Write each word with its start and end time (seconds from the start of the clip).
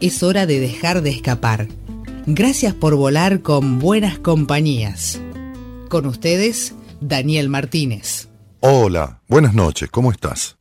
Es 0.00 0.22
hora 0.22 0.46
de 0.46 0.60
dejar 0.60 1.02
de 1.02 1.10
escapar. 1.10 1.68
Gracias 2.26 2.74
por 2.74 2.96
volar 2.96 3.40
con 3.42 3.78
buenas 3.78 4.18
compañías. 4.18 5.20
Con 5.88 6.06
ustedes, 6.06 6.74
Daniel 7.00 7.48
Martínez. 7.48 8.28
Hola, 8.60 9.20
buenas 9.28 9.54
noches, 9.54 9.90
¿cómo 9.90 10.10
estás? 10.10 10.56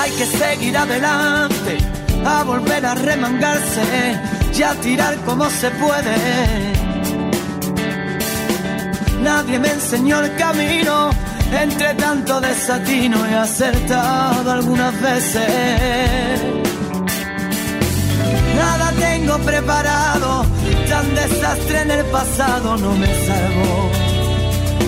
Hay 0.00 0.10
que 0.16 0.26
seguir 0.26 0.76
adelante, 0.76 1.78
a 2.24 2.42
volver 2.44 2.84
a 2.84 2.94
remangarse 2.94 4.20
y 4.56 4.62
a 4.62 4.74
tirar 4.80 5.16
como 5.24 5.48
se 5.48 5.70
puede. 5.70 6.87
Nadie 9.22 9.58
me 9.58 9.70
enseñó 9.70 10.20
el 10.20 10.34
camino 10.36 11.10
entre 11.52 11.94
tanto 11.94 12.40
desatino 12.40 13.24
he 13.26 13.34
acertado 13.34 14.52
algunas 14.52 15.00
veces. 15.00 16.42
Nada 18.54 18.92
tengo 18.98 19.38
preparado, 19.38 20.44
tan 20.88 21.14
desastre 21.14 21.80
en 21.80 21.90
el 21.90 22.04
pasado 22.06 22.76
no 22.76 22.94
me 22.96 23.06
salvo. 23.06 23.90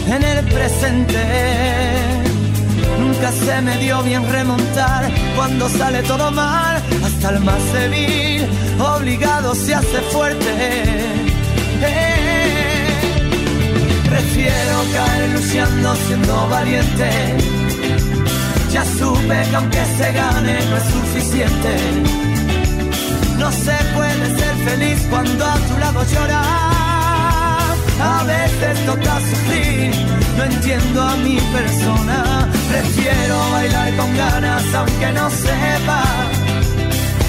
En 0.06 0.22
el 0.22 0.44
presente 0.47 1.19
nunca 2.98 3.33
se 3.33 3.61
me 3.62 3.78
dio 3.78 4.03
bien 4.03 4.31
remontar 4.31 5.11
cuando 5.37 5.69
sale 5.69 6.03
todo 6.03 6.31
mal, 6.31 6.83
hasta 7.05 7.31
el 7.31 7.41
más 7.41 7.72
débil, 7.72 8.47
obligado 8.78 9.55
se 9.55 9.75
hace 9.75 10.00
fuerte. 10.12 12.40
Prefiero 14.21 14.77
caer 14.93 15.31
luciendo 15.31 15.97
siendo 16.07 16.49
valiente. 16.51 17.11
Ya 18.71 18.85
supe 18.85 19.49
que 19.49 19.57
aunque 19.57 19.83
se 19.97 20.12
gane 20.12 20.59
no 20.69 20.77
es 20.77 20.85
suficiente. 20.85 21.75
No 23.39 23.51
se 23.51 23.77
puede 23.97 24.27
ser 24.39 24.55
feliz 24.69 25.07
cuando 25.09 25.43
a 25.43 25.55
tu 25.55 25.79
lado 25.79 26.05
llora. 26.12 26.43
A 28.03 28.25
veces 28.25 28.85
toca 28.85 29.21
sufrir, 29.21 29.91
no 30.37 30.45
entiendo 30.45 31.03
a 31.03 31.17
mi 31.17 31.41
persona. 31.57 32.49
Prefiero 32.69 33.51
bailar 33.53 33.97
con 33.97 34.17
ganas 34.19 34.75
aunque 34.75 35.12
no 35.12 35.31
sepa. 35.31 36.03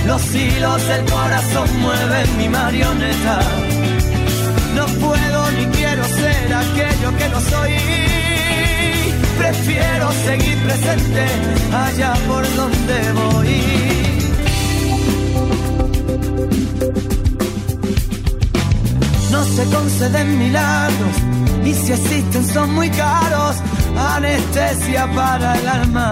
Los 0.08 0.36
hilos 0.36 0.88
del 0.90 1.06
corazón 1.06 1.70
mueven 1.80 2.38
mi 2.38 2.50
marioneta 2.50 3.40
no 4.76 4.86
puedo 4.86 5.11
ser 6.52 6.56
aquello 6.56 7.18
que 7.18 7.30
no 7.30 7.40
soy. 7.42 7.72
Prefiero 9.38 10.12
seguir 10.26 10.58
presente 10.64 11.26
allá 11.74 12.14
por 12.28 12.44
donde 12.56 12.98
voy. 13.22 13.52
No 19.32 19.44
se 19.44 19.64
conceden 19.76 20.40
milagros 20.40 21.16
y 21.66 21.74
si 21.74 21.94
existen 21.94 22.46
son 22.54 22.74
muy 22.76 22.90
caros. 22.90 23.56
Anestesia 24.16 25.08
para 25.14 25.58
el 25.60 25.68
alma. 25.68 26.12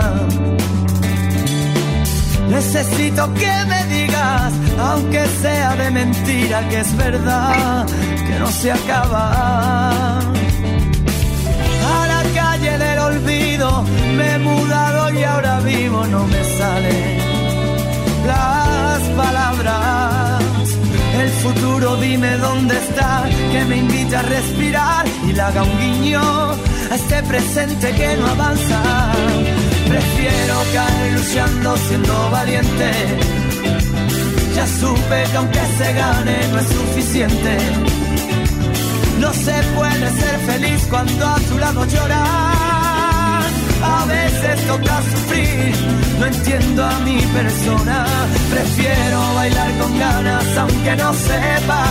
Necesito 2.49 3.33
que 3.35 3.53
me 3.71 3.81
digas, 3.95 4.53
aunque 4.79 5.23
sea 5.41 5.75
de 5.75 5.91
mentira, 5.91 6.67
que 6.69 6.79
es 6.79 6.97
verdad 6.97 7.85
que 8.27 8.39
no 8.39 8.47
se 8.47 8.71
acaba. 8.71 10.08
Del 12.79 12.99
olvido 12.99 13.83
me 14.17 14.35
he 14.35 14.39
mudado 14.39 15.13
y 15.13 15.23
ahora 15.23 15.59
vivo, 15.59 16.05
no 16.07 16.25
me 16.25 16.43
salen 16.57 17.17
las 18.25 19.01
palabras. 19.21 20.43
El 21.21 21.29
futuro 21.43 21.97
dime 21.97 22.37
dónde 22.37 22.75
está, 22.77 23.23
que 23.51 23.65
me 23.65 23.77
invite 23.77 24.15
a 24.15 24.21
respirar 24.21 25.05
y 25.27 25.33
le 25.33 25.41
haga 25.41 25.63
un 25.63 25.77
guiño 25.77 26.21
a 26.91 26.95
este 26.95 27.21
presente 27.23 27.91
que 27.91 28.15
no 28.17 28.27
avanza. 28.27 28.81
Prefiero 29.89 30.55
caer 30.73 31.13
luchando 31.13 31.77
siendo 31.77 32.29
valiente. 32.31 32.91
Ya 34.55 34.65
supe 34.67 35.23
que 35.31 35.37
aunque 35.37 35.59
se 35.77 35.93
gane 35.93 36.37
no 36.51 36.59
es 36.59 36.67
suficiente 36.67 37.88
no 39.19 39.33
se 39.33 39.53
puede 39.75 40.09
ser 40.21 40.39
feliz 40.47 40.87
cuando 40.89 41.27
a 41.27 41.35
tu 41.39 41.57
lado 41.57 41.85
llorar. 41.85 43.43
A 43.81 44.05
veces 44.05 44.67
toca 44.67 45.01
sufrir, 45.11 45.75
no 46.19 46.25
entiendo 46.25 46.85
a 46.85 46.99
mi 46.99 47.21
persona. 47.21 48.05
Prefiero 48.51 49.33
bailar 49.35 49.71
con 49.79 49.99
ganas 49.99 50.57
aunque 50.57 50.95
no 50.95 51.13
sepa. 51.13 51.83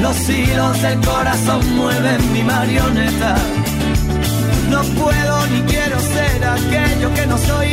Los 0.00 0.28
hilos 0.28 0.82
del 0.82 1.00
corazón 1.00 1.76
mueven 1.76 2.32
mi 2.32 2.42
marioneta. 2.42 3.36
No 4.70 4.82
puedo 4.82 5.46
ni 5.46 5.60
quiero 5.62 5.98
ser 6.00 6.44
aquello 6.44 7.14
que 7.14 7.26
no 7.26 7.38
soy. 7.38 7.72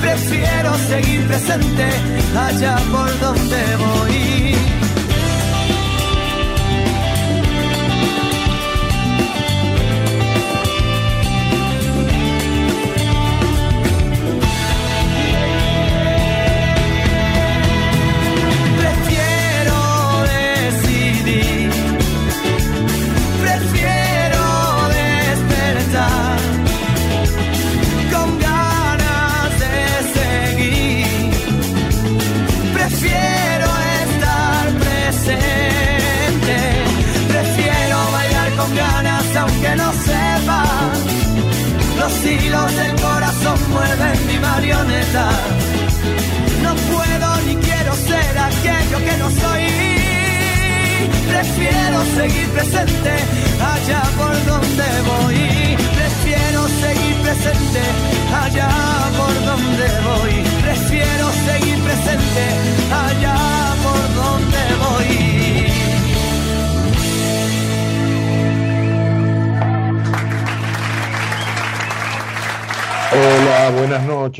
Prefiero 0.00 0.74
seguir 0.88 1.26
presente 1.26 1.86
allá 2.36 2.76
por 2.90 3.20
donde 3.20 3.76
voy. 3.76 5.01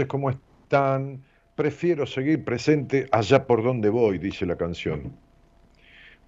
¿Cómo 0.09 0.31
están? 0.31 1.21
Prefiero 1.55 2.07
seguir 2.07 2.45
presente 2.45 3.07
allá 3.13 3.47
por 3.47 3.63
donde 3.63 3.91
voy, 3.91 4.19
dice 4.19 4.47
la 4.47 4.57
canción. 4.57 5.13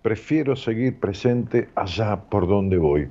Prefiero 0.03 0.55
seguir 0.55 1.01
presente 1.01 1.69
allá 1.75 2.17
por 2.17 2.47
donde 2.47 2.77
voy. 2.77 3.09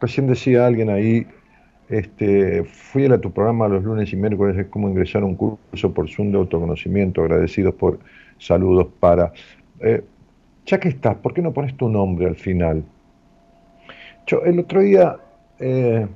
Recién 0.00 0.26
decía 0.26 0.66
alguien 0.66 0.90
ahí, 0.90 1.26
este, 1.88 2.64
fui 2.64 3.06
a 3.06 3.20
tu 3.20 3.32
programa 3.32 3.68
los 3.68 3.84
lunes 3.84 4.12
y 4.12 4.16
miércoles, 4.16 4.58
es 4.58 4.66
como 4.66 4.88
ingresar 4.88 5.22
a 5.22 5.26
un 5.26 5.36
curso 5.36 5.94
por 5.94 6.10
Zoom 6.10 6.32
de 6.32 6.38
autoconocimiento, 6.38 7.22
agradecidos 7.22 7.74
por 7.74 7.98
saludos 8.38 8.88
para... 9.00 9.32
Eh, 9.80 10.04
ya 10.66 10.78
que 10.78 10.88
estás, 10.90 11.16
¿por 11.16 11.32
qué 11.34 11.42
no 11.42 11.52
pones 11.52 11.76
tu 11.76 11.88
nombre 11.88 12.26
al 12.26 12.36
final? 12.36 12.84
Yo, 14.26 14.42
el 14.44 14.60
otro 14.60 14.80
día, 14.80 15.16
eh, 15.58 16.06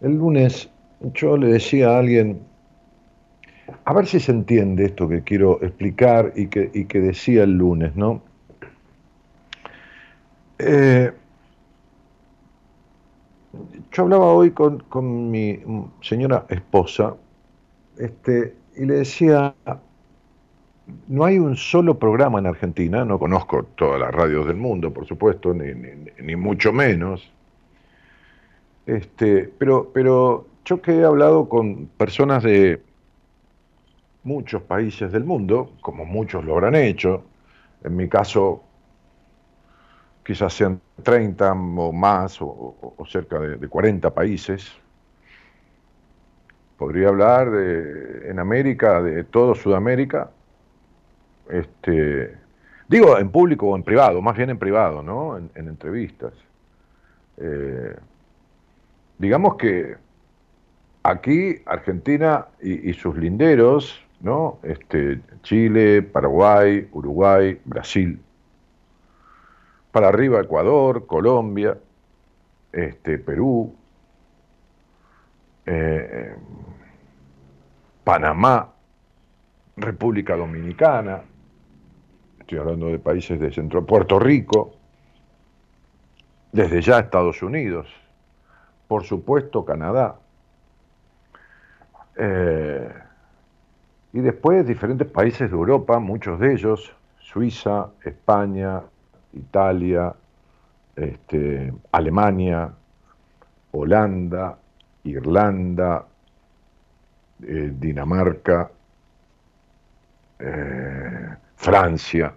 el 0.00 0.16
lunes, 0.16 0.70
yo 1.14 1.36
le 1.36 1.48
decía 1.48 1.90
a 1.90 1.98
alguien, 1.98 2.40
a 3.84 3.92
ver 3.92 4.06
si 4.06 4.20
se 4.20 4.32
entiende 4.32 4.86
esto 4.86 5.08
que 5.08 5.22
quiero 5.22 5.62
explicar 5.62 6.32
y 6.36 6.46
que, 6.48 6.70
y 6.74 6.84
que 6.84 7.00
decía 7.00 7.44
el 7.44 7.52
lunes, 7.52 7.94
¿no? 7.96 8.22
Eh, 10.58 11.12
yo 13.92 14.02
hablaba 14.02 14.26
hoy 14.26 14.50
con, 14.50 15.30
mi 15.30 15.60
señora 16.00 16.46
esposa 16.48 17.14
este, 17.98 18.54
y 18.76 18.84
le 18.84 18.96
decía, 18.96 19.54
no 21.08 21.24
hay 21.24 21.38
un 21.38 21.56
solo 21.56 21.98
programa 21.98 22.38
en 22.38 22.46
Argentina, 22.46 23.04
no 23.04 23.18
conozco 23.18 23.64
todas 23.74 24.00
las 24.00 24.12
radios 24.12 24.46
del 24.46 24.56
mundo, 24.56 24.92
por 24.92 25.06
supuesto, 25.06 25.54
ni, 25.54 26.36
mucho 26.36 26.72
menos, 26.72 27.32
este, 28.86 29.52
pero, 29.58 29.90
pero 29.92 30.46
yo 30.64 30.80
que 30.80 30.92
he 30.92 31.04
hablado 31.04 31.48
con 31.48 31.86
personas 31.86 32.42
de 32.42 32.82
muchos 34.22 34.62
países 34.62 35.12
del 35.12 35.24
mundo, 35.24 35.72
como 35.80 36.04
muchos 36.04 36.44
lo 36.44 36.54
habrán 36.54 36.74
hecho, 36.74 37.24
en 37.82 37.96
mi 37.96 38.08
caso 38.08 38.62
quizás 40.22 40.52
sean 40.52 40.80
30 41.02 41.52
o 41.52 41.92
más 41.92 42.38
o, 42.40 42.94
cerca 43.08 43.40
de, 43.40 43.68
40 43.68 44.14
países. 44.14 44.70
Podría 46.76 47.08
hablar 47.08 47.50
de, 47.50 48.30
en 48.30 48.38
América, 48.38 49.02
de 49.02 49.24
todo 49.24 49.54
Sudamérica, 49.54 50.30
este, 51.48 52.36
digo 52.88 53.18
en 53.18 53.30
público 53.30 53.66
o 53.66 53.76
en 53.76 53.82
privado, 53.82 54.22
más 54.22 54.36
bien 54.36 54.50
en 54.50 54.58
privado, 54.58 55.02
¿no? 55.02 55.36
En, 55.36 55.50
entrevistas. 55.54 56.32
Eh, 57.36 57.96
digamos 59.20 59.56
que 59.56 59.96
aquí 61.02 61.56
Argentina 61.66 62.46
y, 62.62 62.90
sus 62.94 63.16
linderos, 63.18 64.02
¿no? 64.20 64.58
Este, 64.62 65.20
Chile, 65.42 66.00
Paraguay, 66.00 66.88
Uruguay, 66.90 67.60
Brasil, 67.66 68.18
para 69.92 70.08
arriba 70.08 70.40
Ecuador, 70.40 71.06
Colombia, 71.06 71.76
este, 72.72 73.18
Perú, 73.18 73.74
eh, 75.66 76.34
Panamá, 78.02 78.72
República 79.76 80.34
Dominicana, 80.34 81.20
estoy 82.40 82.58
hablando 82.58 82.86
de 82.86 82.98
países 82.98 83.38
de 83.38 83.52
centro, 83.52 83.84
Puerto 83.84 84.18
Rico, 84.18 84.76
desde 86.52 86.80
ya 86.80 87.00
Estados 87.00 87.42
Unidos, 87.42 87.99
por 88.90 89.04
supuesto 89.04 89.64
Canadá, 89.64 90.16
eh, 92.16 92.92
y 94.12 94.18
después 94.18 94.66
diferentes 94.66 95.06
países 95.06 95.48
de 95.48 95.56
Europa, 95.56 96.00
muchos 96.00 96.40
de 96.40 96.54
ellos, 96.54 96.92
Suiza, 97.20 97.90
España, 98.04 98.80
Italia, 99.32 100.12
este, 100.96 101.72
Alemania, 101.92 102.72
Holanda, 103.70 104.58
Irlanda, 105.04 106.04
eh, 107.44 107.72
Dinamarca, 107.72 108.72
eh, 110.40 111.28
Francia, 111.54 112.34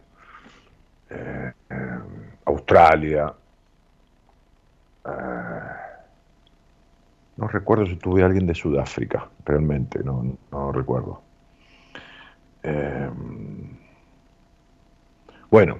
Australia. 2.45 3.33
No 7.38 7.47
recuerdo 7.47 7.85
si 7.85 7.95
tuve 7.95 8.24
alguien 8.24 8.45
de 8.45 8.56
Sudáfrica, 8.56 9.30
realmente, 9.45 10.03
no, 10.03 10.38
no 10.51 10.71
recuerdo. 10.71 11.21
bueno, 15.50 15.77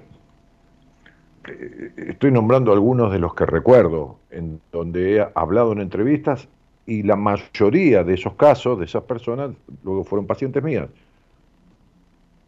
eh, 1.48 1.92
estoy 1.96 2.30
nombrando 2.30 2.72
algunos 2.72 3.12
de 3.12 3.18
los 3.18 3.34
que 3.34 3.46
recuerdo, 3.46 4.18
en 4.30 4.60
donde 4.72 5.16
he 5.16 5.26
hablado 5.34 5.72
en 5.72 5.80
entrevistas 5.80 6.48
y 6.86 7.02
la 7.02 7.16
mayoría 7.16 8.04
de 8.04 8.14
esos 8.14 8.34
casos, 8.34 8.78
de 8.78 8.84
esas 8.84 9.04
personas, 9.04 9.50
luego 9.82 10.04
fueron 10.04 10.26
pacientes 10.26 10.62
mías. 10.62 10.88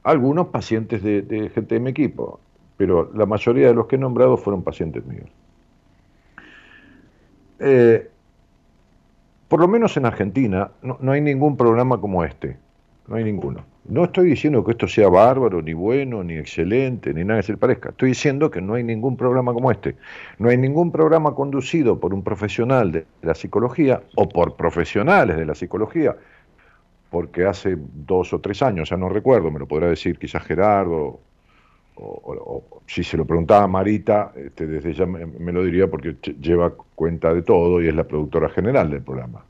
Algunos 0.03 0.49
pacientes 0.49 1.03
de, 1.03 1.51
gente 1.55 1.75
de 1.75 1.81
mi 1.81 1.91
equipo, 1.91 2.39
pero 2.77 3.11
la 3.15 3.27
mayoría 3.27 3.69
de 3.69 3.75
los 3.75 3.87
que 3.87 3.97
he 3.97 3.99
nombrado 3.99 4.37
fueron 4.37 4.63
pacientes 4.63 5.05
míos. 5.07 5.29
Eh, 7.59 8.11
por 9.49 9.61
lo 9.61 9.69
menos 9.69 9.97
en 9.97 10.07
Argentina 10.07 10.71
no 10.83 11.13
hay 11.13 11.21
ningún 11.21 11.57
programa 11.57 12.01
como 12.01 12.25
este, 12.25 12.57
no 13.07 13.17
hay 13.17 13.25
ninguno. 13.25 13.65
No 13.89 14.05
estoy 14.05 14.31
diciendo 14.31 14.65
que 14.65 14.73
esto 14.73 14.89
sea 14.89 15.09
bárbaro, 15.09 15.63
ni 15.63 15.73
bueno, 15.73 16.25
ni 16.25 16.35
excelente, 16.35 17.15
ni 17.15 17.25
nada 17.25 17.41
que 17.41 17.47
se 17.47 17.53
le 17.53 17.59
parezca. 17.59 17.91
Estoy 17.91 18.09
diciendo 18.11 18.51
que 18.51 18.61
no 18.61 18.75
hay 18.75 18.83
ningún 18.83 19.17
programa 19.17 19.53
como 19.55 19.71
este. 19.71 19.95
No 20.39 20.49
hay 20.49 20.57
ningún 20.57 20.91
programa 20.91 21.35
conducido 21.35 22.01
por 22.01 22.13
un 22.13 22.25
profesional 22.25 22.91
de 22.91 23.07
la 23.23 23.35
psicología 23.35 24.03
o 24.17 24.29
por 24.29 24.57
profesionales 24.57 25.37
de 25.37 25.47
la 25.47 25.55
psicología, 25.55 26.17
porque 27.11 27.47
hace 27.47 27.77
dos 27.79 28.33
o 28.33 28.41
tres 28.41 28.61
años, 28.61 28.91
ya 28.91 28.97
no 28.97 29.09
recuerdo, 29.09 29.53
me 29.53 29.61
lo 29.61 29.69
podrá 29.69 29.89
decir 29.89 30.19
quizás 30.19 30.43
Gerardo, 30.43 31.21
o, 31.97 32.65
si 32.87 33.03
se 33.03 33.17
lo 33.17 33.25
preguntaba 33.25 33.65
a 33.65 33.69
Marita, 33.69 34.33
este, 34.37 34.67
desde 34.67 34.93
ya 34.93 35.07
me 35.07 35.53
lo 35.53 35.65
diría 35.65 35.89
porque 35.89 36.17
lleva 36.41 36.75
cuenta 36.95 37.33
de 37.33 37.43
todo 37.43 37.81
y 37.83 37.89
es 37.89 37.95
la 37.95 38.05
productora 38.05 38.49
general 38.49 38.91
del 38.91 39.03
programa 39.03 39.45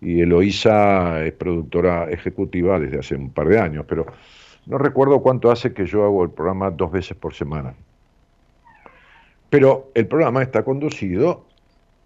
y 0.00 0.20
Eloísa 0.20 1.24
es 1.24 1.32
productora 1.32 2.10
ejecutiva 2.10 2.80
desde 2.80 2.98
hace 2.98 3.16
un 3.16 3.30
par 3.30 3.48
de 3.48 3.58
años, 3.58 3.84
pero 3.86 4.06
no 4.66 4.78
recuerdo 4.78 5.20
cuánto 5.20 5.50
hace 5.50 5.72
que 5.72 5.86
yo 5.86 6.04
hago 6.04 6.24
el 6.24 6.30
programa 6.30 6.70
dos 6.70 6.90
veces 6.90 7.16
por 7.16 7.34
semana. 7.34 7.74
Pero 9.50 9.90
el 9.94 10.06
programa 10.06 10.42
está 10.42 10.62
conducido 10.64 11.44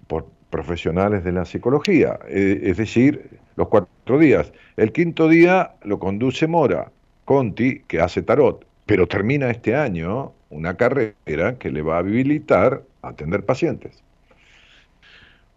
por 0.07 0.27
profesionales 0.51 1.25
de 1.25 1.33
la 1.33 1.45
psicología, 1.45 2.19
eh, 2.29 2.61
es 2.65 2.77
decir, 2.77 3.39
los 3.57 3.69
cuatro 3.69 4.19
días. 4.19 4.53
El 4.77 4.93
quinto 4.93 5.29
día 5.29 5.73
lo 5.83 5.99
conduce 5.99 6.47
Mora 6.47 6.91
Conti, 7.25 7.81
que 7.81 8.01
hace 8.01 8.23
tarot, 8.23 8.67
pero 8.87 9.07
termina 9.07 9.51
este 9.51 9.75
año 9.75 10.33
una 10.51 10.77
carrera 10.77 11.59
que 11.59 11.71
le 11.71 11.83
va 11.83 11.97
a 11.97 11.99
habilitar 11.99 12.83
a 13.03 13.09
atender 13.09 13.45
pacientes 13.45 14.05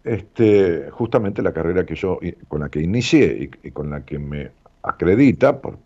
este, 0.08 0.88
justamente 0.90 1.42
la 1.42 1.52
carrera 1.52 1.84
que 1.84 1.94
yo, 1.94 2.18
con 2.48 2.60
la 2.60 2.68
que 2.68 2.80
inicié 2.80 3.50
y, 3.62 3.70
con 3.70 3.90
la 3.90 4.04
que 4.04 4.18
me 4.18 4.50
acredita 4.82 5.60
por, 5.60 5.78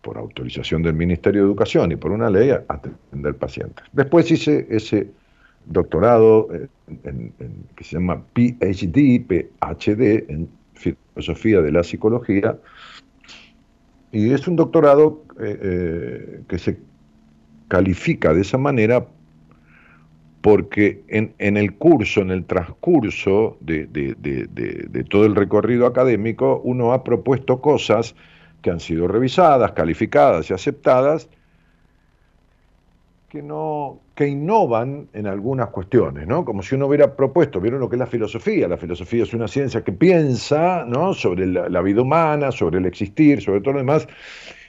por, 0.00 0.16
autorización 0.16 0.82
del 0.82 0.94
Ministerio 0.94 1.42
de 1.42 1.48
Educación 1.48 1.92
y 1.92 1.96
por 1.96 2.12
una 2.12 2.30
ley 2.30 2.50
atender 2.50 3.34
pacientes. 3.34 3.84
Después 3.92 4.30
hice 4.30 4.66
ese 4.70 5.08
doctorado 5.66 6.48
eh, 6.54 6.68
que 7.74 7.84
se 7.84 7.96
llama 7.96 8.22
PhD, 8.32 9.26
PhD, 9.26 10.30
en 10.30 10.48
filosofía 10.74 11.60
de 11.60 11.72
la 11.72 11.82
psicología, 11.82 12.56
y 14.16 14.32
es 14.32 14.48
un 14.48 14.56
doctorado 14.56 15.24
eh, 15.38 15.58
eh, 15.62 16.40
que 16.48 16.58
se 16.58 16.78
califica 17.68 18.32
de 18.32 18.40
esa 18.40 18.56
manera 18.56 19.06
porque 20.40 21.02
en, 21.08 21.56
el 21.56 21.74
curso, 21.74 22.20
en 22.20 22.30
el 22.30 22.44
transcurso 22.46 23.58
de, 23.60 23.86
todo 25.10 25.26
el 25.26 25.34
recorrido 25.34 25.86
académico, 25.86 26.62
uno 26.64 26.92
ha 26.92 27.02
propuesto 27.02 27.60
cosas 27.60 28.14
que 28.62 28.70
han 28.70 28.80
sido 28.80 29.06
revisadas, 29.06 29.72
calificadas 29.72 30.48
y 30.48 30.54
aceptadas, 30.54 31.28
que, 33.36 33.42
no, 33.42 34.00
que 34.14 34.28
innovan 34.28 35.08
en 35.12 35.26
algunas 35.26 35.68
cuestiones, 35.68 36.26
¿no? 36.26 36.42
Como 36.46 36.62
si 36.62 36.74
uno 36.74 36.86
hubiera 36.86 37.14
propuesto, 37.14 37.60
vieron 37.60 37.80
lo 37.80 37.90
que 37.90 37.96
es 37.96 38.00
la 38.00 38.06
filosofía, 38.06 38.66
la 38.66 38.78
filosofía 38.78 39.24
es 39.24 39.34
una 39.34 39.46
ciencia 39.46 39.84
que 39.84 39.92
piensa, 39.92 40.86
¿no? 40.86 41.12
Sobre 41.12 41.46
la, 41.46 41.82
vida 41.82 42.00
humana, 42.00 42.50
sobre 42.50 42.78
el 42.78 42.86
existir, 42.86 43.42
sobre 43.42 43.60
todo 43.60 43.74
lo 43.74 43.80
demás, 43.80 44.08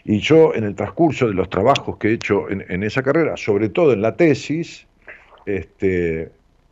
y 0.03 0.19
yo 0.19 0.53
en 0.53 0.65
el 0.65 0.75
transcurso 0.75 1.27
de 1.27 1.33
los 1.33 1.50
trabajos 1.50 1.95
que 1.95 2.09
he 2.09 2.13
hecho 2.13 2.50
en, 2.50 2.83
esa 2.83 3.01
carrera, 3.01 3.38
sobre 3.38 3.69
todo 3.69 3.93
en 3.93 4.01
la 4.01 4.17
tesis, 4.17 4.86
este, 5.45 6.29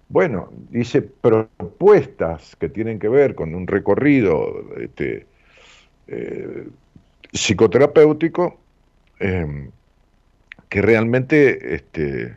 bueno, 0.10 0.52
hice 0.74 1.02
propuestas 1.02 2.58
que 2.58 2.68
tienen 2.68 3.00
que 3.00 3.08
ver 3.08 3.36
con 3.36 3.56
un 3.56 3.68
recorrido 3.68 4.66
este, 4.78 5.26
eh, 6.08 6.68
psicoterapéutico 7.32 8.58
em, 9.20 9.70
que 10.76 10.82
realmente 10.82 11.74
este, 11.74 12.36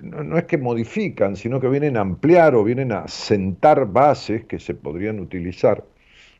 no, 0.00 0.38
es 0.38 0.44
que 0.44 0.56
modifican, 0.56 1.36
sino 1.36 1.60
que 1.60 1.68
vienen 1.68 1.98
a 1.98 2.00
ampliar 2.00 2.54
o 2.54 2.64
vienen 2.64 2.92
a 2.92 3.06
sentar 3.08 3.92
bases 3.92 4.46
que 4.46 4.58
se 4.58 4.72
podrían 4.72 5.20
utilizar 5.20 5.84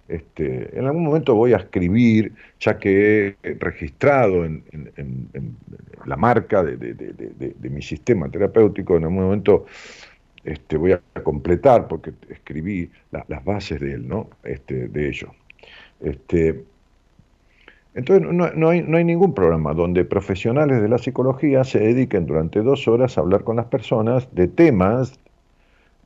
Este, 0.09 0.71
en 0.73 0.87
algún 0.87 1.05
momento 1.05 1.35
voy 1.35 1.52
a 1.52 1.59
escribir, 1.59 2.33
ya 2.59 2.78
que 2.78 3.37
he 3.43 3.55
registrado 3.61 4.47
en, 4.47 4.64
la 6.07 6.17
marca 6.17 6.64
de, 6.64 7.69
mi 7.69 7.83
sistema 7.83 8.31
terapéutico, 8.31 8.97
en 8.97 9.05
algún 9.05 9.25
momento 9.25 9.67
este, 10.45 10.78
voy 10.78 10.93
a 10.93 11.02
completar, 11.23 11.87
porque 11.88 12.14
escribí 12.31 12.90
las 13.11 13.45
bases 13.45 13.81
de 13.81 13.93
él, 13.93 14.09
¿no? 14.09 14.31
Este, 14.45 14.88
de 14.88 15.09
ello. 15.09 15.31
Este, 16.00 16.64
entonces 17.95 18.26
no, 18.30 18.68
hay, 18.68 18.83
no 18.83 18.97
hay 18.97 19.04
ningún 19.04 19.35
programa 19.35 19.75
donde 19.75 20.04
profesionales 20.04 20.80
de 20.80 20.88
la 20.88 20.99
psicología 20.99 21.64
se 21.64 21.80
dediquen 21.80 22.26
durante 22.26 22.62
dos 22.62 22.87
horas 22.87 23.18
a 23.18 23.23
hablar 23.23 23.45
con 23.45 23.57
las 23.57 23.66
personas 23.66 24.28
de 24.35 24.47
temas 24.49 25.18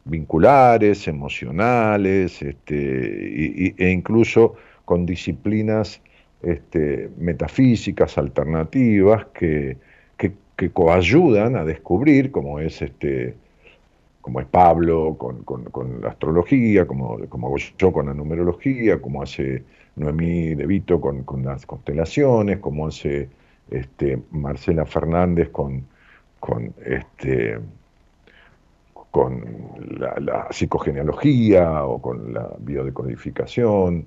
vinculares, 0.05 1.07
emocionales, 1.07 2.43
este, 2.43 3.75
e 3.77 3.91
incluso 3.91 4.55
con 4.85 5.07
disciplinas 5.07 6.01
este, 6.43 7.09
metafísicas 7.19 8.19
alternativas 8.19 9.27
que, 9.33 9.77
que, 10.17 10.33
coayudan 10.73 11.57
a 11.57 11.65
descubrir, 11.65 12.31
como 12.31 12.61
es 12.61 12.83
este, 12.83 13.35
como 14.21 14.41
es 14.41 14.47
Pablo 14.47 15.17
con, 15.19 16.01
la 16.01 16.11
astrología, 16.11 16.87
como, 16.87 17.19
como 17.29 17.49
hago 17.49 17.57
yo 17.77 17.93
con 17.93 18.07
la 18.07 18.15
numerología, 18.15 19.01
como 19.01 19.23
hace 19.23 19.65
Noemí 19.97 20.55
De 20.55 20.67
Vito 20.67 21.01
con, 21.01 21.25
las 21.45 21.67
constelaciones, 21.67 22.59
como 22.59 22.87
hace 22.87 23.29
este, 23.71 24.23
Marcela 24.31 24.87
Fernández 24.87 25.51
con, 25.51 25.87
con 26.41 26.75
este, 26.85 27.59
con 29.13 29.45
la, 29.99 30.49
psicogenealogía 30.51 31.85
o 31.85 32.01
con 32.01 32.33
la 32.33 32.51
biodecodificación. 32.59 34.07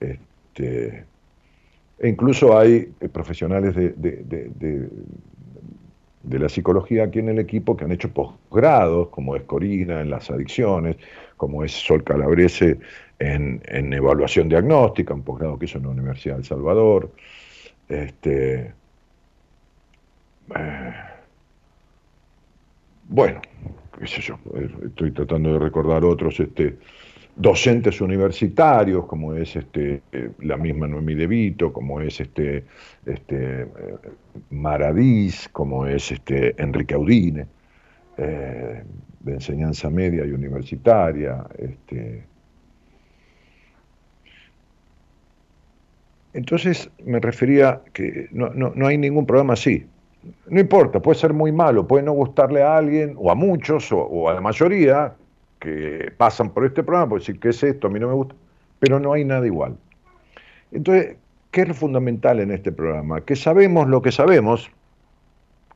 Este, 0.00 1.04
e 1.98 2.08
incluso 2.08 2.58
hay 2.58 2.92
eh, 3.00 3.08
profesionales 3.08 3.74
de, 3.74 3.92
de, 3.92 4.88
la 6.38 6.48
psicología 6.48 7.04
aquí 7.04 7.20
en 7.20 7.28
el 7.28 7.38
equipo 7.38 7.76
que 7.76 7.84
han 7.84 7.92
hecho 7.92 8.12
posgrados, 8.12 9.08
como 9.08 9.36
es 9.36 9.42
Corina 9.44 10.00
en 10.00 10.10
las 10.10 10.30
adicciones, 10.30 10.96
como 11.36 11.62
es 11.62 11.72
Sol 11.72 12.02
Calabrese 12.02 12.78
en, 13.18 13.92
evaluación 13.92 14.48
diagnóstica, 14.48 15.14
un 15.14 15.22
posgrado 15.22 15.58
que 15.58 15.66
hizo 15.66 15.78
en 15.78 15.84
la 15.84 15.90
Universidad 15.90 16.36
de 16.38 16.44
Salvador. 16.44 17.10
Este, 17.88 18.72
eh, 20.54 20.94
bueno, 23.08 23.40
estoy 24.00 25.10
tratando 25.12 25.52
de 25.52 25.58
recordar 25.58 26.04
otros 26.04 26.40
este, 26.40 26.76
docentes 27.36 28.00
universitarios, 28.00 29.06
como 29.06 29.34
es 29.34 29.56
este, 29.56 30.02
la 30.40 30.56
misma 30.56 30.86
Noemí 30.86 31.14
De 31.14 31.26
Vito, 31.26 31.72
como 31.72 32.00
es 32.00 32.20
este, 32.20 32.64
este, 33.04 33.62
eh, 33.62 33.68
Maradís, 34.50 35.48
como 35.52 35.86
es 35.86 36.12
este, 36.12 36.60
Enrique 36.60 36.94
Audine, 36.94 37.46
eh, 38.18 38.82
de 39.20 39.32
enseñanza 39.32 39.90
media 39.90 40.24
y 40.24 40.32
universitaria. 40.32 41.44
Este. 41.58 42.35
Entonces 46.36 46.90
me 47.04 47.18
refería 47.18 47.80
que 47.92 48.28
no, 48.30 48.50
no 48.50 48.86
hay 48.86 48.98
ningún 48.98 49.26
programa 49.26 49.54
así 49.54 49.86
no 50.48 50.60
importa, 50.60 51.00
puede 51.00 51.18
ser 51.18 51.32
muy 51.32 51.52
malo, 51.52 51.86
puede 51.86 52.04
no 52.04 52.12
gustarle 52.12 52.62
a 52.62 52.76
alguien, 52.76 53.14
o 53.16 53.30
a 53.30 53.34
muchos, 53.34 53.90
o, 53.92 54.28
a 54.28 54.34
la 54.34 54.40
mayoría 54.40 55.14
que 55.58 56.12
pasan 56.16 56.50
por 56.50 56.64
este 56.64 56.82
programa, 56.82 57.10
puede 57.10 57.20
decir, 57.20 57.40
¿qué 57.40 57.50
es 57.50 57.62
esto? 57.62 57.86
A 57.86 57.90
mí 57.90 57.98
no 57.98 58.08
me 58.08 58.14
gusta, 58.14 58.34
pero 58.78 59.00
no 59.00 59.12
hay 59.12 59.24
nada 59.24 59.46
igual. 59.46 59.76
Entonces, 60.72 61.16
¿qué 61.50 61.62
es 61.62 61.68
lo 61.68 61.74
fundamental 61.74 62.40
en 62.40 62.50
este 62.50 62.72
programa? 62.72 63.20
Que 63.20 63.36
sabemos 63.36 63.88
lo 63.88 64.02
que 64.02 64.12
sabemos, 64.12 64.70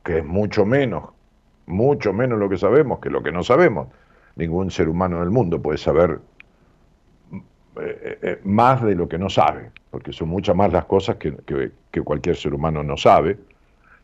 que 0.05 0.19
es 0.19 0.25
mucho 0.25 0.65
menos, 0.65 1.11
mucho 1.67 2.13
menos 2.13 2.39
lo 2.39 2.49
que 2.49 2.59
sabemos 2.59 3.01
que 3.01 3.11
lo 3.11 3.23
que 3.23 3.33
no 3.33 3.43
sabemos. 3.43 3.89
Ningún 4.37 4.71
ser 4.71 4.89
humano 4.89 5.21
del 5.21 5.31
mundo 5.31 5.61
puede 5.61 5.79
saber 5.79 6.21
eh, 7.77 7.99
eh, 8.03 8.19
eh, 8.23 8.41
más 8.45 8.83
de 8.83 8.95
lo 8.95 9.09
que 9.09 9.19
no 9.19 9.31
sabe, 9.31 9.71
porque 9.91 10.13
son 10.13 10.29
muchas 10.29 10.57
más 10.57 10.73
las 10.73 10.87
cosas 10.87 11.17
que, 11.17 11.35
que 11.91 12.03
cualquier 12.03 12.37
ser 12.37 12.55
humano 12.55 12.83
no 12.83 12.97
sabe 12.97 13.39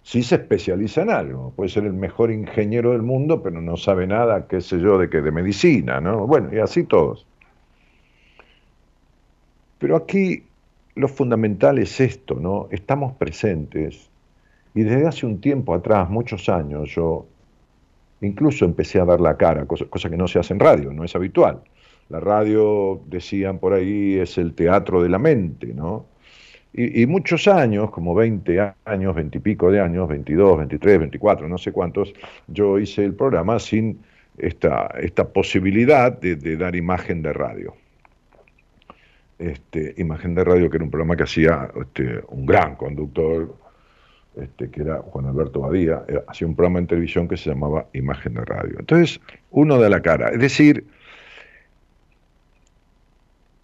si 0.07 0.23
se 0.23 0.37
especializa 0.37 1.03
en 1.03 1.11
algo. 1.11 1.53
Puede 1.57 1.69
ser 1.69 1.85
el 1.85 1.93
mejor 1.93 2.31
ingeniero 2.31 2.93
del 2.93 3.03
mundo, 3.03 3.43
pero 3.43 3.61
no 3.61 3.77
sabe 3.77 4.07
nada, 4.07 4.47
qué 4.47 4.61
sé 4.61 4.79
yo, 4.79 4.99
de 4.99 5.11
que 5.11 5.21
de 5.21 5.33
medicina, 5.33 6.01
¿no? 6.01 6.29
Bueno, 6.29 6.55
y 6.55 6.61
así 6.61 6.85
todos. 6.85 7.27
Pero 9.81 9.97
aquí 9.97 10.45
lo 10.95 11.09
fundamental 11.09 11.79
es 11.79 12.01
esto, 12.01 12.37
¿no? 12.37 12.69
Estamos 12.71 13.15
presentes 13.15 14.09
y 14.77 14.85
desde 14.85 15.09
hace 15.09 15.27
un 15.27 15.41
tiempo 15.41 15.75
atrás, 15.75 16.09
muchos 16.09 16.49
años, 16.49 16.91
yo 16.91 17.27
incluso 18.21 18.65
empecé 18.65 19.01
a 19.01 19.05
dar 19.05 19.21
la 19.21 19.37
cara, 19.37 19.67
cosa, 19.67 19.87
cosa 19.87 20.09
que 20.09 20.17
no 20.17 20.29
se 20.29 20.39
hace 20.39 20.53
en 20.53 20.61
radio, 20.61 20.93
no 20.93 21.03
es 21.03 21.17
habitual. 21.17 21.63
La 22.09 22.21
radio, 22.21 23.01
decían 23.07 23.59
por 23.59 23.73
ahí, 23.73 24.15
es 24.15 24.39
el 24.39 24.55
teatro 24.55 25.03
de 25.03 25.09
la 25.09 25.19
mente, 25.19 25.69
¿no? 25.75 26.07
Y, 26.79 27.07
muchos 27.07 27.49
años, 27.49 27.91
como 27.91 28.15
20 28.15 28.75
años, 28.85 29.15
20 29.15 29.39
y 29.39 29.41
pico 29.41 29.71
de 29.71 29.81
años, 29.81 30.07
22, 30.09 30.59
23, 30.59 30.99
24, 30.99 31.49
no 31.49 31.57
sé 31.57 31.73
cuántos, 31.73 32.13
yo 32.49 32.79
hice 32.79 33.03
el 33.03 33.15
programa 33.15 33.59
sin 33.59 34.01
esta, 34.37 34.89
esta 35.01 35.27
posibilidad 35.27 36.13
de, 36.13 36.37
dar 36.59 36.77
imagen 36.77 37.23
de 37.23 37.33
radio. 37.33 37.75
Este, 39.39 39.95
imagen 39.97 40.35
de 40.35 40.45
radio, 40.45 40.69
que 40.69 40.77
era 40.77 40.85
un 40.85 40.91
programa 40.91 41.17
que 41.17 41.23
hacía 41.23 41.71
este, 41.81 42.21
un 42.29 42.45
gran 42.45 42.77
conductor, 42.77 43.57
este, 44.37 44.71
que 44.71 44.83
era 44.83 44.99
Juan 44.99 45.25
Alberto 45.27 45.61
Badía, 45.61 46.05
eh, 46.09 46.23
hacía 46.29 46.47
un 46.47 46.55
programa 46.55 46.81
en 46.81 46.89
televisión 46.89 47.27
que 47.27 47.39
se 47.39 47.49
llamaba 47.49 47.87
Imagen 47.95 48.35
de 48.35 48.45
Radio. 48.45 48.77
Entonces, 48.79 49.19
uno 49.51 49.79
da 49.79 49.89
la 49.89 50.03
cara. 50.03 50.29
Es 50.29 50.41
decir, 50.41 50.85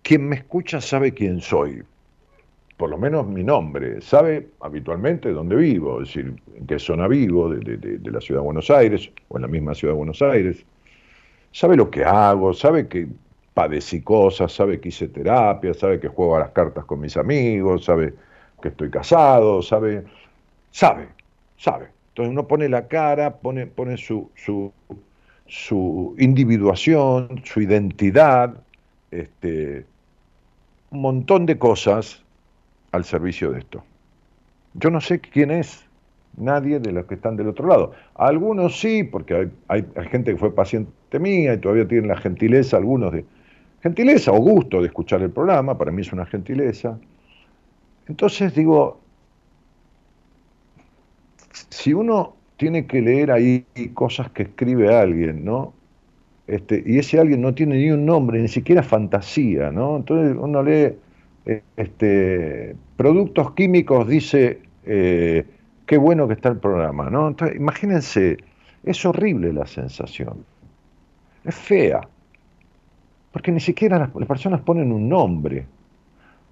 quien 0.03 0.29
me 0.29 0.37
escucha 0.37 0.81
sabe 0.81 1.13
quién 1.15 1.41
soy, 1.41 1.83
por 2.77 2.91
lo 2.91 2.99
menos 2.99 3.27
mi 3.27 3.45
nombre, 3.45 4.01
sabe 4.01 4.49
habitualmente 4.61 5.31
dónde 5.31 5.55
vivo, 5.57 6.03
es 6.03 6.09
decir, 6.09 6.35
en 6.57 6.67
qué 6.67 6.79
zona 6.79 7.07
vivo 7.07 7.49
de, 7.49 8.11
la 8.11 8.21
ciudad 8.21 8.41
de 8.41 8.45
Buenos 8.45 8.71
Aires 8.71 9.11
o 9.29 9.37
en 9.37 9.43
la 9.43 9.49
misma 9.49 9.75
ciudad 9.75 9.95
de 9.95 9.99
Buenos 9.99 10.21
Aires, 10.21 10.65
sabe 11.53 11.77
lo 11.77 11.91
que 11.91 12.05
hago, 12.05 12.53
sabe 12.53 12.89
que 12.89 13.07
padecí 13.55 14.01
cosas, 14.01 14.53
sabe 14.53 14.81
que 14.81 14.89
hice 14.89 15.09
terapia, 15.09 15.75
sabe 15.75 16.01
que 16.01 16.09
juego 16.09 16.37
a 16.37 16.41
las 16.41 16.51
cartas 16.51 16.85
con 16.85 17.01
mis 17.01 17.17
amigos, 17.17 17.85
sabe 17.85 18.15
que 18.61 18.69
estoy 18.69 18.91
casado, 18.91 19.63
sabe, 19.63 20.05
sabe, 20.71 21.09
sabe. 21.57 21.89
Entonces 22.09 22.33
uno 22.33 22.49
pone 22.49 22.69
la 22.69 22.89
cara, 22.89 23.37
pone, 23.37 23.67
pone 23.67 23.97
su, 23.97 24.31
su, 24.35 24.73
su 25.47 26.15
individuación, 26.19 27.43
su 27.45 27.61
identidad, 27.61 28.57
este, 29.11 29.85
un 30.93 31.01
montón 31.01 31.47
de 31.47 31.59
cosas 31.59 32.23
al 32.93 33.05
servicio 33.05 33.51
de 33.51 33.61
esto. 33.61 33.83
Yo 34.75 34.91
no 34.91 35.01
sé 35.01 35.21
quién 35.21 35.51
es 35.51 35.85
nadie 36.37 36.81
de 36.81 36.93
los 36.93 37.07
que 37.07 37.15
están 37.15 37.37
del 37.37 37.49
otro 37.49 37.67
lado. 37.67 37.93
Algunos 38.15 38.79
sí, 38.79 39.03
porque 39.03 39.51
hay, 39.69 39.85
gente 40.11 40.33
que 40.33 40.39
fue 40.39 40.55
paciente 40.55 41.19
mía 41.19 41.55
y 41.55 41.59
todavía 41.59 41.89
tienen 41.89 42.09
la 42.09 42.17
gentileza, 42.17 42.77
algunos 42.77 43.13
de 43.13 43.25
gentileza 43.83 44.33
o 44.33 44.39
gusto 44.39 44.81
de 44.81 44.87
escuchar 44.87 45.23
el 45.23 45.31
programa, 45.31 45.77
para 45.77 45.91
mí 45.91 46.03
es 46.03 46.13
una 46.13 46.27
gentileza. 46.27 46.99
Entonces 48.07 48.55
digo, 48.55 49.01
si 51.71 51.95
uno 51.95 52.37
tiene 52.59 52.87
que 52.87 53.01
leer 53.01 53.33
ahí 53.33 53.67
cosas 53.95 54.31
que 54.31 54.45
escribe 54.45 54.95
alguien, 54.95 55.45
¿no? 55.45 55.73
Este, 56.53 56.83
y 56.85 56.99
ese 56.99 57.19
alguien 57.19 57.41
no 57.41 57.55
tiene 57.55 57.79
ni 57.79 57.91
un 57.91 58.05
nombre, 58.05 58.39
ni 58.39 58.49
siquiera 58.49 58.83
fantasía, 58.83 59.71
¿no? 59.71 59.97
Entonces 59.97 60.37
uno 60.39 60.63
lee 60.63 60.93
este, 61.79 62.77
productos 62.95 63.53
químicos 63.53 64.07
dice, 64.07 64.61
eh, 64.85 65.47
qué 65.87 65.97
bueno 65.97 66.29
que 66.29 66.35
está 66.35 66.51
el 66.51 66.59
programa, 66.59 67.09
¿no? 67.09 67.35
imagínense, 67.57 68.37
es 68.85 69.07
horrible 69.07 69.51
la 69.55 69.65
sensación, 69.65 70.45
es 71.43 71.55
fea, 71.55 72.03
porque 73.33 73.51
ni 73.51 73.61
siquiera 73.61 73.99
las, 73.99 74.11
personas 74.27 74.61
ponen 74.61 74.93
un 74.93 75.09
nombre, 75.09 75.65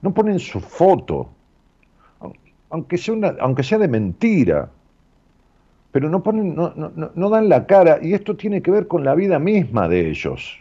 no 0.00 0.14
ponen 0.14 0.38
su 0.38 0.60
foto, 0.60 1.28
aunque 2.70 2.96
sea, 2.96 3.36
aunque 3.38 3.62
sea 3.64 3.76
de 3.76 3.88
mentira, 3.88 4.70
pero 5.92 6.08
no, 6.08 6.22
ponen, 6.22 6.54
no, 6.54 6.72
no 6.74 7.30
dan 7.30 7.48
la 7.48 7.66
cara, 7.66 7.98
y 8.00 8.14
esto 8.14 8.36
tiene 8.36 8.62
que 8.62 8.70
ver 8.70 8.86
con 8.86 9.04
la 9.04 9.14
vida 9.14 9.38
misma 9.38 9.88
de 9.88 10.08
ellos. 10.08 10.58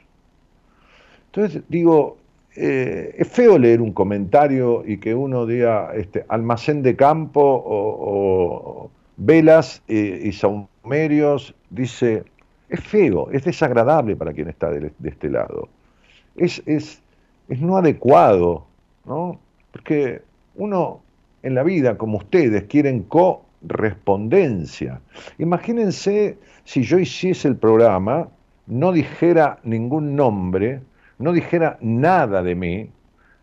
Entonces 1.28 1.62
digo, 1.70 2.18
eh, 2.56 3.16
es 3.18 3.28
feo 3.28 3.58
leer 3.58 3.82
un 3.82 3.94
comentario 3.94 4.84
y 4.86 4.98
que 4.98 5.14
uno 5.14 5.46
diga 5.46 5.92
este, 5.96 6.26
almacén 6.28 6.82
de 6.82 6.96
campo 6.96 7.42
o, 7.42 8.90
velas 9.18 9.84
eh, 9.88 10.22
y 10.24 10.32
saumerios, 10.32 11.54
dice, 11.70 12.24
es 12.70 12.80
feo, 12.82 13.30
es 13.32 13.46
desagradable 13.46 14.16
para 14.16 14.34
quien 14.34 14.50
está 14.50 14.72
de, 14.72 14.92
este 15.04 15.30
lado. 15.30 15.70
Es, 16.36 16.64
es, 16.66 17.02
es, 17.48 17.62
no 17.62 17.78
adecuado 17.78 18.66
¿no? 19.06 19.40
Porque 19.72 20.22
uno 20.56 21.02
en 21.44 21.56
la 21.56 21.64
vida, 21.64 21.98
como 21.98 22.18
ustedes, 22.18 22.64
quieren 22.64 23.04
correspondencia. 23.68 25.02
Imagínense 25.38 26.38
si 26.64 26.84
yo 26.84 27.00
hiciese 27.00 27.48
el 27.48 27.56
programa, 27.56 28.30
no 28.68 28.92
dijera 28.92 29.60
ningún 29.64 30.16
nombre, 30.16 30.82
no 31.18 31.34
dijera 31.34 31.78
nada 31.82 32.44
de 32.44 32.56
mí, 32.56 32.90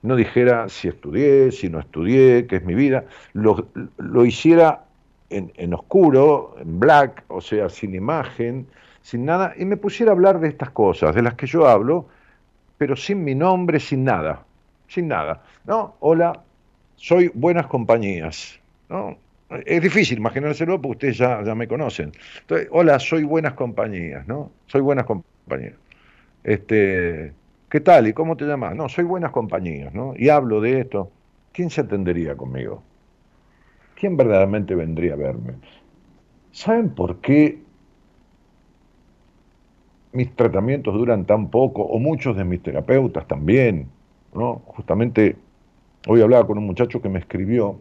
no 0.02 0.16
dijera 0.16 0.68
si 0.68 0.88
estudié, 0.88 1.50
si 1.50 1.68
no 1.68 1.80
estudié, 1.80 2.46
qué 2.46 2.56
es 2.56 2.64
mi 2.64 2.74
vida, 2.74 3.04
lo, 3.32 4.24
hiciera 4.24 4.84
en, 5.30 5.52
en, 5.56 5.74
oscuro, 5.74 6.54
en 6.60 6.78
black, 6.78 7.24
o 7.28 7.40
sea, 7.40 7.68
sin 7.68 7.94
imagen, 7.94 8.66
sin 9.02 9.24
nada, 9.24 9.54
y 9.56 9.64
me 9.64 9.76
pusiera 9.76 10.12
a 10.12 10.14
hablar 10.14 10.40
de 10.40 10.48
estas 10.48 10.70
cosas, 10.70 11.14
de 11.14 11.22
las 11.22 11.34
que 11.34 11.46
yo 11.46 11.66
hablo, 11.66 12.06
pero 12.78 12.94
sin 12.94 13.24
mi 13.24 13.34
nombre, 13.34 13.80
sin 13.80 14.04
nada, 14.04 14.44
sin 14.86 15.08
nada. 15.08 15.42
¿no? 15.64 15.96
Hola, 16.00 16.42
soy 16.96 17.30
Buenas 17.34 17.66
Compañías. 17.66 18.60
¿no? 18.88 19.16
Es 19.64 19.80
difícil 19.80 20.18
imaginárselo 20.18 20.80
porque 20.80 21.08
ustedes 21.08 21.18
ya, 21.18 21.54
me 21.54 21.68
conocen. 21.68 22.12
Entonces, 22.40 22.68
hola, 22.70 22.98
soy 22.98 23.22
Buenas 23.22 23.54
Compañías, 23.54 24.26
¿no? 24.26 24.50
Soy 24.66 24.80
Buenas 24.80 25.06
Compañías. 25.06 25.74
Este, 26.42 27.32
¿Qué 27.68 27.80
tal? 27.80 28.08
¿Y 28.08 28.12
cómo 28.12 28.36
te 28.36 28.44
llamas? 28.44 28.74
No, 28.74 28.88
soy 28.88 29.04
Buenas 29.04 29.30
Compañías, 29.30 29.94
¿no? 29.94 30.14
Y 30.16 30.28
hablo 30.30 30.60
de 30.60 30.80
esto. 30.80 31.10
¿Quién 31.52 31.70
se 31.70 31.82
atendería 31.82 32.36
conmigo? 32.36 32.82
¿Quién 33.94 34.16
verdaderamente 34.16 34.74
vendría 34.74 35.14
a 35.14 35.16
verme? 35.16 35.54
¿Saben 36.50 36.90
por 36.90 37.20
qué 37.20 37.60
mis 40.12 40.34
tratamientos 40.34 40.94
duran 40.94 41.24
tan 41.24 41.50
poco? 41.50 41.82
O 41.82 41.98
muchos 41.98 42.36
de 42.36 42.44
mis 42.44 42.62
terapeutas 42.62 43.26
también, 43.28 43.88
¿no? 44.34 44.62
Justamente 44.66 45.36
Hoy 46.08 46.22
hablaba 46.22 46.46
con 46.46 46.56
un 46.56 46.66
muchacho 46.66 47.02
que 47.02 47.08
me 47.08 47.18
escribió, 47.18 47.80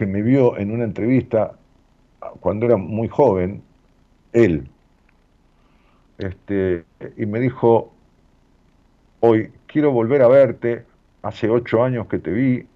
que 0.00 0.06
me 0.06 0.22
vio 0.22 0.56
en 0.56 0.70
una 0.70 0.84
entrevista 0.84 1.52
cuando 2.40 2.64
era 2.64 2.78
muy 2.78 3.06
joven, 3.08 3.62
él, 4.32 4.66
este, 6.16 6.86
y 7.18 7.26
me 7.26 7.38
dijo, 7.38 7.92
hoy 9.20 9.52
quiero 9.66 9.92
volver 9.92 10.22
a 10.22 10.28
verte, 10.28 10.86
hace 11.20 11.50
ocho 11.50 11.84
años 11.84 12.06
que 12.06 12.18
te 12.18 12.30
vi, 12.30 12.66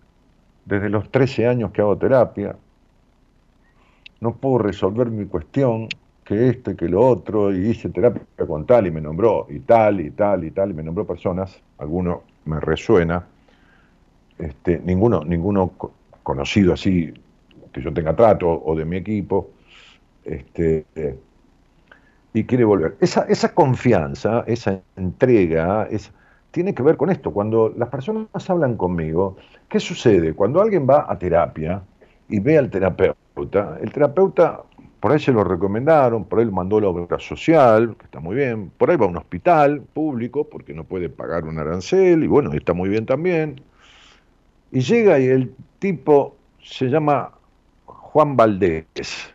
desde 0.67 0.91
los 0.91 1.11
trece 1.11 1.47
años 1.47 1.71
que 1.71 1.81
hago 1.81 1.97
terapia, 1.97 2.57
no 4.21 4.35
puedo 4.35 4.59
resolver 4.59 5.09
mi 5.09 5.25
cuestión, 5.25 5.89
que 6.25 6.51
esto 6.51 6.73
y 6.73 6.77
que 6.77 6.91
lo 6.91 7.01
otro, 7.09 7.55
y 7.55 7.71
hice 7.71 7.89
terapia 7.89 8.23
con 8.47 8.67
tal 8.67 8.87
y 8.87 8.91
me 8.91 9.01
nombró, 9.01 9.47
y 9.49 9.61
tal, 9.61 10.03
y 10.03 10.11
tal, 10.11 10.45
y 10.45 10.51
tal, 10.51 10.73
y 10.73 10.75
me 10.75 10.83
nombró 10.83 11.07
personas, 11.07 11.59
alguno 11.79 12.25
me 12.45 12.61
resuena, 12.61 13.25
este, 14.37 14.79
ninguno, 14.85 15.25
ninguno 15.25 15.73
conocido 16.25 16.73
así 16.73 17.15
que 17.73 17.81
yo 17.81 17.93
tenga 17.93 18.17
trato 18.17 18.49
o 18.49 18.75
de 18.75 18.85
mi 18.85 18.97
equipo, 18.97 19.51
este, 20.25 20.85
y 22.33 22.45
quiere 22.45 22.65
volver. 22.65 22.97
Esa, 23.01 23.23
esa 23.29 23.55
confianza, 23.55 24.45
esa 24.47 24.81
entrega, 24.97 25.89
tiene 26.51 26.75
que 26.75 26.83
ver 26.83 26.97
con 26.97 27.11
esto. 27.11 27.33
Cuando 27.33 27.73
las 27.77 27.89
personas 27.89 28.29
hablan 28.49 28.77
conmigo, 28.77 29.37
¿qué 29.69 29.81
sucede? 29.81 30.35
Cuando 30.35 30.61
alguien 30.63 30.87
va 30.89 31.07
a 31.09 31.19
terapia 31.19 31.83
y 32.29 32.41
ve 32.41 32.59
al 32.59 32.71
terapeuta, 32.71 33.79
el 33.81 33.93
terapeuta 33.93 34.63
por 35.05 35.13
ahí 35.13 35.19
se 35.19 35.33
lo 35.33 35.45
recomendaron, 35.45 36.25
por 36.25 36.39
ahí 36.39 36.47
mandó 36.47 36.81
la 36.81 36.89
obra 36.89 37.19
social, 37.19 37.95
que 37.99 38.07
está 38.07 38.21
muy 38.21 38.37
bien, 38.37 38.71
por 38.79 38.91
ahí 38.91 38.97
va 38.97 39.05
a 39.05 39.09
un 39.11 39.19
hospital 39.19 39.83
público 39.83 40.49
porque 40.49 40.73
no 40.73 40.85
puede 40.85 41.11
pagar 41.11 41.45
un 41.45 41.59
arancel, 41.59 42.25
y 42.25 42.27
bueno, 42.27 42.53
está 42.55 42.73
muy 42.73 42.89
bien 42.89 43.05
también. 43.05 43.61
Y 44.73 44.81
llega 44.81 45.19
y 45.19 45.27
el 45.27 45.55
tipo 45.85 46.35
se 46.63 46.87
llama 46.87 47.31
Juan 47.85 48.39
Valdés, 48.39 49.35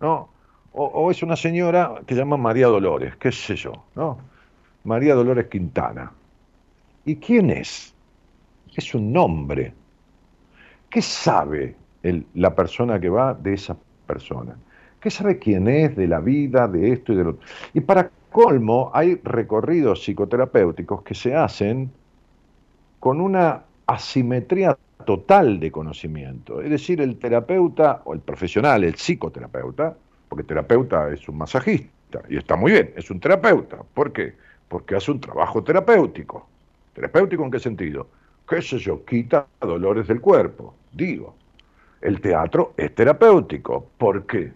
¿no? 0.00 0.28
O, 0.72 1.12
es 1.12 1.22
una 1.22 1.36
señora 1.36 1.94
que 2.04 2.14
se 2.14 2.20
llama 2.20 2.36
María 2.36 2.66
Dolores, 2.66 3.14
qué 3.18 3.30
sé 3.30 3.54
yo, 3.54 3.84
¿no? 3.94 4.18
María 4.82 5.14
Dolores 5.14 5.46
Quintana. 5.46 6.10
¿Y 7.04 7.14
quién 7.16 7.50
es? 7.50 7.94
Es 8.74 8.96
un 8.96 9.12
nombre. 9.12 9.72
¿Qué 10.88 11.02
sabe 11.02 11.76
la 12.34 12.52
persona 12.52 12.98
que 12.98 13.08
va 13.08 13.32
de 13.32 13.54
esa 13.54 13.76
persona? 14.08 14.56
¿Qué 15.00 15.08
sabe 15.08 15.38
quién 15.38 15.68
es 15.68 15.94
de 15.94 16.08
la 16.08 16.18
vida, 16.18 16.66
de 16.66 16.94
esto 16.94 17.12
y 17.12 17.16
de 17.16 17.22
lo 17.22 17.30
otro? 17.30 17.46
Y 17.74 17.80
para 17.80 18.10
colmo, 18.32 18.90
hay 18.92 19.20
recorridos 19.22 20.02
psicoterapéuticos 20.02 21.02
que 21.02 21.14
se 21.14 21.36
hacen 21.36 21.92
con 22.98 23.20
una 23.20 23.62
asimetría 23.86 24.76
total 25.10 25.58
de 25.58 25.72
conocimiento. 25.72 26.62
Es 26.62 26.70
decir, 26.70 27.00
el 27.00 27.18
terapeuta 27.18 28.00
o 28.04 28.14
el 28.14 28.20
profesional, 28.20 28.84
el 28.84 28.94
psicoterapeuta, 28.94 29.96
porque 30.28 30.44
terapeuta 30.44 31.10
es 31.12 31.28
un 31.28 31.36
masajista 31.36 32.20
y 32.28 32.36
está 32.36 32.54
muy 32.54 32.70
bien, 32.70 32.92
es 32.94 33.10
un 33.10 33.18
terapeuta. 33.18 33.78
¿Por 33.92 34.12
qué? 34.12 34.34
Porque 34.68 34.94
hace 34.94 35.10
un 35.10 35.20
trabajo 35.20 35.64
terapéutico. 35.64 36.46
¿Terapéutico 36.94 37.44
en 37.44 37.50
qué 37.50 37.58
sentido? 37.58 38.06
¿Qué 38.48 38.62
sé 38.62 38.78
yo? 38.78 39.04
Quita 39.04 39.48
dolores 39.60 40.06
del 40.06 40.20
cuerpo. 40.20 40.76
Digo, 40.92 41.34
el 42.00 42.20
teatro 42.20 42.74
es 42.76 42.94
terapéutico. 42.94 43.88
¿Por 43.98 44.26
qué? 44.26 44.52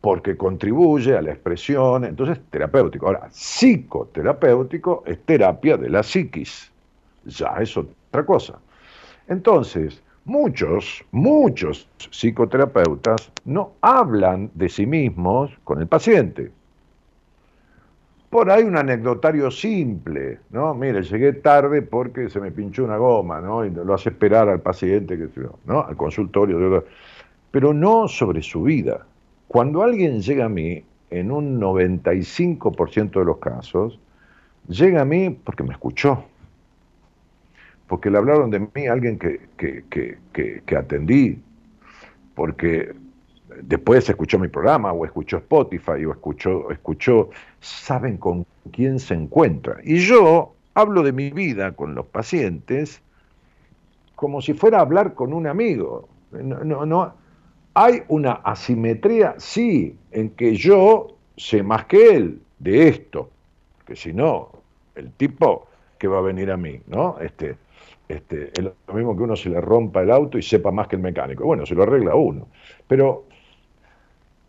Porque 0.00 0.36
contribuye 0.36 1.16
a 1.16 1.22
la 1.22 1.32
expresión, 1.32 2.04
entonces 2.04 2.38
terapéutico. 2.48 3.08
Ahora, 3.08 3.28
psicoterapéutico 3.28 5.02
es 5.04 5.18
terapia 5.24 5.76
de 5.76 5.90
la 5.90 6.04
psiquis. 6.04 6.70
Ya 7.24 7.56
eso 7.58 7.88
otra 8.08 8.24
cosa. 8.24 8.60
Entonces, 9.28 10.02
muchos, 10.24 11.04
muchos 11.10 11.88
psicoterapeutas 12.10 13.30
no 13.44 13.72
hablan 13.80 14.50
de 14.54 14.68
sí 14.68 14.86
mismos 14.86 15.50
con 15.64 15.80
el 15.80 15.86
paciente. 15.86 16.50
Por 18.28 18.50
ahí 18.50 18.64
un 18.64 18.76
anecdotario 18.76 19.50
simple, 19.50 20.40
¿no? 20.50 20.74
Mire, 20.74 21.02
llegué 21.02 21.34
tarde 21.34 21.82
porque 21.82 22.28
se 22.28 22.40
me 22.40 22.50
pinchó 22.50 22.84
una 22.84 22.96
goma, 22.96 23.40
¿no? 23.40 23.64
Y 23.64 23.70
lo 23.70 23.94
hace 23.94 24.08
esperar 24.08 24.48
al 24.48 24.60
paciente, 24.60 25.16
¿no? 25.64 25.82
Al 25.82 25.96
consultorio. 25.96 26.84
Pero 27.52 27.72
no 27.72 28.08
sobre 28.08 28.42
su 28.42 28.64
vida. 28.64 29.06
Cuando 29.46 29.82
alguien 29.82 30.20
llega 30.20 30.46
a 30.46 30.48
mí, 30.48 30.82
en 31.10 31.30
un 31.30 31.60
95% 31.60 33.20
de 33.20 33.24
los 33.24 33.38
casos, 33.38 34.00
llega 34.66 35.02
a 35.02 35.04
mí 35.04 35.30
porque 35.30 35.62
me 35.62 35.72
escuchó 35.72 36.24
porque 37.88 38.10
le 38.10 38.18
hablaron 38.18 38.50
de 38.50 38.60
mí 38.60 38.86
a 38.86 38.92
alguien 38.92 39.18
que, 39.18 39.40
que, 39.56 40.76
atendí, 40.76 41.38
porque 42.34 42.94
después 43.62 44.08
escuchó 44.08 44.38
mi 44.38 44.48
programa, 44.48 44.92
o 44.92 45.04
escuchó 45.04 45.38
Spotify, 45.38 46.04
o 46.04 46.12
escuchó, 46.12 46.70
escuchó, 46.70 47.30
saben 47.60 48.16
con 48.16 48.46
quién 48.72 48.98
se 48.98 49.14
encuentra. 49.14 49.78
Y 49.84 49.98
yo 49.98 50.54
hablo 50.74 51.02
de 51.02 51.12
mi 51.12 51.30
vida 51.30 51.72
con 51.72 51.94
los 51.94 52.06
pacientes 52.06 53.00
como 54.16 54.40
si 54.40 54.54
fuera 54.54 54.78
a 54.78 54.82
hablar 54.82 55.14
con 55.14 55.32
un 55.32 55.46
amigo. 55.46 56.08
No, 56.32 56.86
no, 56.86 57.14
hay 57.74 58.02
una 58.08 58.32
asimetría, 58.32 59.34
sí, 59.38 59.96
en 60.12 60.30
que 60.30 60.54
yo 60.54 61.16
sé 61.36 61.62
más 61.62 61.86
que 61.86 62.16
él 62.16 62.40
de 62.58 62.88
esto, 62.88 63.30
que 63.86 63.96
si 63.96 64.12
no, 64.12 64.50
el 64.94 65.10
tipo 65.12 65.66
que 65.98 66.08
va 66.08 66.18
a 66.18 66.22
venir 66.22 66.50
a 66.50 66.56
mí, 66.56 66.80
¿no? 66.86 67.18
Este, 67.20 67.56
este, 68.08 68.50
es 68.52 68.62
lo 68.62 68.94
mismo 68.94 69.16
que 69.16 69.22
uno 69.22 69.36
se 69.36 69.48
le 69.48 69.60
rompa 69.60 70.02
el 70.02 70.10
auto 70.10 70.38
y 70.38 70.42
sepa 70.42 70.70
más 70.70 70.88
que 70.88 70.96
el 70.96 71.02
mecánico. 71.02 71.44
Bueno, 71.44 71.64
se 71.66 71.74
lo 71.74 71.82
arregla 71.84 72.14
uno. 72.14 72.48
Pero 72.86 73.26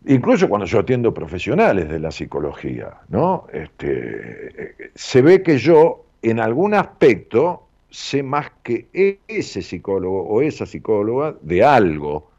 incluso 0.06 0.48
cuando 0.48 0.66
yo 0.66 0.80
atiendo 0.80 1.12
profesionales 1.14 1.88
de 1.88 1.98
la 1.98 2.10
psicología, 2.10 2.98
¿no? 3.08 3.46
Este, 3.52 4.74
se 4.94 5.22
ve 5.22 5.42
que 5.42 5.58
yo 5.58 6.04
en 6.22 6.40
algún 6.40 6.74
aspecto 6.74 7.66
sé 7.90 8.22
más 8.22 8.50
que 8.62 8.88
ese 9.26 9.62
psicólogo 9.62 10.22
o 10.22 10.42
esa 10.42 10.66
psicóloga 10.66 11.34
de 11.40 11.64
algo 11.64 12.30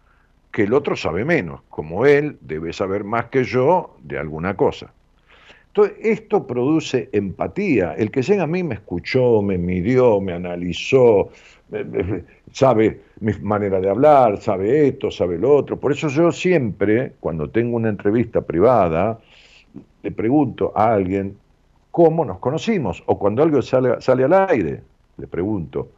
que 0.51 0.63
el 0.63 0.73
otro 0.73 0.95
sabe 0.95 1.25
menos, 1.25 1.61
como 1.69 2.05
él 2.05 2.37
debe 2.41 2.73
saber 2.73 3.03
más 3.03 3.25
que 3.25 3.43
yo 3.43 3.95
de 4.01 4.17
alguna 4.17 4.55
cosa. 4.55 4.93
Esto 5.85 6.47
produce 6.47 7.09
empatía. 7.11 7.93
El 7.93 8.11
que 8.11 8.21
llega 8.21 8.43
a 8.43 8.47
mí 8.47 8.63
me 8.63 8.75
escuchó, 8.75 9.41
me 9.41 9.57
midió, 9.57 10.19
me 10.19 10.33
analizó, 10.33 11.29
sabe 12.51 13.01
mi 13.19 13.33
manera 13.41 13.79
de 13.79 13.89
hablar, 13.89 14.41
sabe 14.41 14.87
esto, 14.87 15.11
sabe 15.11 15.37
lo 15.37 15.55
otro. 15.55 15.79
Por 15.79 15.91
eso 15.91 16.07
yo 16.07 16.31
siempre, 16.31 17.13
cuando 17.19 17.49
tengo 17.49 17.75
una 17.75 17.89
entrevista 17.89 18.41
privada, 18.41 19.19
le 20.03 20.11
pregunto 20.11 20.71
a 20.75 20.93
alguien 20.93 21.37
cómo 21.91 22.23
nos 22.25 22.39
conocimos. 22.39 23.03
O 23.05 23.17
cuando 23.17 23.43
algo 23.43 23.61
sale, 23.61 23.99
sale 24.01 24.23
al 24.23 24.33
aire, 24.33 24.81
le 25.17 25.27
pregunto, 25.27 25.89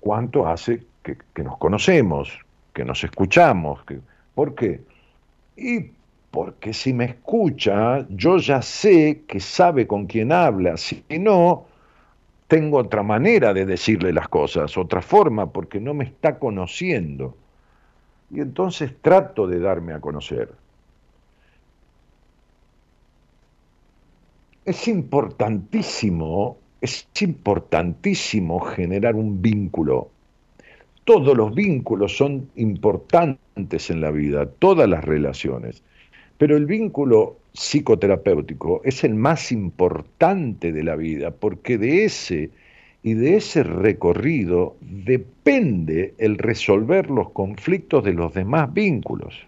¿cuánto 0.00 0.46
hace 0.46 0.82
que, 1.02 1.42
nos 1.42 1.56
conocemos, 1.58 2.38
que 2.72 2.84
nos 2.84 3.04
escuchamos? 3.04 3.80
¿Por 4.34 4.54
qué? 4.54 4.80
Y 5.56 5.90
porque 6.30 6.72
si 6.72 6.92
me 6.92 7.06
escucha, 7.06 8.06
yo 8.08 8.38
ya 8.38 8.60
sé 8.62 9.24
que 9.26 9.40
sabe 9.40 9.86
con 9.86 10.06
quién 10.06 10.32
habla, 10.32 10.76
si 10.76 11.02
no, 11.18 11.66
tengo 12.48 12.78
otra 12.78 13.02
manera 13.02 13.52
de 13.52 13.66
decirle 13.66 14.12
las 14.12 14.28
cosas, 14.28 14.76
otra 14.76 15.02
forma, 15.02 15.50
porque 15.50 15.80
no 15.80 15.94
me 15.94 16.04
está 16.04 16.38
conociendo. 16.38 17.36
Y 18.30 18.40
entonces 18.40 18.92
trato 19.00 19.46
de 19.46 19.60
darme 19.60 19.92
a 19.92 20.00
conocer. 20.00 20.52
Es 24.64 24.88
importantísimo, 24.88 26.58
es 26.80 27.08
importantísimo 27.20 28.60
generar 28.60 29.14
un 29.14 29.40
vínculo. 29.40 30.10
Todos 31.04 31.36
los 31.36 31.54
vínculos 31.54 32.16
son 32.16 32.50
importantes 32.56 33.90
en 33.90 34.00
la 34.00 34.10
vida, 34.10 34.46
todas 34.46 34.88
las 34.88 35.04
relaciones. 35.04 35.84
Pero 36.38 36.56
el 36.56 36.66
vínculo 36.66 37.36
psicoterapéutico 37.54 38.82
es 38.84 39.04
el 39.04 39.14
más 39.14 39.50
importante 39.52 40.72
de 40.72 40.82
la 40.82 40.96
vida, 40.96 41.30
porque 41.30 41.78
de 41.78 42.04
ese 42.04 42.50
y 43.02 43.14
de 43.14 43.36
ese 43.36 43.62
recorrido 43.62 44.76
depende 44.80 46.14
el 46.18 46.38
resolver 46.38 47.08
los 47.08 47.30
conflictos 47.30 48.04
de 48.04 48.12
los 48.12 48.34
demás 48.34 48.72
vínculos. 48.74 49.46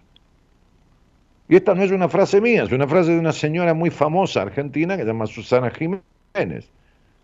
Y 1.49 1.55
esta 1.55 1.75
no 1.75 1.83
es 1.83 1.91
una 1.91 2.07
frase 2.07 2.39
mía, 2.39 2.63
es 2.63 2.71
una 2.71 2.87
frase 2.87 3.11
de 3.11 3.19
una 3.19 3.33
señora 3.33 3.73
muy 3.73 3.89
famosa 3.89 4.43
argentina 4.43 4.95
que 4.95 5.01
se 5.01 5.07
llama 5.07 5.27
Susana 5.27 5.71
Jiménez. 5.71 6.69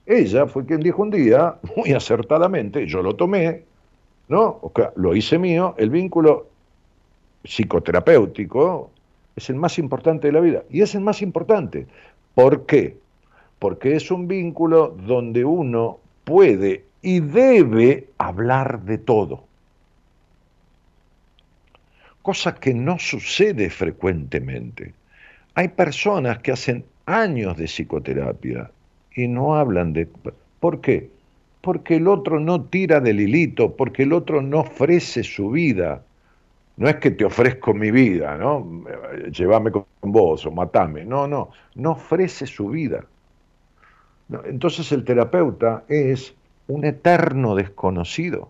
Ella 0.06 0.45
fue 0.45 0.65
quien 0.65 0.82
dijo 0.82 1.04
un 1.04 1.12
día, 1.12 1.56
muy 1.75 1.93
acertadamente, 1.93 2.86
yo 2.86 3.01
lo 3.01 3.15
tomé, 3.15 3.63
¿no? 4.28 4.60
lo 4.95 5.15
hice 5.15 5.38
mío, 5.39 5.73
el 5.78 5.89
vínculo 5.89 6.47
psicoterapéutico 7.43 8.91
es 9.36 9.50
el 9.50 9.56
más 9.56 9.78
importante 9.80 10.28
de 10.28 10.34
la 10.34 10.39
vida. 10.39 10.63
Y 10.69 10.82
es 10.82 10.95
el 10.95 11.02
más 11.02 11.21
importante. 11.21 11.88
¿Por 12.34 12.65
qué? 12.65 12.98
Porque 13.60 13.95
es 13.95 14.12
un 14.12 14.28
vínculo 14.28 14.95
donde 15.06 15.45
uno 15.45 16.00
puede 16.24 16.86
y 17.02 17.19
debe 17.19 18.10
hablar 18.17 18.82
de 18.82 18.98
todo. 18.98 19.45
Cosa 22.21 22.56
que 22.56 22.74
no 22.74 22.98
sucede 22.98 23.69
frecuentemente. 23.69 24.93
Hay 25.54 25.69
personas 25.69 26.39
que 26.39 26.52
hacen 26.52 26.86
años 27.06 27.56
de 27.58 27.65
psicoterapia 27.65 28.71
y 29.15 29.28
no 29.28 29.56
hablan 29.56 29.93
de... 29.93 30.08
¿Por 30.60 30.82
qué? 30.82 31.10
Porque 31.62 31.98
el 31.98 32.08
otro 32.08 32.39
no 32.39 32.63
tira 32.63 33.00
del 33.00 33.19
hilito, 33.19 33.76
porque 33.76 34.04
el 34.04 34.13
otro 34.13 34.41
no 34.41 34.62
ofrece 34.62 35.24
su 35.24 35.52
vida, 35.52 36.04
no 36.78 36.90
es 36.90 36.98
que 36.98 37.12
te 37.12 37.24
ofrezco 37.24 37.74
mi 37.74 37.92
vida, 37.92 38.38
¿no? 38.38 38.84
Llévame 39.32 39.72
con 39.72 39.86
vos 40.02 40.46
o 40.46 40.52
matame. 40.52 41.06
No, 41.06 41.28
no, 41.28 41.52
no 41.76 41.92
ofrece 41.92 42.46
su 42.46 42.70
vida. 42.70 43.06
entonces 44.46 44.92
el 44.92 45.06
terapeuta 45.06 45.84
es 45.88 46.36
un 46.68 46.84
eterno 46.84 47.56
desconocido. 47.56 48.50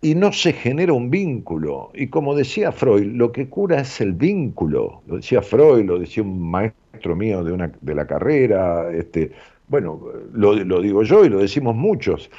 Y 0.00 0.14
no 0.14 0.30
se 0.30 0.52
genera 0.52 0.92
un 0.92 1.10
vínculo. 1.10 1.90
Y 1.94 2.06
como 2.06 2.36
decía 2.36 2.70
Freud, 2.70 3.06
lo 3.14 3.32
que 3.32 3.48
cura 3.48 3.80
es 3.80 4.00
el 4.00 4.12
vínculo. 4.12 5.02
Lo 5.06 5.16
decía 5.16 5.42
Freud, 5.42 5.84
lo 5.84 5.98
decía 5.98 6.22
un 6.22 6.48
maestro 6.48 7.16
mío 7.16 7.42
de, 7.42 7.50
una, 7.50 7.72
de 7.80 7.94
la 7.94 8.06
carrera. 8.06 8.92
Este, 8.92 9.32
bueno, 9.66 10.00
lo, 10.32 10.54
lo 10.54 10.80
digo 10.80 11.02
yo 11.02 11.24
y 11.24 11.28
lo 11.28 11.38
decimos 11.38 11.74
muchos 11.74 12.30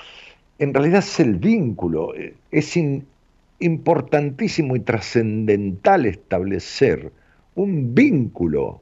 en 0.60 0.74
realidad 0.74 1.00
es 1.00 1.20
el 1.20 1.36
vínculo. 1.36 2.13
Es 2.52 2.78
importantísimo 3.60 4.76
y 4.76 4.80
trascendental 4.82 6.06
establecer 6.06 7.12
un 7.56 7.93
vínculo. 7.93 8.82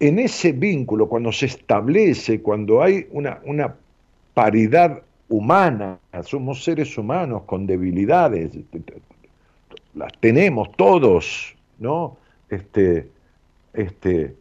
En 0.00 0.18
ese 0.18 0.52
vínculo, 0.52 1.08
cuando 1.08 1.32
se 1.32 1.46
establece, 1.46 2.40
cuando 2.40 2.82
hay 2.82 3.06
una, 3.10 3.40
una 3.44 3.74
paridad 4.34 5.02
humana, 5.28 5.98
somos 6.22 6.62
seres 6.62 6.96
humanos 6.96 7.42
con 7.46 7.66
debilidades, 7.66 8.52
las 9.94 10.12
tenemos 10.20 10.70
todos, 10.76 11.54
¿no? 11.78 12.16
Este, 12.48 13.08
este, 13.72 14.34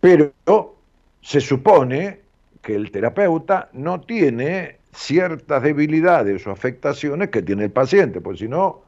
pero 0.00 0.32
se 1.20 1.40
supone 1.40 2.21
que 2.62 2.74
el 2.74 2.90
terapeuta 2.90 3.68
no 3.72 4.00
tiene 4.00 4.78
ciertas 4.92 5.62
debilidades 5.62 6.46
o 6.46 6.50
afectaciones 6.50 7.30
que 7.30 7.42
tiene 7.42 7.64
el 7.64 7.70
paciente, 7.70 8.20
porque 8.20 8.40
si 8.40 8.48
no, 8.48 8.82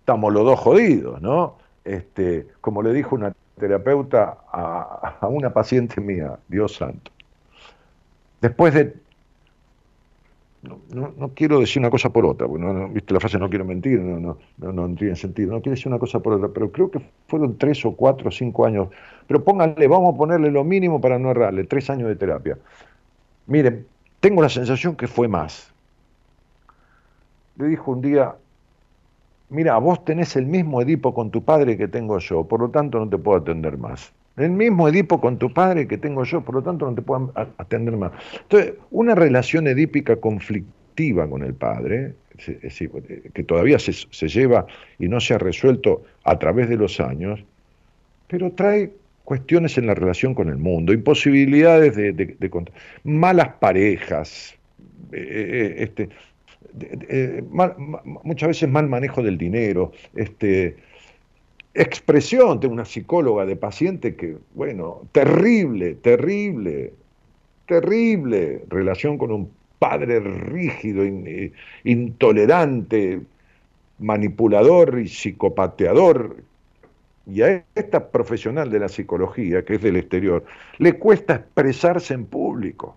estamos 0.00 0.32
los 0.32 0.44
dos 0.44 0.58
jodidos, 0.58 1.20
¿no? 1.22 1.56
Este, 1.84 2.46
como 2.60 2.82
le 2.82 2.92
dijo 2.92 3.14
una 3.14 3.32
terapeuta 3.58 4.38
a, 4.52 5.26
una 5.28 5.52
paciente 5.52 6.00
mía, 6.00 6.38
Dios 6.48 6.74
santo. 6.74 7.10
Después 8.40 8.74
de 8.74 8.94
no, 10.62 11.14
no, 11.16 11.30
quiero 11.34 11.60
decir 11.60 11.80
una 11.80 11.88
cosa 11.88 12.10
por 12.10 12.26
otra, 12.26 12.46
no, 12.46 12.88
viste 12.88 13.14
la 13.14 13.20
frase 13.20 13.38
no 13.38 13.48
quiero 13.48 13.64
mentir, 13.64 13.98
no, 13.98 14.36
no, 14.58 14.72
no, 14.72 14.94
tiene 14.94 15.16
sentido, 15.16 15.52
no 15.52 15.62
quiero 15.62 15.74
decir 15.74 15.88
una 15.88 15.98
cosa 15.98 16.20
por 16.20 16.34
otra, 16.34 16.50
pero 16.52 16.70
creo 16.70 16.90
que 16.90 17.00
fueron 17.28 17.56
tres 17.56 17.82
o 17.86 17.92
cuatro 17.96 18.28
o 18.28 18.30
cinco 18.30 18.66
años, 18.66 18.88
pero 19.26 19.42
pónganle, 19.42 19.88
vamos 19.88 20.14
a 20.14 20.18
ponerle 20.18 20.50
lo 20.50 20.62
mínimo 20.62 21.00
para 21.00 21.18
no 21.18 21.30
errarle, 21.30 21.64
tres 21.64 21.88
años 21.88 22.08
de 22.08 22.16
terapia. 22.16 22.58
Miren, 23.46 23.86
tengo 24.20 24.42
la 24.42 24.48
sensación 24.48 24.96
que 24.96 25.08
fue 25.08 25.28
más. 25.28 25.72
Le 27.56 27.66
dijo 27.66 27.90
un 27.90 28.00
día, 28.00 28.34
mira, 29.48 29.76
vos 29.78 30.04
tenés 30.04 30.36
el 30.36 30.46
mismo 30.46 30.80
Edipo 30.80 31.12
con 31.12 31.30
tu 31.30 31.42
padre 31.42 31.76
que 31.76 31.88
tengo 31.88 32.18
yo, 32.18 32.44
por 32.44 32.60
lo 32.60 32.70
tanto 32.70 32.98
no 32.98 33.08
te 33.08 33.18
puedo 33.18 33.38
atender 33.38 33.76
más. 33.76 34.12
El 34.36 34.50
mismo 34.50 34.88
Edipo 34.88 35.20
con 35.20 35.38
tu 35.38 35.52
padre 35.52 35.86
que 35.86 35.98
tengo 35.98 36.24
yo, 36.24 36.40
por 36.42 36.54
lo 36.54 36.62
tanto 36.62 36.86
no 36.86 36.94
te 36.94 37.02
puedo 37.02 37.32
atender 37.58 37.96
más. 37.96 38.12
Entonces, 38.42 38.74
una 38.90 39.14
relación 39.14 39.66
edípica 39.66 40.16
conflictiva 40.16 41.28
con 41.28 41.42
el 41.42 41.54
padre, 41.54 42.14
que 43.34 43.44
todavía 43.44 43.78
se, 43.78 43.92
se 43.92 44.28
lleva 44.28 44.66
y 44.98 45.08
no 45.08 45.20
se 45.20 45.34
ha 45.34 45.38
resuelto 45.38 46.04
a 46.24 46.38
través 46.38 46.68
de 46.68 46.76
los 46.76 47.00
años, 47.00 47.44
pero 48.28 48.52
trae 48.52 48.92
cuestiones 49.24 49.78
en 49.78 49.86
la 49.86 49.94
relación 49.94 50.34
con 50.34 50.48
el 50.48 50.56
mundo, 50.56 50.92
imposibilidades 50.92 51.94
de, 51.94 52.64
malas 53.04 53.48
parejas, 53.60 54.54
eh, 55.12 55.18
eh, 55.18 55.74
este, 55.78 56.08
eh, 57.08 57.44
muchas 58.24 58.48
veces 58.48 58.68
mal 58.68 58.88
manejo 58.88 59.22
del 59.22 59.38
dinero, 59.38 59.92
este, 60.14 60.76
expresión, 61.74 62.60
de 62.60 62.66
una 62.66 62.84
psicóloga 62.84 63.46
de 63.46 63.56
paciente 63.56 64.16
que, 64.16 64.36
bueno, 64.54 65.02
terrible, 65.12 65.94
terrible, 65.94 66.92
terrible 67.66 68.64
relación 68.68 69.16
con 69.16 69.30
un 69.30 69.50
padre 69.78 70.20
rígido, 70.20 71.04
intolerante, 71.84 73.20
manipulador 74.00 74.98
y 74.98 75.08
psicopateador, 75.08 76.36
y 77.26 77.42
a 77.42 77.64
esta 77.74 78.10
profesional 78.10 78.70
de 78.70 78.80
la 78.80 78.88
psicología, 78.88 79.64
que 79.64 79.74
es 79.74 79.82
del 79.82 79.96
exterior, 79.96 80.44
le 80.78 80.94
cuesta 80.94 81.36
expresarse 81.36 82.14
en 82.14 82.26
público. 82.26 82.96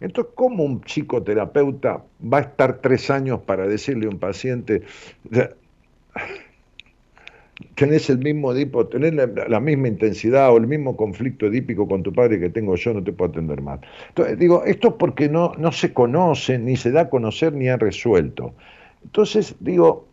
Entonces, 0.00 0.32
¿cómo 0.34 0.64
un 0.64 0.80
psicoterapeuta 0.80 2.02
va 2.32 2.38
a 2.38 2.40
estar 2.40 2.78
tres 2.78 3.10
años 3.10 3.40
para 3.40 3.66
decirle 3.66 4.06
a 4.06 4.10
un 4.10 4.18
paciente, 4.18 4.82
tenés 7.76 8.10
el 8.10 8.18
mismo 8.18 8.52
edipo, 8.52 8.86
tenés 8.86 9.14
la, 9.14 9.60
misma 9.60 9.88
intensidad 9.88 10.52
o 10.52 10.56
el 10.56 10.66
mismo 10.66 10.96
conflicto 10.96 11.46
edípico 11.46 11.86
con 11.86 12.02
tu 12.02 12.12
padre 12.12 12.40
que 12.40 12.50
tengo 12.50 12.74
yo, 12.74 12.94
no 12.94 13.04
te 13.04 13.12
puedo 13.12 13.30
atender 13.30 13.60
más? 13.60 13.80
Entonces, 14.08 14.38
digo, 14.38 14.64
esto 14.64 14.88
es 14.88 14.94
porque 14.94 15.28
no, 15.28 15.52
no 15.58 15.70
se 15.70 15.92
conoce, 15.92 16.58
ni 16.58 16.76
se 16.76 16.90
da 16.90 17.02
a 17.02 17.10
conocer, 17.10 17.52
ni 17.52 17.68
ha 17.68 17.76
resuelto. 17.76 18.54
Entonces, 19.04 19.54
digo, 19.60 20.08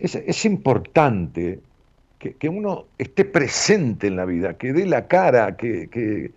es, 0.00 0.44
importante 0.44 1.60
que, 2.18 2.48
uno 2.48 2.86
esté 2.98 3.24
presente 3.24 4.06
en 4.06 4.16
la 4.16 4.24
vida, 4.24 4.54
que 4.54 4.72
dé 4.72 4.86
la 4.86 5.06
cara, 5.06 5.56
que, 5.56 6.32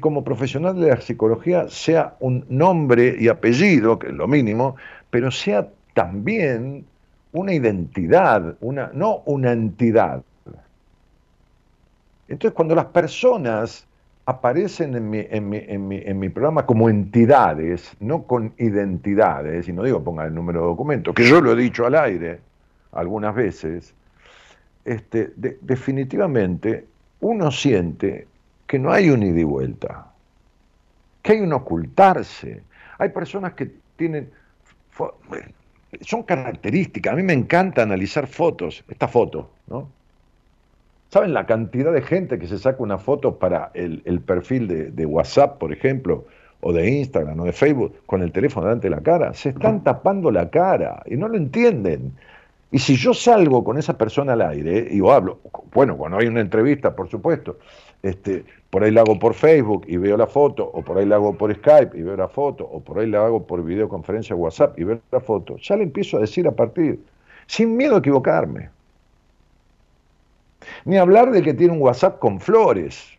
como 0.00 0.22
profesional 0.24 0.78
de 0.78 0.90
la 0.90 1.00
psicología 1.00 1.68
sea 1.68 2.16
un 2.20 2.44
nombre 2.48 3.16
y 3.18 3.28
apellido, 3.28 3.98
que 3.98 4.08
es 4.08 4.12
lo 4.12 4.28
mínimo, 4.28 4.76
pero 5.10 5.30
sea 5.30 5.68
también 5.94 6.84
una 7.32 7.54
identidad, 7.54 8.56
una, 8.60 8.90
no 8.92 9.22
una 9.26 9.52
entidad. 9.52 10.22
Entonces, 12.28 12.54
cuando 12.54 12.74
las 12.74 12.86
personas 12.86 13.86
aparecen 14.26 14.96
en 14.96 15.08
mi, 15.08 15.24
en, 15.30 15.48
mi, 15.48 15.58
en, 15.58 15.88
mi, 15.88 16.02
en 16.04 16.18
mi, 16.18 16.28
programa 16.28 16.66
como 16.66 16.90
entidades, 16.90 17.92
no 18.00 18.24
con 18.24 18.52
identidades, 18.58 19.68
y 19.68 19.72
no 19.72 19.84
digo 19.84 20.02
pongan 20.02 20.26
el 20.26 20.34
número 20.34 20.60
de 20.62 20.66
documento, 20.66 21.14
que 21.14 21.24
yo 21.24 21.40
lo 21.40 21.52
he 21.52 21.56
dicho 21.56 21.86
al 21.86 21.94
aire, 21.94 22.40
algunas 22.96 23.34
veces, 23.34 23.94
este, 24.84 25.32
definitivamente 25.60 26.86
uno 27.20 27.50
siente 27.50 28.26
que 28.66 28.78
no 28.78 28.92
hay 28.92 29.10
un 29.10 29.22
ida 29.22 29.40
y 29.40 29.44
vuelta, 29.44 30.06
que 31.22 31.32
hay 31.32 31.40
un 31.40 31.52
ocultarse. 31.52 32.62
Hay 32.98 33.10
personas 33.10 33.54
que 33.54 33.70
tienen, 33.96 34.30
son 36.00 36.22
características, 36.22 37.12
a 37.12 37.16
mí 37.16 37.22
me 37.22 37.32
encanta 37.32 37.82
analizar 37.82 38.26
fotos, 38.26 38.84
esta 38.88 39.08
foto, 39.08 39.50
¿no? 39.66 39.88
¿Saben 41.08 41.32
la 41.34 41.46
cantidad 41.46 41.92
de 41.92 42.02
gente 42.02 42.38
que 42.38 42.48
se 42.48 42.58
saca 42.58 42.82
una 42.82 42.98
foto 42.98 43.38
para 43.38 43.70
el, 43.74 44.20
perfil 44.20 44.66
de, 44.66 44.90
de, 44.90 45.06
WhatsApp, 45.06 45.58
por 45.58 45.72
ejemplo, 45.72 46.26
o 46.60 46.72
de 46.72 46.90
Instagram 46.90 47.38
o 47.40 47.44
de 47.44 47.52
Facebook, 47.52 47.94
con 48.06 48.22
el 48.22 48.32
teléfono 48.32 48.66
delante 48.66 48.88
de 48.88 48.96
la 48.96 49.02
cara? 49.02 49.32
Se 49.32 49.50
están 49.50 49.84
tapando 49.84 50.32
la 50.32 50.50
cara 50.50 51.02
y 51.06 51.16
no 51.16 51.28
lo 51.28 51.36
entienden. 51.36 52.12
Y 52.70 52.78
si 52.78 52.96
yo 52.96 53.14
salgo 53.14 53.62
con 53.62 53.78
esa 53.78 53.96
persona 53.96 54.32
al 54.32 54.42
aire 54.42 54.88
y 54.90 54.98
hablo, 55.08 55.38
bueno, 55.72 55.96
cuando 55.96 56.18
hay 56.18 56.26
una 56.26 56.40
entrevista, 56.40 56.96
por 56.96 57.08
supuesto, 57.08 57.58
este, 58.02 58.44
por 58.70 58.82
ahí 58.82 58.90
la 58.90 59.02
hago 59.02 59.18
por 59.18 59.34
Facebook 59.34 59.84
y 59.86 59.96
veo 59.96 60.16
la 60.16 60.26
foto, 60.26 60.68
o 60.72 60.82
por 60.82 60.98
ahí 60.98 61.06
la 61.06 61.16
hago 61.16 61.34
por 61.36 61.54
Skype 61.54 61.96
y 61.96 62.02
veo 62.02 62.16
la 62.16 62.28
foto, 62.28 62.64
o 62.64 62.80
por 62.80 62.98
ahí 62.98 63.08
la 63.08 63.24
hago 63.24 63.46
por 63.46 63.64
videoconferencia 63.64 64.34
WhatsApp 64.34 64.78
y 64.78 64.84
veo 64.84 65.00
la 65.12 65.20
foto, 65.20 65.56
ya 65.58 65.76
le 65.76 65.84
empiezo 65.84 66.16
a 66.16 66.20
decir 66.20 66.46
a 66.48 66.52
partir, 66.52 67.00
sin 67.46 67.76
miedo 67.76 67.96
a 67.96 67.98
equivocarme. 67.98 68.70
Ni 70.84 70.96
hablar 70.96 71.30
de 71.30 71.42
que 71.42 71.54
tiene 71.54 71.72
un 71.72 71.80
WhatsApp 71.80 72.18
con 72.18 72.40
flores, 72.40 73.16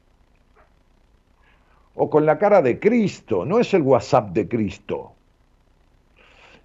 o 1.96 2.10
con 2.10 2.26
la 2.26 2.38
cara 2.38 2.62
de 2.62 2.80
Cristo, 2.80 3.44
no 3.46 3.60
es 3.60 3.74
el 3.74 3.82
WhatsApp 3.82 4.30
de 4.30 4.48
Cristo. 4.48 5.14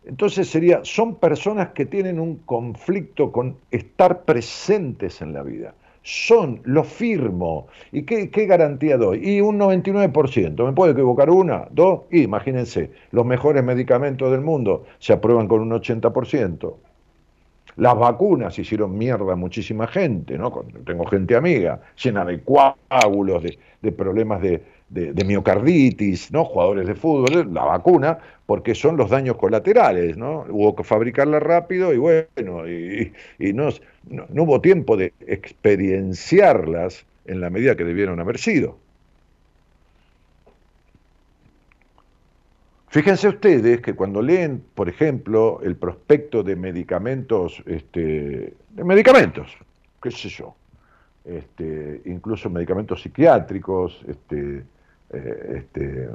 Entonces 0.04 0.48
sería, 0.48 0.80
son 0.82 1.16
personas 1.16 1.70
que 1.70 1.86
tienen 1.86 2.18
un 2.18 2.36
conflicto 2.38 3.30
con 3.30 3.56
estar 3.70 4.22
presentes 4.22 5.22
en 5.22 5.32
la 5.32 5.42
vida. 5.42 5.74
Son, 6.02 6.60
lo 6.64 6.82
firmo. 6.82 7.68
¿Y 7.92 8.02
qué, 8.02 8.46
garantía 8.46 8.96
doy? 8.96 9.20
Y 9.22 9.40
un 9.40 9.60
99%. 9.60 10.66
¿Me 10.66 10.72
puedo 10.72 10.92
equivocar 10.92 11.30
una? 11.30 11.68
¿Dos? 11.70 12.02
Y 12.10 12.22
imagínense, 12.22 12.90
los 13.12 13.24
mejores 13.24 13.62
medicamentos 13.62 14.32
del 14.32 14.40
mundo 14.40 14.84
se 14.98 15.12
aprueban 15.12 15.46
con 15.46 15.60
un 15.60 15.70
80%. 15.70 16.74
Las 17.76 17.96
vacunas 17.96 18.58
hicieron 18.58 18.98
mierda 18.98 19.32
a 19.32 19.36
muchísima 19.36 19.86
gente, 19.86 20.36
¿no? 20.36 20.50
Tengo 20.84 21.06
gente 21.06 21.36
amiga, 21.36 21.80
llena 22.02 22.24
de 22.24 22.42
coágulos, 22.42 23.44
de 23.80 23.92
problemas 23.92 24.42
de, 24.42 24.62
de, 24.92 25.24
miocarditis, 25.24 26.30
¿no? 26.32 26.44
Jugadores 26.44 26.86
de 26.86 26.94
fútbol, 26.94 27.52
la 27.52 27.64
vacuna, 27.64 28.18
porque 28.44 28.74
son 28.74 28.96
los 28.96 29.08
daños 29.08 29.36
colaterales, 29.36 30.16
¿no? 30.16 30.44
Hubo 30.48 30.76
que 30.76 30.84
fabricarla 30.84 31.40
rápido 31.40 31.94
y 31.94 31.96
bueno, 31.96 32.68
y, 32.68 33.12
no, 33.54 33.70
no, 34.08 34.42
hubo 34.42 34.60
tiempo 34.60 34.96
de 34.96 35.14
experienciarlas 35.26 37.06
en 37.24 37.40
la 37.40 37.48
medida 37.48 37.76
que 37.76 37.84
debieron 37.84 38.20
haber 38.20 38.38
sido. 38.38 38.76
Fíjense 42.88 43.28
ustedes 43.28 43.80
que 43.80 43.94
cuando 43.94 44.20
leen, 44.20 44.62
por 44.74 44.90
ejemplo, 44.90 45.60
el 45.62 45.76
prospecto 45.76 46.42
de 46.42 46.56
medicamentos, 46.56 47.62
este, 47.64 48.52
de 48.68 48.84
medicamentos, 48.84 49.56
qué 50.02 50.10
sé 50.10 50.28
yo, 50.28 50.54
este, 51.24 52.02
incluso 52.04 52.50
medicamentos 52.50 53.00
psiquiátricos, 53.00 54.04
este, 54.06 54.64
eh, 55.12 55.56
este, 55.58 56.08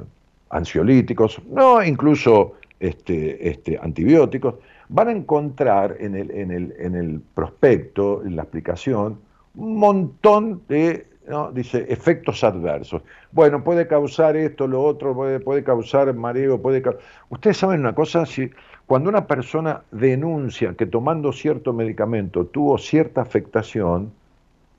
ansiolíticos, 0.50 1.40
no 1.50 1.82
incluso 1.82 2.54
este, 2.80 3.48
este, 3.48 3.78
antibióticos, 3.80 4.54
van 4.88 5.08
a 5.08 5.12
encontrar 5.12 5.96
en 6.00 6.14
el, 6.14 6.30
en, 6.30 6.50
el, 6.50 6.74
en 6.78 6.94
el 6.94 7.20
prospecto, 7.34 8.22
en 8.24 8.36
la 8.36 8.42
explicación, 8.42 9.18
un 9.54 9.76
montón 9.76 10.62
de, 10.68 11.06
dice, 11.52 11.86
efectos 11.88 12.42
adversos. 12.44 13.02
Bueno, 13.32 13.62
puede 13.62 13.86
causar 13.86 14.36
esto, 14.36 14.66
lo 14.66 14.82
otro, 14.82 15.14
puede, 15.14 15.40
puede 15.40 15.62
causar 15.62 16.12
mareo, 16.14 16.60
puede 16.60 16.82
Ustedes 17.28 17.56
saben 17.56 17.80
una 17.80 17.94
cosa, 17.94 18.24
si 18.24 18.50
cuando 18.86 19.10
una 19.10 19.26
persona 19.26 19.82
denuncia 19.90 20.74
que 20.74 20.86
tomando 20.86 21.32
cierto 21.32 21.72
medicamento 21.72 22.46
tuvo 22.46 22.78
cierta 22.78 23.20
afectación, 23.20 24.12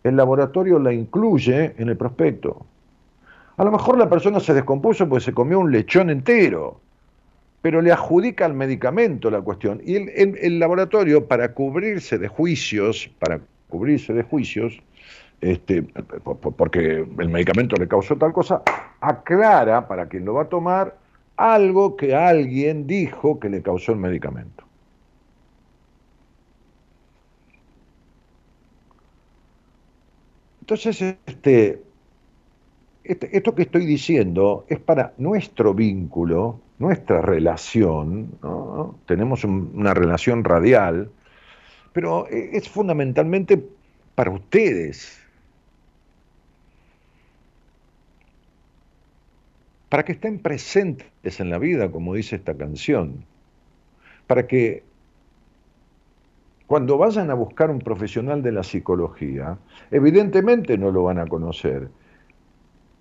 el 0.03 0.15
laboratorio 0.15 0.79
la 0.79 0.93
incluye 0.93 1.75
en 1.77 1.89
el 1.89 1.97
prospecto. 1.97 2.65
A 3.60 3.65
lo 3.65 3.72
mejor 3.72 3.98
la 3.98 4.08
persona 4.08 4.39
se 4.39 4.54
descompuso 4.54 5.10
porque 5.10 5.26
se 5.26 5.34
comió 5.34 5.60
un 5.60 5.69
lechón 5.69 6.10
entero, 6.10 6.80
pero 7.62 7.82
le 7.82 7.91
adjudica 7.91 8.45
al 8.45 8.54
medicamento 8.54 9.30
la 9.30 9.41
cuestión. 9.41 9.82
Y 9.84 9.98
el, 9.98 10.60
laboratorio, 10.60 11.28
para 11.28 11.54
cubrirse 11.54 12.17
de 12.17 12.30
juicios, 12.30 13.12
para 13.19 13.41
cubrirse 13.67 14.13
de 14.13 14.24
juicios, 14.24 14.82
este, 15.41 15.84
porque 16.56 17.06
el 17.17 17.30
medicamento 17.30 17.76
le 17.76 17.89
causó 17.89 18.15
tal 18.15 18.32
cosa, 18.32 18.62
aclara 19.02 19.89
para 19.89 20.08
quien 20.08 20.24
lo 20.24 20.36
va 20.36 20.43
a 20.43 20.48
tomar 20.48 20.95
algo 21.36 21.98
que 21.98 22.15
alguien 22.15 22.88
dijo 22.88 23.41
que 23.41 23.50
le 23.50 23.62
causó 23.62 23.91
el 23.91 23.98
medicamento. 23.98 24.63
Entonces, 30.62 31.17
este, 31.26 31.88
esto 33.10 33.56
que 33.56 33.63
estoy 33.63 33.86
diciendo 33.86 34.65
es 34.69 34.80
para 34.80 35.13
nuestro 35.17 35.74
vínculo, 35.74 36.60
nuestra 36.78 37.22
relación, 37.22 38.38
tenemos 39.08 39.43
una 39.43 39.93
relación 39.95 40.43
radial, 40.43 41.10
pero 41.91 42.28
e, 42.30 42.56
es 42.56 42.69
fundamentalmente 42.69 43.65
para 44.13 44.30
ustedes, 44.30 45.19
para 49.89 50.04
que 50.04 50.12
estén 50.12 50.38
presentes 50.38 51.39
en 51.39 51.50
la 51.50 51.58
vida, 51.58 51.91
como 51.91 52.13
dice 52.13 52.36
esta 52.36 52.56
canción, 52.56 53.26
para 54.28 54.45
que 54.45 54.84
cuando 56.67 57.00
vayan 57.00 57.32
a 57.32 57.34
buscar 57.34 57.72
un 57.72 57.80
profesional 57.80 58.43
de 58.43 58.52
la 58.52 58.62
psicología, 58.62 59.58
evidentemente 59.89 60.78
no 60.78 60.91
lo 60.91 61.02
van 61.02 61.17
a 61.17 61.26
conocer, 61.26 61.89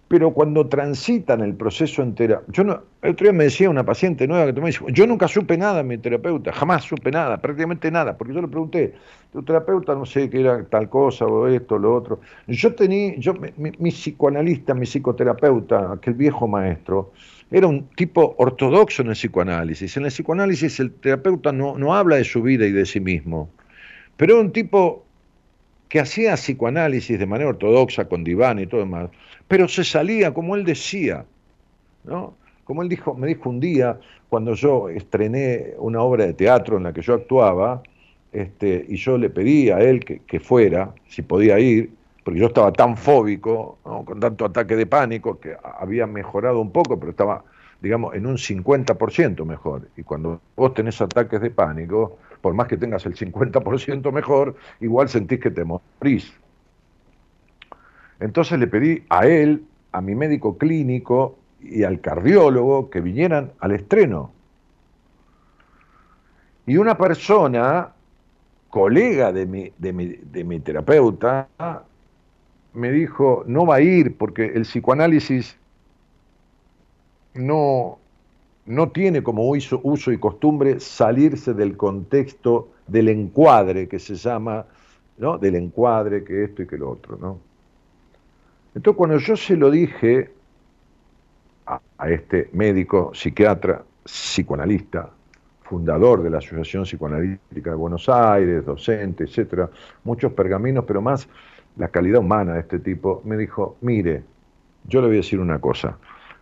pero 0.08 0.32
cuando 0.32 0.66
transitan 0.66 1.42
el 1.42 1.54
proceso 1.54 2.02
entero, 2.02 2.42
yo 2.48 2.64
no, 2.64 2.82
el 3.02 3.10
otro 3.10 3.24
día 3.24 3.32
me 3.34 3.44
decía 3.44 3.68
una 3.68 3.84
paciente 3.84 4.26
nueva 4.26 4.52
que 4.52 4.58
dice, 4.58 4.80
yo 4.88 5.06
nunca 5.06 5.28
supe 5.28 5.58
nada 5.58 5.78
de 5.78 5.84
mi 5.84 5.98
terapeuta, 5.98 6.50
jamás 6.50 6.84
supe 6.84 7.10
nada, 7.10 7.36
prácticamente 7.36 7.90
nada, 7.90 8.16
porque 8.16 8.32
yo 8.32 8.40
le 8.40 8.48
pregunté, 8.48 8.94
tu 9.32 9.42
terapeuta 9.42 9.94
no 9.94 10.06
sé 10.06 10.30
qué 10.30 10.40
era 10.40 10.64
tal 10.64 10.88
cosa 10.88 11.26
o 11.26 11.46
esto, 11.46 11.78
lo 11.78 11.94
otro. 11.94 12.20
Yo 12.46 12.74
tenía, 12.74 13.16
yo, 13.16 13.34
mi, 13.34 13.90
psicoanalista, 13.90 14.72
mi 14.72 14.86
psicoterapeuta, 14.86 15.92
aquel 15.92 16.14
viejo 16.14 16.48
maestro, 16.48 17.12
era 17.50 17.66
un 17.66 17.88
tipo 17.88 18.34
ortodoxo 18.38 19.02
en 19.02 19.08
el 19.08 19.14
psicoanálisis. 19.14 19.94
En 19.98 20.04
el 20.04 20.10
psicoanálisis 20.10 20.80
el 20.80 20.92
terapeuta 20.92 21.52
no, 21.52 21.76
no 21.76 21.94
habla 21.94 22.16
de 22.16 22.24
su 22.24 22.42
vida 22.42 22.64
y 22.66 22.72
de 22.72 22.86
sí 22.86 23.00
mismo, 23.00 23.50
pero 24.16 24.34
era 24.34 24.42
un 24.42 24.52
tipo 24.52 25.04
que 25.88 26.00
hacía 26.00 26.34
psicoanálisis 26.34 27.18
de 27.18 27.26
manera 27.26 27.50
ortodoxa 27.50 28.06
con 28.06 28.24
diván 28.24 28.58
y 28.58 28.66
todo 28.66 28.80
demás, 28.80 29.10
pero 29.46 29.68
se 29.68 29.84
salía 29.84 30.34
como 30.34 30.54
él 30.54 30.64
decía, 30.64 31.24
¿no? 32.04 32.34
Como 32.64 32.82
él 32.82 32.88
dijo, 32.88 33.14
me 33.14 33.26
dijo 33.26 33.48
un 33.48 33.60
día, 33.60 33.98
cuando 34.28 34.54
yo 34.54 34.90
estrené 34.90 35.72
una 35.78 36.02
obra 36.02 36.26
de 36.26 36.34
teatro 36.34 36.76
en 36.76 36.82
la 36.82 36.92
que 36.92 37.00
yo 37.00 37.14
actuaba, 37.14 37.82
este, 38.30 38.84
y 38.88 38.96
yo 38.96 39.16
le 39.16 39.30
pedí 39.30 39.70
a 39.70 39.78
él 39.78 40.04
que, 40.04 40.40
fuera, 40.40 40.92
si 41.08 41.22
podía 41.22 41.58
ir, 41.58 41.90
porque 42.24 42.40
yo 42.40 42.48
estaba 42.48 42.70
tan 42.72 42.98
fóbico, 42.98 43.78
con 43.82 44.20
tanto 44.20 44.44
ataque 44.44 44.76
de 44.76 44.84
pánico, 44.84 45.40
que 45.40 45.56
había 45.62 46.06
mejorado 46.06 46.60
un 46.60 46.70
poco, 46.70 46.98
pero 47.00 47.10
estaba, 47.10 47.42
digamos, 47.80 48.14
en 48.14 48.26
un 48.26 48.36
50% 48.36 49.46
mejor. 49.46 49.88
Y 49.96 50.02
cuando 50.02 50.42
vos 50.54 50.74
tenés 50.74 51.00
ataques 51.00 51.40
de 51.40 51.50
pánico, 51.50 52.18
por 52.40 52.54
más 52.54 52.68
que 52.68 52.76
tengas 52.76 53.04
el 53.06 53.14
50% 53.14 54.12
mejor, 54.12 54.56
igual 54.80 55.08
sentís 55.08 55.40
que 55.40 55.50
te 55.50 55.64
morís. 55.64 56.32
Entonces 58.20 58.58
le 58.58 58.66
pedí 58.66 59.04
a 59.08 59.26
él, 59.26 59.64
a 59.92 60.00
mi 60.00 60.14
médico 60.14 60.58
clínico 60.58 61.38
y 61.60 61.84
al 61.84 62.00
cardiólogo 62.00 62.90
que 62.90 63.00
vinieran 63.00 63.52
al 63.60 63.72
estreno. 63.72 64.32
Y 66.66 66.76
una 66.76 66.98
persona, 66.98 67.92
colega 68.68 69.32
de 69.32 69.46
mi, 69.46 69.72
de 69.78 69.92
mi, 69.92 70.06
de 70.06 70.44
mi 70.44 70.60
terapeuta, 70.60 71.48
me 72.74 72.92
dijo, 72.92 73.44
no 73.46 73.66
va 73.66 73.76
a 73.76 73.80
ir 73.80 74.16
porque 74.16 74.46
el 74.46 74.62
psicoanálisis 74.62 75.56
no, 77.34 77.98
no 78.68 78.90
tiene 78.90 79.22
como 79.22 79.48
uso, 79.48 79.80
uso 79.82 80.12
y 80.12 80.18
costumbre 80.18 80.78
salirse 80.78 81.54
del 81.54 81.76
contexto 81.76 82.68
del 82.86 83.08
encuadre 83.08 83.88
que 83.88 83.98
se 83.98 84.14
llama, 84.14 84.66
¿no? 85.16 85.38
Del 85.38 85.56
encuadre 85.56 86.22
que 86.22 86.44
esto 86.44 86.62
y 86.62 86.66
que 86.66 86.76
lo 86.76 86.90
otro, 86.90 87.16
¿no? 87.16 87.38
Entonces 88.74 88.96
cuando 88.96 89.18
yo 89.18 89.36
se 89.36 89.56
lo 89.56 89.70
dije 89.70 90.30
a, 91.66 92.10
este 92.10 92.50
médico, 92.52 93.10
psiquiatra, 93.14 93.82
psicoanalista, 94.04 95.10
fundador 95.62 96.22
de 96.22 96.30
la 96.30 96.38
Asociación 96.38 96.84
Psicoanalítica 96.84 97.70
de 97.70 97.76
Buenos 97.76 98.08
Aires, 98.08 98.64
docente, 98.64 99.24
etcétera, 99.24 99.70
muchos 100.04 100.32
pergaminos, 100.32 100.84
pero 100.86 101.02
más 101.02 101.28
la 101.76 101.88
calidad 101.88 102.20
humana 102.20 102.54
de 102.54 102.60
este 102.60 102.78
tipo, 102.78 103.22
me 103.24 103.36
dijo, 103.36 103.76
mire, 103.80 104.24
yo 104.84 105.00
le 105.00 105.08
voy 105.08 105.16
a 105.16 105.20
decir 105.20 105.40
una 105.40 105.58
cosa, 105.58 105.96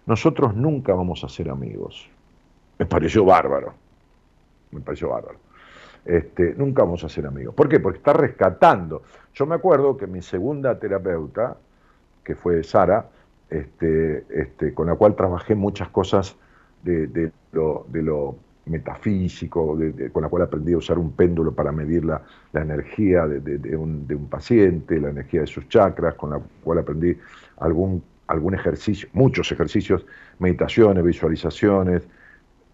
nosotros 0.06 0.54
nunca 0.54 0.94
vamos 0.94 1.24
a 1.24 1.28
ser 1.28 1.50
amigos. 1.50 2.08
Me 2.78 2.86
pareció 2.86 3.24
bárbaro. 3.24 3.74
Me 4.70 4.80
pareció 4.80 5.10
bárbaro. 5.10 5.38
este, 6.04 6.54
nunca 6.56 6.82
vamos 6.82 7.02
a 7.04 7.08
ser 7.08 7.26
amigos. 7.26 7.54
¿Por 7.54 7.68
qué? 7.68 7.80
Porque 7.80 7.98
está 7.98 8.12
rescatando. 8.12 9.02
Yo 9.34 9.44
me 9.46 9.56
acuerdo 9.56 9.96
que 9.96 10.06
mi 10.06 10.22
segunda 10.22 10.78
terapeuta, 10.78 11.56
que 12.22 12.36
fue 12.36 12.62
Sara, 12.62 13.06
este, 13.50 14.24
este, 14.30 14.74
con 14.74 14.86
la 14.88 14.94
cual 14.94 15.14
trabajé 15.14 15.54
muchas 15.54 15.88
cosas 15.88 16.36
de, 16.82 17.32
lo, 17.52 18.36
metafísico, 18.66 19.78
con 20.12 20.22
la 20.22 20.28
cual 20.28 20.42
aprendí 20.42 20.72
a 20.72 20.78
usar 20.78 20.98
un 20.98 21.12
péndulo 21.12 21.52
para 21.52 21.70
medir 21.70 22.04
la, 22.04 22.22
energía 22.52 23.26
de, 23.26 23.76
un, 23.76 24.28
paciente, 24.28 25.00
la 25.00 25.10
energía 25.10 25.42
de 25.42 25.46
sus 25.46 25.68
chakras, 25.68 26.14
con 26.14 26.30
la 26.30 26.40
cual 26.64 26.78
aprendí 26.78 27.16
algún, 27.58 28.02
algún 28.26 28.54
ejercicio, 28.54 29.08
muchos 29.12 29.50
ejercicios, 29.52 30.04
meditaciones, 30.38 31.04
visualizaciones, 31.04 32.02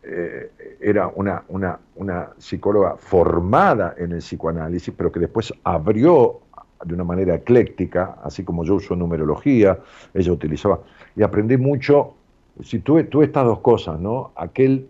eh, 0.04 0.50
era 0.80 1.08
una, 1.14 1.44
una, 1.48 1.78
una, 1.94 2.30
psicóloga 2.38 2.96
formada 2.96 3.94
en 3.96 4.12
el 4.12 4.18
psicoanálisis, 4.18 4.92
pero 4.96 5.12
que 5.12 5.20
después 5.20 5.52
abrió 5.62 6.40
de 6.84 6.94
una 6.94 7.04
manera 7.04 7.36
ecléctica, 7.36 8.16
así 8.24 8.42
como 8.42 8.64
yo 8.64 8.74
uso 8.74 8.96
numerología, 8.96 9.78
ella 10.12 10.32
utilizaba, 10.32 10.80
y 11.14 11.22
aprendí 11.22 11.56
mucho, 11.56 12.14
si 12.64 12.80
tuve, 12.80 13.04
tuve 13.04 13.26
estas 13.26 13.44
dos 13.44 13.60
cosas, 13.60 14.00
¿no? 14.00 14.32
Aquel 14.34 14.88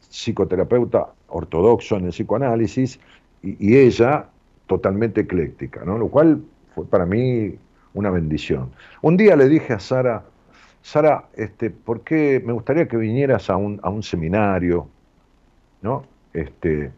psicoterapeuta 0.00 1.10
ortodoxo 1.28 1.96
en 1.96 2.06
el 2.06 2.10
psicoanálisis 2.10 2.98
y, 3.42 3.56
y 3.64 3.76
ella 3.76 4.26
totalmente 4.66 5.20
ecléctica, 5.20 5.84
¿no? 5.84 5.96
Lo 5.96 6.08
cual 6.08 6.42
fue 6.74 6.86
para 6.86 7.06
mí 7.06 7.54
una 7.94 8.10
bendición. 8.10 8.70
Un 9.02 9.16
día 9.16 9.36
le 9.36 9.48
dije 9.48 9.72
a 9.72 9.78
Sara, 9.78 10.24
Sara, 10.82 11.28
este, 11.34 11.70
¿por 11.70 12.02
qué 12.02 12.42
me 12.44 12.52
gustaría 12.52 12.88
que 12.88 12.96
vinieras 12.96 13.50
a 13.50 13.56
un, 13.56 13.80
a 13.82 13.90
un 13.90 14.02
seminario? 14.02 14.88
¿No? 15.82 16.04
Este, 16.32 16.90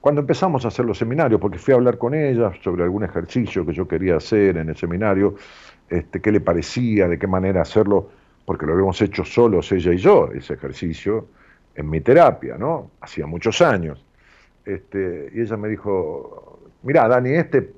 cuando 0.00 0.20
empezamos 0.20 0.64
a 0.64 0.68
hacer 0.68 0.84
los 0.84 0.98
seminarios, 0.98 1.40
porque 1.40 1.58
fui 1.58 1.72
a 1.72 1.76
hablar 1.76 1.96
con 1.96 2.14
ella 2.14 2.52
sobre 2.62 2.82
algún 2.82 3.04
ejercicio 3.04 3.64
que 3.64 3.72
yo 3.72 3.88
quería 3.88 4.16
hacer 4.16 4.58
en 4.58 4.68
el 4.68 4.76
seminario, 4.76 5.36
este, 5.88 6.20
qué 6.20 6.30
le 6.30 6.40
parecía, 6.40 7.08
de 7.08 7.18
qué 7.18 7.26
manera 7.26 7.62
hacerlo, 7.62 8.10
porque 8.44 8.66
lo 8.66 8.74
habíamos 8.74 9.00
hecho 9.00 9.24
solos 9.24 9.72
ella 9.72 9.92
y 9.92 9.96
yo, 9.96 10.30
ese 10.34 10.54
ejercicio, 10.54 11.28
en 11.74 11.88
mi 11.88 12.00
terapia, 12.00 12.56
¿no? 12.58 12.90
Hacía 13.00 13.26
muchos 13.26 13.60
años. 13.62 14.04
Este, 14.64 15.30
y 15.34 15.40
ella 15.40 15.56
me 15.56 15.68
dijo, 15.68 16.60
mira, 16.82 17.08
Dani, 17.08 17.30
este 17.30 17.72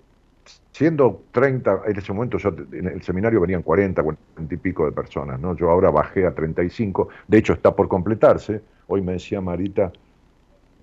siendo 0.76 1.22
30, 1.32 1.84
en 1.86 1.96
ese 1.96 2.12
momento 2.12 2.36
yo, 2.36 2.50
en 2.72 2.86
el 2.88 3.02
seminario 3.02 3.40
venían 3.40 3.62
40, 3.62 4.02
40 4.02 4.54
y 4.54 4.58
pico 4.58 4.84
de 4.84 4.92
personas, 4.92 5.40
¿no? 5.40 5.56
Yo 5.56 5.70
ahora 5.70 5.90
bajé 5.90 6.26
a 6.26 6.34
35, 6.34 7.08
de 7.26 7.38
hecho 7.38 7.54
está 7.54 7.74
por 7.74 7.88
completarse, 7.88 8.60
hoy 8.86 9.00
me 9.00 9.12
decía 9.12 9.40
Marita 9.40 9.90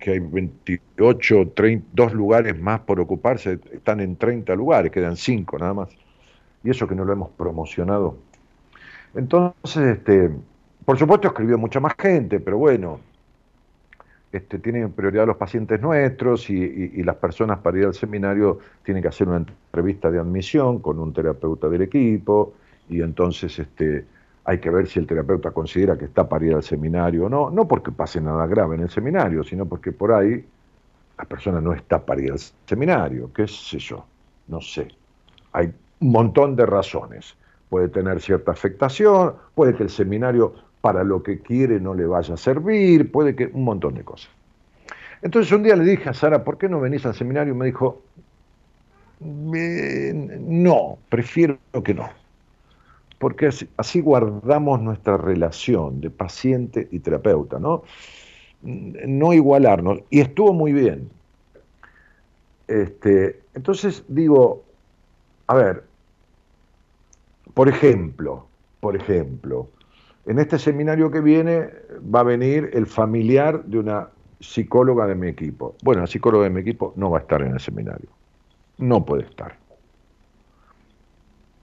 que 0.00 0.10
hay 0.10 0.18
28, 0.18 1.52
30, 1.54 1.86
dos 1.92 2.12
lugares 2.12 2.60
más 2.60 2.80
por 2.80 2.98
ocuparse, 2.98 3.60
están 3.72 4.00
en 4.00 4.16
30 4.16 4.56
lugares, 4.56 4.90
quedan 4.90 5.16
5 5.16 5.58
nada 5.60 5.74
más, 5.74 5.90
y 6.64 6.70
eso 6.70 6.88
que 6.88 6.96
no 6.96 7.04
lo 7.04 7.12
hemos 7.12 7.30
promocionado. 7.30 8.16
Entonces, 9.14 9.98
este, 9.98 10.28
por 10.84 10.98
supuesto 10.98 11.28
escribió 11.28 11.56
mucha 11.56 11.78
más 11.78 11.94
gente, 11.96 12.40
pero 12.40 12.58
bueno, 12.58 12.98
este, 14.34 14.58
tienen 14.58 14.90
prioridad 14.90 15.28
los 15.28 15.36
pacientes 15.36 15.80
nuestros 15.80 16.50
y, 16.50 17.02
las 17.04 17.14
personas 17.14 17.60
para 17.60 17.78
ir 17.78 17.84
al 17.84 17.94
seminario 17.94 18.58
tienen 18.82 19.00
que 19.00 19.08
hacer 19.08 19.28
una 19.28 19.36
entrevista 19.36 20.10
de 20.10 20.18
admisión 20.18 20.80
con 20.80 20.98
un 20.98 21.12
terapeuta 21.12 21.68
del 21.68 21.82
equipo 21.82 22.54
y 22.88 23.00
entonces 23.00 23.56
este, 23.60 24.04
hay 24.44 24.58
que 24.58 24.70
ver 24.70 24.88
si 24.88 24.98
el 24.98 25.06
terapeuta 25.06 25.52
considera 25.52 25.96
que 25.96 26.06
está 26.06 26.28
para 26.28 26.44
ir 26.44 26.54
al 26.54 26.64
seminario 26.64 27.26
o 27.26 27.28
no, 27.28 27.48
no 27.48 27.68
porque 27.68 27.92
pase 27.92 28.20
nada 28.20 28.44
grave 28.48 28.74
en 28.74 28.82
el 28.82 28.90
seminario, 28.90 29.44
sino 29.44 29.66
porque 29.66 29.92
por 29.92 30.12
ahí 30.12 30.44
la 31.16 31.24
persona 31.26 31.60
no 31.60 31.72
está 31.72 32.04
para 32.04 32.20
ir 32.20 32.32
al 32.32 32.40
seminario, 32.66 33.32
qué 33.32 33.46
sé 33.46 33.78
yo, 33.78 34.04
no 34.48 34.60
sé. 34.60 34.88
Hay 35.52 35.72
un 36.00 36.10
montón 36.10 36.56
de 36.56 36.66
razones. 36.66 37.36
Puede 37.68 37.88
tener 37.88 38.20
cierta 38.20 38.50
afectación, 38.50 39.34
puede 39.54 39.76
que 39.76 39.84
el 39.84 39.90
seminario 39.90 40.54
para 40.84 41.02
lo 41.02 41.22
que 41.22 41.38
quiere 41.38 41.80
no 41.80 41.94
le 41.94 42.04
vaya 42.04 42.34
a 42.34 42.36
servir, 42.36 43.10
puede 43.10 43.34
que 43.34 43.46
un 43.46 43.64
montón 43.64 43.94
de 43.94 44.04
cosas. 44.04 44.28
Entonces 45.22 45.50
un 45.50 45.62
día 45.62 45.76
le 45.76 45.84
dije 45.84 46.10
a 46.10 46.12
Sara, 46.12 46.44
¿por 46.44 46.58
qué 46.58 46.68
no 46.68 46.78
venís 46.78 47.06
al 47.06 47.14
seminario? 47.14 47.54
Y 47.54 47.56
me 47.56 47.64
dijo, 47.64 48.02
no, 49.18 50.98
prefiero 51.08 51.58
que 51.82 51.94
no, 51.94 52.10
porque 53.18 53.48
así, 53.78 54.00
guardamos 54.02 54.82
nuestra 54.82 55.16
relación 55.16 56.02
de 56.02 56.10
paciente 56.10 56.86
y 56.90 56.98
terapeuta, 56.98 57.58
¿no? 57.58 57.84
No 58.60 59.32
igualarnos, 59.32 60.00
y 60.10 60.20
estuvo 60.20 60.52
muy 60.52 60.74
bien. 60.74 61.08
Este, 62.68 63.40
entonces 63.54 64.04
digo, 64.08 64.64
a 65.46 65.54
ver, 65.54 65.84
por 67.54 67.70
ejemplo, 67.70 68.46
por 68.80 68.96
ejemplo, 68.96 69.70
en 70.26 70.38
este 70.38 70.58
seminario 70.58 71.10
que 71.10 71.20
viene 71.20 71.70
va 72.14 72.20
a 72.20 72.24
venir 72.24 72.70
el 72.72 72.86
familiar 72.86 73.64
de 73.64 73.78
una 73.78 74.08
psicóloga 74.40 75.06
de 75.06 75.14
mi 75.14 75.28
equipo. 75.28 75.76
Bueno, 75.82 76.02
la 76.02 76.06
psicóloga 76.06 76.44
de 76.44 76.50
mi 76.50 76.60
equipo 76.60 76.92
no 76.96 77.10
va 77.10 77.18
a 77.18 77.20
estar 77.22 77.42
en 77.42 77.52
el 77.52 77.60
seminario. 77.60 78.08
No 78.78 79.04
puede 79.04 79.24
estar. 79.24 79.56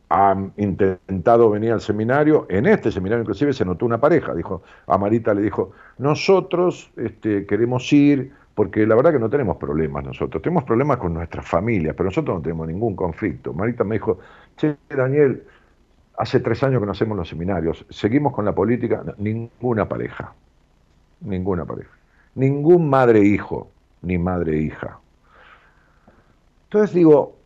Han 0.09 0.51
intentado 0.57 1.49
venir 1.49 1.71
al 1.71 1.81
seminario, 1.81 2.45
en 2.49 2.65
este 2.65 2.91
seminario 2.91 3.21
inclusive 3.21 3.53
se 3.53 3.63
notó 3.63 3.85
una 3.85 3.99
pareja, 3.99 4.33
dijo, 4.33 4.61
a 4.87 4.97
Marita 4.97 5.33
le 5.33 5.41
dijo, 5.41 5.71
nosotros 5.97 6.91
este, 6.97 7.45
queremos 7.45 7.91
ir 7.93 8.33
porque 8.53 8.85
la 8.85 8.95
verdad 8.95 9.13
que 9.13 9.19
no 9.19 9.29
tenemos 9.29 9.55
problemas 9.55 10.03
nosotros, 10.03 10.43
tenemos 10.43 10.65
problemas 10.65 10.97
con 10.97 11.13
nuestras 11.13 11.47
familias, 11.47 11.95
pero 11.95 12.09
nosotros 12.09 12.35
no 12.35 12.41
tenemos 12.41 12.67
ningún 12.67 12.95
conflicto. 12.95 13.53
Marita 13.53 13.85
me 13.85 13.95
dijo, 13.95 14.19
che, 14.57 14.75
Daniel, 14.89 15.43
Hace 16.21 16.39
tres 16.39 16.61
años 16.61 16.79
que 16.79 16.85
no 16.85 16.91
hacemos 16.91 17.17
los 17.17 17.27
seminarios. 17.27 17.83
Seguimos 17.89 18.31
con 18.31 18.45
la 18.45 18.53
política. 18.53 19.03
Ninguna 19.17 19.89
pareja. 19.89 20.35
Ninguna 21.21 21.65
pareja. 21.65 21.89
Ningún 22.35 22.87
madre-hijo, 22.91 23.71
ni 24.03 24.19
madre-hija. 24.19 24.99
Entonces 26.65 26.93
digo, 26.93 27.37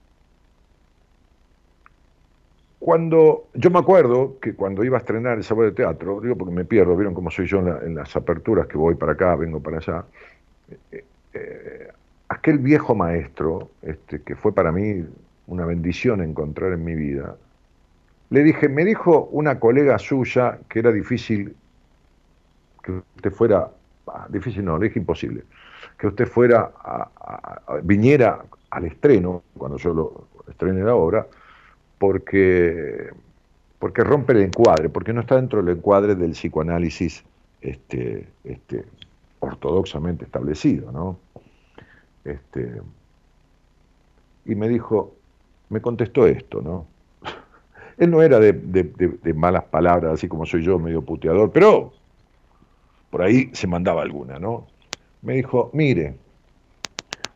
cuando 2.77 3.47
yo 3.53 3.69
me 3.69 3.79
acuerdo 3.79 4.39
que 4.41 4.55
cuando 4.55 4.83
iba 4.83 4.97
a 4.97 4.99
estrenar 4.99 5.38
el 5.38 5.45
sábado 5.45 5.69
de 5.69 5.71
teatro, 5.71 6.19
digo 6.19 6.35
porque 6.35 6.53
me 6.53 6.65
pierdo, 6.65 6.97
vieron 6.97 7.13
cómo 7.13 7.31
soy 7.31 7.47
yo 7.47 7.59
en, 7.59 7.95
las 7.95 8.13
aperturas, 8.17 8.67
que 8.67 8.77
voy 8.77 8.95
para 8.95 9.13
acá, 9.13 9.38
vengo 9.38 9.61
para 9.61 9.77
allá, 9.77 10.03
eh, 10.91 11.05
eh, 11.33 11.88
aquel 12.27 12.57
viejo 12.57 12.93
maestro, 12.93 13.69
este, 13.81 14.21
que 14.21 14.35
fue 14.35 14.53
para 14.53 14.73
mí 14.73 15.05
una 15.47 15.65
bendición 15.65 16.21
encontrar 16.21 16.73
en 16.73 16.83
mi 16.83 16.93
vida, 16.93 17.38
le 18.35 18.43
dije, 18.43 18.67
me 18.67 18.83
dijo 18.83 19.29
una 19.31 19.61
colega 19.61 19.97
suya 19.97 20.59
que 20.67 20.79
era 20.79 20.91
difícil 20.91 21.55
que 22.83 22.91
usted 22.91 23.31
fuera, 23.31 23.71
ah, 24.07 24.27
difícil 24.27 24.65
no, 24.65 24.77
le 24.77 24.87
dije 24.87 24.99
imposible, 24.99 25.45
que 25.97 26.07
usted 26.07 26.27
fuera, 26.27 26.69
viniera 27.83 28.43
al 28.71 28.83
estreno, 28.83 29.41
cuando 29.57 29.77
yo 29.77 29.93
lo 29.93 30.27
estrene 30.49 30.83
la 30.83 30.95
obra, 30.95 31.25
porque, 31.97 33.09
porque 33.79 34.03
rompe 34.03 34.33
el 34.33 34.41
encuadre, 34.41 34.89
porque 34.89 35.13
no 35.13 35.21
está 35.21 35.37
dentro 35.37 35.63
del 35.63 35.77
encuadre 35.77 36.15
del 36.15 36.31
psicoanálisis 36.31 37.23
este, 37.61 38.27
este, 38.43 38.83
ortodoxamente 39.39 40.25
establecido, 40.25 40.91
¿no? 40.91 41.17
Este, 42.25 42.81
y 44.43 44.55
me 44.55 44.67
dijo, 44.67 45.15
me 45.69 45.79
contestó 45.79 46.27
esto, 46.27 46.61
¿no? 46.61 46.94
Él 47.97 48.12
no 48.12 48.21
era 48.21 48.39
de, 48.39 49.34
malas 49.34 49.63
palabras, 49.65 50.13
así 50.13 50.27
como 50.27 50.45
soy 50.45 50.63
yo, 50.63 50.77
medio 50.79 51.01
puteador, 51.01 51.51
pero 51.51 51.93
por 53.10 53.21
ahí 53.21 53.49
se 53.53 53.67
mandaba 53.67 54.01
alguna, 54.01 54.38
¿no? 54.38 54.67
Me 55.21 55.36
dijo, 55.36 55.69
mire, 55.73 56.15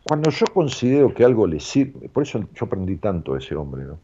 cuando 0.03 0.29
yo 0.29 0.45
considero 0.53 1.13
que 1.13 1.23
algo 1.23 1.47
le 1.47 1.59
sirve, 1.59 2.09
por 2.09 2.23
eso 2.23 2.43
yo 2.53 2.65
aprendí 2.65 2.97
tanto 2.97 3.33
de 3.33 3.39
ese 3.39 3.55
hombre, 3.55 3.83
¿no? 3.83 3.99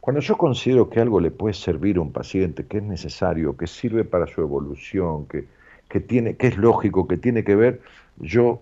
Cuando 0.00 0.20
yo 0.20 0.36
considero 0.36 0.90
que 0.90 1.00
algo 1.00 1.18
le 1.18 1.30
puede 1.30 1.54
servir 1.54 1.96
a 1.96 2.02
un 2.02 2.12
paciente, 2.12 2.66
que 2.66 2.76
es 2.76 2.82
necesario, 2.82 3.56
que 3.56 3.66
sirve 3.66 4.04
para 4.04 4.26
su 4.26 4.42
evolución, 4.42 5.24
que, 5.24 5.46
que, 5.88 6.00
tiene, 6.00 6.36
que 6.36 6.48
es 6.48 6.58
lógico, 6.58 7.08
que 7.08 7.16
tiene 7.16 7.42
que 7.42 7.56
ver, 7.56 7.80
yo 8.18 8.60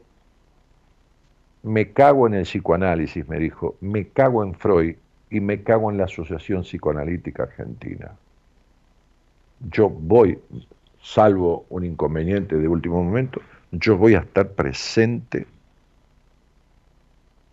me 1.65 1.91
cago 1.91 2.29
en 2.29 2.35
el 2.35 2.45
psicoanálisis, 2.45 3.29
me 3.29 3.41
dijo, 3.41 3.75
me 3.81 4.07
cago 4.07 4.45
en 4.45 4.55
Freud 4.55 4.95
y 5.33 5.41
me 5.41 5.63
cago 5.63 5.91
en 5.91 5.97
la 5.97 6.05
Asociación 6.05 6.63
Psicoanalítica 6.63 7.45
Argentina. 7.45 8.13
Yo 9.71 9.89
voy, 9.89 10.39
salvo 11.01 11.65
un 11.71 11.87
inconveniente 11.87 12.57
de 12.57 12.69
último 12.69 13.03
momento, 13.03 13.41
yo 13.71 13.97
voy 13.97 14.15
a 14.15 14.19
estar 14.19 14.51
presente 14.51 15.47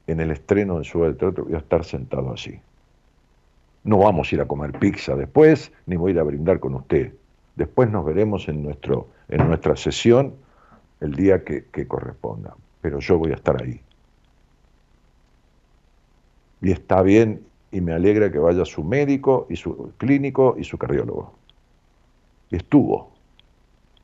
en 0.07 0.19
el 0.19 0.31
estreno 0.31 0.79
de 0.79 0.83
su 0.83 1.03
del 1.03 1.15
Teatro, 1.15 1.45
voy 1.45 1.53
a 1.53 1.59
estar 1.59 1.85
sentado 1.85 2.33
así. 2.33 2.59
No 3.85 3.99
vamos 3.99 4.29
a 4.29 4.35
ir 4.35 4.41
a 4.41 4.45
comer 4.45 4.73
pizza 4.77 5.15
después, 5.15 5.71
ni 5.85 5.95
voy 5.95 6.11
a 6.11 6.15
ir 6.15 6.19
a 6.19 6.23
brindar 6.23 6.59
con 6.59 6.75
usted. 6.75 7.13
Después 7.55 7.89
nos 7.89 8.05
veremos 8.05 8.49
en, 8.49 8.61
nuestro, 8.61 9.07
en 9.29 9.47
nuestra 9.47 9.77
sesión 9.77 10.33
el 10.99 11.15
día 11.15 11.45
que 11.45 11.87
corresponda. 11.87 12.55
Pero 12.81 12.99
yo 12.99 13.17
voy 13.17 13.31
a 13.31 13.35
estar 13.35 13.61
ahí. 13.61 13.79
Y 16.61 16.71
está 16.71 17.01
bien 17.01 17.48
y 17.71 17.81
me 17.81 17.93
alegra 17.93 18.31
que 18.31 18.39
vaya 18.39 18.65
su 18.65 18.83
médico 18.83 19.47
y 19.49 19.55
su 19.55 19.91
clínico 19.97 20.55
y 20.57 20.63
su 20.63 20.77
cardiólogo. 20.77 21.33
Estuvo. 22.51 23.11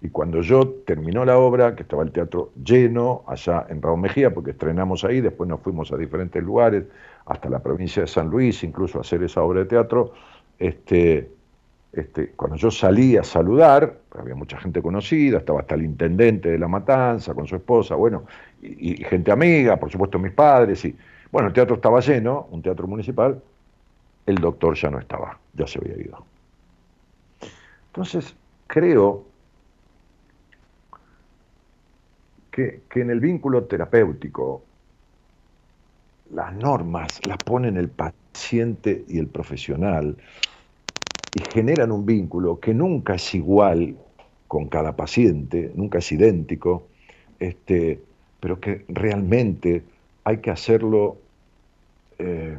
Y 0.01 0.09
cuando 0.09 0.41
yo 0.41 0.68
terminó 0.86 1.26
la 1.26 1.39
obra, 1.39 1.76
que 1.76 1.82
estaba 1.82 2.03
el 2.03 2.11
teatro 2.11 2.51
lleno 2.63 3.24
allá 3.28 3.66
en 3.70 3.82
Raúl 3.82 4.01
Mejía, 4.01 4.34
porque 4.34 4.51
estrenamos 4.51 5.03
ahí, 5.03 5.20
después 5.20 5.49
nos 5.49 5.61
fuimos 5.61 5.91
a 5.91 5.97
diferentes 5.97 6.43
lugares, 6.43 6.84
hasta 7.26 7.49
la 7.49 7.59
provincia 7.59 8.03
de 8.03 8.07
San 8.07 8.30
Luis, 8.30 8.63
incluso 8.63 8.99
a 8.99 9.01
hacer 9.01 9.24
esa 9.24 9.41
obra 9.41 9.61
de 9.61 9.66
teatro, 9.66 10.13
este, 10.59 11.32
este, 11.91 12.34
cuando 12.36 12.55
yo 12.57 12.70
salí 12.70 13.18
a 13.18 13.24
saludar, 13.24 13.97
había 14.11 14.36
mucha 14.36 14.59
gente 14.59 14.80
conocida, 14.82 15.39
estaba 15.39 15.61
hasta 15.61 15.74
el 15.74 15.84
intendente 15.84 16.51
de 16.51 16.59
La 16.59 16.68
Matanza 16.68 17.34
con 17.34 17.47
su 17.47 17.55
esposa, 17.55 17.95
bueno, 17.95 18.26
y, 18.61 19.01
y 19.01 19.03
gente 19.05 19.32
amiga, 19.32 19.78
por 19.78 19.89
supuesto 19.89 20.20
mis 20.20 20.34
padres, 20.34 20.86
y 20.86 20.95
bueno, 21.32 21.47
el 21.47 21.53
teatro 21.53 21.76
estaba 21.78 21.99
lleno, 22.01 22.47
un 22.51 22.61
teatro 22.61 22.86
municipal, 22.86 23.41
el 24.26 24.36
doctor 24.36 24.76
ya 24.76 24.89
no 24.89 24.99
estaba, 24.99 25.38
ya 25.53 25.67
se 25.67 25.80
había 25.80 25.97
ido. 25.97 26.26
Entonces, 27.88 28.36
creo 28.67 29.26
que, 32.51 32.82
en 32.95 33.09
el 33.09 33.19
vínculo 33.19 33.65
terapéutico 33.65 34.63
las 36.32 36.53
normas 36.55 37.19
las 37.28 37.38
ponen 37.38 37.78
el 37.78 37.89
paciente 37.89 39.05
y 39.07 39.19
el 39.19 39.28
profesional 39.28 40.17
y 41.34 41.43
generan 41.53 41.91
un 41.91 42.05
vínculo 42.05 42.59
que 42.59 42.73
nunca 42.73 43.15
es 43.15 43.36
igual 43.36 43.95
con 44.47 44.67
cada 44.67 44.95
paciente, 44.95 45.71
nunca 45.76 45.99
es 45.99 46.11
idéntico, 46.11 46.88
este, 47.39 48.01
pero 48.39 48.59
que 48.59 48.86
realmente 48.88 49.84
hay 50.23 50.38
que 50.38 50.51
hacerlo 50.51 51.17
eh, 52.17 52.57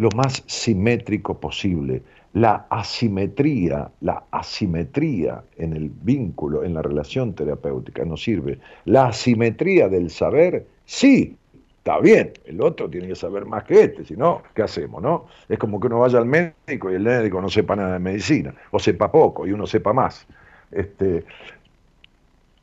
lo 0.00 0.08
más 0.16 0.42
simétrico 0.46 1.38
posible. 1.38 2.02
La 2.32 2.64
asimetría, 2.70 3.90
la 4.00 4.24
asimetría 4.30 5.42
en 5.58 5.74
el 5.74 5.90
vínculo, 5.90 6.64
en 6.64 6.72
la 6.72 6.80
relación 6.80 7.34
terapéutica 7.34 8.02
no 8.06 8.16
sirve. 8.16 8.58
La 8.86 9.08
asimetría 9.08 9.90
del 9.90 10.08
saber, 10.08 10.66
sí, 10.86 11.36
está 11.76 11.98
bien, 12.00 12.32
el 12.46 12.62
otro 12.62 12.88
tiene 12.88 13.08
que 13.08 13.14
saber 13.14 13.44
más 13.44 13.64
que 13.64 13.82
este, 13.84 14.06
si 14.06 14.16
no, 14.16 14.42
¿qué 14.54 14.62
hacemos? 14.62 15.02
No? 15.02 15.26
Es 15.50 15.58
como 15.58 15.78
que 15.78 15.88
uno 15.88 15.98
vaya 15.98 16.18
al 16.18 16.24
médico 16.24 16.90
y 16.90 16.94
el 16.94 17.02
médico 17.02 17.42
no 17.42 17.50
sepa 17.50 17.76
nada 17.76 17.92
de 17.92 17.98
medicina, 17.98 18.54
o 18.70 18.78
sepa 18.78 19.12
poco 19.12 19.46
y 19.46 19.52
uno 19.52 19.66
sepa 19.66 19.92
más. 19.92 20.26
Este, 20.72 21.24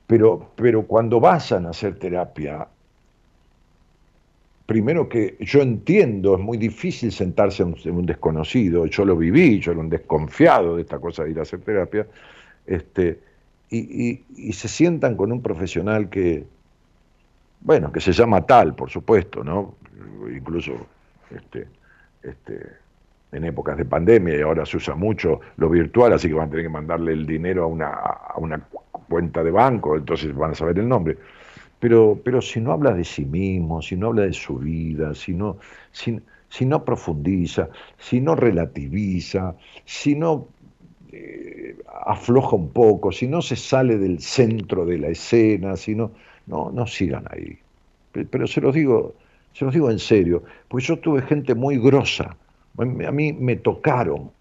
pero, 0.07 0.49
pero 0.55 0.87
cuando 0.87 1.19
vayan 1.19 1.67
a 1.67 1.69
hacer 1.69 1.99
terapia, 1.99 2.67
primero 4.67 5.07
que 5.07 5.37
yo 5.39 5.61
entiendo, 5.61 6.35
es 6.35 6.41
muy 6.41 6.57
difícil 6.57 7.11
sentarse 7.11 7.63
en 7.63 7.95
un, 7.95 8.05
desconocido, 8.05 8.85
yo 8.85 9.05
lo 9.05 9.15
viví, 9.15 9.59
yo 9.59 9.71
era 9.71 9.79
un 9.79 9.89
desconfiado 9.89 10.75
de 10.75 10.81
esta 10.81 10.99
cosa 10.99 11.23
de 11.23 11.31
ir 11.31 11.39
a 11.39 11.43
hacer 11.43 11.61
terapia, 11.61 12.05
este, 12.65 13.17
y, 13.69 14.19
se 14.51 14.67
sientan 14.67 15.15
con 15.15 15.31
un 15.31 15.41
profesional 15.41 16.09
que, 16.09 16.45
bueno, 17.61 17.91
que 17.93 18.01
se 18.01 18.11
llama 18.11 18.45
tal, 18.45 18.75
por 18.75 18.89
supuesto, 18.89 19.41
¿no? 19.41 19.75
Incluso 20.35 20.73
este, 21.33 21.67
este, 22.21 22.59
en 23.31 23.45
épocas 23.45 23.77
de 23.77 23.85
pandemia 23.85 24.37
y 24.37 24.41
ahora 24.41 24.65
se 24.65 24.77
usa 24.77 24.95
mucho 24.95 25.39
lo 25.55 25.69
virtual, 25.69 26.11
así 26.11 26.27
que 26.27 26.33
van 26.33 26.47
a 26.47 26.51
tener 26.51 26.65
que 26.65 26.71
mandarle 26.71 27.13
el 27.13 27.25
dinero 27.25 27.63
a 27.63 27.67
una, 27.67 27.87
a 27.87 28.37
una 28.37 28.59
cuenta 29.07 29.43
de 29.43 29.51
banco, 29.51 29.95
entonces 29.95 30.35
van 30.35 30.51
a 30.51 30.55
saber 30.55 30.77
el 30.79 30.89
nombre 30.89 31.17
pero, 31.79 32.19
pero 32.23 32.41
si 32.41 32.59
no 32.59 32.71
habla 32.71 32.93
de 32.93 33.03
sí 33.03 33.25
mismo, 33.25 33.81
si 33.81 33.95
no 33.95 34.07
habla 34.07 34.23
de 34.23 34.33
su 34.33 34.57
vida, 34.57 35.13
si 35.13 35.33
no, 35.33 35.57
si, 35.91 36.65
no 36.65 36.83
profundiza, 36.83 37.69
si 37.99 38.19
no 38.19 38.35
relativiza, 38.35 39.55
si 39.85 40.15
no 40.15 40.47
eh, 41.11 41.75
afloja 42.05 42.55
un 42.55 42.69
poco, 42.69 43.11
si 43.11 43.27
no 43.27 43.41
se 43.41 43.55
sale 43.55 43.97
del 43.97 44.19
centro 44.19 44.85
de 44.85 44.97
la 44.97 45.09
escena, 45.09 45.77
si 45.77 45.93
no, 45.93 46.11
no, 46.47 46.71
no 46.71 46.87
sigan 46.87 47.25
ahí. 47.29 47.57
Pero 48.11 48.47
se 48.47 48.61
los 48.61 48.73
digo, 48.73 49.13
se 49.53 49.65
los 49.65 49.73
digo 49.73 49.91
en 49.91 49.99
serio, 49.99 50.43
porque 50.67 50.85
yo 50.85 50.97
tuve 50.97 51.21
gente 51.21 51.53
muy 51.53 51.77
grosa, 51.77 52.35
a 52.79 53.11
mí 53.11 53.33
me 53.33 53.55
tocaron, 53.55 54.31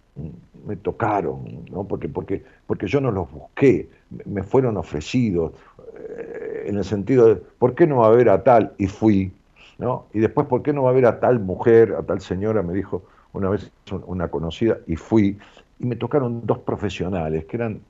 me 0.67 0.77
tocaron, 0.77 1.65
¿no? 1.71 1.85
porque, 1.85 2.09
porque, 2.09 2.43
porque 2.67 2.87
yo 2.87 3.01
no 3.01 3.11
los 3.11 3.31
busqué, 3.31 3.89
me 4.25 4.43
fueron 4.43 4.77
ofrecidos, 4.77 5.53
eh, 5.99 6.65
en 6.67 6.77
el 6.77 6.85
sentido 6.85 7.27
de, 7.27 7.37
¿por 7.37 7.75
qué 7.75 7.87
no 7.87 7.99
va 7.99 8.07
a 8.07 8.09
haber 8.11 8.29
a 8.29 8.43
tal? 8.43 8.73
Y 8.79 8.87
fui, 8.87 9.33
¿no? 9.79 10.07
Y 10.13 10.21
después, 10.21 10.47
¿por 10.47 10.63
qué 10.63 10.73
no 10.73 10.83
va 10.83 10.91
a 10.91 10.93
haber 10.93 11.07
a 11.07 11.21
tal 11.21 11.41
mujer, 11.41 11.95
a 11.99 12.03
tal 12.03 12.21
señora? 12.21 12.63
Me 12.63 12.75
dijo 12.75 13.03
una 13.33 13.51
vez 13.51 13.71
una 14.07 14.29
conocida, 14.29 14.79
y 14.87 14.97
fui. 14.97 15.39
Y 15.79 15.87
me 15.87 15.97
tocaron 15.97 16.47
dos 16.47 16.59
profesionales 16.59 17.45
que 17.45 17.57
eran 17.57 17.81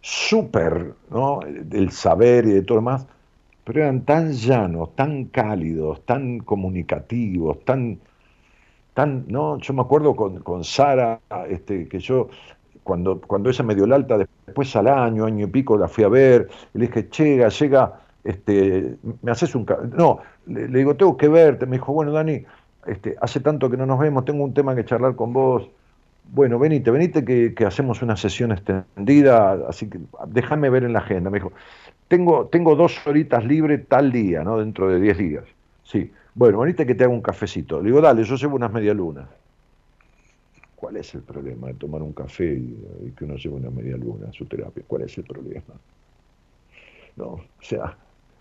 súper, 0.00 0.94
¿no? 1.10 1.40
Del 1.44 1.90
saber 1.90 2.46
y 2.46 2.52
de 2.52 2.62
todo 2.62 2.76
lo 2.76 2.82
más, 2.82 3.06
pero 3.64 3.80
eran 3.80 4.02
tan 4.02 4.32
llanos, 4.32 4.94
tan 4.94 5.24
cálidos, 5.26 6.06
tan 6.06 6.38
comunicativos, 6.38 7.64
tan, 7.64 7.98
tan, 8.94 9.24
¿no? 9.26 9.58
Yo 9.58 9.74
me 9.74 9.82
acuerdo 9.82 10.14
con, 10.14 10.38
con 10.40 10.62
Sara, 10.62 11.20
este, 11.48 11.88
que 11.88 11.98
yo 11.98 12.28
cuando, 12.86 13.20
cuando 13.20 13.50
ella 13.50 13.64
me 13.64 13.74
dio 13.74 13.84
el 13.84 13.92
alta, 13.92 14.16
después 14.16 14.76
al 14.76 14.86
año, 14.86 15.24
año 15.24 15.46
y 15.46 15.50
pico, 15.50 15.76
la 15.76 15.88
fui 15.88 16.04
a 16.04 16.08
ver, 16.08 16.48
y 16.72 16.78
le 16.78 16.86
dije, 16.86 17.08
llega, 17.10 17.48
llega, 17.48 18.00
este, 18.22 18.96
me 19.22 19.32
haces 19.32 19.56
un... 19.56 19.66
No, 19.96 20.20
le, 20.46 20.68
digo, 20.68 20.94
tengo 20.94 21.16
que 21.16 21.26
verte, 21.26 21.66
me 21.66 21.78
dijo, 21.78 21.92
bueno, 21.92 22.12
Dani, 22.12 22.44
este, 22.86 23.16
hace 23.20 23.40
tanto 23.40 23.68
que 23.68 23.76
no 23.76 23.86
nos 23.86 23.98
vemos, 23.98 24.24
tengo 24.24 24.44
un 24.44 24.54
tema 24.54 24.76
que 24.76 24.84
charlar 24.84 25.16
con 25.16 25.32
vos, 25.32 25.68
bueno, 26.32 26.60
venite, 26.60 26.92
venite 26.92 27.24
que, 27.24 27.66
hacemos 27.66 28.02
una 28.02 28.16
sesión 28.16 28.52
extendida, 28.52 29.58
así 29.68 29.90
que 29.90 29.98
déjame 30.28 30.70
ver 30.70 30.84
en 30.84 30.92
la 30.92 31.00
agenda, 31.00 31.28
me 31.28 31.38
dijo, 31.38 31.52
tengo, 32.06 32.46
tengo 32.46 32.76
dos 32.76 33.04
horitas 33.04 33.44
libres 33.44 33.84
tal 33.88 34.12
día, 34.12 34.44
¿no? 34.44 34.58
Dentro 34.58 34.88
de 34.88 35.00
diez 35.00 35.18
días, 35.18 35.44
sí, 35.82 36.12
bueno, 36.36 36.60
venite 36.60 36.86
que 36.86 36.94
te 36.94 37.02
hago 37.02 37.12
un 37.12 37.20
cafecito, 37.20 37.80
le 37.80 37.86
digo, 37.86 38.00
dale, 38.00 38.22
yo 38.22 38.36
llevo 38.36 38.54
unas 38.54 38.72
medialunas. 38.72 39.26
¿Cuál 40.76 40.98
es 40.98 41.14
el 41.14 41.22
problema 41.22 41.68
de 41.68 41.74
tomar 41.74 42.02
un 42.02 42.12
café 42.12 42.52
y, 42.52 43.10
que 43.16 43.24
uno 43.24 43.36
lleve 43.36 43.56
una 43.56 43.70
media 43.70 43.96
luna 43.96 44.28
a 44.28 44.32
su 44.32 44.44
terapia? 44.44 44.84
¿Cuál 44.86 45.02
es 45.02 45.16
el 45.16 45.24
problema? 45.24 45.74
No, 47.16 47.26
o 47.26 47.62
sea, 47.62 47.96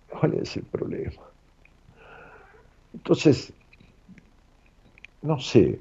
¿cuál 0.10 0.34
es 0.36 0.58
el 0.58 0.64
problema? 0.64 1.22
Entonces, 2.94 3.54
no 5.22 5.40
sé, 5.40 5.80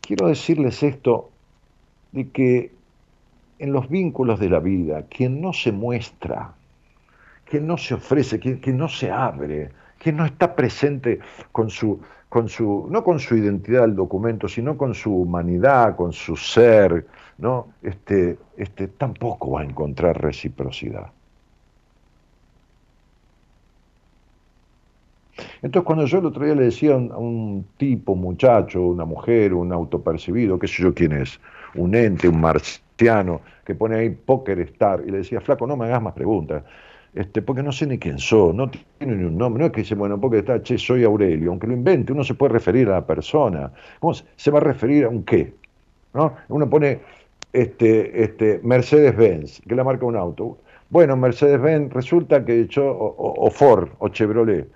quiero 0.00 0.28
decirles 0.28 0.82
esto 0.82 1.30
de 2.12 2.30
que 2.30 2.72
en 3.58 3.72
los 3.72 3.90
vínculos 3.90 4.40
de 4.40 4.48
la 4.48 4.58
vida, 4.58 5.06
quien 5.06 5.42
no 5.42 5.52
se 5.52 5.70
muestra, 5.70 6.54
quien 7.44 7.66
no 7.66 7.76
se 7.76 7.94
ofrece, 7.94 8.38
quien, 8.40 8.58
quien 8.58 8.78
no 8.78 8.88
se 8.88 9.10
abre, 9.10 9.70
quien 9.98 10.16
no 10.16 10.24
está 10.24 10.56
presente 10.56 11.20
con 11.52 11.68
su 11.68 12.00
con 12.30 12.48
su, 12.48 12.86
no 12.88 13.02
con 13.02 13.18
su 13.18 13.36
identidad 13.36 13.82
del 13.82 13.96
documento, 13.96 14.48
sino 14.48 14.78
con 14.78 14.94
su 14.94 15.12
humanidad, 15.12 15.96
con 15.96 16.12
su 16.12 16.36
ser, 16.36 17.04
¿no? 17.38 17.72
este, 17.82 18.38
este, 18.56 18.86
tampoco 18.86 19.50
va 19.50 19.62
a 19.62 19.64
encontrar 19.64 20.22
reciprocidad. 20.22 21.10
Entonces 25.60 25.84
cuando 25.84 26.06
yo 26.06 26.18
el 26.18 26.26
otro 26.26 26.44
día 26.44 26.54
le 26.54 26.64
decía 26.64 26.94
a 26.94 26.98
un, 26.98 27.66
tipo, 27.76 28.14
muchacho, 28.14 28.80
una 28.80 29.04
mujer, 29.04 29.52
un 29.52 29.72
autopercibido, 29.72 30.56
qué 30.56 30.68
sé 30.68 30.84
yo 30.84 30.94
quién 30.94 31.12
es, 31.12 31.40
un 31.74 31.96
ente, 31.96 32.28
un 32.28 32.40
marciano, 32.40 33.40
que 33.64 33.74
pone 33.74 33.96
ahí 33.96 34.10
Poker 34.10 34.60
Star, 34.60 35.02
y 35.04 35.10
le 35.10 35.18
decía, 35.18 35.40
flaco, 35.40 35.66
no 35.66 35.76
me 35.76 35.86
hagas 35.86 36.00
más 36.00 36.12
preguntas 36.12 36.62
este, 37.14 37.42
porque 37.42 37.62
no 37.62 37.72
sé 37.72 37.86
ni 37.86 37.98
quién 37.98 38.18
soy, 38.18 38.54
no 38.54 38.70
tiene 38.70 39.16
ni 39.16 39.24
un 39.24 39.36
nombre, 39.36 39.60
no 39.60 39.66
es 39.66 39.72
que 39.72 39.80
dice, 39.80 39.94
bueno, 39.94 40.20
porque 40.20 40.38
está, 40.38 40.62
che, 40.62 40.78
soy 40.78 41.04
Aurelio, 41.04 41.50
aunque 41.50 41.66
lo 41.66 41.72
invente, 41.72 42.12
uno 42.12 42.22
se 42.22 42.34
puede 42.34 42.52
referir 42.52 42.88
a 42.88 42.92
la 42.92 43.06
persona, 43.06 43.72
¿cómo 43.98 44.14
se 44.14 44.50
va 44.50 44.58
a 44.58 44.62
referir 44.62 45.04
a 45.04 45.08
un 45.08 45.24
qué? 45.24 45.52
¿No? 46.14 46.34
Uno 46.48 46.68
pone 46.70 47.00
este, 47.52 48.22
este, 48.22 48.60
Mercedes-Benz, 48.62 49.62
que 49.66 49.74
la 49.74 49.84
marca 49.84 50.06
un 50.06 50.16
auto. 50.16 50.58
Bueno, 50.88 51.16
Mercedes-Benz 51.16 51.92
resulta 51.92 52.44
que 52.44 52.66
yo, 52.66 52.84
o, 52.86 53.50
Ford, 53.50 53.90
o 53.98 54.08
Chevrolet. 54.08 54.68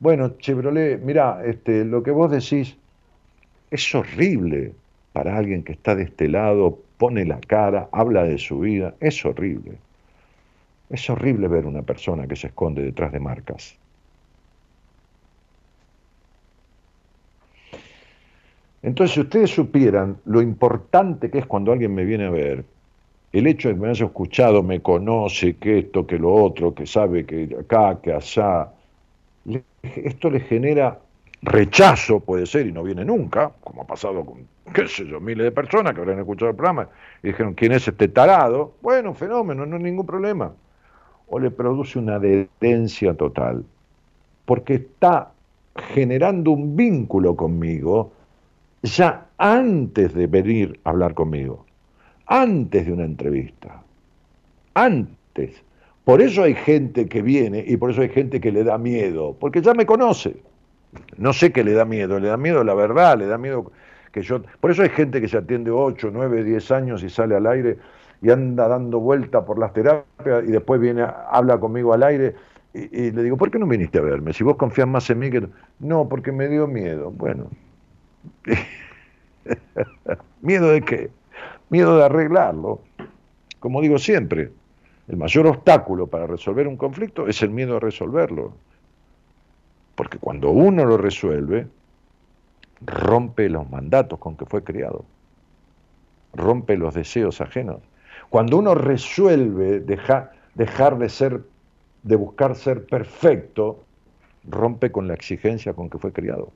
Bueno, 0.00 0.36
Chevrolet, 0.38 1.00
mira, 1.00 1.42
este, 1.44 1.84
lo 1.84 2.02
que 2.02 2.10
vos 2.10 2.30
decís 2.30 2.76
es 3.70 3.94
horrible 3.94 4.72
para 5.12 5.36
alguien 5.36 5.62
que 5.62 5.72
está 5.72 5.94
de 5.94 6.04
este 6.04 6.28
lado, 6.28 6.78
pone 6.98 7.24
la 7.24 7.40
cara, 7.40 7.88
habla 7.92 8.24
de 8.24 8.38
su 8.38 8.60
vida, 8.60 8.94
es 9.00 9.24
horrible. 9.24 9.72
Es 10.92 11.08
horrible 11.08 11.48
ver 11.48 11.64
una 11.64 11.80
persona 11.80 12.26
que 12.26 12.36
se 12.36 12.48
esconde 12.48 12.82
detrás 12.82 13.12
de 13.12 13.18
marcas. 13.18 13.74
Entonces, 18.82 19.14
si 19.14 19.20
ustedes 19.20 19.50
supieran 19.50 20.18
lo 20.26 20.42
importante 20.42 21.30
que 21.30 21.38
es 21.38 21.46
cuando 21.46 21.72
alguien 21.72 21.94
me 21.94 22.04
viene 22.04 22.26
a 22.26 22.30
ver, 22.30 22.66
el 23.32 23.46
hecho 23.46 23.68
de 23.68 23.74
que 23.74 23.80
me 23.80 23.88
haya 23.88 24.04
escuchado, 24.04 24.62
me 24.62 24.80
conoce, 24.80 25.56
que 25.56 25.78
esto, 25.78 26.06
que 26.06 26.18
lo 26.18 26.34
otro, 26.34 26.74
que 26.74 26.84
sabe 26.84 27.24
que 27.24 27.56
acá, 27.58 27.98
que 28.02 28.12
allá, 28.12 28.68
esto 29.82 30.28
le 30.28 30.40
genera 30.40 30.98
rechazo 31.40 32.20
puede 32.20 32.44
ser 32.44 32.66
y 32.66 32.72
no 32.72 32.82
viene 32.82 33.02
nunca, 33.02 33.50
como 33.62 33.82
ha 33.82 33.86
pasado 33.86 34.26
con, 34.26 34.46
qué 34.74 34.86
sé 34.86 35.06
yo, 35.06 35.20
miles 35.20 35.44
de 35.44 35.52
personas 35.52 35.94
que 35.94 36.00
habrán 36.00 36.18
escuchado 36.18 36.50
el 36.50 36.56
programa 36.56 36.88
y 37.22 37.28
dijeron, 37.28 37.54
¿quién 37.54 37.72
es 37.72 37.88
este 37.88 38.08
tarado? 38.08 38.74
Bueno, 38.82 39.14
fenómeno, 39.14 39.64
no 39.64 39.76
hay 39.76 39.82
ningún 39.82 40.04
problema. 40.04 40.52
O 41.34 41.38
le 41.38 41.50
produce 41.50 41.98
una 41.98 42.16
adherencia 42.16 43.14
total, 43.14 43.64
porque 44.44 44.74
está 44.74 45.32
generando 45.94 46.50
un 46.50 46.76
vínculo 46.76 47.34
conmigo 47.34 48.12
ya 48.82 49.28
antes 49.38 50.12
de 50.12 50.26
venir 50.26 50.78
a 50.84 50.90
hablar 50.90 51.14
conmigo, 51.14 51.64
antes 52.26 52.84
de 52.84 52.92
una 52.92 53.04
entrevista, 53.04 53.82
antes. 54.74 55.64
Por 56.04 56.20
eso 56.20 56.42
hay 56.42 56.54
gente 56.54 57.08
que 57.08 57.22
viene 57.22 57.64
y 57.66 57.78
por 57.78 57.92
eso 57.92 58.02
hay 58.02 58.10
gente 58.10 58.38
que 58.38 58.52
le 58.52 58.62
da 58.62 58.76
miedo, 58.76 59.34
porque 59.40 59.62
ya 59.62 59.72
me 59.72 59.86
conoce. 59.86 60.36
No 61.16 61.32
sé 61.32 61.50
qué 61.50 61.64
le 61.64 61.72
da 61.72 61.86
miedo, 61.86 62.20
le 62.20 62.28
da 62.28 62.36
miedo 62.36 62.62
la 62.62 62.74
verdad, 62.74 63.16
le 63.16 63.24
da 63.24 63.38
miedo 63.38 63.72
que 64.12 64.20
yo... 64.20 64.42
Por 64.60 64.70
eso 64.70 64.82
hay 64.82 64.90
gente 64.90 65.18
que 65.22 65.28
se 65.28 65.38
atiende 65.38 65.70
8, 65.70 66.10
9, 66.12 66.44
10 66.44 66.70
años 66.72 67.02
y 67.02 67.08
sale 67.08 67.36
al 67.36 67.46
aire 67.46 67.78
y 68.22 68.30
anda 68.30 68.68
dando 68.68 69.00
vuelta 69.00 69.44
por 69.44 69.58
las 69.58 69.72
terapias 69.72 70.44
y 70.46 70.52
después 70.52 70.80
viene, 70.80 71.04
habla 71.30 71.58
conmigo 71.58 71.92
al 71.92 72.04
aire 72.04 72.34
y, 72.74 73.10
le 73.10 73.22
digo, 73.22 73.36
¿por 73.36 73.50
qué 73.50 73.58
no 73.58 73.66
viniste 73.66 73.98
a 73.98 74.02
verme? 74.02 74.32
Si 74.32 74.44
vos 74.44 74.56
confías 74.56 74.88
más 74.88 75.10
en 75.10 75.18
mí 75.18 75.30
que... 75.30 75.46
No, 75.78 76.08
porque 76.08 76.32
me 76.32 76.48
dio 76.48 76.66
miedo. 76.66 77.10
Bueno. 77.10 77.50
¿Miedo 80.40 80.70
de 80.70 80.80
qué? 80.80 81.10
Miedo 81.68 81.98
de 81.98 82.04
arreglarlo. 82.04 82.80
Como 83.60 83.82
digo 83.82 83.98
siempre, 83.98 84.52
el 85.08 85.16
mayor 85.18 85.46
obstáculo 85.48 86.06
para 86.06 86.26
resolver 86.26 86.66
un 86.66 86.78
conflicto 86.78 87.28
es 87.28 87.42
el 87.42 87.50
miedo 87.50 87.76
a 87.76 87.80
resolverlo. 87.80 88.54
Porque 89.94 90.16
cuando 90.16 90.50
uno 90.50 90.86
lo 90.86 90.96
resuelve, 90.96 91.66
rompe 92.80 93.50
los 93.50 93.68
mandatos 93.70 94.18
con 94.18 94.36
que 94.36 94.46
fue 94.46 94.64
criado, 94.64 95.04
rompe 96.32 96.78
los 96.78 96.94
deseos 96.94 97.42
ajenos. 97.42 97.82
Cuando 98.32 98.56
uno 98.56 98.74
resuelve 98.74 99.80
dejar 99.80 100.96
de 100.96 101.08
ser, 101.10 101.42
de 102.02 102.16
buscar 102.16 102.56
ser 102.56 102.86
perfecto, 102.86 103.84
rompe 104.48 104.90
con 104.90 105.06
la 105.06 105.12
exigencia 105.12 105.74
con 105.74 105.90
que 105.90 105.98
fue 105.98 106.14
criado. 106.14 106.50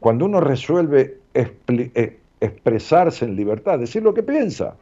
Cuando 0.00 0.24
uno 0.24 0.40
resuelve 0.40 1.20
eh, 1.32 2.18
expresarse 2.40 3.24
en 3.24 3.36
libertad, 3.36 3.78
decir 3.78 4.02
lo 4.02 4.14
que 4.14 4.24
piensa, 4.24 4.74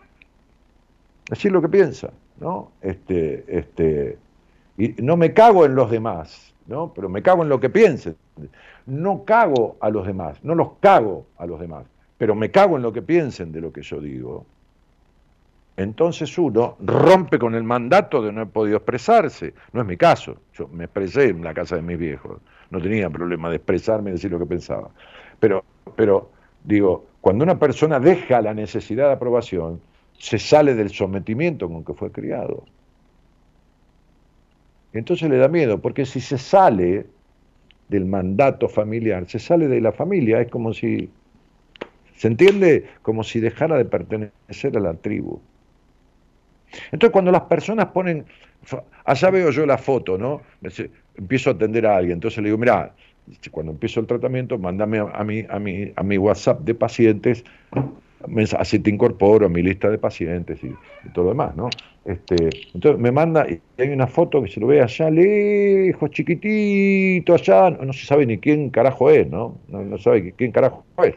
decir 1.29 1.53
lo 1.53 1.61
que 1.61 1.69
piensa, 1.69 2.09
¿no? 2.41 2.71
Este, 2.81 3.45
este, 3.47 4.17
y 4.79 4.95
no 5.03 5.19
me 5.19 5.35
cago 5.35 5.67
en 5.67 5.75
los 5.75 5.91
demás, 5.91 6.55
¿no? 6.67 6.95
Pero 6.95 7.11
me 7.11 7.23
cago 7.23 7.43
en 7.43 7.51
lo 7.51 7.61
que 7.61 7.69
piensen. 7.69 8.17
No 8.87 9.27
cago 9.27 9.77
a 9.81 9.91
los 9.91 10.07
demás, 10.07 10.43
no 10.43 10.55
los 10.55 10.71
cago 10.81 11.27
a 11.37 11.45
los 11.45 11.61
demás, 11.61 11.85
pero 12.17 12.35
me 12.35 12.51
cago 12.51 12.77
en 12.77 12.83
lo 12.83 12.95
que 12.95 13.03
piensen 13.03 13.53
de 13.53 13.61
lo 13.61 13.75
que 13.75 13.83
yo 13.83 14.01
digo. 14.01 14.47
Entonces 15.77 16.39
uno 16.39 16.77
rompe 16.81 17.39
con 17.39 17.55
el 17.55 17.65
mandato 17.65 18.23
de 18.23 18.33
no 18.33 18.43
haber 18.43 18.53
podido 18.53 18.77
expresarse. 18.77 19.55
No 19.73 19.81
es 19.81 19.87
mi 19.87 19.97
caso. 19.97 20.37
Yo 20.55 20.69
me 20.69 20.85
expresé 20.85 21.31
en 21.31 21.43
la 21.43 21.53
casa 21.53 21.77
de 21.77 21.83
mis 21.83 21.99
viejos. 21.99 22.41
No 22.71 22.81
tenía 22.81 23.11
problema 23.11 23.51
de 23.51 23.57
expresarme 23.57 24.11
y 24.11 24.13
decir 24.15 24.31
lo 24.31 24.39
que 24.39 24.47
pensaba. 24.47 24.91
Pero, 25.41 25.65
pero 25.97 26.31
digo, 26.63 27.07
cuando 27.21 27.43
una 27.43 27.59
persona 27.59 27.99
deja 27.99 28.41
la 28.41 28.55
necesidad 28.55 29.09
de 29.09 29.15
aprobación, 29.15 29.81
se 30.19 30.39
sale 30.39 30.75
del 30.75 30.91
sometimiento 30.91 31.69
con 31.69 31.85
que 31.85 31.95
fue 31.95 32.13
criado. 32.13 32.65
Entonces 34.93 35.29
le 35.29 35.39
da 35.39 35.49
miedo, 35.49 35.81
porque 35.81 36.07
si 36.07 36.21
se 36.21 36.39
sale 36.39 37.07
del 37.89 38.05
mandato 38.05 38.69
familiar, 38.69 39.27
se 39.29 39.41
sale 39.41 39.67
de 39.67 39.81
la 39.81 39.91
familia, 39.91 40.41
es 40.41 40.51
como 40.51 40.73
si, 40.73 41.11
¿se 42.17 42.29
entiende? 42.29 42.87
Como 43.03 43.25
si 43.25 43.41
dejara 43.41 43.77
de 43.77 43.85
pertenecer 43.85 44.77
a 44.77 44.81
la 44.81 44.95
tribu. 44.95 45.41
Entonces 46.93 47.11
cuando 47.11 47.31
las 47.31 47.43
personas 47.43 47.87
ponen, 47.87 48.25
allá 49.05 49.31
veo 49.31 49.51
yo 49.51 49.67
la 49.67 49.79
foto, 49.79 50.19
¿no? 50.19 50.43
Empiezo 51.17 51.51
a 51.51 51.53
atender 51.53 51.87
a 51.87 51.97
alguien, 51.97 52.15
entonces 52.15 52.39
le 52.39 52.49
digo, 52.49 52.59
mira, 52.59 52.95
cuando 53.51 53.73
empiezo 53.73 54.01
el 54.01 54.07
tratamiento, 54.07 54.59
mándame 54.59 54.99
a, 54.99 55.25
mi, 55.25 55.45
a, 55.49 55.59
mi, 55.59 55.93
a 55.95 56.03
mi 56.03 56.19
WhatsApp 56.19 56.61
de 56.61 56.75
pacientes 56.75 57.45
así 58.59 58.79
te 58.79 58.91
incorporo 58.91 59.47
a 59.47 59.49
mi 59.49 59.63
lista 59.63 59.91
de 59.91 59.99
pacientes 59.99 60.59
y, 60.63 60.71
todo 61.13 61.25
lo 61.25 61.31
demás, 61.31 61.55
¿no? 61.57 61.69
Este, 62.05 62.51
entonces 62.75 63.01
me 63.01 63.11
manda, 63.11 63.47
y 63.49 63.61
hay 63.81 63.89
una 63.89 64.07
foto 64.07 64.43
que 64.43 64.51
se 64.51 64.61
lo 64.61 64.67
ve 64.67 64.83
allá 64.83 65.11
lejos, 65.11 66.11
chiquitito, 66.11 67.35
allá, 67.35 67.71
no, 67.71 67.93
se 67.93 68.07
sabe 68.07 68.27
ni 68.27 68.39
quién 68.39 68.71
carajo 68.71 69.11
es, 69.11 69.29
¿no? 69.29 69.59
¿no? 69.69 69.99
sabe 69.99 70.33
quién 70.37 70.53
carajo 70.53 70.85
es. 71.03 71.15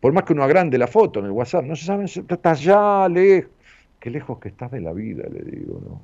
Por 0.00 0.12
más 0.12 0.24
que 0.24 0.32
uno 0.32 0.44
agrande 0.44 0.78
la 0.78 0.86
foto 0.86 1.20
en 1.20 1.26
el 1.26 1.32
WhatsApp, 1.32 1.64
no 1.64 1.74
se 1.76 1.86
sabe, 1.86 2.04
está 2.04 2.50
allá 2.50 3.08
lejos. 3.08 3.50
Qué 4.04 4.10
lejos 4.10 4.38
que 4.38 4.50
estás 4.50 4.70
de 4.70 4.82
la 4.82 4.92
vida, 4.92 5.24
le 5.32 5.40
digo, 5.50 5.80
¿no? 5.82 5.98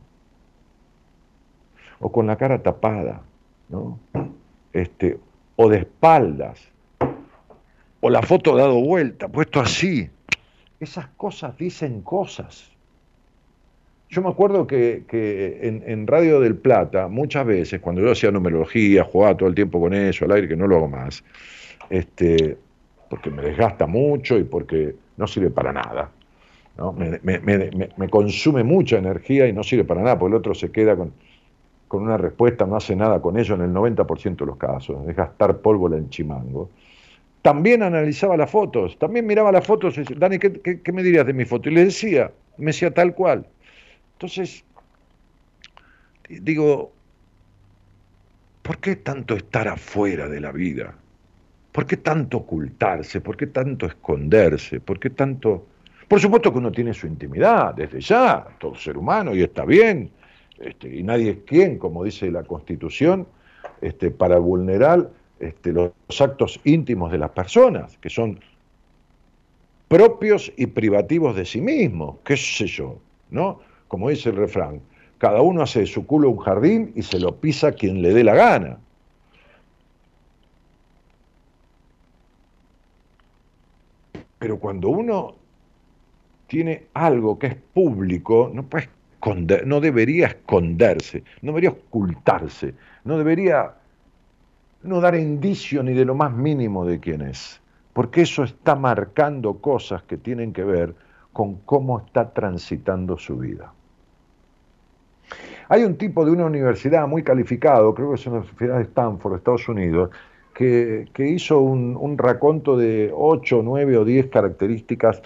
O 1.99 2.11
con 2.11 2.27
la 2.27 2.37
cara 2.37 2.63
tapada, 2.63 3.21
¿no? 3.69 4.01
Este, 4.73 5.19
o 5.57 5.69
de 5.69 5.81
espaldas, 5.81 6.67
o 8.01 8.09
la 8.09 8.23
foto 8.23 8.57
dado 8.57 8.81
vuelta, 8.81 9.29
puesto 9.29 9.61
así. 9.61 10.09
Esas 10.81 11.09
cosas 11.09 11.59
dicen 11.59 12.01
cosas. 12.01 12.71
Yo 14.09 14.23
me 14.23 14.31
acuerdo 14.31 14.67
que, 14.67 15.05
en, 15.61 16.07
Radio 16.07 16.41
del 16.41 16.57
Plata, 16.57 17.07
muchas 17.07 17.45
veces, 17.45 17.83
cuando 17.83 18.01
yo 18.01 18.13
hacía 18.13 18.31
numerología, 18.31 19.05
jugaba 19.05 19.37
todo 19.37 19.51
el 19.51 19.55
tiempo 19.55 19.79
con 19.79 19.93
eso, 19.93 20.25
al 20.25 20.33
aire, 20.33 20.49
que 20.49 20.57
no 20.57 20.67
lo 20.67 20.77
hago 20.77 20.89
más, 20.89 21.23
este, 21.91 22.57
porque 23.11 23.29
me 23.29 23.43
desgasta 23.43 23.87
mucho 23.87 24.39
y 24.39 24.45
porque 24.45 24.97
no 25.19 25.27
sirve 25.27 25.51
para 25.51 25.75
nada. 25.75 26.11
Me, 27.23 28.09
consume 28.09 28.64
mucha 28.64 28.99
energía 28.99 29.47
y 29.47 29.53
no 29.53 29.62
sirve 29.62 29.85
para 29.85 30.03
nada, 30.03 30.18
porque 30.18 30.35
el 30.35 30.39
otro 30.39 30.55
se 30.55 30.71
queda 30.71 30.97
con, 30.97 31.12
con 31.89 32.03
una 32.03 32.16
respuesta, 32.16 32.66
no 32.66 32.77
hace 32.77 32.97
nada 32.97 33.21
con 33.21 33.39
ello 33.39 33.55
en 33.55 33.62
el 33.62 33.73
90% 33.73 34.37
de 34.37 34.47
los 34.47 34.57
casos, 34.57 35.07
es 35.07 35.14
gastar 35.14 35.59
pólvora 35.59 35.97
en 35.97 36.09
chimango 36.09 36.71
también 37.43 37.83
analizaba 37.83 38.37
las 38.37 38.51
fotos, 38.51 38.99
también 38.99 39.27
miraba 39.27 39.51
las 39.51 39.66
fotos 39.66 39.97
y 39.97 40.01
decía, 40.01 40.16
Dani, 40.18 40.39
¿qué, 40.39 40.93
me 40.93 41.03
dirías 41.03 41.27
de 41.27 41.33
mi 41.33 41.45
foto? 41.45 41.68
Y 41.68 41.73
le 41.73 41.85
decía, 41.85 42.31
me 42.59 42.66
decía 42.66 42.93
tal 42.93 43.14
cual. 43.14 43.47
Entonces, 44.12 44.62
digo, 46.29 46.93
¿por 48.62 48.79
qué 48.79 48.97
tanto 48.97 49.37
estar 49.37 49.68
afuera 49.68 50.29
de 50.29 50.41
la 50.41 50.53
vida? 50.53 50.95
¿Por 51.73 51.87
qué 51.87 51.97
tanto 51.97 52.39
ocultarse? 52.39 53.21
¿Por 53.21 53.37
qué 53.37 53.47
tanto 53.47 53.87
esconderse? 53.87 54.81
¿Por 54.81 54.99
qué 54.99 55.11
tanto... 55.11 55.66
Por 56.11 56.19
supuesto 56.19 56.51
que 56.51 56.59
uno 56.59 56.73
tiene 56.73 56.93
su 56.93 57.07
intimidad, 57.07 57.73
desde 57.73 58.01
ya, 58.01 58.45
todo 58.59 58.75
ser 58.75 58.99
humano, 58.99 59.33
y 59.33 59.43
está 59.45 59.65
bien, 59.65 60.11
este, 60.59 60.93
y 60.93 61.05
nadie 61.05 61.31
es 61.31 61.39
quien, 61.47 61.79
como 61.79 62.03
dice 62.03 62.33
la 62.33 62.43
Constitución, 62.43 63.29
este, 63.81 64.11
para 64.11 64.39
vulnerar 64.39 65.09
este, 65.39 65.73
los 65.73 65.93
actos 66.19 66.59
íntimos 66.65 67.13
de 67.13 67.19
las 67.19 67.31
personas, 67.31 67.97
que 67.99 68.11
son 68.11 68.41
propios 69.87 70.53
y 70.57 70.67
privativos 70.67 71.37
de 71.37 71.45
sí 71.45 71.61
mismos, 71.61 72.17
qué 72.25 72.37
sé 72.37 72.67
yo, 72.67 72.99
¿no? 73.31 73.61
Como 73.87 74.11
dice 74.11 74.31
el 74.31 74.37
refrán, 74.37 74.81
cada 75.19 75.43
uno 75.43 75.63
hace 75.63 75.79
de 75.79 75.87
su 75.87 76.07
culo 76.07 76.31
un 76.31 76.39
jardín 76.39 76.93
y 76.97 77.03
se 77.03 77.21
lo 77.21 77.37
pisa 77.37 77.71
quien 77.71 78.03
le 78.03 78.13
dé 78.13 78.25
la 78.25 78.35
gana. 78.35 78.81
Pero 84.41 84.59
cuando 84.59 84.89
uno 84.89 85.39
tiene 86.51 86.89
algo 86.95 87.39
que 87.39 87.47
es 87.47 87.55
público, 87.55 88.51
no 88.53 88.65
puede 88.65 88.89
no 89.67 89.81
debería 89.81 90.27
esconderse, 90.27 91.23
no 91.43 91.53
debería 91.53 91.71
ocultarse, 91.71 92.75
no 93.05 93.19
debería 93.19 93.75
no 94.83 95.01
dar 95.01 95.15
indicio 95.15 95.85
ni 95.85 95.93
de 95.93 96.05
lo 96.05 96.17
más 96.17 96.33
mínimo 96.33 96.85
de 96.85 96.99
quién 96.99 97.23
es, 97.23 97.61
porque 97.93 98.23
eso 98.23 98.43
está 98.43 98.75
marcando 98.75 99.59
cosas 99.59 100.03
que 100.03 100.17
tienen 100.17 100.53
que 100.53 100.65
ver 100.65 100.95
con 101.33 101.57
cómo 101.67 102.01
está 102.01 102.33
transitando 102.33 103.17
su 103.17 103.37
vida. 103.37 103.73
Hay 105.69 105.85
un 105.85 105.97
tipo 105.97 106.25
de 106.25 106.33
una 106.33 106.47
universidad 106.47 107.07
muy 107.07 107.23
calificado, 107.23 107.95
creo 107.95 108.09
que 108.09 108.15
es 108.17 108.27
una 108.27 108.39
universidad 108.39 108.79
de 108.79 108.83
Stanford, 108.85 109.37
Estados 109.37 109.69
Unidos, 109.69 110.11
que, 110.53 111.07
hizo 111.17 111.61
un, 111.61 111.97
un, 111.97 112.19
raconto 112.19 112.77
de 112.77 113.13
8, 113.15 113.61
9 113.63 113.97
o 113.99 114.05
10 114.05 114.27
características 114.27 115.23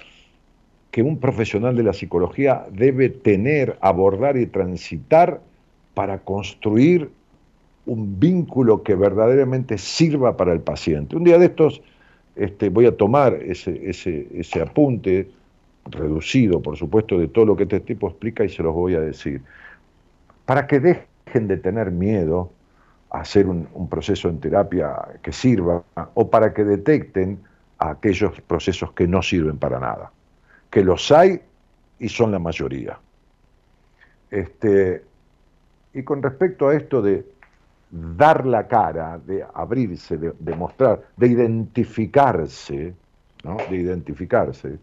que 0.95 1.03
un 1.03 1.19
profesional 1.19 1.75
de 1.75 1.83
la 1.83 1.93
psicología 1.93 2.67
debe 2.71 3.09
tener, 3.09 3.77
abordar 3.81 4.37
y 4.37 4.47
transitar 4.47 5.41
para 5.93 6.21
construir 6.21 7.11
un 7.85 8.21
vínculo 8.21 8.85
que 8.85 8.95
verdaderamente 8.95 9.77
sirva 9.77 10.37
para 10.37 10.53
el 10.53 10.61
paciente. 10.61 11.17
Un 11.17 11.25
día 11.25 11.37
de 11.37 11.47
estos 11.47 11.83
este, 12.37 12.69
voy 12.69 12.87
a 12.87 12.97
tomar 12.97 13.35
ese, 13.35 13.91
ese, 13.91 14.29
ese 14.37 14.63
apunte, 14.63 15.29
reducido 15.87 16.63
por 16.63 16.77
supuesto, 16.77 17.19
de 17.19 17.27
todo 17.27 17.45
lo 17.45 17.57
que 17.57 17.65
este 17.65 17.81
tipo 17.81 18.07
explica 18.07 18.45
y 18.45 18.49
se 18.49 18.63
los 18.63 18.73
voy 18.73 18.95
a 18.95 19.01
decir, 19.01 19.43
para 20.47 20.69
que 20.69 20.79
dejen 20.79 21.49
de 21.49 21.57
tener 21.57 21.91
miedo 21.91 22.53
hacer 23.11 23.49
un, 23.49 23.67
proceso 23.91 24.29
en 24.29 24.39
terapia 24.39 24.95
que 25.25 25.33
sirva 25.33 25.83
o 26.15 26.31
para 26.31 26.55
que 26.55 26.63
detecten 26.63 27.41
aquellos 27.81 28.41
procesos 28.43 28.93
que 28.93 29.09
no 29.09 29.23
sirven 29.23 29.59
para 29.59 29.81
nada, 29.81 30.13
que 30.75 30.83
los 30.83 31.13
hay 31.13 31.41
y 32.01 32.09
son 32.09 32.33
la 32.33 32.41
mayoría. 32.41 32.99
Este, 34.29 35.05
y 35.93 36.03
con 36.03 36.21
respecto 36.21 36.67
a 36.67 36.75
esto 36.75 37.01
de 37.01 37.25
dar 37.93 38.45
la 38.45 38.67
cara, 38.67 39.21
de 39.25 39.47
abrirse, 39.55 40.19
de, 40.19 40.57
mostrar, 40.57 41.01
de 41.17 41.29
identificarse, 41.29 42.93
¿no? 43.45 43.57
de 43.71 43.77
identificarse, 43.77 44.81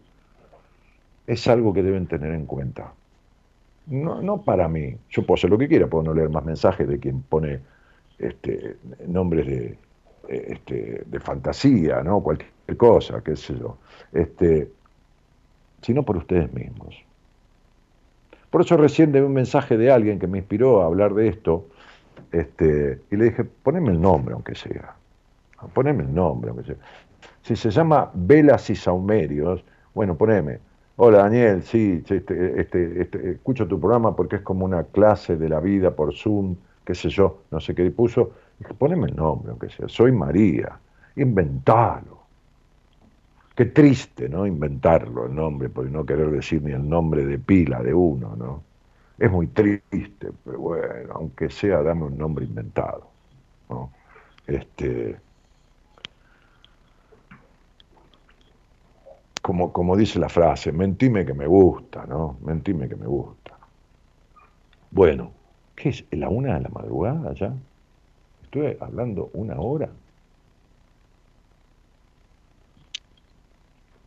es 1.26 1.46
algo 1.46 1.74
que 1.74 1.82
deben 1.82 2.06
tener 2.06 2.32
en 2.32 2.46
cuenta. 2.46 2.94
No, 3.88 4.22
no 4.22 4.40
para 4.40 4.68
mí, 4.68 4.96
yo 5.10 5.26
puedo 5.26 5.34
hacer 5.34 5.50
lo 5.50 5.58
que 5.58 5.68
quiera, 5.68 5.88
puedo 5.88 6.04
no 6.04 6.14
leer 6.14 6.30
más 6.30 6.46
mensajes 6.46 6.88
de 6.88 6.98
quien 6.98 7.20
pone 7.20 7.60
este, 8.18 8.78
nombres 9.08 9.46
de, 9.46 9.78
este, 10.26 11.02
de 11.04 11.20
fantasía, 11.20 12.02
¿no? 12.02 12.22
cualquier 12.22 12.78
cosa, 12.78 13.22
qué 13.22 13.36
sé 13.36 13.58
yo, 13.58 13.76
este, 14.10 14.70
sino 15.82 16.04
por 16.04 16.16
ustedes 16.16 16.52
mismos. 16.52 16.94
Por 18.50 18.60
eso 18.60 18.76
recién 18.76 19.12
de 19.12 19.22
un 19.22 19.32
mensaje 19.32 19.76
de 19.76 19.90
alguien 19.90 20.18
que 20.18 20.26
me 20.26 20.38
inspiró 20.38 20.82
a 20.82 20.86
hablar 20.86 21.14
de 21.14 21.28
esto, 21.28 21.66
este, 22.30 23.00
y 23.10 23.16
le 23.16 23.24
dije, 23.24 23.44
poneme 23.44 23.90
el 23.90 24.00
nombre 24.00 24.34
aunque 24.34 24.54
sea, 24.54 24.94
poneme 25.74 26.04
el 26.04 26.14
nombre 26.14 26.50
aunque 26.50 26.66
sea. 26.66 26.76
Si 27.42 27.56
se 27.56 27.70
llama 27.70 28.10
Velas 28.14 28.70
y 28.70 28.76
Saumerios, 28.76 29.64
bueno, 29.94 30.16
poneme, 30.16 30.58
hola 30.96 31.18
Daniel, 31.18 31.62
sí, 31.62 32.02
este, 32.08 32.60
este, 32.60 33.02
este, 33.02 33.30
escucho 33.32 33.66
tu 33.66 33.80
programa 33.80 34.14
porque 34.14 34.36
es 34.36 34.42
como 34.42 34.64
una 34.64 34.84
clase 34.84 35.36
de 35.36 35.48
la 35.48 35.60
vida 35.60 35.90
por 35.90 36.14
Zoom, 36.14 36.56
qué 36.84 36.94
sé 36.94 37.08
yo, 37.08 37.42
no 37.50 37.60
sé 37.60 37.74
qué 37.74 37.90
puso. 37.90 38.32
Dije, 38.58 38.74
poneme 38.74 39.08
el 39.08 39.16
nombre 39.16 39.50
aunque 39.50 39.70
sea, 39.70 39.88
soy 39.88 40.12
María, 40.12 40.78
inventalo. 41.16 42.21
Qué 43.54 43.66
triste, 43.66 44.28
¿no? 44.28 44.46
Inventarlo 44.46 45.26
el 45.26 45.34
nombre, 45.34 45.68
por 45.68 45.86
no 45.90 46.06
querer 46.06 46.30
decir 46.30 46.62
ni 46.62 46.72
el 46.72 46.88
nombre 46.88 47.26
de 47.26 47.38
pila 47.38 47.82
de 47.82 47.92
uno, 47.94 48.34
¿no? 48.36 48.62
Es 49.18 49.30
muy 49.30 49.48
triste, 49.48 50.32
pero 50.44 50.58
bueno, 50.58 51.12
aunque 51.14 51.50
sea, 51.50 51.82
dame 51.82 52.04
un 52.06 52.16
nombre 52.18 52.44
inventado, 52.46 53.12
¿no? 53.68 53.92
Este, 54.46 55.20
como, 59.42 59.72
como 59.72 59.96
dice 59.96 60.18
la 60.18 60.28
frase, 60.28 60.72
mentime 60.72 61.26
que 61.26 61.34
me 61.34 61.46
gusta, 61.46 62.06
¿no? 62.06 62.38
Mentime 62.42 62.88
que 62.88 62.96
me 62.96 63.06
gusta. 63.06 63.58
Bueno, 64.90 65.32
¿qué 65.74 65.88
es? 65.90 66.04
¿La 66.12 66.28
una 66.28 66.54
de 66.54 66.60
la 66.60 66.68
madrugada 66.68 67.32
ya? 67.34 67.52
Estoy 68.42 68.76
hablando 68.80 69.30
una 69.34 69.58
hora. 69.60 69.90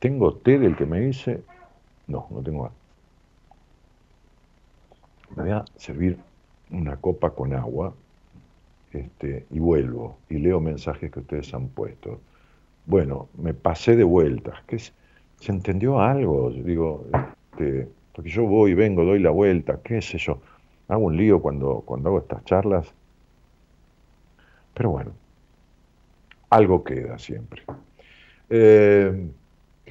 ¿Tengo 0.06 0.36
té 0.36 0.60
del 0.60 0.76
que 0.76 0.86
me 0.86 1.00
dice? 1.00 1.42
No, 2.06 2.28
no 2.30 2.44
tengo 2.44 2.72
Me 5.36 5.42
voy 5.42 5.52
a 5.52 5.66
servir 5.78 6.20
una 6.70 6.96
copa 6.98 7.32
con 7.32 7.56
agua 7.56 7.92
este, 8.94 9.48
y 9.50 9.58
vuelvo 9.58 10.20
y 10.30 10.38
leo 10.38 10.60
mensajes 10.60 11.12
que 11.12 11.22
ustedes 11.22 11.52
han 11.56 11.70
puesto. 11.70 12.20
Bueno, 12.86 13.30
me 13.36 13.56
pasé 13.56 13.96
de 13.96 14.04
vueltas. 14.04 14.54
¿Qué 14.68 14.78
¿Se 14.78 14.94
entendió 15.52 16.00
algo? 16.00 16.52
Digo, 16.52 17.08
este, 17.54 17.90
porque 18.14 18.30
yo 18.30 18.44
voy, 18.44 18.76
vengo, 18.76 19.06
doy 19.06 19.18
la 19.18 19.32
vuelta, 19.32 19.80
qué 19.84 20.04
sé 20.04 20.20
yo. 20.20 20.40
Hago 20.88 21.06
un 21.06 21.18
lío 21.18 21.42
cuando, 21.42 21.82
cuando 21.84 22.10
hago 22.10 22.20
estas 22.20 22.46
charlas. 22.46 22.94
Pero 24.76 24.92
bueno, 24.92 25.14
algo 26.52 26.84
queda 26.84 27.18
siempre. 27.18 27.64
Eh, 28.52 29.32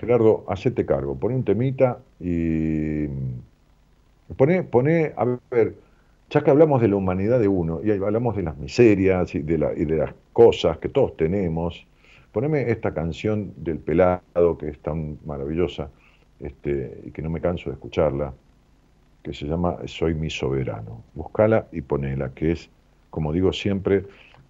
Gerardo, 0.04 0.44
hacete 0.48 0.84
cargo, 0.84 1.16
pone 1.16 1.34
un 1.34 1.44
temita 1.44 1.98
y 2.20 3.06
pone, 4.36 4.62
pone, 4.62 5.12
a 5.16 5.24
ver, 5.50 5.74
ya 6.30 6.42
que 6.42 6.50
hablamos 6.50 6.80
de 6.80 6.88
la 6.88 6.96
humanidad 6.96 7.40
de 7.40 7.48
uno 7.48 7.80
y 7.82 7.90
hablamos 7.90 8.36
de 8.36 8.42
las 8.42 8.56
miserias 8.56 9.34
y 9.34 9.40
de, 9.40 9.74
y 9.76 9.84
de 9.84 9.96
las 9.96 10.14
cosas 10.32 10.78
que 10.78 10.88
todos 10.88 11.16
tenemos, 11.16 11.86
poneme 12.32 12.70
esta 12.70 12.92
canción 12.92 13.52
del 13.56 13.78
pelado 13.78 14.58
que 14.58 14.68
es 14.68 14.78
tan 14.80 15.18
maravillosa 15.24 15.90
este, 16.40 17.00
y 17.04 17.10
que 17.10 17.22
no 17.22 17.30
me 17.30 17.40
canso 17.40 17.70
de 17.70 17.74
escucharla, 17.74 18.34
que 19.22 19.32
se 19.32 19.46
llama 19.46 19.78
Soy 19.86 20.14
mi 20.14 20.30
soberano. 20.30 21.02
Buscala 21.14 21.66
y 21.72 21.80
ponela, 21.80 22.30
que 22.34 22.52
es, 22.52 22.68
como 23.10 23.32
digo 23.32 23.52
siempre, 23.52 24.04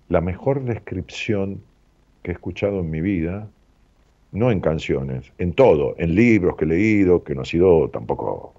la 0.08 0.20
mejor 0.20 0.64
descripción 0.64 1.60
que 2.22 2.30
he 2.30 2.34
escuchado 2.34 2.80
en 2.80 2.90
mi 2.90 3.00
vida 3.00 3.48
no 4.34 4.50
en 4.50 4.60
canciones, 4.60 5.32
en 5.38 5.52
todo, 5.52 5.94
en 5.96 6.14
libros 6.14 6.56
que 6.56 6.64
he 6.64 6.68
leído, 6.68 7.22
que 7.22 7.34
no 7.36 7.42
ha 7.42 7.44
sido 7.44 7.88
tampoco, 7.88 8.52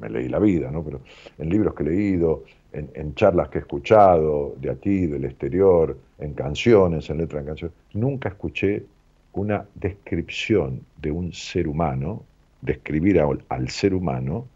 me 0.00 0.08
leí 0.08 0.28
la 0.28 0.38
vida, 0.38 0.70
¿no? 0.70 0.82
pero 0.84 1.00
en 1.38 1.50
libros 1.50 1.74
que 1.74 1.82
he 1.82 1.86
leído, 1.86 2.44
en, 2.72 3.14
charlas 3.14 3.48
que 3.48 3.58
he 3.58 3.60
escuchado 3.62 4.54
de 4.60 4.70
aquí, 4.70 5.06
del 5.06 5.24
exterior, 5.24 5.98
en 6.18 6.34
canciones, 6.34 7.10
en 7.10 7.18
letras 7.18 7.42
de 7.42 7.48
canciones, 7.48 7.76
nunca 7.94 8.28
escuché 8.28 8.84
una 9.32 9.66
descripción 9.74 10.82
de 10.96 11.10
un 11.10 11.32
ser 11.32 11.66
humano, 11.66 12.22
describir 12.60 13.20
al, 13.20 13.68
ser 13.70 13.94
humano, 13.94 14.46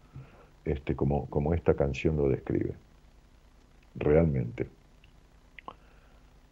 este, 0.63 0.95
como, 0.95 1.25
como 1.25 1.53
esta 1.53 1.73
canción 1.73 2.15
lo 2.15 2.29
describe. 2.29 2.73
Realmente. 3.95 4.67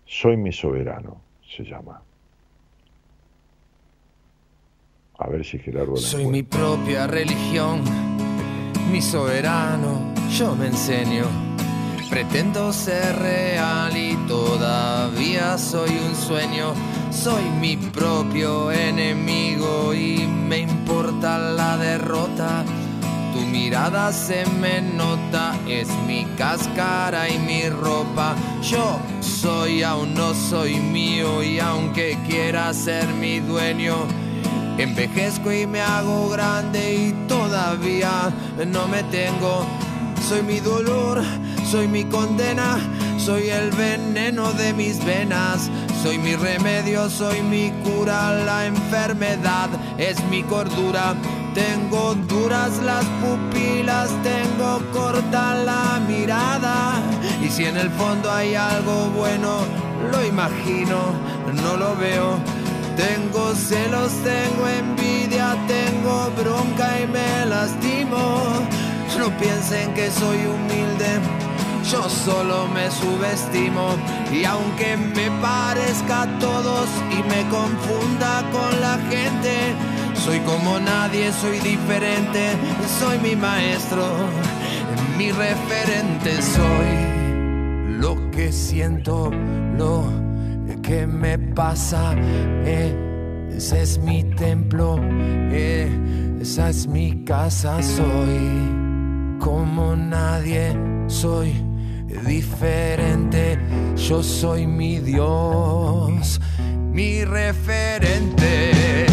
Soy 0.06 0.36
mi 0.36 0.52
soberano, 0.52 1.22
se 1.56 1.64
llama. 1.64 2.02
A 5.24 5.30
ver 5.30 5.46
si 5.46 5.60
Gerardo. 5.60 5.98
Soy 5.98 6.26
mi 6.26 6.42
propia 6.42 7.06
religión, 7.06 7.84
mi 8.92 9.04
soberano, 9.04 10.12
yo 10.36 10.56
me 10.56 10.66
enseño. 10.66 11.26
Pretendo 12.10 12.74
ser 12.74 13.20
real 13.20 13.96
y 13.96 14.16
todavía 14.28 15.60
soy 15.60 15.92
un 15.92 16.16
sueño. 16.16 16.74
Soy 17.12 17.44
mi 17.60 17.78
propio 17.78 18.72
enemigo 18.72 19.94
y 19.94 20.26
me 20.26 20.58
importa 20.58 21.38
la 21.38 21.78
derrota. 21.78 22.66
Tu 23.32 23.42
mirada 23.42 24.12
se 24.12 24.44
me 24.60 24.82
nota, 24.82 25.54
es 25.68 25.88
mi 26.08 26.26
cáscara 26.36 27.30
y 27.30 27.38
mi 27.38 27.70
ropa. 27.70 28.36
Yo 28.64 29.00
soy, 29.22 29.84
aún 29.84 30.16
no 30.16 30.34
soy 30.34 30.80
mío 30.80 31.44
y 31.44 31.60
aunque 31.60 32.18
quiera 32.28 32.74
ser 32.74 33.08
mi 33.08 33.40
dueño, 33.40 34.08
Envejezco 34.82 35.52
y 35.52 35.68
me 35.68 35.80
hago 35.80 36.28
grande 36.30 36.96
y 36.96 37.28
todavía 37.28 38.34
no 38.66 38.88
me 38.88 39.04
tengo. 39.04 39.64
Soy 40.28 40.42
mi 40.42 40.60
dolor, 40.60 41.22
soy 41.70 41.88
mi 41.88 42.06
condena, 42.06 42.80
soy 43.20 43.50
el 43.50 43.70
veneno 43.70 44.52
de 44.54 44.74
mis 44.74 45.06
venas. 45.06 45.70
Soy 46.02 46.18
mi 46.18 46.36
remedio, 46.36 47.12
soy 47.12 47.44
mi 47.44 47.70
cura, 47.84 48.34
la 48.44 48.66
enfermedad 48.66 49.70
es 50.00 50.20
mi 50.32 50.42
cordura. 50.42 51.14
Tengo 51.54 52.16
duras 52.16 52.72
las 52.84 53.06
pupilas, 53.22 54.10
tengo 54.24 54.82
corta 54.92 55.54
la 55.64 56.02
mirada. 56.08 57.00
Y 57.40 57.50
si 57.50 57.66
en 57.66 57.78
el 57.78 57.92
fondo 57.92 58.32
hay 58.32 58.56
algo 58.56 59.12
bueno, 59.16 59.60
lo 60.12 60.26
imagino, 60.26 61.14
no 61.54 61.78
lo 61.78 61.96
veo 61.98 62.61
tengo 63.02 63.56
celos, 63.56 64.12
tengo 64.24 64.68
envidia, 64.68 65.56
tengo 65.68 66.32
bronca 66.38 67.00
y 67.02 67.08
me 67.08 67.46
lastimo. 67.46 68.18
No 69.18 69.30
piensen 69.38 69.94
que 69.94 70.10
soy 70.10 70.38
humilde, 70.48 71.12
yo 71.92 72.10
solo 72.10 72.68
me 72.68 72.90
subestimo. 72.90 73.96
Y 74.32 74.46
aunque 74.46 74.98
me 74.98 75.30
parezca 75.42 76.24
a 76.24 76.40
todos 76.40 76.88
y 77.12 77.22
me 77.32 77.42
confunda 77.50 78.44
con 78.52 78.82
la 78.82 78.98
gente, 79.10 79.54
soy 80.16 80.40
como 80.40 80.80
nadie, 80.80 81.32
soy 81.34 81.60
diferente, 81.60 82.52
soy 83.00 83.18
mi 83.20 83.36
maestro, 83.36 84.06
mi 85.18 85.32
referente, 85.32 86.42
soy 86.42 88.00
lo 88.00 88.32
que 88.32 88.52
siento, 88.52 89.32
lo 89.78 90.31
¿Qué 90.92 91.08
me 91.08 91.40
pasa? 91.40 92.14
Eh, 92.66 93.48
ese 93.56 93.82
es 93.82 93.98
mi 93.98 94.26
templo, 94.36 95.00
eh, 95.50 95.90
esa 96.42 96.70
es 96.70 96.86
mi 96.86 97.24
casa. 97.24 97.82
Soy 97.82 99.40
como 99.40 99.96
nadie, 99.96 100.78
soy 101.08 101.54
diferente. 102.28 103.58
Yo 103.96 104.22
soy 104.22 104.68
mi 104.68 105.00
Dios, 105.00 106.42
mi 106.92 107.24
referente. 107.24 109.06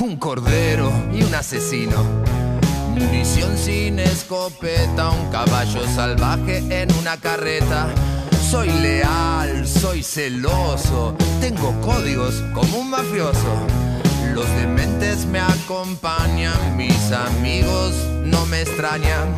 Un 0.00 0.16
cordero 0.16 0.90
y 1.12 1.22
un 1.22 1.32
asesino. 1.32 1.94
Munición 2.88 3.56
sin 3.56 4.00
escopeta, 4.00 5.10
un 5.10 5.30
caballo 5.30 5.86
salvaje 5.94 6.58
en 6.70 6.92
una 6.96 7.16
carreta. 7.16 7.86
Soy 8.50 8.68
leal, 8.68 9.64
soy 9.64 10.02
celoso, 10.02 11.16
tengo 11.40 11.72
códigos 11.82 12.42
como 12.52 12.78
un 12.78 12.90
mafioso. 12.90 13.83
Los 14.44 14.56
dementes 14.56 15.24
me 15.24 15.40
acompañan, 15.40 16.76
mis 16.76 17.12
amigos 17.12 17.94
no 18.24 18.44
me 18.44 18.60
extrañan. 18.60 19.34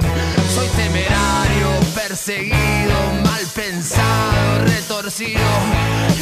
Soy 0.52 0.66
temerario, 0.70 1.68
perseguido, 1.94 2.96
mal 3.22 3.46
pensado, 3.54 4.64
retorcido. 4.64 5.40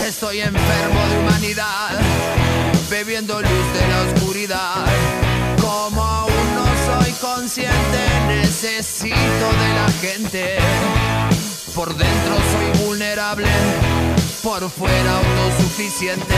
Estoy 0.07 0.41
enfermo 0.41 1.01
de 1.09 1.19
humanidad, 1.19 1.99
bebiendo 2.91 3.41
luz 3.41 3.73
de 3.73 3.89
la 3.89 4.03
oscuridad. 4.03 4.85
Como 5.63 6.05
aún 6.05 6.55
no 6.55 6.67
soy 6.87 7.13
consciente, 7.13 8.01
necesito 8.29 9.17
de 9.17 9.75
la 9.81 9.89
gente. 10.03 10.57
Por 11.75 11.97
dentro 11.97 12.35
soy 12.53 12.85
vulnerable, 12.85 13.49
por 14.45 14.69
fuera 14.69 15.17
autosuficiente. 15.17 16.35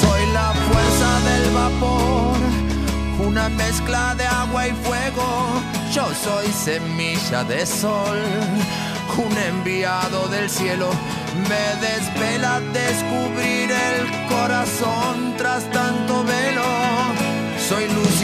Soy 0.00 0.26
la 0.32 0.52
fuerza 0.54 1.20
del 1.28 1.50
vapor, 1.52 2.36
una 3.28 3.50
mezcla 3.50 4.14
de 4.14 4.24
agua 4.24 4.68
y 4.68 4.72
fuego. 4.72 5.26
Yo 5.92 6.06
soy 6.24 6.50
semilla 6.50 7.44
de 7.44 7.66
sol, 7.66 8.18
un 9.18 9.36
enviado 9.36 10.26
del 10.28 10.48
cielo. 10.48 10.88
Me 11.50 11.86
desvela 11.86 12.60
descubrir 12.72 13.70
el 13.70 14.26
corazón 14.26 15.34
tras 15.36 15.70
tanto 15.70 16.24
velo. 16.24 16.64
Soy 17.68 17.86
luz 17.88 18.22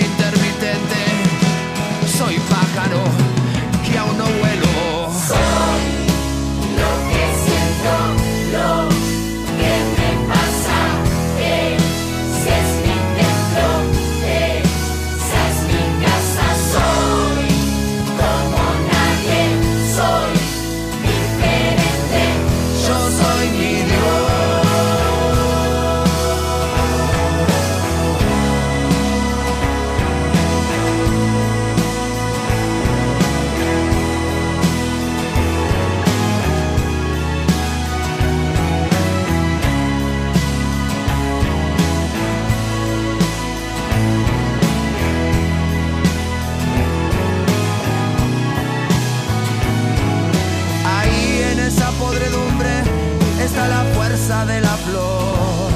la 53.71 53.85
fuerza 53.95 54.45
de 54.47 54.61
la 54.61 54.77
flor. 54.87 55.71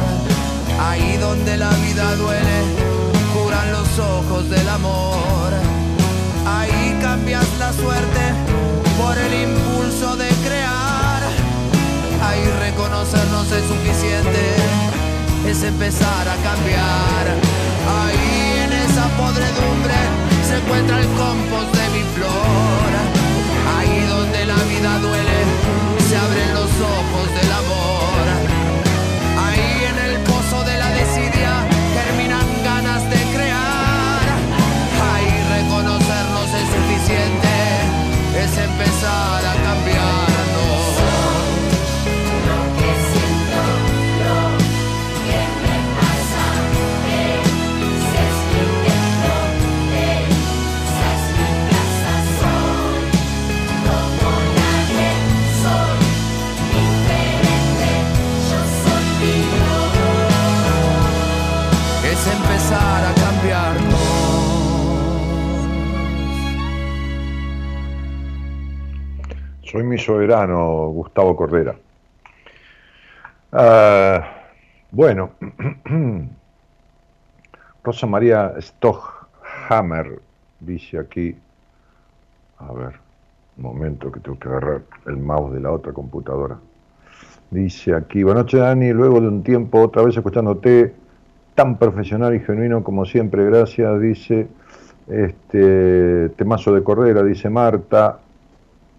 Ahí 0.89 1.17
donde 1.17 1.57
la 1.57 1.71
vida 1.87 2.17
duele, 2.17 2.59
curan 3.35 3.73
los 3.73 3.89
ojos 3.99 4.51
del 4.51 4.69
amor. 4.69 5.51
Ahí 6.47 6.99
cambias 7.01 7.47
la 7.59 7.73
suerte 7.73 8.25
por 8.99 9.17
el 9.17 9.33
impulso 9.49 10.17
de 10.17 10.29
crear. 10.47 11.21
Ahí 12.27 12.45
reconocernos 12.67 13.47
es 13.59 13.65
suficiente, 13.73 14.45
es 15.49 15.63
empezar 15.63 16.25
a 16.35 16.37
cambiar. 16.49 17.25
Ahí 18.01 18.37
en 18.65 18.73
esa 18.85 19.07
podredumbre 19.21 19.99
se 20.49 20.55
encuentra 20.61 20.99
el 20.99 21.09
compost 21.21 21.71
de 21.81 21.87
mi 21.95 22.05
flor. 22.15 22.91
Ahí 23.77 23.97
donde 24.15 24.47
la 24.47 24.61
vida 24.73 24.99
duele, 24.99 25.24
del 27.35 27.53
amor. 27.53 28.04
Soy 69.75 69.83
mi 69.83 69.99
soberano, 69.99 70.87
Gustavo 70.91 71.35
Cordera. 71.35 71.75
Ah, 73.51 74.25
bueno, 74.93 75.31
Rosa 77.83 78.07
María 78.07 78.55
Stockhammer 78.61 80.21
dice 80.61 80.97
aquí, 81.01 81.35
a 82.59 82.73
ver, 82.73 82.93
un 83.57 83.65
momento 83.65 84.13
que 84.13 84.21
tengo 84.21 84.39
que 84.39 84.47
agarrar 84.47 84.83
el 85.07 85.17
mouse 85.17 85.55
de 85.55 85.61
la 85.61 85.73
otra 85.73 85.93
computadora. 85.93 86.57
Dice 87.51 87.97
aquí, 87.97 88.23
buenas 88.23 88.45
noches 88.45 88.61
Dani, 88.61 88.93
luego 88.93 89.21
de 89.21 89.27
un 89.27 89.43
tiempo 89.43 89.81
otra 89.81 90.05
vez 90.05 90.17
escuchándote, 90.17 90.95
tan 91.57 91.79
profesional 91.79 92.33
y 92.37 92.39
genuino 92.39 92.85
como 92.85 93.05
siempre, 93.07 93.45
gracias, 93.47 94.01
dice, 94.01 94.47
este, 95.09 96.29
temazo 96.37 96.73
de 96.73 96.85
Cordera, 96.85 97.25
dice 97.25 97.51
Marta, 97.51 98.21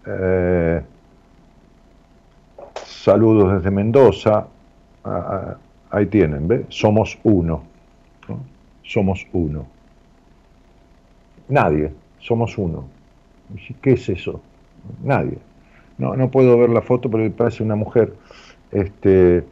eh, 0.06 0.82
saludos 2.84 3.54
desde 3.54 3.70
Mendoza. 3.70 4.46
Ah, 5.04 5.10
ah, 5.30 5.56
ahí 5.90 6.06
tienen, 6.06 6.48
¿ves? 6.48 6.66
Somos 6.68 7.18
uno. 7.24 7.62
¿no? 8.28 8.40
Somos 8.82 9.26
uno. 9.32 9.66
Nadie, 11.48 11.92
somos 12.18 12.58
uno. 12.58 12.84
¿Qué 13.80 13.92
es 13.92 14.08
eso? 14.08 14.40
Nadie. 15.02 15.38
No, 15.98 16.16
no 16.16 16.30
puedo 16.30 16.58
ver 16.58 16.70
la 16.70 16.82
foto, 16.82 17.10
pero 17.10 17.30
parece 17.32 17.62
una 17.62 17.76
mujer. 17.76 18.14
Este, 18.72 19.44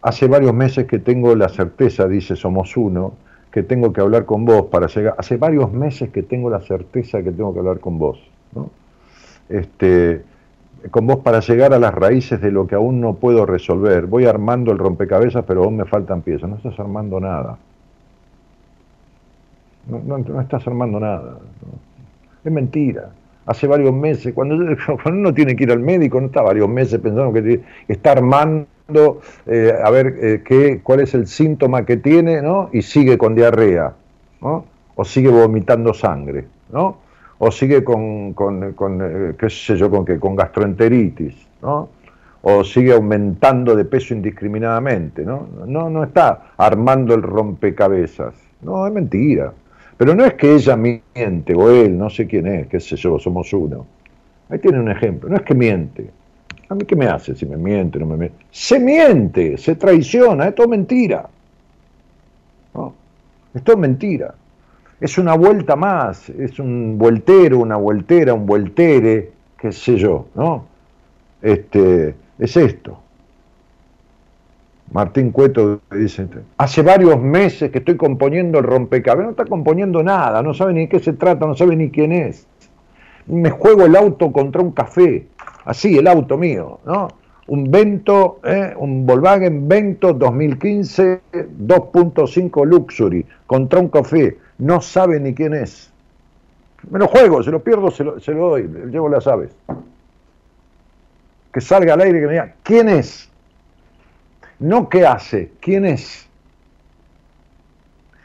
hace 0.00 0.28
varios 0.28 0.54
meses 0.54 0.86
que 0.86 0.98
tengo 0.98 1.34
la 1.34 1.48
certeza, 1.48 2.06
dice 2.06 2.36
Somos 2.36 2.76
uno, 2.76 3.14
que 3.50 3.62
tengo 3.62 3.92
que 3.92 4.00
hablar 4.00 4.24
con 4.24 4.44
vos 4.44 4.66
para 4.66 4.86
llegar. 4.86 5.14
Hace 5.18 5.36
varios 5.36 5.72
meses 5.72 6.10
que 6.10 6.22
tengo 6.22 6.48
la 6.48 6.60
certeza 6.60 7.22
que 7.22 7.32
tengo 7.32 7.52
que 7.52 7.58
hablar 7.58 7.80
con 7.80 7.98
vos. 7.98 8.18
¿no? 8.54 8.70
Este, 9.52 10.22
con 10.90 11.06
vos 11.06 11.18
para 11.18 11.40
llegar 11.40 11.72
a 11.74 11.78
las 11.78 11.94
raíces 11.94 12.40
de 12.40 12.50
lo 12.52 12.66
que 12.66 12.74
aún 12.76 13.00
no 13.00 13.14
puedo 13.14 13.46
resolver. 13.46 14.06
Voy 14.06 14.26
armando 14.26 14.72
el 14.72 14.78
rompecabezas, 14.78 15.44
pero 15.46 15.64
aún 15.64 15.76
me 15.78 15.84
faltan 15.86 16.22
piezas. 16.22 16.50
No 16.50 16.56
estás 16.56 16.78
armando 16.80 17.20
nada. 17.20 17.58
No, 19.88 20.18
no- 20.18 20.40
estás 20.40 20.66
armando 20.66 21.00
nada. 21.00 21.38
Es 22.44 22.52
mentira. 22.52 23.10
Hace 23.46 23.66
varios 23.66 23.92
meses, 23.92 24.32
cuando, 24.34 24.56
cuando 25.02 25.20
uno 25.20 25.34
tiene 25.34 25.56
que 25.56 25.64
ir 25.64 25.72
al 25.72 25.80
médico, 25.80 26.20
no 26.20 26.26
está 26.26 26.42
varios 26.42 26.68
meses 26.68 27.00
pensando 27.00 27.32
que 27.32 27.60
está 27.88 28.12
armando 28.12 28.66
eh, 29.46 29.72
a 29.82 29.90
ver 29.90 30.16
eh, 30.22 30.42
qué, 30.44 30.80
cuál 30.82 31.00
es 31.00 31.14
el 31.14 31.26
síntoma 31.26 31.84
que 31.84 31.96
tiene, 31.96 32.42
¿no? 32.42 32.70
Y 32.72 32.82
sigue 32.82 33.18
con 33.18 33.34
diarrea, 33.34 33.94
¿no? 34.40 34.66
O 34.94 35.04
sigue 35.04 35.28
vomitando 35.30 35.94
sangre, 35.94 36.46
¿no? 36.72 36.98
O 37.44 37.50
sigue 37.50 37.82
con, 37.82 38.36
eh, 38.38 39.34
qué 39.36 39.50
sé 39.50 39.76
yo, 39.76 39.90
con, 39.90 40.04
qué, 40.04 40.20
con 40.20 40.36
gastroenteritis, 40.36 41.34
¿no? 41.60 41.88
O 42.42 42.62
sigue 42.62 42.92
aumentando 42.92 43.74
de 43.74 43.84
peso 43.84 44.14
indiscriminadamente, 44.14 45.24
¿no? 45.24 45.48
No, 45.66 45.90
no 45.90 46.04
está 46.04 46.52
armando 46.56 47.14
el 47.14 47.22
rompecabezas. 47.22 48.34
No, 48.60 48.86
es 48.86 48.92
mentira. 48.92 49.52
Pero 49.96 50.14
no 50.14 50.24
es 50.24 50.34
que 50.34 50.54
ella 50.54 50.76
miente, 50.76 51.52
o 51.56 51.68
él, 51.68 51.98
no 51.98 52.08
sé 52.10 52.28
quién 52.28 52.46
es, 52.46 52.68
qué 52.68 52.78
sé 52.78 52.94
yo, 52.94 53.18
somos 53.18 53.52
uno. 53.52 53.86
Ahí 54.48 54.60
tiene 54.60 54.78
un 54.78 54.92
ejemplo. 54.92 55.28
No 55.28 55.34
es 55.34 55.42
que 55.42 55.54
miente. 55.54 56.10
¿A 56.68 56.76
mí 56.76 56.84
qué 56.84 56.94
me 56.94 57.06
hace 57.06 57.34
si 57.34 57.44
me 57.44 57.56
miente 57.56 57.98
o 57.98 58.02
no 58.02 58.06
me 58.06 58.18
miente? 58.18 58.36
Se 58.52 58.78
miente, 58.78 59.58
se 59.58 59.74
traiciona, 59.74 60.46
es 60.46 60.54
todo 60.54 60.68
mentira. 60.68 61.28
Es 63.52 63.64
todo 63.64 63.76
mentira. 63.76 64.32
Es 65.02 65.18
una 65.18 65.34
vuelta 65.34 65.74
más, 65.74 66.28
es 66.30 66.60
un 66.60 66.96
vueltero, 66.96 67.58
una 67.58 67.74
vueltera, 67.74 68.34
un 68.34 68.46
vueltere, 68.46 69.32
qué 69.58 69.72
sé 69.72 69.96
yo, 69.96 70.28
¿no? 70.36 70.64
Este, 71.42 72.14
es 72.38 72.56
esto. 72.56 73.00
Martín 74.92 75.32
Cueto 75.32 75.80
dice, 75.90 76.28
hace 76.56 76.82
varios 76.82 77.20
meses 77.20 77.72
que 77.72 77.78
estoy 77.78 77.96
componiendo 77.96 78.60
el 78.60 78.64
rompecabezas, 78.64 79.24
no 79.24 79.30
está 79.32 79.44
componiendo 79.44 80.04
nada, 80.04 80.40
no 80.40 80.54
sabe 80.54 80.72
ni 80.72 80.80
de 80.82 80.88
qué 80.88 81.00
se 81.00 81.14
trata, 81.14 81.46
no 81.46 81.56
sabe 81.56 81.74
ni 81.74 81.90
quién 81.90 82.12
es. 82.12 82.46
Me 83.26 83.50
juego 83.50 83.86
el 83.86 83.96
auto 83.96 84.30
contra 84.30 84.62
un 84.62 84.70
café, 84.70 85.26
así, 85.64 85.98
el 85.98 86.06
auto 86.06 86.38
mío, 86.38 86.78
¿no? 86.86 87.08
Un 87.48 87.72
Vento, 87.72 88.38
¿eh? 88.44 88.72
un 88.78 89.04
Volkswagen 89.04 89.66
Vento 89.66 90.12
2015 90.12 91.20
2.5 91.32 92.64
Luxury 92.64 93.26
contra 93.48 93.80
un 93.80 93.88
café, 93.88 94.38
no 94.62 94.80
sabe 94.80 95.18
ni 95.18 95.34
quién 95.34 95.54
es. 95.54 95.90
Me 96.88 96.98
lo 96.98 97.08
juego, 97.08 97.42
se 97.42 97.50
lo 97.50 97.62
pierdo, 97.62 97.90
se 97.90 98.04
lo, 98.04 98.20
se 98.20 98.32
lo 98.32 98.50
doy, 98.50 98.68
le 98.68 98.86
llevo 98.86 99.08
las 99.08 99.26
aves. 99.26 99.50
Que 101.52 101.60
salga 101.60 101.94
al 101.94 102.00
aire 102.00 102.18
y 102.18 102.20
que 102.22 102.26
me 102.26 102.32
diga, 102.32 102.54
¿quién 102.62 102.88
es? 102.88 103.28
No 104.58 104.88
qué 104.88 105.04
hace, 105.06 105.50
quién 105.60 105.84
es. 105.84 106.28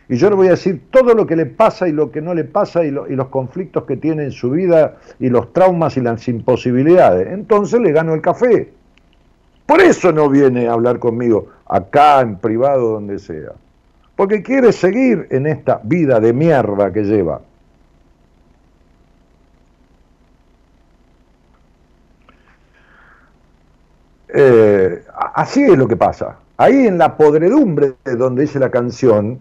Y 0.10 0.16
yo 0.16 0.30
le 0.30 0.36
voy 0.36 0.48
a 0.48 0.52
decir 0.52 0.84
todo 0.92 1.14
lo 1.16 1.26
que 1.28 1.36
le 1.36 1.46
pasa 1.48 1.88
y 1.88 1.92
lo 1.92 2.12
que 2.12 2.22
no 2.22 2.34
le 2.34 2.46
pasa 2.46 2.86
y, 2.86 2.92
lo- 2.92 3.08
y 3.12 3.16
los 3.16 3.28
conflictos 3.28 3.84
que 3.86 3.98
tiene 3.98 4.24
en 4.24 4.32
su 4.32 4.52
vida 4.52 4.98
y 5.20 5.30
los 5.30 5.52
traumas 5.54 5.98
y 5.98 6.02
las 6.02 6.28
imposibilidades. 6.28 7.28
Entonces 7.34 7.82
le 7.82 7.92
gano 7.92 8.14
el 8.14 8.22
café. 8.22 8.72
Por 9.66 9.82
eso 9.82 10.12
no 10.14 10.30
viene 10.30 10.68
a 10.68 10.74
hablar 10.74 11.00
conmigo 11.00 11.50
acá, 11.66 12.22
en 12.22 12.38
privado, 12.38 12.92
donde 12.94 13.20
sea. 13.20 13.52
Porque 14.18 14.42
quiere 14.42 14.74
seguir 14.74 15.28
en 15.30 15.46
esta 15.46 15.80
vida 15.84 16.20
de 16.20 16.34
mierda 16.34 16.92
que 16.92 17.04
lleva. 17.04 17.40
Eh, 24.34 25.04
así 25.36 25.62
es 25.64 25.78
lo 25.78 25.88
que 25.88 25.96
pasa. 25.96 26.40
Ahí 26.58 26.88
en 26.88 26.98
la 26.98 27.16
podredumbre 27.16 27.94
de 28.04 28.16
donde 28.16 28.42
dice 28.42 28.58
la 28.58 28.72
canción, 28.72 29.40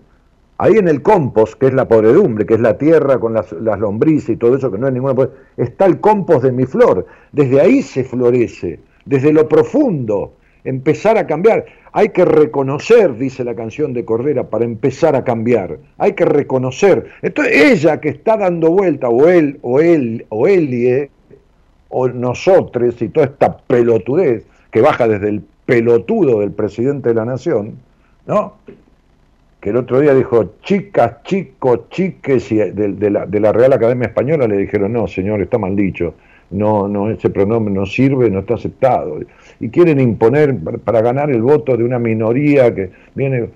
ahí 0.58 0.74
en 0.74 0.88
el 0.88 1.00
compost, 1.00 1.54
que 1.54 1.68
es 1.68 1.74
la 1.74 1.88
podredumbre, 1.88 2.44
que 2.44 2.54
es 2.54 2.60
la 2.60 2.76
tierra 2.76 3.18
con 3.18 3.32
las, 3.32 3.52
las 3.52 3.78
lombrices 3.78 4.28
y 4.28 4.36
todo 4.36 4.56
eso, 4.56 4.70
que 4.70 4.76
no 4.76 4.88
es 4.88 4.92
ninguna 4.92 5.30
está 5.56 5.86
el 5.86 6.00
compost 6.00 6.44
de 6.44 6.52
mi 6.52 6.66
flor. 6.66 7.06
Desde 7.32 7.62
ahí 7.62 7.80
se 7.80 8.04
florece, 8.04 8.80
desde 9.06 9.32
lo 9.32 9.48
profundo, 9.48 10.34
empezar 10.66 11.16
a 11.16 11.26
cambiar. 11.26 11.64
Hay 11.92 12.10
que 12.10 12.24
reconocer, 12.24 13.16
dice 13.16 13.44
la 13.44 13.54
canción 13.54 13.94
de 13.94 14.04
Cordera, 14.04 14.44
para 14.44 14.64
empezar 14.64 15.16
a 15.16 15.24
cambiar. 15.24 15.78
Hay 15.96 16.12
que 16.12 16.24
reconocer. 16.24 17.06
Entonces 17.22 17.56
ella 17.56 18.00
que 18.00 18.10
está 18.10 18.36
dando 18.36 18.70
vuelta, 18.70 19.08
o 19.08 19.28
él, 19.28 19.58
o 19.62 19.80
él, 19.80 20.26
o 20.28 20.46
Elie, 20.46 21.10
o 21.88 22.08
nosotros 22.08 23.00
y 23.00 23.08
toda 23.08 23.26
esta 23.26 23.56
pelotudez 23.56 24.44
que 24.70 24.80
baja 24.80 25.08
desde 25.08 25.28
el 25.28 25.42
pelotudo 25.64 26.40
del 26.40 26.52
presidente 26.52 27.10
de 27.10 27.14
la 27.14 27.24
nación, 27.24 27.78
¿no? 28.26 28.54
Que 29.60 29.70
el 29.70 29.76
otro 29.76 30.00
día 30.00 30.14
dijo 30.14 30.54
chicas, 30.62 31.22
chicos, 31.22 31.88
chiques 31.90 32.52
y 32.52 32.56
de, 32.56 33.10
la, 33.10 33.26
de 33.26 33.40
la 33.40 33.52
Real 33.52 33.72
Academia 33.72 34.08
Española 34.08 34.46
le 34.46 34.58
dijeron, 34.58 34.92
no, 34.92 35.06
señor, 35.06 35.40
está 35.40 35.58
mal 35.58 35.74
dicho, 35.74 36.14
no, 36.50 36.86
no, 36.86 37.10
ese 37.10 37.30
pronombre 37.30 37.72
no 37.74 37.86
sirve, 37.86 38.30
no 38.30 38.40
está 38.40 38.54
aceptado. 38.54 39.18
Y 39.60 39.68
quieren 39.70 40.00
imponer 40.00 40.56
para- 40.84 41.00
ganar 41.00 41.30
el 41.30 41.42
voto 41.42 41.76
de 41.76 41.84
una 41.84 41.98
minoría 41.98 42.74
que 42.74 42.90
viene, 43.14 43.50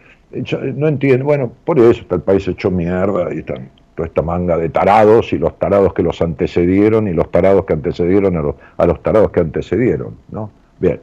no 0.77 0.89
entiendo, 0.89 1.25
bueno, 1.25 1.53
por 1.65 1.79
eso 1.79 2.03
está 2.03 2.15
el 2.15 2.23
país 2.23 2.47
hecho 2.49 2.71
mierda 2.71 3.33
y 3.35 3.39
están 3.39 3.69
toda 3.95 4.07
esta 4.07 4.23
manga 4.23 4.57
de 4.57 4.69
tarados 4.69 5.33
y 5.33 5.39
los 5.39 5.59
tarados 5.59 5.93
que 5.93 6.03
los 6.03 6.23
antecedieron 6.23 7.09
y 7.09 7.13
los 7.13 7.31
tarados 7.31 7.65
que 7.67 7.75
antecedieron 7.75 8.37
a 8.37 8.43
los, 8.43 8.55
a 8.77 8.87
los 8.87 9.03
tarados 9.03 9.31
que 9.31 9.41
antecedieron, 9.41 10.15
¿no? 10.31 10.51
Bien. 10.79 11.01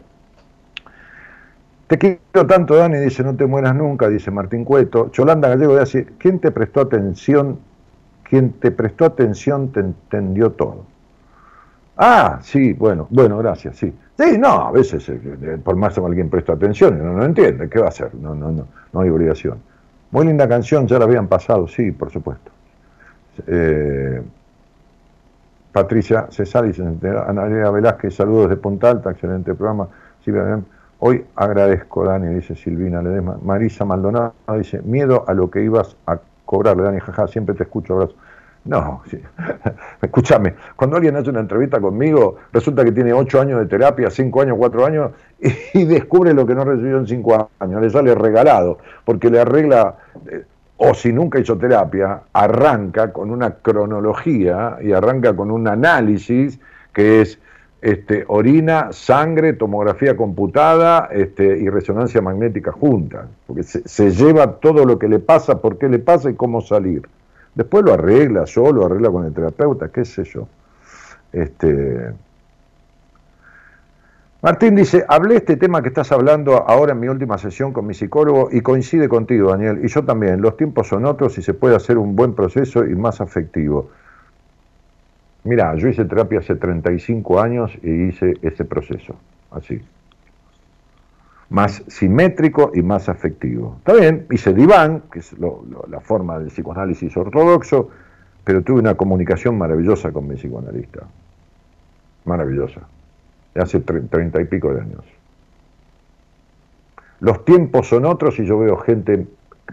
Te 1.88 1.98
quiero 1.98 2.46
tanto, 2.48 2.76
Dani, 2.76 2.98
dice, 3.00 3.24
no 3.24 3.36
te 3.36 3.46
mueras 3.46 3.74
nunca, 3.76 4.10
dice 4.10 4.30
Martín 4.30 4.66
Cueto. 4.66 5.10
Yolanda 5.12 5.48
Gallego 5.50 5.80
dice, 5.80 6.06
¿quién 6.18 6.40
te 6.40 6.52
prestó 6.52 6.82
atención? 6.82 7.60
Quien 8.24 8.52
te 8.54 8.72
prestó 8.72 9.06
atención 9.06 9.72
te 9.72 9.80
entendió 9.82 10.52
todo. 10.52 10.86
Ah, 11.96 12.40
sí, 12.44 12.74
bueno, 12.74 13.08
bueno, 13.10 13.38
gracias, 13.40 13.78
sí. 13.78 13.94
Sí, 14.18 14.38
no, 14.38 14.48
a 14.48 14.72
veces, 14.72 15.08
eh, 15.10 15.20
eh, 15.24 15.58
por 15.64 15.76
más 15.76 15.94
que 15.94 16.02
alguien 16.04 16.30
presta 16.30 16.54
atención 16.54 16.98
no, 16.98 17.14
no 17.14 17.24
entiende, 17.24 17.70
¿qué 17.70 17.80
va 17.80 17.86
a 17.86 17.90
hacer? 17.90 18.16
No, 18.16 18.34
no, 18.34 18.52
no, 18.52 18.68
no 18.92 19.00
hay 19.00 19.10
obligación. 19.10 19.60
Muy 20.10 20.26
linda 20.26 20.48
canción, 20.48 20.88
ya 20.88 20.98
la 20.98 21.06
habían 21.06 21.28
pasado, 21.28 21.68
sí, 21.68 21.92
por 21.92 22.10
supuesto. 22.10 22.52
Eh, 23.46 24.22
Patricia 25.72 26.28
César 26.32 26.66
dice, 26.66 26.84
Ana 27.28 27.44
Velázquez, 27.70 28.16
saludos 28.16 28.50
de 28.50 28.58
Punta 28.58 28.90
Alta, 28.90 29.12
excelente 29.12 29.54
programa. 29.54 29.88
Silvia 30.26 30.60
Hoy 31.00 31.24
agradezco, 31.36 32.04
Dani, 32.04 32.34
dice 32.34 32.56
Silvina 32.56 33.04
Ledesma. 33.04 33.38
Marisa 33.44 33.86
Maldonado 33.86 34.34
dice, 34.58 34.82
miedo 34.82 35.26
a 35.28 35.36
lo 35.36 35.52
que 35.52 35.62
ibas 35.62 35.96
a 36.08 36.18
cobrarle, 36.46 36.82
Dani, 36.82 37.00
jaja, 37.00 37.28
siempre 37.28 37.54
te 37.54 37.64
escucho, 37.64 37.94
abrazo. 37.94 38.16
No, 38.68 39.02
escúchame, 40.02 40.56
cuando 40.76 40.98
alguien 40.98 41.16
hace 41.16 41.30
una 41.30 41.40
entrevista 41.40 41.80
conmigo, 41.80 42.36
resulta 42.52 42.84
que 42.84 42.92
tiene 42.92 43.14
ocho 43.14 43.40
años 43.40 43.60
de 43.60 43.66
terapia, 43.66 44.10
cinco 44.10 44.42
años, 44.42 44.58
cuatro 44.58 44.86
años, 44.86 45.12
y, 45.74 45.86
descubre 45.86 46.34
lo 46.34 46.46
que 46.46 46.54
no 46.54 46.66
recibió 46.66 46.98
en 46.98 47.08
cinco 47.08 47.50
años, 47.60 47.82
le 47.82 47.90
sale 47.90 48.14
regalado, 48.14 48.80
porque 49.06 49.30
le 49.30 49.40
arregla, 49.40 49.96
eh, 50.30 50.44
o 50.76 50.94
si 50.94 51.14
nunca 51.14 51.40
hizo 51.40 51.58
terapia, 51.58 52.24
arranca 52.34 53.14
con 53.14 53.32
una 53.32 53.56
cronología 53.56 54.78
y 54.82 54.92
arranca 54.92 55.34
con 55.34 55.50
un 55.50 55.68
análisis 55.68 56.60
que 56.94 57.22
es 57.22 57.40
este, 57.82 58.26
orina, 58.28 58.92
sangre, 58.92 59.54
tomografía 59.54 60.18
computada 60.18 61.08
este, 61.12 61.58
y 61.58 61.70
resonancia 61.70 62.22
magnética 62.22 62.74
juntas, 62.74 63.28
porque 63.46 63.64
se, 63.64 63.88
se 63.88 64.12
lleva 64.12 64.60
todo 64.60 64.84
lo 64.84 65.00
que 65.00 65.08
le 65.08 65.20
pasa, 65.20 65.62
por 65.62 65.78
qué 65.78 65.88
le 65.88 66.00
pasa 66.00 66.30
y 66.30 66.34
cómo 66.34 66.60
salir. 66.60 67.08
Después 67.58 67.84
lo 67.84 67.94
arregla 67.94 68.46
solo, 68.46 68.86
arregla 68.86 69.10
con 69.10 69.26
el 69.26 69.34
terapeuta, 69.34 69.90
qué 69.90 70.06
sé 70.06 70.24
yo. 70.26 70.48
Este... 71.34 72.14
Martín 74.44 74.76
dice, 74.76 75.04
hablé 75.08 75.38
este 75.38 75.58
tema 75.58 75.82
que 75.82 75.88
estás 75.88 76.12
hablando 76.12 76.56
ahora 76.70 76.92
en 76.92 77.00
mi 77.00 77.08
última 77.08 77.40
sesión 77.40 77.74
con 77.74 77.88
mi 77.88 77.96
psicólogo 77.96 78.50
y 78.52 78.62
coincide 78.62 79.10
contigo, 79.10 79.50
Daniel, 79.50 79.84
y 79.84 79.88
yo 79.88 80.06
también. 80.06 80.40
Los 80.40 80.56
tiempos 80.56 80.88
son 80.88 81.06
otros 81.06 81.36
y 81.40 81.42
se 81.42 81.56
puede 81.56 81.76
hacer 81.76 81.98
un 81.98 82.16
buen 82.16 82.36
proceso 82.36 82.86
y 82.86 82.94
más 82.94 83.22
afectivo. 83.22 83.90
Mira, 85.44 85.74
yo 85.78 85.88
hice 85.88 86.06
terapia 86.06 86.38
hace 86.38 86.58
35 86.58 87.42
años 87.42 87.72
y 87.82 88.10
hice 88.10 88.36
ese 88.44 88.66
proceso, 88.66 89.16
así. 89.50 89.82
Más 91.50 91.84
simétrico 91.88 92.72
y 92.74 92.82
más 92.82 93.08
afectivo. 93.08 93.76
Está 93.80 93.94
bien, 93.94 94.28
hice 94.32 94.54
diván, 94.54 95.04
que 95.12 95.20
es 95.20 95.34
lo, 95.40 95.64
la 95.90 96.02
forma 96.02 96.40
del 96.40 96.50
psicoanálisis 96.50 97.16
ortodoxo, 97.16 97.90
pero 98.44 98.62
tuve 98.64 98.80
una 98.80 98.96
comunicación 98.96 99.58
maravillosa 99.58 100.12
con 100.12 100.28
mi 100.28 100.36
psicoanalista. 100.36 101.02
Maravillosa. 102.26 102.82
De 103.54 103.62
hace 103.62 103.80
treinta 103.80 104.42
y 104.42 104.46
pico 104.46 104.74
de 104.74 104.82
años. 104.82 105.04
Los 107.20 107.46
tiempos 107.46 107.88
son 107.88 108.06
otros 108.06 108.38
y 108.40 108.46
yo 108.46 108.60
veo 108.60 108.78
gente 108.78 109.26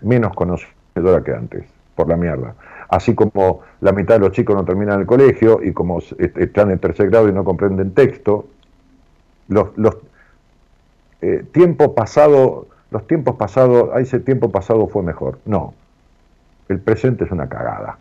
menos 0.03 0.35
conocedora 0.35 1.23
que 1.25 1.35
antes, 1.35 1.65
por 1.95 2.09
la 2.09 2.17
mierda 2.17 2.55
así 2.89 3.15
como 3.15 3.61
la 3.81 3.93
mitad 3.93 4.15
de 4.15 4.21
los 4.21 4.33
chicos 4.33 4.55
no 4.55 4.65
terminan 4.65 5.01
el 5.01 5.07
colegio 5.07 5.61
y 5.63 5.73
como 5.73 5.99
están 5.99 6.71
en 6.71 6.79
tercer 6.79 7.11
grado 7.11 7.29
y 7.29 7.33
no 7.33 7.45
comprenden 7.45 7.93
texto, 7.93 8.47
los, 9.49 9.77
los 9.77 9.97
eh, 11.23 11.45
tiempo 11.53 11.95
pasado, 11.95 12.67
los 12.91 13.07
tiempos 13.07 13.37
pasados, 13.37 13.91
ese 13.99 14.21
tiempo 14.21 14.51
pasado 14.51 14.87
fue 14.89 15.03
mejor. 15.03 15.39
No, 15.45 15.75
el 16.69 16.81
presente 16.81 17.25
es 17.25 17.31
una 17.31 17.49
cagada 17.49 17.99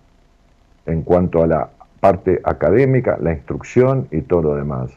en 0.86 1.02
cuanto 1.04 1.44
a 1.44 1.48
la 1.48 1.70
parte 2.00 2.42
académica, 2.44 3.18
la 3.22 3.34
instrucción 3.34 4.08
y 4.12 4.22
todo 4.22 4.42
lo 4.42 4.56
demás. 4.56 4.92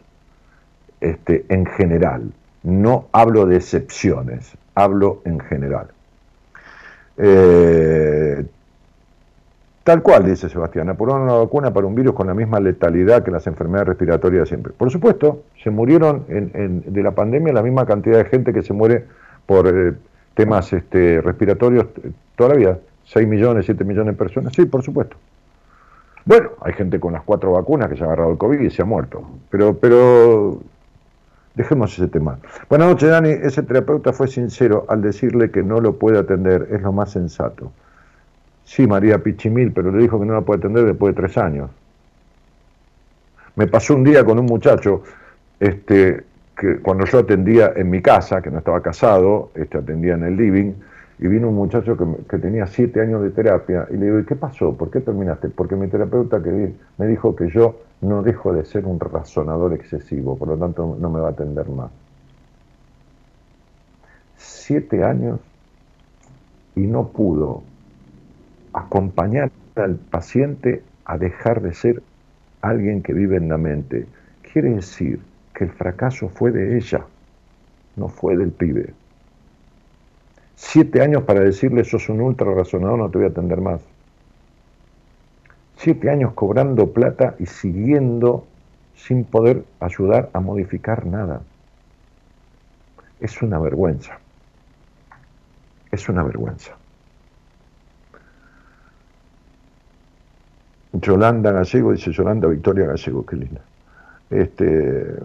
Este, 1.01 1.45
en 1.49 1.67
general, 1.67 2.33
no 2.62 3.07
hablo 3.12 3.47
de 3.47 3.57
excepciones, 3.57 4.57
hablo 4.75 5.23
en 5.25 5.39
general. 5.41 5.89
Eh, 7.17 8.45
Tal 9.87 10.03
cual, 10.03 10.24
dice 10.24 10.49
Sebastián, 10.49 10.89
aprobaron 10.89 11.22
una 11.22 11.34
vacuna 11.34 11.72
para 11.72 11.87
un 11.87 11.95
virus 11.95 12.12
con 12.12 12.26
la 12.26 12.34
misma 12.34 12.59
letalidad 12.59 13.22
que 13.22 13.30
las 13.30 13.47
enfermedades 13.47 13.87
respiratorias 13.87 14.49
siempre. 14.49 14.72
Por 14.72 14.91
supuesto, 14.91 15.45
se 15.62 15.70
murieron 15.70 16.24
en, 16.26 16.51
en, 16.55 16.93
de 16.93 17.03
la 17.05 17.12
pandemia 17.12 17.53
la 17.53 17.62
misma 17.62 17.87
cantidad 17.87 18.18
de 18.18 18.24
gente 18.24 18.53
que 18.53 18.64
se 18.64 18.72
muere 18.72 19.05
por 19.47 19.68
eh, 19.68 19.95
temas 20.34 20.72
este, 20.72 21.20
respiratorios 21.20 21.87
toda 22.34 22.51
la 22.51 22.57
vida. 22.57 22.78
6 23.05 23.28
millones, 23.28 23.66
7 23.66 23.84
millones 23.84 24.14
de 24.14 24.18
personas. 24.18 24.55
Sí, 24.57 24.64
por 24.66 24.82
supuesto. 24.82 25.16
Bueno, 26.24 26.51
hay 26.62 26.72
gente 26.72 26.99
con 26.99 27.12
las 27.12 27.22
cuatro 27.22 27.53
vacunas 27.53 27.89
que 27.89 27.97
se 27.97 28.03
ha 28.03 28.07
agarrado 28.07 28.32
el 28.32 28.39
COVID 28.39 28.59
y 28.59 28.70
se 28.70 28.82
ha 28.82 28.87
muerto. 28.87 29.22
Pero, 29.51 29.78
pero 29.78 30.62
dejemos 31.55 31.97
ese 31.97 32.09
tema. 32.09 32.41
Buenas 32.68 32.89
noches, 32.89 33.09
Dani. 33.09 33.30
Ese 33.30 33.62
terapeuta 33.62 34.12
fue 34.12 34.26
sincero 34.26 34.84
al 34.89 35.01
decirle 35.01 35.53
que 35.53 35.62
no 35.62 35.80
lo 35.80 35.93
puede 35.93 36.18
atender. 36.18 36.70
Es 36.72 36.82
lo 36.82 36.91
más 36.91 37.12
sensato. 37.12 37.70
Sí, 38.67 38.85
María 38.85 39.23
Pichimil, 39.23 39.73
pero 39.73 39.93
le 39.93 40.03
dijo 40.03 40.19
que 40.19 40.27
no 40.27 40.35
la 40.35 40.41
puede 40.41 40.59
atender 40.59 40.85
después 40.85 41.14
de 41.14 41.23
tres 41.23 41.39
años. 41.39 41.71
Me 43.55 43.69
pasó 43.69 43.95
un 43.95 44.03
día 44.03 44.25
con 44.25 44.41
un 44.41 44.45
muchacho, 44.45 45.05
este, 45.61 46.25
que 46.59 46.81
cuando 46.81 47.07
yo 47.07 47.21
atendía 47.21 47.73
en 47.77 47.89
mi 47.89 48.03
casa, 48.03 48.43
que 48.43 48.51
no 48.51 48.59
estaba 48.59 48.83
casado, 48.83 49.51
este, 49.55 49.79
atendía 49.79 50.14
en 50.14 50.25
el 50.25 50.37
living, 50.37 50.73
y 51.21 51.29
vino 51.29 51.49
un 51.49 51.55
muchacho 51.55 51.97
que, 51.97 52.05
que 52.29 52.39
tenía 52.39 52.67
siete 52.67 53.01
años 53.01 53.23
de 53.23 53.31
terapia, 53.31 53.87
y 53.89 53.97
le 53.99 54.07
digo, 54.07 54.19
¿y 54.19 54.25
qué 54.25 54.35
pasó? 54.35 54.77
¿Por 54.77 54.91
qué 54.91 55.01
terminaste? 55.01 55.49
Porque 55.49 55.77
mi 55.77 55.87
terapeuta 55.87 56.43
que 56.43 56.75
me 56.99 57.07
dijo 57.07 57.37
que 57.37 57.49
yo 57.49 57.81
no 58.01 58.25
dejo 58.25 58.53
de 58.53 58.64
ser 58.64 58.85
un 58.85 58.99
razonador 58.99 59.75
excesivo, 59.75 60.37
por 60.37 60.49
lo 60.49 60.57
tanto 60.57 60.99
no 61.01 61.09
me 61.09 61.21
va 61.21 61.29
a 61.29 61.31
atender 61.31 61.69
más. 61.69 61.91
Siete 64.37 65.05
años 65.05 65.39
y 66.75 66.81
no 66.81 67.09
pudo 67.09 67.62
acompañar 68.77 69.51
al 69.74 69.97
paciente 69.97 70.83
a 71.07 71.16
dejar 71.16 71.62
de 71.62 71.72
ser 71.72 72.03
alguien 72.61 73.03
que 73.03 73.14
vive 73.14 73.37
en 73.37 73.49
la 73.49 73.57
mente. 73.57 74.07
Quiere 74.53 74.70
decir 74.70 75.18
que 75.55 75.64
el 75.64 75.70
fracaso 75.70 76.29
fue 76.29 76.53
de 76.53 76.77
ella, 76.77 77.05
no 77.97 78.09
fue 78.09 78.37
del 78.37 78.53
pibe. 78.53 78.93
Siete 80.57 81.03
años 81.03 81.22
para 81.22 81.41
decirle, 81.41 81.85
sos 81.85 82.09
un 82.11 82.20
ultra 82.20 82.53
razonador, 82.53 82.99
no 82.99 83.11
te 83.11 83.18
voy 83.18 83.27
a 83.27 83.31
atender 83.31 83.61
más. 83.61 83.81
Siete 85.77 86.11
años 86.11 86.35
cobrando 86.35 86.93
plata 86.93 87.35
y 87.39 87.47
siguiendo 87.47 88.47
sin 88.95 89.24
poder 89.24 89.64
ayudar 89.81 90.31
a 90.35 90.41
modificar 90.41 91.07
nada. 91.07 91.43
Es 93.20 93.41
una 93.41 93.59
vergüenza. 93.59 94.18
Es 95.91 96.09
una 96.09 96.22
vergüenza. 96.22 96.77
Yolanda 101.01 101.53
Gallego, 101.53 101.92
dice 101.92 102.12
Yolanda 102.12 102.49
Victoria 102.49 102.86
Gallego, 102.86 103.24
qué 103.24 103.36
linda. 103.36 103.61
Este, 104.30 105.16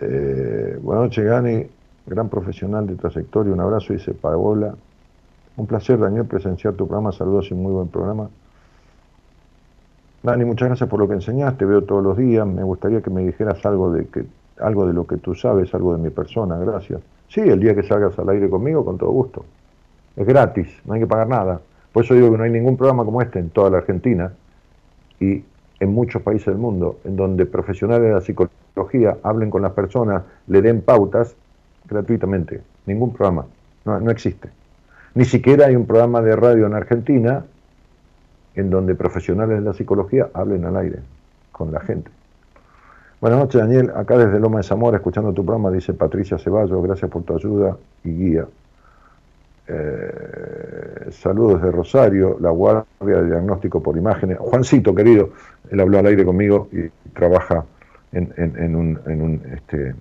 eh, 0.00 0.78
buenas 0.82 1.04
noches, 1.04 1.24
Gani, 1.24 1.66
gran 2.06 2.28
profesional 2.28 2.86
de 2.86 2.96
trayectoria, 2.96 3.52
un 3.52 3.60
abrazo, 3.60 3.92
dice 3.92 4.14
Paola. 4.14 4.74
Un 5.56 5.66
placer, 5.66 5.98
Daniel, 5.98 6.24
presenciar 6.24 6.74
tu 6.74 6.86
programa, 6.86 7.12
saludos 7.12 7.50
y 7.50 7.54
muy 7.54 7.72
buen 7.72 7.88
programa. 7.88 8.28
Dani, 10.22 10.44
muchas 10.44 10.68
gracias 10.68 10.88
por 10.88 10.98
lo 10.98 11.06
que 11.06 11.14
enseñaste, 11.14 11.64
veo 11.64 11.84
todos 11.84 12.02
los 12.02 12.16
días, 12.16 12.46
me 12.46 12.62
gustaría 12.62 13.02
que 13.02 13.10
me 13.10 13.24
dijeras 13.24 13.64
algo 13.66 13.92
de, 13.92 14.06
que, 14.06 14.24
algo 14.58 14.86
de 14.86 14.94
lo 14.94 15.06
que 15.06 15.18
tú 15.18 15.34
sabes, 15.34 15.72
algo 15.74 15.94
de 15.94 16.02
mi 16.02 16.10
persona, 16.10 16.56
gracias. 16.58 17.00
Sí, 17.28 17.40
el 17.40 17.60
día 17.60 17.74
que 17.74 17.82
salgas 17.82 18.18
al 18.18 18.28
aire 18.30 18.48
conmigo, 18.48 18.84
con 18.84 18.98
todo 18.98 19.10
gusto. 19.10 19.44
Es 20.16 20.26
gratis, 20.26 20.68
no 20.84 20.94
hay 20.94 21.00
que 21.00 21.06
pagar 21.06 21.28
nada. 21.28 21.60
Por 21.94 22.04
eso 22.04 22.14
digo 22.14 22.32
que 22.32 22.38
no 22.38 22.42
hay 22.42 22.50
ningún 22.50 22.76
programa 22.76 23.04
como 23.04 23.22
este 23.22 23.38
en 23.38 23.50
toda 23.50 23.70
la 23.70 23.78
Argentina 23.78 24.32
y 25.20 25.44
en 25.78 25.94
muchos 25.94 26.22
países 26.22 26.46
del 26.46 26.56
mundo, 26.56 26.98
en 27.04 27.14
donde 27.14 27.46
profesionales 27.46 28.08
de 28.08 28.14
la 28.14 28.20
psicología 28.20 29.16
hablen 29.22 29.48
con 29.48 29.62
las 29.62 29.70
personas, 29.74 30.24
le 30.48 30.60
den 30.60 30.82
pautas 30.82 31.36
gratuitamente. 31.88 32.62
Ningún 32.86 33.12
programa, 33.12 33.46
no, 33.84 34.10
existe. 34.10 34.48
Ni 35.14 35.24
siquiera 35.24 35.66
hay 35.66 35.76
un 35.76 35.86
programa 35.86 36.20
de 36.20 36.34
radio 36.34 36.66
en 36.66 36.74
Argentina 36.74 37.44
en 38.56 38.70
donde 38.70 38.96
profesionales 38.96 39.60
de 39.60 39.64
la 39.64 39.72
psicología 39.72 40.30
hablen 40.34 40.64
al 40.64 40.76
aire 40.76 40.98
con 41.52 41.70
la 41.70 41.78
gente. 41.78 42.10
Buenas 43.20 43.38
noches, 43.38 43.60
Daniel. 43.60 43.92
Acá 43.94 44.18
desde 44.18 44.40
Loma 44.40 44.58
de 44.58 44.64
Zamora, 44.64 44.96
escuchando 44.96 45.32
tu 45.32 45.44
programa, 45.44 45.70
dice 45.70 45.92
Patricia 45.92 46.38
Ceballos. 46.38 46.82
Gracias 46.82 47.08
por 47.08 47.22
tu 47.22 47.36
ayuda 47.36 47.76
y 48.02 48.10
guía. 48.10 48.46
Eh, 49.66 51.10
saludos 51.10 51.62
de 51.62 51.70
Rosario, 51.70 52.36
la 52.40 52.50
guardia 52.50 52.86
de 53.00 53.26
diagnóstico 53.26 53.82
por 53.82 53.96
imágenes. 53.96 54.38
Juancito, 54.38 54.94
querido, 54.94 55.30
él 55.70 55.80
habló 55.80 55.98
al 55.98 56.06
aire 56.06 56.24
conmigo 56.24 56.68
y 56.72 56.88
trabaja 57.10 57.64
en, 58.12 58.32
en- 58.36 58.76
un, 58.76 59.00
en, 59.06 59.22
un, 59.22 59.42
este, 59.52 59.94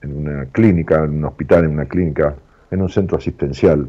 en 0.00 0.16
una 0.16 0.46
clínica, 0.46 1.04
en 1.04 1.10
un 1.18 1.24
hospital, 1.24 1.64
en 1.64 1.70
una 1.72 1.86
clínica, 1.86 2.36
en 2.70 2.82
un 2.82 2.88
centro 2.88 3.16
asistencial 3.18 3.88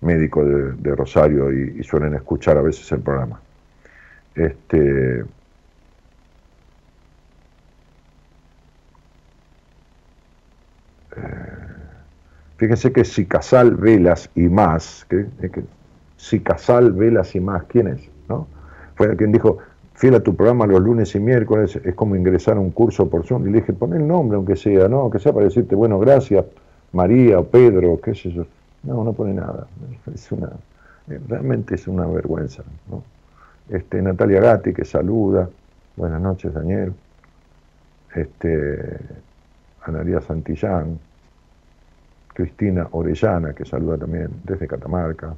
médico 0.00 0.44
de, 0.44 0.94
Rosario 0.94 1.52
y, 1.52 1.80
y 1.80 1.82
suelen 1.84 2.14
escuchar 2.14 2.56
a 2.58 2.62
veces 2.62 2.90
el 2.92 3.00
programa. 3.02 3.42
Este, 4.34 5.24
Fíjense 12.58 12.92
que 12.92 13.04
si 13.04 13.24
Casal, 13.24 13.76
Velas 13.76 14.30
y 14.34 14.48
más, 14.48 15.06
que, 15.08 15.26
que 15.40 15.62
si 16.16 16.40
Casal, 16.40 16.92
Velas 16.92 17.34
y 17.36 17.40
más, 17.40 17.64
¿quién 17.64 17.86
es? 17.86 18.00
¿No? 18.28 18.48
Fue 18.96 19.16
quien 19.16 19.30
dijo, 19.30 19.58
fiel 19.94 20.16
a 20.16 20.20
tu 20.20 20.34
programa 20.34 20.66
los 20.66 20.80
lunes 20.80 21.14
y 21.14 21.20
miércoles, 21.20 21.76
es 21.82 21.94
como 21.94 22.16
ingresar 22.16 22.56
a 22.56 22.60
un 22.60 22.72
curso 22.72 23.08
por 23.08 23.24
Zoom. 23.24 23.46
Y 23.46 23.50
le 23.52 23.60
dije, 23.60 23.72
pon 23.72 23.94
el 23.94 24.06
nombre, 24.06 24.36
aunque 24.36 24.56
sea, 24.56 24.88
¿no? 24.88 25.00
Aunque 25.00 25.20
sea 25.20 25.32
para 25.32 25.44
decirte, 25.44 25.76
bueno, 25.76 26.00
gracias, 26.00 26.44
María 26.92 27.38
o 27.38 27.44
Pedro, 27.44 28.00
qué 28.00 28.14
sé 28.14 28.30
yo. 28.32 28.44
No, 28.82 29.04
no 29.04 29.12
pone 29.12 29.34
nada. 29.34 29.66
Es 30.14 30.30
una, 30.32 30.50
realmente 31.28 31.76
es 31.76 31.86
una 31.86 32.06
vergüenza. 32.06 32.64
Este, 33.68 34.02
Natalia 34.02 34.40
Gatti, 34.40 34.72
que 34.72 34.84
saluda. 34.84 35.48
Buenas 35.96 36.20
noches, 36.20 36.52
Daniel. 36.52 36.92
Este, 38.14 38.98
Analia 39.82 40.20
Santillán. 40.20 40.98
Cristina 42.38 42.86
Orellana, 42.92 43.52
que 43.52 43.64
saluda 43.64 43.98
también 43.98 44.28
desde 44.44 44.68
Catamarca, 44.68 45.34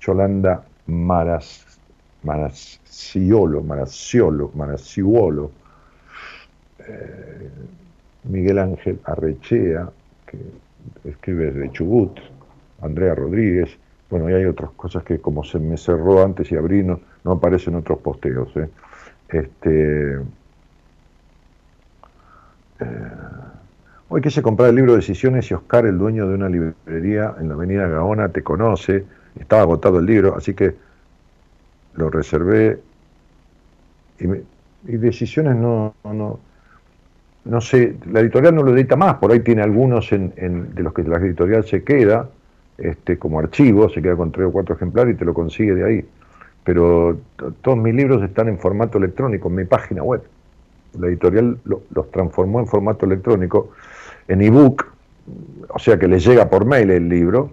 Yolanda 0.00 0.64
Maras, 0.88 1.64
Maraciolo, 2.24 3.62
Maraciuolo, 3.62 5.52
eh, 6.80 7.50
Miguel 8.24 8.58
Ángel 8.58 8.98
Arrechea, 9.04 9.88
que 10.26 10.38
escribe 11.08 11.52
desde 11.52 11.70
Chubut, 11.70 12.18
Andrea 12.82 13.14
Rodríguez, 13.14 13.78
bueno, 14.10 14.28
y 14.28 14.32
hay 14.32 14.44
otras 14.46 14.72
cosas 14.72 15.04
que 15.04 15.20
como 15.20 15.44
se 15.44 15.60
me 15.60 15.76
cerró 15.76 16.24
antes 16.24 16.50
y 16.50 16.56
abrí, 16.56 16.82
no, 16.82 16.98
no 17.22 17.30
aparecen 17.30 17.76
otros 17.76 18.00
posteos. 18.00 18.48
¿eh? 18.56 18.68
Este, 19.28 20.16
eh, 22.80 23.44
Hoy 24.08 24.20
quise 24.20 24.40
comprar 24.42 24.68
el 24.70 24.76
libro 24.76 24.94
Decisiones 24.94 25.50
y 25.50 25.54
Oscar, 25.54 25.84
el 25.86 25.98
dueño 25.98 26.28
de 26.28 26.34
una 26.34 26.48
librería 26.48 27.34
en 27.40 27.48
la 27.48 27.54
avenida 27.54 27.88
Gaona, 27.88 28.28
te 28.28 28.42
conoce. 28.42 29.04
Estaba 29.38 29.62
agotado 29.62 29.98
el 29.98 30.06
libro, 30.06 30.36
así 30.36 30.54
que 30.54 30.74
lo 31.94 32.08
reservé. 32.10 32.78
Y, 34.20 34.26
me- 34.28 34.42
y 34.86 34.96
Decisiones 34.96 35.56
no, 35.56 35.94
no, 36.04 36.38
no 37.44 37.60
sé, 37.60 37.96
la 38.10 38.20
editorial 38.20 38.54
no 38.54 38.62
lo 38.62 38.74
edita 38.76 38.96
más, 38.96 39.16
por 39.16 39.32
ahí 39.32 39.40
tiene 39.40 39.62
algunos 39.62 40.12
en, 40.12 40.32
en- 40.36 40.74
de 40.74 40.82
los 40.82 40.92
que 40.94 41.02
la 41.02 41.16
editorial 41.18 41.64
se 41.64 41.82
queda, 41.82 42.28
este, 42.78 43.18
como 43.18 43.40
archivo, 43.40 43.88
se 43.88 44.00
queda 44.02 44.14
con 44.16 44.30
tres 44.30 44.46
o 44.46 44.52
cuatro 44.52 44.76
ejemplares 44.76 45.14
y 45.16 45.18
te 45.18 45.24
lo 45.24 45.34
consigue 45.34 45.74
de 45.74 45.84
ahí. 45.84 46.08
Pero 46.64 47.18
to- 47.36 47.52
todos 47.60 47.76
mis 47.76 47.94
libros 47.94 48.22
están 48.22 48.48
en 48.48 48.58
formato 48.58 48.98
electrónico, 48.98 49.48
en 49.48 49.54
mi 49.56 49.64
página 49.64 50.02
web. 50.04 50.22
La 50.98 51.08
editorial 51.08 51.58
lo- 51.64 51.82
los 51.92 52.10
transformó 52.12 52.60
en 52.60 52.66
formato 52.68 53.04
electrónico, 53.04 53.70
en 54.28 54.42
ebook, 54.42 54.86
o 55.68 55.78
sea 55.78 55.98
que 55.98 56.08
les 56.08 56.24
llega 56.24 56.48
por 56.48 56.64
mail 56.64 56.90
el 56.90 57.08
libro, 57.08 57.50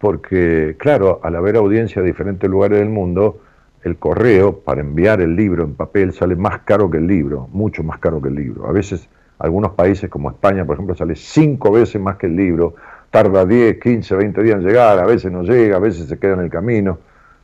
porque 0.00 0.76
claro, 0.78 1.20
al 1.22 1.36
haber 1.36 1.56
audiencia 1.56 2.02
de 2.02 2.08
diferentes 2.08 2.50
lugares 2.50 2.78
del 2.78 2.88
mundo, 2.88 3.40
el 3.84 3.96
correo 3.96 4.60
para 4.60 4.80
enviar 4.80 5.20
el 5.20 5.36
libro 5.36 5.64
en 5.64 5.74
papel 5.74 6.12
sale 6.12 6.36
más 6.36 6.60
caro 6.60 6.88
que 6.90 6.98
el 6.98 7.06
libro, 7.06 7.48
mucho 7.52 7.82
más 7.82 7.98
caro 7.98 8.22
que 8.22 8.28
el 8.28 8.36
libro. 8.36 8.66
A 8.66 8.72
veces 8.72 9.08
algunos 9.38 9.72
países 9.72 10.08
como 10.08 10.30
España, 10.30 10.64
por 10.64 10.76
ejemplo, 10.76 10.94
sale 10.94 11.16
cinco 11.16 11.72
veces 11.72 12.00
más 12.00 12.16
que 12.16 12.26
el 12.26 12.36
libro, 12.36 12.76
tarda 13.10 13.44
10, 13.44 13.80
15, 13.80 14.14
20 14.14 14.42
días 14.42 14.56
en 14.56 14.64
llegar, 14.64 14.98
a 14.98 15.06
veces 15.06 15.30
no 15.32 15.42
llega, 15.42 15.76
a 15.76 15.80
veces 15.80 16.08
se 16.08 16.18
queda 16.18 16.34
en 16.34 16.40
el 16.40 16.50
camino. 16.50 16.98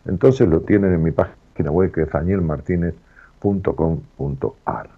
Entonces 0.07 0.49
lo 0.49 0.61
tienen 0.61 0.95
en 0.95 1.03
mi 1.03 1.11
página 1.11 1.71
web 1.71 1.93
que 1.93 2.03
es 2.03 2.11
danielmartinez.com.ar. 2.11 4.89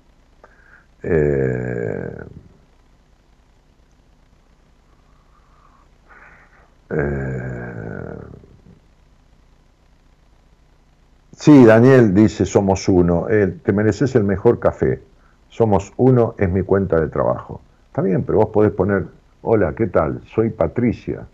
eh, 6.90 8.16
sí, 11.36 11.64
Daniel 11.64 12.14
dice, 12.14 12.44
somos 12.46 12.88
uno, 12.88 13.28
Eh, 13.28 13.46
te 13.64 13.72
mereces 13.72 14.14
el 14.16 14.24
mejor 14.24 14.58
café, 14.58 15.00
somos 15.48 15.92
uno 15.96 16.34
es 16.38 16.48
mi 16.50 16.62
cuenta 16.62 17.00
de 17.00 17.08
trabajo. 17.08 17.60
Está 17.88 18.02
bien, 18.02 18.22
pero 18.24 18.38
vos 18.38 18.48
podés 18.50 18.72
poner, 18.72 19.06
hola, 19.42 19.74
¿qué 19.74 19.86
tal? 19.86 20.22
Soy 20.34 20.50
Patricia. 20.50 21.26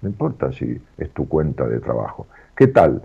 No 0.00 0.08
importa 0.08 0.52
si 0.52 0.80
es 0.98 1.10
tu 1.12 1.28
cuenta 1.28 1.66
de 1.66 1.80
trabajo. 1.80 2.26
¿Qué 2.56 2.68
tal? 2.68 3.02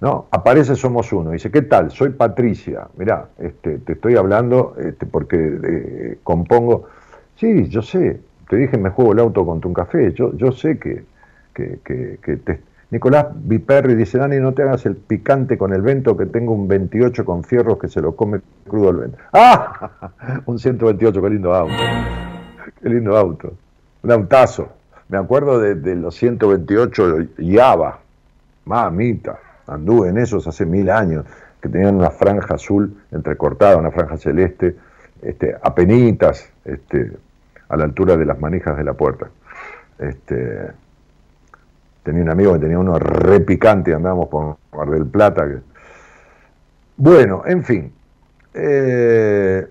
¿no? 0.00 0.28
Aparece 0.30 0.76
Somos 0.76 1.12
Uno, 1.12 1.30
dice, 1.32 1.50
¿qué 1.50 1.62
tal? 1.62 1.90
Soy 1.90 2.10
Patricia, 2.10 2.88
mirá, 2.96 3.28
este, 3.38 3.78
te 3.78 3.94
estoy 3.94 4.16
hablando 4.16 4.74
este, 4.78 5.06
porque 5.06 5.36
eh, 5.64 6.18
compongo, 6.22 6.88
sí, 7.36 7.68
yo 7.68 7.82
sé, 7.82 8.20
te 8.48 8.56
dije 8.56 8.78
me 8.78 8.90
juego 8.90 9.12
el 9.12 9.20
auto 9.20 9.46
contra 9.46 9.68
un 9.68 9.74
café, 9.74 10.12
yo, 10.12 10.36
yo 10.36 10.52
sé 10.52 10.78
que, 10.78 11.06
que, 11.54 11.78
que- 11.84 12.18
que 12.22 12.36
te- 12.36 12.60
Nicolás 12.90 13.26
Viperri 13.34 13.94
dice, 13.94 14.18
Dani, 14.18 14.36
no 14.38 14.52
te 14.54 14.62
hagas 14.62 14.86
el 14.86 14.94
picante 14.96 15.58
con 15.58 15.72
el 15.72 15.82
vento, 15.82 16.16
que 16.16 16.26
tengo 16.26 16.52
un 16.52 16.68
28 16.68 17.24
con 17.24 17.42
fierros 17.42 17.78
que 17.78 17.88
se 17.88 18.00
lo 18.00 18.14
come 18.14 18.40
crudo 18.68 18.90
el 18.90 18.96
vento. 18.98 19.18
¡Ah! 19.32 19.90
Un 20.46 20.58
128, 20.60 21.20
qué 21.20 21.30
lindo 21.30 21.54
auto. 21.54 21.72
Qué 22.80 22.88
lindo 22.88 23.16
auto. 23.16 23.52
Un 24.02 24.12
autazo. 24.12 24.68
Me 25.08 25.18
acuerdo 25.18 25.58
de, 25.58 25.96
los 25.96 26.14
128 26.14 27.20
Yava. 27.38 27.98
Mamita. 28.66 29.38
Anduve 29.66 30.10
en 30.10 30.18
esos 30.18 30.46
hace 30.46 30.64
mil 30.64 30.88
años, 30.90 31.24
que 31.60 31.68
tenían 31.68 31.96
una 31.96 32.10
franja 32.10 32.54
azul 32.54 32.94
entrecortada, 33.10 33.76
una 33.76 33.90
franja 33.90 34.18
celeste, 34.18 34.76
este, 35.22 35.56
apenitas, 35.62 36.48
este, 36.64 37.12
a 37.68 37.76
la 37.76 37.84
altura 37.84 38.16
de 38.16 38.26
las 38.26 38.38
manijas 38.38 38.76
de 38.76 38.84
la 38.84 38.92
puerta. 38.92 39.30
Este, 39.98 40.68
tenía 42.04 42.22
un 42.22 42.28
amigo 42.30 42.52
que 42.52 42.60
tenía 42.60 42.78
uno 42.78 42.98
re 42.98 43.40
picante, 43.40 43.92
andábamos 43.94 44.28
por 44.28 44.56
Mar 44.76 44.90
del 44.90 45.06
Plata. 45.06 45.46
Bueno, 46.96 47.42
en 47.46 47.64
fin. 47.64 47.92
Eh, 48.54 49.66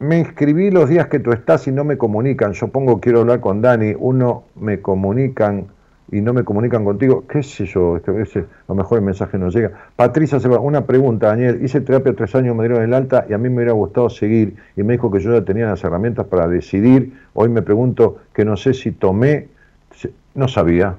me 0.00 0.18
inscribí 0.18 0.70
los 0.70 0.88
días 0.88 1.06
que 1.08 1.20
tú 1.20 1.32
estás 1.32 1.66
y 1.68 1.72
no 1.72 1.84
me 1.84 1.96
comunican. 1.96 2.52
Yo 2.52 2.68
pongo 2.68 3.00
quiero 3.00 3.20
hablar 3.20 3.40
con 3.40 3.60
Dani, 3.62 3.94
uno 3.98 4.44
me 4.56 4.80
comunican 4.80 5.66
y 6.10 6.20
no 6.22 6.32
me 6.32 6.42
comunican 6.42 6.84
contigo. 6.84 7.24
¿Qué 7.28 7.42
sé 7.42 7.66
yo? 7.66 7.96
Este, 7.96 8.20
ese- 8.20 8.40
a 8.40 8.44
lo 8.68 8.74
mejor 8.74 8.98
el 8.98 9.04
mensaje 9.04 9.38
no 9.38 9.48
llega. 9.50 9.70
Patricia, 9.96 10.40
Seba, 10.40 10.58
una 10.58 10.86
pregunta, 10.86 11.28
Daniel. 11.28 11.60
Hice 11.62 11.80
terapia 11.82 12.14
tres 12.14 12.34
años, 12.34 12.56
me 12.56 12.64
dieron 12.66 12.82
el 12.82 12.92
alta 12.94 13.26
y 13.28 13.32
a 13.34 13.38
mí 13.38 13.48
me 13.48 13.56
hubiera 13.56 13.72
gustado 13.72 14.08
seguir. 14.10 14.56
Y 14.76 14.82
me 14.82 14.94
dijo 14.94 15.10
que 15.10 15.20
yo 15.20 15.32
ya 15.32 15.44
tenía 15.44 15.66
las 15.66 15.84
herramientas 15.84 16.26
para 16.26 16.48
decidir. 16.48 17.12
Hoy 17.34 17.48
me 17.50 17.62
pregunto 17.62 18.18
que 18.32 18.44
no 18.44 18.56
sé 18.56 18.74
si 18.74 18.92
tomé. 18.92 19.48
No 20.34 20.48
sabía. 20.48 20.96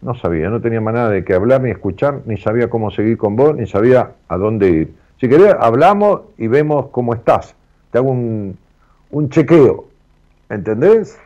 No 0.00 0.14
sabía, 0.16 0.50
no 0.50 0.60
tenía 0.60 0.80
manera 0.80 1.08
de 1.08 1.24
que 1.24 1.32
hablar 1.32 1.60
ni 1.60 1.70
escuchar, 1.70 2.22
ni 2.26 2.36
sabía 2.36 2.68
cómo 2.68 2.90
seguir 2.90 3.16
con 3.16 3.36
vos, 3.36 3.54
ni 3.54 3.66
sabía 3.66 4.12
a 4.26 4.36
dónde 4.36 4.68
ir. 4.68 4.94
Si 5.20 5.28
querés, 5.28 5.54
hablamos 5.60 6.22
y 6.38 6.48
vemos 6.48 6.88
cómo 6.90 7.14
estás. 7.14 7.54
Te 7.92 7.98
hago 7.98 8.10
un, 8.10 8.58
un 9.12 9.30
chequeo. 9.30 9.86
¿Entendés? 10.48 11.16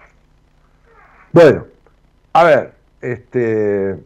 Bueno, 1.33 1.65
a 2.35 2.45
ver, 2.45 2.73
este. 3.01 3.97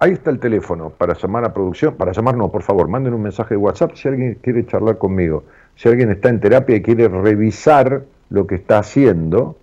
Ahí 0.00 0.12
está 0.12 0.30
el 0.30 0.40
teléfono 0.40 0.90
para 0.90 1.14
llamar 1.14 1.44
a 1.44 1.54
producción. 1.54 1.94
Para 1.94 2.10
llamar, 2.10 2.36
no, 2.36 2.50
por 2.50 2.62
favor, 2.62 2.88
manden 2.88 3.14
un 3.14 3.22
mensaje 3.22 3.54
de 3.54 3.58
WhatsApp 3.58 3.94
si 3.94 4.08
alguien 4.08 4.34
quiere 4.42 4.66
charlar 4.66 4.98
conmigo. 4.98 5.44
Si 5.76 5.88
alguien 5.88 6.10
está 6.10 6.28
en 6.28 6.40
terapia 6.40 6.74
y 6.74 6.82
quiere 6.82 7.06
revisar 7.06 8.02
lo 8.30 8.48
que 8.48 8.56
está 8.56 8.78
haciendo, 8.78 9.56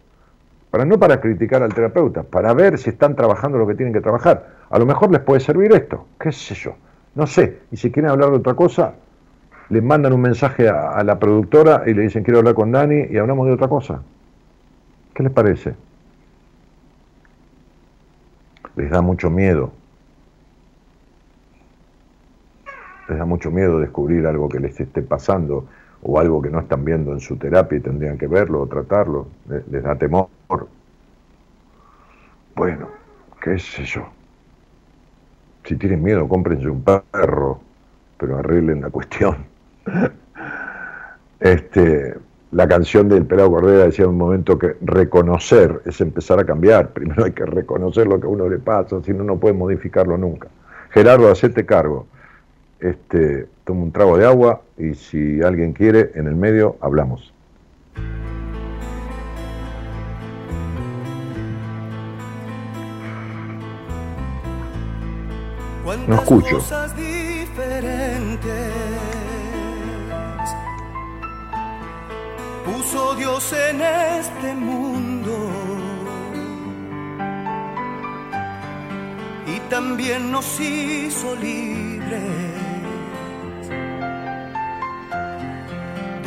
para 0.72 0.86
no 0.86 1.00
para 1.00 1.20
criticar 1.20 1.64
al 1.64 1.74
terapeuta, 1.74 2.24
para 2.24 2.54
ver 2.54 2.78
si 2.78 2.92
están 2.92 3.16
trabajando 3.16 3.58
lo 3.58 3.68
que 3.68 3.76
tienen 3.76 3.94
que 3.94 4.02
trabajar. 4.02 4.56
A 4.70 4.78
lo 4.78 4.86
mejor 4.86 5.12
les 5.12 5.22
puede 5.22 5.40
servir 5.40 5.72
esto, 5.74 6.06
qué 6.20 6.32
sé 6.32 6.56
yo, 6.56 6.76
no 7.16 7.26
sé. 7.26 7.60
Y 7.72 7.78
si 7.78 7.92
quieren 7.92 8.12
hablar 8.12 8.30
de 8.30 8.38
otra 8.38 8.54
cosa, 8.54 8.94
le 9.70 9.82
mandan 9.82 10.14
un 10.14 10.22
mensaje 10.22 10.70
a, 10.70 10.92
a 10.92 11.04
la 11.04 11.18
productora 11.18 11.84
y 11.86 11.94
le 11.94 12.04
dicen 12.04 12.24
quiero 12.24 12.40
hablar 12.40 12.54
con 12.54 12.72
Dani 12.72 13.08
y 13.10 13.18
hablamos 13.18 13.48
de 13.48 13.54
otra 13.54 13.68
cosa. 13.68 14.02
¿Qué 15.14 15.24
les 15.24 15.32
parece? 15.32 15.76
Les 18.76 18.90
da 18.90 19.02
mucho 19.02 19.30
miedo. 19.30 19.72
Les 23.10 23.18
da 23.18 23.26
mucho 23.26 23.52
miedo 23.52 23.80
descubrir 23.80 24.26
algo 24.28 24.48
que 24.48 24.60
les 24.60 24.80
esté 24.80 25.02
pasando 25.02 25.66
o 26.04 26.20
algo 26.20 26.42
que 26.42 26.50
no 26.50 26.60
están 26.62 26.86
viendo 26.86 27.12
en 27.14 27.20
su 27.20 27.38
terapia 27.38 27.78
y 27.78 27.82
tendrían 27.82 28.18
que 28.18 28.28
verlo 28.28 28.62
o 28.62 28.68
tratarlo. 28.68 29.28
Le- 29.50 29.64
Les 29.72 29.84
da 29.84 29.96
temor. 29.96 30.30
Bueno, 32.56 32.90
qué 33.42 33.58
sé 33.58 33.84
yo. 33.86 34.08
Si 35.64 35.76
tienen 35.76 36.04
miedo, 36.04 36.28
cómprense 36.28 36.68
un 36.70 36.84
perro, 36.84 37.60
pero 38.18 38.38
arreglen 38.38 38.82
la 38.82 38.90
cuestión. 38.90 39.46
Este, 41.40 42.16
la 42.52 42.68
canción 42.68 43.08
del 43.08 43.26
Pelado 43.26 43.50
Cordera 43.52 43.86
decía 43.86 44.06
en 44.06 44.12
un 44.12 44.18
momento 44.18 44.58
que 44.60 44.76
reconocer 44.82 45.82
es 45.86 46.02
empezar 46.02 46.40
a 46.40 46.46
cambiar. 46.46 46.90
Primero 46.94 47.26
hay 47.26 47.32
que 47.32 47.46
reconocer 47.46 48.08
lo 48.08 48.20
que 48.20 48.28
a 48.28 48.30
uno 48.30 48.50
le 48.50 48.60
pasa, 48.60 49.02
si 49.04 49.14
no, 49.14 49.24
no 49.24 49.38
puede 49.38 49.54
modificarlo 49.54 50.18
nunca. 50.18 50.50
Gerardo, 50.92 51.32
hacete 51.32 51.66
cargo. 51.66 52.08
Este, 52.80 53.48
toma 53.66 53.84
un 53.84 53.92
trago 53.92 54.18
de 54.18 54.26
agua 54.26 54.62
y 54.78 54.94
si 54.94 55.42
alguien 55.42 55.74
quiere, 55.74 56.12
en 56.16 56.28
el 56.28 56.36
medio 56.36 56.78
hablamos. 56.82 57.34
No 66.08 66.16
escucho. 66.16 66.56
cosas 66.56 66.96
diferentes 66.96 68.74
puso 72.66 73.16
Dios 73.16 73.54
en 73.54 73.82
este 73.82 74.54
mundo 74.56 75.50
y 79.46 79.60
también 79.70 80.32
nos 80.32 80.60
hizo 80.60 81.36
libres 81.36 82.69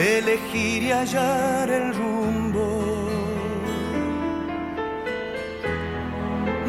elegir 0.03 0.83
y 0.83 0.91
hallar 0.91 1.71
el 1.71 1.95
rumbo. 1.95 3.03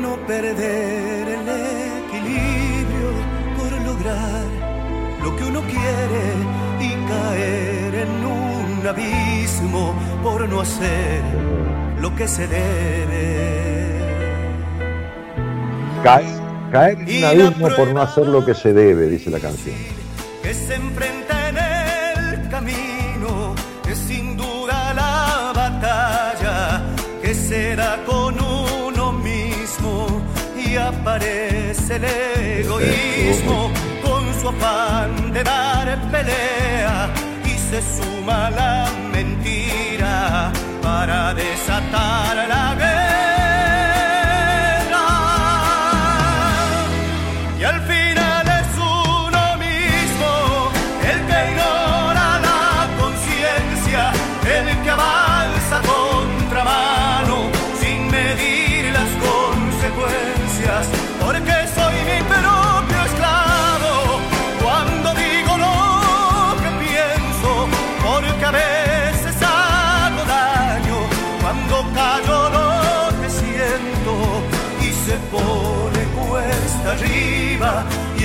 no 0.04 0.18
perder 0.28 1.28
el 1.28 1.48
equilibrio 2.04 3.10
por 3.58 3.72
lograr 3.88 4.46
lo 5.24 5.36
que 5.38 5.44
uno 5.46 5.62
quiere 5.62 6.26
y 6.82 6.90
caer 7.08 7.96
en 7.96 8.26
un 8.26 8.88
abismo 8.88 9.96
por 10.22 10.50
no 10.50 10.60
hacer 10.60 11.22
lo 12.02 12.14
que 12.16 12.28
se 12.28 12.48
debe. 12.48 14.00
Caer, 16.04 16.42
caer 16.72 16.98
en 17.00 17.18
un 17.18 17.24
abismo 17.24 17.70
por 17.78 17.88
no 17.94 18.02
hacer 18.02 18.28
lo 18.28 18.46
que 18.46 18.54
se 18.54 18.74
debe, 18.74 19.08
dice 19.08 19.30
la 19.30 19.40
canción. 19.40 19.76
que 20.44 20.54
se 20.54 20.76
con 28.08 28.34
uno 28.40 29.12
mismo 29.12 30.08
y 30.58 30.76
aparece 30.76 31.98
el 31.98 32.06
egoísmo 32.66 33.70
con 34.02 34.24
su 34.42 34.50
afán 34.50 35.32
de 35.32 35.44
dar 35.44 35.88
pelea 36.10 37.10
y 37.46 37.56
se 37.70 37.80
suma 37.80 38.50
la 38.50 38.90
mentira 39.12 40.52
para 40.82 41.36
desatar 41.36 42.36
la 42.48 42.76
guerra 42.76 43.03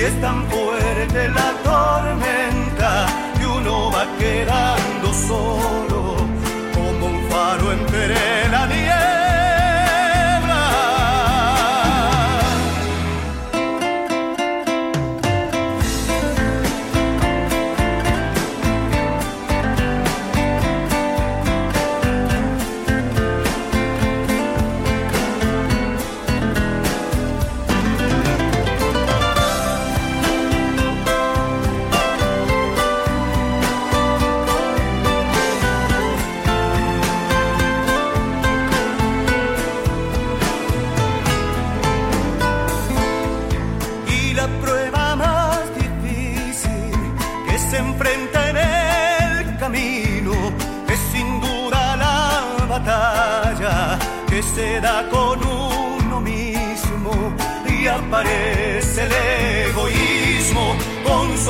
es 0.09 0.21
tan 0.21 0.43
fuerte 0.49 1.29
la 1.29 1.49
tormenta 1.63 3.05
que 3.37 3.45
uno 3.45 3.91
va 3.91 4.05
quedando 4.17 5.13
solo 5.13 5.88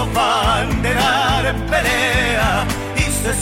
afán 0.02 0.82
de 0.82 0.94
dar 0.94 1.56
pelea 1.70 2.66
y 2.96 3.02
se 3.02 3.34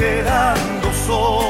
quedando 0.00 0.90
solo 0.94 1.49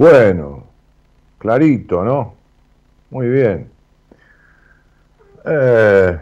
Bueno, 0.00 0.64
clarito, 1.36 2.02
¿no? 2.02 2.32
Muy 3.10 3.28
bien. 3.28 3.68
Eh, 5.44 6.18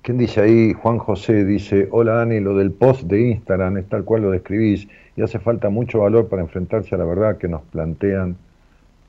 ¿Quién 0.00 0.18
dice 0.18 0.42
ahí? 0.42 0.72
Juan 0.74 0.98
José 0.98 1.44
dice, 1.44 1.88
hola 1.90 2.12
Dani, 2.12 2.38
lo 2.38 2.56
del 2.56 2.70
post 2.70 3.02
de 3.02 3.20
Instagram 3.30 3.78
es 3.78 3.88
tal 3.88 4.04
cual 4.04 4.22
lo 4.22 4.30
describís 4.30 4.86
y 5.16 5.22
hace 5.22 5.40
falta 5.40 5.70
mucho 5.70 6.02
valor 6.02 6.28
para 6.28 6.42
enfrentarse 6.42 6.94
a 6.94 6.98
la 6.98 7.04
verdad 7.04 7.36
que 7.36 7.48
nos 7.48 7.62
plantean 7.62 8.36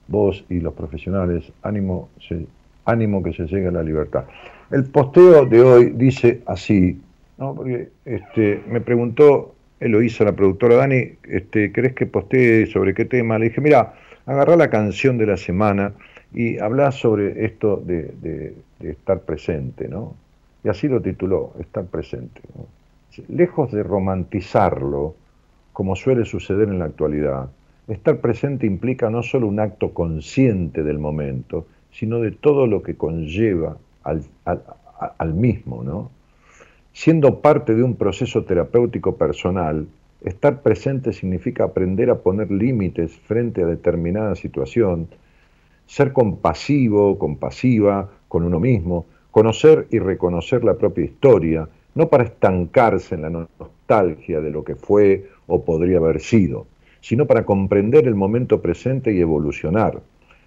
vos 0.08 0.44
y 0.50 0.60
los 0.60 0.74
profesionales. 0.74 1.54
Ánimo, 1.62 2.10
se- 2.28 2.48
ánimo 2.86 3.22
que 3.22 3.34
se 3.34 3.46
llegue 3.46 3.68
a 3.68 3.72
la 3.72 3.84
libertad. 3.84 4.24
El 4.72 4.86
posteo 4.86 5.46
de 5.46 5.62
hoy 5.62 5.92
dice 5.96 6.42
así, 6.48 7.00
¿no? 7.38 7.54
Porque 7.54 7.90
este, 8.06 8.64
me 8.68 8.82
preguntó, 8.82 9.55
él 9.80 9.92
lo 9.92 10.02
hizo 10.02 10.24
la 10.24 10.36
productora 10.36 10.76
Dani, 10.76 11.14
este, 11.24 11.72
¿querés 11.72 11.94
que 11.94 12.06
postee 12.06 12.66
sobre 12.68 12.94
qué 12.94 13.06
tema? 13.06 13.38
Le 13.38 13.50
dije, 13.50 13.62
mira, 13.62 13.94
agarrá 14.26 14.56
la 14.56 14.70
canción 14.70 15.18
de 15.18 15.26
la 15.26 15.38
semana 15.38 15.94
y 16.34 16.58
habla 16.60 16.92
sobre 16.92 17.46
esto 17.46 17.78
de, 17.86 18.56
estar 18.80 19.22
presente, 19.22 19.88
¿no? 19.88 20.16
Y 20.64 20.70
así 20.70 20.88
lo 20.88 21.02
tituló, 21.02 21.54
estar 21.60 21.86
presente. 21.86 22.42
Lejos 23.28 23.72
de 23.72 23.84
romantizarlo, 23.84 25.16
como 25.74 25.96
suele 25.96 26.26
suceder 26.26 26.70
en 26.70 26.80
la 26.80 26.86
actualidad, 26.86 27.50
estar 27.88 28.20
presente 28.20 28.66
implica 28.66 29.10
no 29.10 29.24
solo 29.24 29.48
un 29.48 29.60
acto 29.60 29.94
consciente 29.94 30.84
del 30.84 31.00
momento, 31.00 31.68
sino 31.92 32.20
de 32.20 32.32
todo 32.32 32.66
lo 32.68 32.82
que 32.82 32.96
conlleva 32.96 33.78
al 34.04 35.34
mismo, 35.34 35.84
¿no? 35.84 36.12
Siendo 36.98 37.42
parte 37.42 37.76
de 37.76 37.84
un 37.84 37.96
proceso 37.96 38.46
terapéutico 38.46 39.18
personal, 39.18 39.86
estar 40.24 40.62
presente 40.62 41.12
significa 41.12 41.66
aprender 41.66 42.10
a 42.10 42.20
poner 42.20 42.50
límites 42.50 43.12
frente 43.12 43.64
a 43.64 43.66
determinada 43.66 44.34
situación, 44.34 45.10
ser 45.88 46.14
compasivo, 46.14 47.20
compasiva 47.20 48.10
con 48.30 48.46
uno 48.46 48.62
mismo, 48.62 49.06
conocer 49.32 49.88
y 49.92 50.00
reconocer 50.00 50.64
la 50.64 50.76
propia 50.76 51.04
historia, 51.04 51.68
no 51.96 52.08
para 52.08 52.24
estancarse 52.24 53.16
en 53.16 53.24
la 53.24 53.30
nostalgia 53.30 54.40
de 54.40 54.52
lo 54.52 54.64
que 54.64 54.76
fue 54.76 55.28
o 55.48 55.66
podría 55.66 55.98
haber 55.98 56.22
sido, 56.22 56.66
sino 57.02 57.26
para 57.26 57.46
comprender 57.46 58.08
el 58.08 58.16
momento 58.16 58.62
presente 58.62 59.14
y 59.14 59.20
evolucionar. 59.20 60.02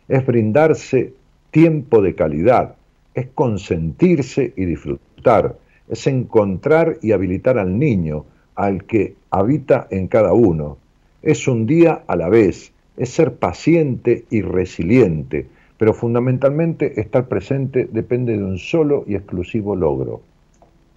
Es 0.09 0.25
brindarse 0.25 1.13
tiempo 1.51 2.01
de 2.01 2.15
calidad, 2.15 2.75
es 3.13 3.27
consentirse 3.35 4.55
y 4.57 4.65
disfrutar, 4.65 5.55
es 5.89 6.07
encontrar 6.07 6.99
y 7.03 7.13
habilitar 7.13 7.59
al 7.59 7.79
niño, 7.79 8.25
al 8.55 8.85
que 8.85 9.15
habita 9.31 9.87
en 9.91 10.09
cada 10.09 10.33
uno. 10.33 10.79
Es 11.23 11.49
un 11.49 11.67
día 11.67 12.03
a 12.07 12.17
la 12.17 12.29
vez, 12.29 12.73
es 12.97 13.11
ser 13.11 13.35
paciente 13.35 14.25
y 14.31 14.43
resiliente, 14.43 15.47
pero 15.79 15.95
fundamentalmente 15.95 17.01
estar 17.01 17.29
presente 17.29 17.89
depende 17.91 18.37
de 18.37 18.45
un 18.45 18.59
solo 18.59 19.05
y 19.07 19.15
exclusivo 19.15 19.77
logro, 19.77 20.21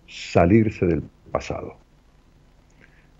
salirse 0.07 0.85
del 0.85 1.03
pasado. 1.31 1.75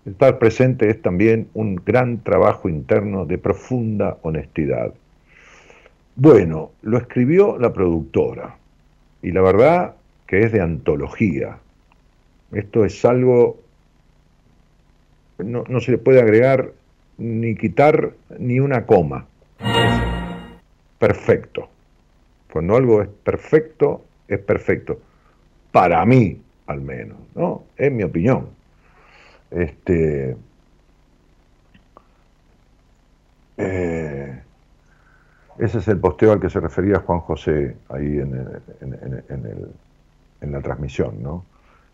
Estar 0.04 0.40
presente 0.40 0.90
es 0.90 1.00
también 1.00 1.46
un 1.54 1.76
gran 1.76 2.18
trabajo 2.24 2.68
interno 2.68 3.24
de 3.24 3.38
profunda 3.38 4.18
honestidad. 4.22 4.92
Bueno, 6.16 6.72
lo 6.82 6.98
escribió 6.98 7.56
la 7.56 7.72
productora 7.72 8.56
y 9.22 9.30
la 9.30 9.42
verdad 9.42 9.94
que 10.32 10.44
es 10.44 10.50
de 10.50 10.62
antología. 10.62 11.58
Esto 12.52 12.86
es 12.86 13.04
algo, 13.04 13.60
no, 15.36 15.64
no 15.68 15.78
se 15.80 15.90
le 15.90 15.98
puede 15.98 16.22
agregar 16.22 16.72
ni 17.18 17.54
quitar 17.54 18.14
ni 18.38 18.58
una 18.58 18.86
coma. 18.86 19.26
Perfecto. 20.98 21.68
Cuando 22.50 22.76
algo 22.76 23.02
es 23.02 23.08
perfecto, 23.08 24.06
es 24.26 24.38
perfecto. 24.38 24.98
Para 25.70 26.02
mí, 26.06 26.40
al 26.66 26.80
menos, 26.80 27.18
¿no? 27.34 27.64
Es 27.76 27.92
mi 27.92 28.02
opinión. 28.02 28.48
Este, 29.50 30.34
eh, 33.58 34.40
ese 35.58 35.76
es 35.78 35.88
el 35.88 35.98
posteo 35.98 36.32
al 36.32 36.40
que 36.40 36.48
se 36.48 36.58
refería 36.58 37.00
Juan 37.00 37.20
José 37.20 37.76
ahí 37.90 38.18
en 38.18 38.34
el- 39.28 39.72
en 40.42 40.52
la 40.52 40.60
transmisión, 40.60 41.22
¿no? 41.22 41.44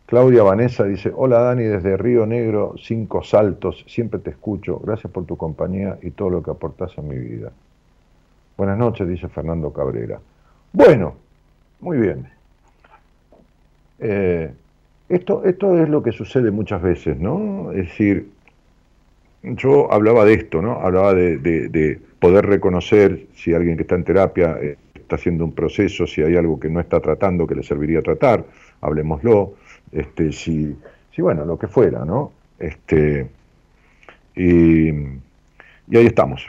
Claudia 0.07 0.43
Vanessa 0.43 0.85
dice, 0.85 1.13
hola 1.15 1.41
Dani, 1.41 1.65
desde 1.65 1.97
Río 1.99 2.25
Negro, 2.25 2.75
cinco 2.83 3.23
saltos, 3.23 3.85
siempre 3.87 4.19
te 4.21 4.31
escucho, 4.31 4.79
gracias 4.79 5.13
por 5.13 5.27
tu 5.27 5.37
compañía 5.37 5.99
y 6.01 6.13
todo 6.13 6.31
lo 6.31 6.43
que 6.43 6.51
aportas 6.51 6.97
a 6.97 7.03
mi 7.03 7.19
vida. 7.19 7.53
Buenas 8.57 8.79
noches, 8.79 9.07
dice 9.07 9.29
Fernando 9.29 9.71
Cabrera. 9.71 10.19
Bueno, 10.73 11.15
muy 11.81 11.99
bien. 11.99 12.27
Eh, 13.99 14.51
esto, 15.11 15.45
esto 15.45 15.77
es 15.77 15.89
lo 15.91 16.03
que 16.03 16.13
sucede 16.13 16.51
muchas 16.51 16.81
veces, 16.81 17.21
¿no? 17.21 17.71
Es 17.73 17.89
decir, 17.89 18.31
yo 19.43 19.93
hablaba 19.93 20.25
de 20.25 20.35
esto, 20.35 20.63
¿no? 20.63 20.81
Hablaba 20.81 21.13
de 21.13 22.01
poder 22.19 22.47
reconocer 22.47 23.27
si 23.35 23.55
alguien 23.55 23.77
que 23.77 23.83
está 23.83 23.95
en 23.95 24.05
terapia 24.05 24.59
eh, 24.61 24.77
está 25.09 25.17
haciendo 25.17 25.43
un 25.47 25.53
proceso, 25.53 26.07
si 26.07 26.21
hay 26.21 26.37
algo 26.37 26.61
que 26.61 26.69
no 26.69 26.81
está 26.81 27.01
tratando 27.01 27.47
que 27.47 27.55
le 27.55 27.63
serviría 27.63 28.03
tratar, 28.03 28.45
hablemoslo, 28.83 29.55
este, 29.91 30.33
si, 30.33 30.77
si 31.15 31.23
bueno, 31.23 31.47
lo 31.47 31.59
que 31.59 31.67
fuera, 31.67 32.05
¿no? 32.05 32.33
Este, 32.59 33.31
Y, 34.37 34.91
y 34.91 35.97
ahí 35.97 36.07
estamos. 36.07 36.47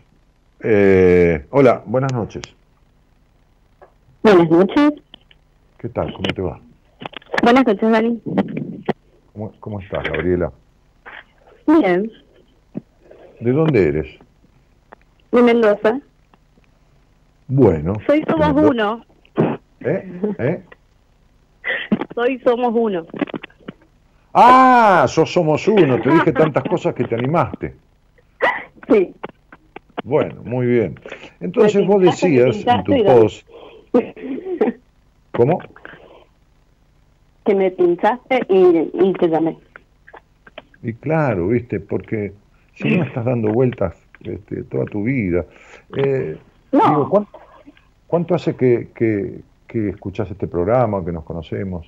Eh, 0.61 1.45
hola, 1.51 1.81
buenas 1.85 2.11
noches. 2.11 2.43
Buenas 4.21 4.49
noches. 4.49 4.91
¿Qué 5.77 5.87
tal? 5.87 6.11
¿Cómo 6.11 6.27
te 6.35 6.41
va? 6.41 6.59
Buenas 7.41 7.65
noches, 7.65 7.89
Dani. 7.89 8.21
¿Cómo, 9.31 9.53
cómo 9.61 9.79
estás, 9.79 10.03
Gabriela? 10.03 10.51
Bien. 11.65 12.11
¿De 13.39 13.51
dónde 13.53 13.87
eres? 13.87 14.19
De 15.31 15.41
Mendoza. 15.41 16.01
Bueno. 17.49 17.95
Soy 18.07 18.23
Somos. 18.23 18.69
Uno. 18.69 19.05
¿Eh? 19.81 20.21
¿Eh? 20.37 20.63
Soy 22.15 22.39
Somos 22.39 22.73
Uno. 22.73 23.05
Ah, 24.33 25.05
sos 25.09 25.33
Somos 25.33 25.67
Uno. 25.67 25.99
Te 25.99 26.09
dije 26.09 26.31
tantas 26.31 26.63
cosas 26.69 26.95
que 26.95 27.03
te 27.03 27.15
animaste. 27.15 27.75
Sí. 28.89 29.13
Bueno, 30.03 30.41
muy 30.43 30.65
bien. 30.67 30.99
Entonces 31.41 31.85
vos 31.85 32.01
decías 32.01 32.65
en 32.65 32.83
tu 32.83 33.03
post... 33.03 33.47
¿Cómo? 35.33 35.59
que 37.49 37.55
me 37.55 37.71
pinchaste 37.71 38.41
y, 38.47 38.91
y 38.93 39.13
te 39.13 39.27
llamé. 39.27 39.57
Y 40.83 40.93
claro, 40.93 41.47
viste, 41.47 41.79
porque 41.79 42.33
si 42.75 42.95
no 42.95 43.03
estás 43.07 43.25
dando 43.25 43.51
vueltas 43.51 43.95
este, 44.21 44.63
toda 44.63 44.85
tu 44.85 45.03
vida. 45.03 45.45
Eh, 45.97 46.37
No. 46.71 46.87
digo, 46.89 47.09
¿cuán- 47.09 47.27
¿cuánto, 48.07 48.35
hace 48.35 48.55
que, 48.55 48.91
que, 48.95 49.41
que 49.67 49.89
escuchás 49.89 50.29
este 50.31 50.47
programa, 50.47 51.03
que 51.03 51.11
nos 51.11 51.23
conocemos? 51.23 51.87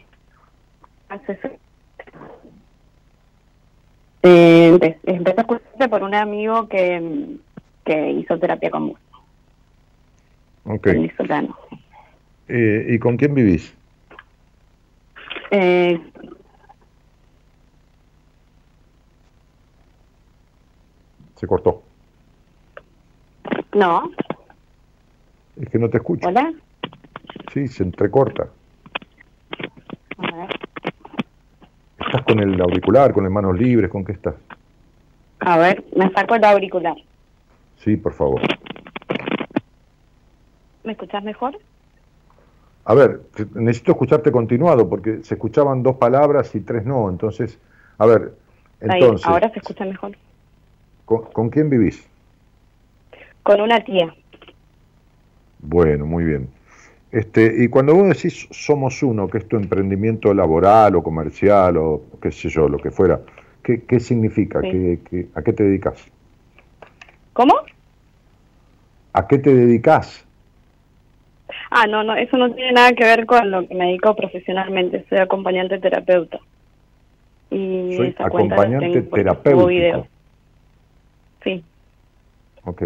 Hace- 1.10 1.60
Eh, 4.24 4.72
empe- 4.74 5.00
empecé 5.04 5.40
a 5.40 5.42
escucharte 5.42 5.90
por 5.90 6.04
un 6.04 6.14
amigo 6.14 6.68
que, 6.68 7.38
que 7.84 8.12
hizo 8.12 8.38
terapia 8.38 8.70
con 8.70 8.90
vos, 8.90 9.00
Ok. 10.66 10.86
venezolano. 10.86 11.58
Eh, 12.48 12.86
¿Y 12.90 13.00
con 13.00 13.18
quién 13.18 13.34
vivís? 13.34 13.76
Eh, 15.50 16.00
Se 21.36 21.48
cortó. 21.48 21.82
no, 23.74 24.12
Es 25.62 25.70
que 25.70 25.78
no 25.78 25.90
te 25.90 25.98
escucho. 25.98 26.28
hola. 26.28 26.52
Sí, 27.54 27.68
se 27.68 27.84
entrecorta. 27.84 28.48
A 30.18 30.36
ver. 30.36 30.50
¿Estás 32.00 32.24
con 32.24 32.40
el 32.40 32.60
auricular, 32.60 33.14
con 33.14 33.24
las 33.24 33.32
manos 33.32 33.58
libres? 33.58 33.90
¿Con 33.92 34.04
qué 34.04 34.14
estás? 34.14 34.36
A 35.40 35.58
ver, 35.60 35.84
me 35.96 36.10
saco 36.12 36.36
el 36.36 36.44
auricular. 36.44 36.96
Sí, 37.78 37.96
por 37.96 38.14
favor. 38.14 38.42
¿Me 40.84 40.94
escuchas 40.94 41.24
mejor? 41.24 41.58
A 42.86 42.96
ver, 42.96 43.22
necesito 43.54 43.92
escucharte 43.92 44.32
continuado 44.32 44.90
porque 44.90 45.24
se 45.24 45.36
escuchaban 45.36 45.84
dos 45.84 45.98
palabras 45.98 46.56
y 46.56 46.62
tres 46.62 46.86
no. 46.86 47.08
Entonces, 47.10 47.60
a 48.00 48.08
ver, 48.08 48.34
Ahí, 48.82 49.00
entonces, 49.04 49.28
ahora 49.28 49.52
se 49.52 49.60
escucha 49.60 49.86
mejor. 49.86 50.18
¿con, 51.06 51.26
con 51.32 51.50
quién 51.50 51.70
vivís? 51.70 52.08
Con 53.44 53.62
una 53.62 53.80
tía. 53.84 54.12
Bueno, 55.64 56.06
muy 56.06 56.24
bien. 56.24 56.48
Este, 57.12 57.64
y 57.64 57.68
cuando 57.68 57.94
vos 57.94 58.08
decís 58.08 58.48
somos 58.52 59.04
uno, 59.04 59.30
que 59.30 59.40
es 59.40 59.48
tu 59.48 59.58
emprendimiento 59.58 60.34
laboral 60.34 60.96
o 60.96 61.04
comercial 61.04 61.78
o 61.78 62.02
qué 62.22 62.32
sé 62.32 62.50
yo, 62.50 62.70
lo 62.70 62.78
que 62.78 62.90
fuera, 62.92 63.20
¿qué, 63.64 63.82
qué 63.84 64.00
significa? 64.00 64.62
Sí. 64.62 64.70
¿Qué, 64.72 65.00
qué- 65.10 65.28
a 65.36 65.42
qué 65.42 65.54
te 65.54 65.64
dedicas? 65.64 66.06
¿Cómo? 67.34 67.54
¿A 69.14 69.28
qué 69.28 69.38
te 69.40 69.54
dedicas? 69.54 70.26
Ah, 71.70 71.86
no, 71.88 72.04
no, 72.04 72.16
eso 72.16 72.38
no 72.38 72.54
tiene 72.54 72.72
nada 72.74 72.94
que 72.94 73.04
ver 73.04 73.26
con 73.26 73.50
lo 73.52 73.68
que 73.68 73.76
me 73.76 73.86
dedico 73.88 74.16
profesionalmente. 74.16 75.06
Soy 75.10 75.20
acompañante 75.20 75.80
terapeuta. 75.80 76.40
Y 77.50 77.96
Soy 77.98 78.16
acompañante 78.20 79.02
videos. 79.68 80.08
Sí, 81.44 81.64
Ok. 82.66 82.84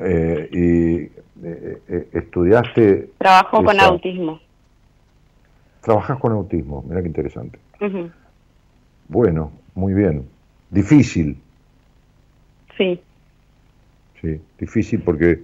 Eh, 0.00 0.48
y 0.50 0.96
eh, 1.46 1.82
eh, 1.88 2.08
estudiaste, 2.12 3.10
trabajo 3.18 3.62
con 3.62 3.76
Esa. 3.76 3.86
autismo. 3.86 4.40
trabajas 5.82 6.18
con 6.18 6.32
autismo, 6.32 6.82
mira 6.88 7.00
qué 7.02 7.08
interesante. 7.08 7.58
Bueno, 9.08 9.52
muy 9.74 9.94
bien. 9.94 10.28
Difícil, 10.70 11.36
Sí, 12.76 13.00
sí, 14.20 14.40
difícil 14.58 15.00
porque 15.02 15.38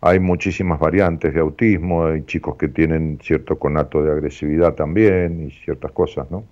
hay 0.00 0.18
muchísimas 0.18 0.78
variantes 0.80 1.34
de 1.34 1.40
autismo, 1.40 2.06
hay 2.06 2.24
chicos 2.24 2.56
que 2.56 2.68
tienen 2.68 3.18
cierto 3.22 3.58
conato 3.58 4.02
de 4.02 4.12
agresividad 4.12 4.74
también 4.74 5.46
y 5.48 5.50
ciertas 5.50 5.92
cosas, 5.92 6.30
¿no? 6.30 6.44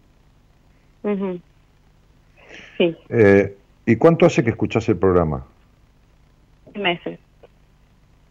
sí, 2.77 2.97
Eh, 3.09 3.57
¿Y 3.87 3.97
cuánto 3.97 4.27
hace 4.27 4.45
que 4.45 4.51
escuchás 4.51 4.87
el 4.91 4.99
programa? 4.99 5.47
meses. 6.75 7.19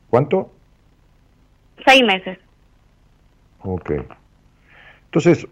¿Cuánto? 0.09 0.49
Seis 1.85 2.03
meses. 2.03 2.37
Ok. 3.63 3.91
Entonces, 5.05 5.47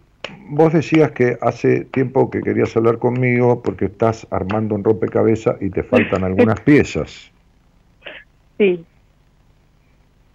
vos 0.50 0.74
decías 0.74 1.12
que 1.12 1.38
hace 1.42 1.86
tiempo 1.86 2.30
que 2.30 2.42
querías 2.42 2.76
hablar 2.76 3.00
conmigo 3.00 3.62
porque 3.62 3.86
estás 3.86 4.28
armando 4.32 4.76
un 4.76 4.84
rompecabezas 4.84 5.62
y 5.62 5.70
te 5.70 5.84
faltan 5.84 6.24
algunas 6.26 6.60
piezas. 6.62 7.32
Sí, 8.58 8.86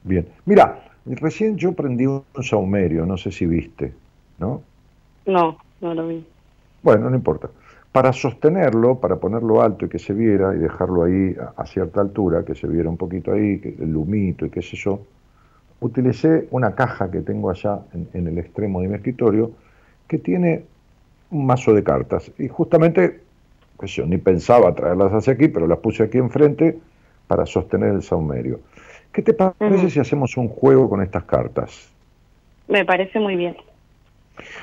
Bien. 0.02 0.26
Mira, 0.46 0.82
recién 1.04 1.56
yo 1.56 1.72
prendí 1.72 2.06
un 2.06 2.24
saumerio, 2.42 3.04
no 3.06 3.16
sé 3.16 3.30
si 3.30 3.46
viste, 3.46 3.92
¿no? 4.38 4.62
no, 5.26 5.58
no 5.80 5.94
lo 5.94 6.08
vi. 6.08 6.24
Bueno, 6.82 7.10
no 7.10 7.16
importa. 7.16 7.50
Para 7.92 8.12
sostenerlo, 8.12 9.00
para 9.00 9.16
ponerlo 9.16 9.62
alto 9.62 9.86
y 9.86 9.88
que 9.88 9.98
se 9.98 10.12
viera 10.12 10.54
y 10.54 10.58
dejarlo 10.58 11.04
ahí 11.04 11.36
a, 11.40 11.60
a 11.60 11.66
cierta 11.66 12.00
altura, 12.00 12.44
que 12.44 12.54
se 12.54 12.66
viera 12.68 12.88
un 12.88 12.96
poquito 12.96 13.32
ahí, 13.32 13.58
que 13.58 13.76
el 13.80 13.92
lumito 13.92 14.46
y 14.46 14.50
qué 14.50 14.62
sé 14.62 14.76
yo, 14.76 15.00
utilicé 15.80 16.46
una 16.50 16.74
caja 16.74 17.10
que 17.10 17.20
tengo 17.20 17.50
allá 17.50 17.80
en, 17.92 18.08
en 18.14 18.28
el 18.28 18.38
extremo 18.38 18.80
de 18.80 18.88
mi 18.88 18.94
escritorio 18.94 19.50
que 20.06 20.18
tiene 20.18 20.64
un 21.30 21.46
mazo 21.46 21.74
de 21.74 21.82
cartas. 21.82 22.30
Y 22.38 22.48
justamente, 22.48 23.20
sé 23.80 23.86
yo, 23.86 24.06
ni 24.06 24.18
pensaba 24.18 24.74
traerlas 24.74 25.12
hacia 25.12 25.32
aquí, 25.32 25.48
pero 25.48 25.66
las 25.66 25.78
puse 25.78 26.02
aquí 26.02 26.18
enfrente 26.18 26.78
para 27.26 27.46
sostener 27.46 27.94
el 27.94 28.02
saumerio. 28.02 28.60
¿Qué 29.12 29.22
te 29.22 29.32
parece 29.32 29.90
si 29.90 29.98
hacemos 29.98 30.36
un 30.36 30.48
juego 30.48 30.88
con 30.88 31.02
estas 31.02 31.24
cartas? 31.24 31.90
Me 32.68 32.84
parece 32.84 33.18
muy 33.18 33.36
bien. 33.36 33.56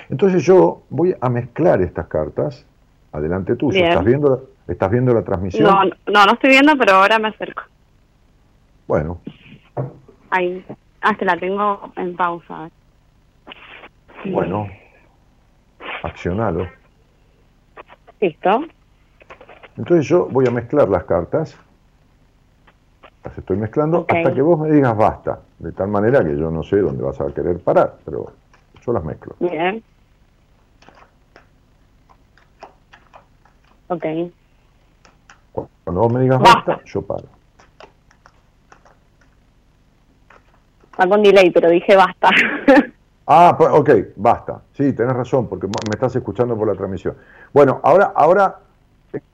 Entonces 0.10 0.44
yo 0.44 0.82
voy 0.90 1.16
a 1.20 1.30
mezclar 1.30 1.82
estas 1.82 2.08
cartas. 2.08 2.66
Adelante 3.12 3.56
tuyo. 3.56 3.74
Bien. 3.74 3.90
¿Estás 3.90 4.06
viendo, 4.06 4.50
¿Estás 4.68 4.92
viendo 4.92 5.14
la 5.14 5.24
transmisión? 5.24 5.64
No, 5.64 5.84
no, 5.86 6.26
no 6.26 6.34
estoy 6.34 6.50
viendo, 6.50 6.78
pero 6.78 6.96
ahora 6.96 7.20
me 7.20 7.30
acerco. 7.30 7.64
Bueno, 8.88 9.20
Ahí, 10.30 10.66
hasta 11.02 11.26
la 11.26 11.38
tengo 11.38 11.92
en 11.96 12.16
pausa. 12.16 12.70
bueno. 14.26 14.68
Accionalo. 16.04 16.68
¿Listo? 18.20 18.66
Entonces 19.78 20.08
yo 20.08 20.28
voy 20.28 20.48
a 20.48 20.52
mezclar 20.52 20.90
las 20.90 21.04
cartas. 21.06 21.58
Las 23.24 23.38
estoy 23.38 23.58
mezclando 23.58 24.06
hasta 24.08 24.34
que 24.34 24.42
vos 24.42 24.60
me 24.60 24.70
digas 24.72 24.96
basta. 24.98 25.40
De 25.60 25.72
tal 25.72 25.90
manera 25.90 26.24
que 26.24 26.38
yo 26.38 26.50
no 26.50 26.64
sé 26.64 26.78
dónde 26.78 27.04
vas 27.04 27.20
a 27.22 27.34
querer 27.34 27.60
parar, 27.60 27.96
pero 28.06 28.32
yo 28.86 28.94
las 28.94 29.04
mezclo. 29.04 29.36
Bien. 29.40 29.84
Ok. 33.88 34.06
Cuando 35.84 36.02
vos 36.02 36.14
me 36.14 36.22
digas 36.22 36.40
Basta. 36.40 36.64
basta, 36.72 36.86
yo 36.86 37.02
paro. 37.02 37.24
Va 41.00 41.08
con 41.08 41.24
delay, 41.24 41.52
pero 41.52 41.70
dije 41.70 41.96
basta. 41.96 42.30
Ah, 43.30 43.56
pues, 43.58 43.70
ok, 43.74 43.90
basta. 44.16 44.62
Sí, 44.72 44.94
tenés 44.94 45.14
razón, 45.14 45.50
porque 45.50 45.68
me 45.68 45.74
estás 45.92 46.16
escuchando 46.16 46.58
por 46.58 46.66
la 46.66 46.76
transmisión. 46.76 47.18
Bueno, 47.52 47.82
ahora, 47.84 48.14
ahora 48.16 48.60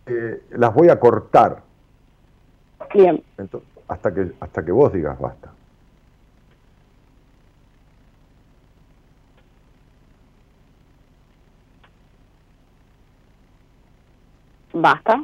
eh, 0.07 0.45
las 0.49 0.73
voy 0.73 0.89
a 0.89 0.99
cortar 0.99 1.61
Bien. 2.91 3.23
hasta, 3.87 4.11
que, 4.11 4.31
hasta 4.39 4.65
que 4.65 4.71
vos 4.71 4.91
digas 4.91 5.19
basta. 5.19 5.51
Basta. 14.73 15.23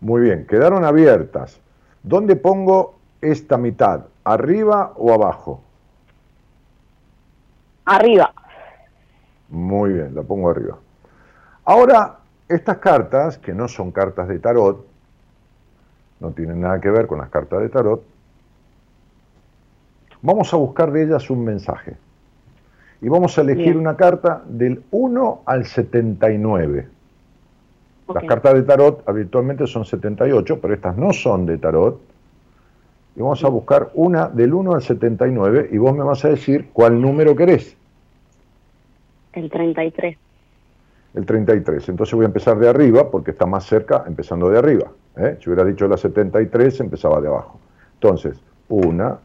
Muy 0.00 0.22
bien, 0.22 0.46
quedaron 0.46 0.84
abiertas. 0.84 1.60
¿Dónde 2.02 2.36
pongo 2.36 2.94
esta 3.20 3.56
mitad? 3.56 4.06
¿Arriba 4.24 4.92
o 4.96 5.12
abajo? 5.12 5.60
Arriba. 7.84 8.32
Muy 9.48 9.92
bien, 9.92 10.14
la 10.14 10.22
pongo 10.22 10.50
arriba. 10.50 10.78
Ahora 11.64 12.18
estas 12.48 12.78
cartas, 12.78 13.38
que 13.38 13.52
no 13.52 13.68
son 13.68 13.92
cartas 13.92 14.28
de 14.28 14.38
tarot, 14.38 14.84
no 16.20 16.30
tienen 16.30 16.60
nada 16.60 16.80
que 16.80 16.90
ver 16.90 17.06
con 17.06 17.18
las 17.18 17.28
cartas 17.28 17.60
de 17.60 17.68
tarot, 17.68 18.02
vamos 20.20 20.52
a 20.52 20.56
buscar 20.56 20.92
de 20.92 21.04
ellas 21.04 21.28
un 21.30 21.44
mensaje. 21.44 21.96
Y 23.00 23.08
vamos 23.08 23.36
a 23.36 23.40
elegir 23.40 23.64
Bien. 23.74 23.78
una 23.78 23.96
carta 23.96 24.42
del 24.46 24.84
1 24.92 25.42
al 25.44 25.66
79. 25.66 26.88
Las 28.14 28.22
Ok. 28.24 28.28
cartas 28.28 28.54
de 28.54 28.62
tarot 28.62 29.02
habitualmente 29.08 29.66
son 29.66 29.84
78, 29.84 30.60
pero 30.60 30.74
estas 30.74 30.96
no 30.96 31.12
son 31.12 31.46
de 31.46 31.58
tarot. 31.58 32.00
Y 33.14 33.20
vamos 33.20 33.44
a 33.44 33.48
buscar 33.48 33.90
una 33.94 34.28
del 34.28 34.54
1 34.54 34.74
al 34.74 34.82
79 34.82 35.68
y 35.72 35.78
vos 35.78 35.94
me 35.94 36.02
vas 36.02 36.24
a 36.24 36.28
decir 36.28 36.70
cuál 36.72 37.00
número 37.00 37.36
querés. 37.36 37.76
El 39.34 39.50
33. 39.50 40.16
El 41.14 41.26
33. 41.26 41.88
Entonces 41.90 42.14
voy 42.14 42.24
a 42.24 42.28
empezar 42.28 42.58
de 42.58 42.68
arriba 42.68 43.10
porque 43.10 43.32
está 43.32 43.44
más 43.46 43.64
cerca 43.64 44.04
empezando 44.06 44.48
de 44.48 44.58
arriba. 44.58 44.90
¿eh? 45.16 45.36
Si 45.40 45.50
hubiera 45.50 45.64
dicho 45.64 45.86
la 45.86 45.96
73, 45.96 46.80
empezaba 46.80 47.20
de 47.20 47.28
abajo. 47.28 47.58
Entonces, 47.94 48.40
1, 48.68 49.18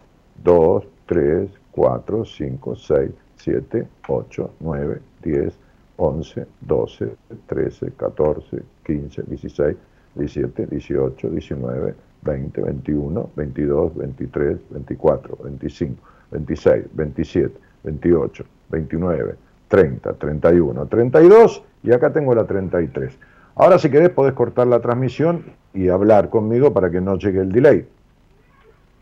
2, 0.44 0.84
3, 1.06 1.50
4, 1.72 2.26
5, 2.26 2.76
6, 2.76 3.12
7, 3.38 3.88
8, 4.08 4.52
9, 4.60 5.02
10, 5.24 5.54
11, 5.98 6.46
12, 6.62 7.16
13, 7.48 7.92
14, 7.98 8.64
15, 8.86 9.24
16, 9.24 9.78
17, 10.16 10.68
18, 10.68 11.30
19, 11.30 11.96
20, 12.22 12.62
21, 12.62 13.30
22, 13.36 13.96
23, 13.96 14.58
24, 14.70 15.38
25, 15.44 16.04
26, 16.32 16.86
27, 16.94 17.60
28, 17.84 18.46
29, 18.70 19.36
30, 19.68 20.14
31, 20.14 20.86
32 20.88 21.64
y 21.84 21.92
acá 21.92 22.12
tengo 22.12 22.34
la 22.36 22.46
33. 22.46 23.18
Ahora 23.56 23.80
si 23.80 23.90
querés 23.90 24.10
podés 24.10 24.34
cortar 24.34 24.68
la 24.68 24.80
transmisión 24.80 25.46
y 25.74 25.90
hablar 25.90 26.30
conmigo 26.30 26.74
para 26.74 26.92
que 26.92 27.02
no 27.02 27.18
llegue 27.18 27.42
el 27.42 27.52
delay. 27.52 27.88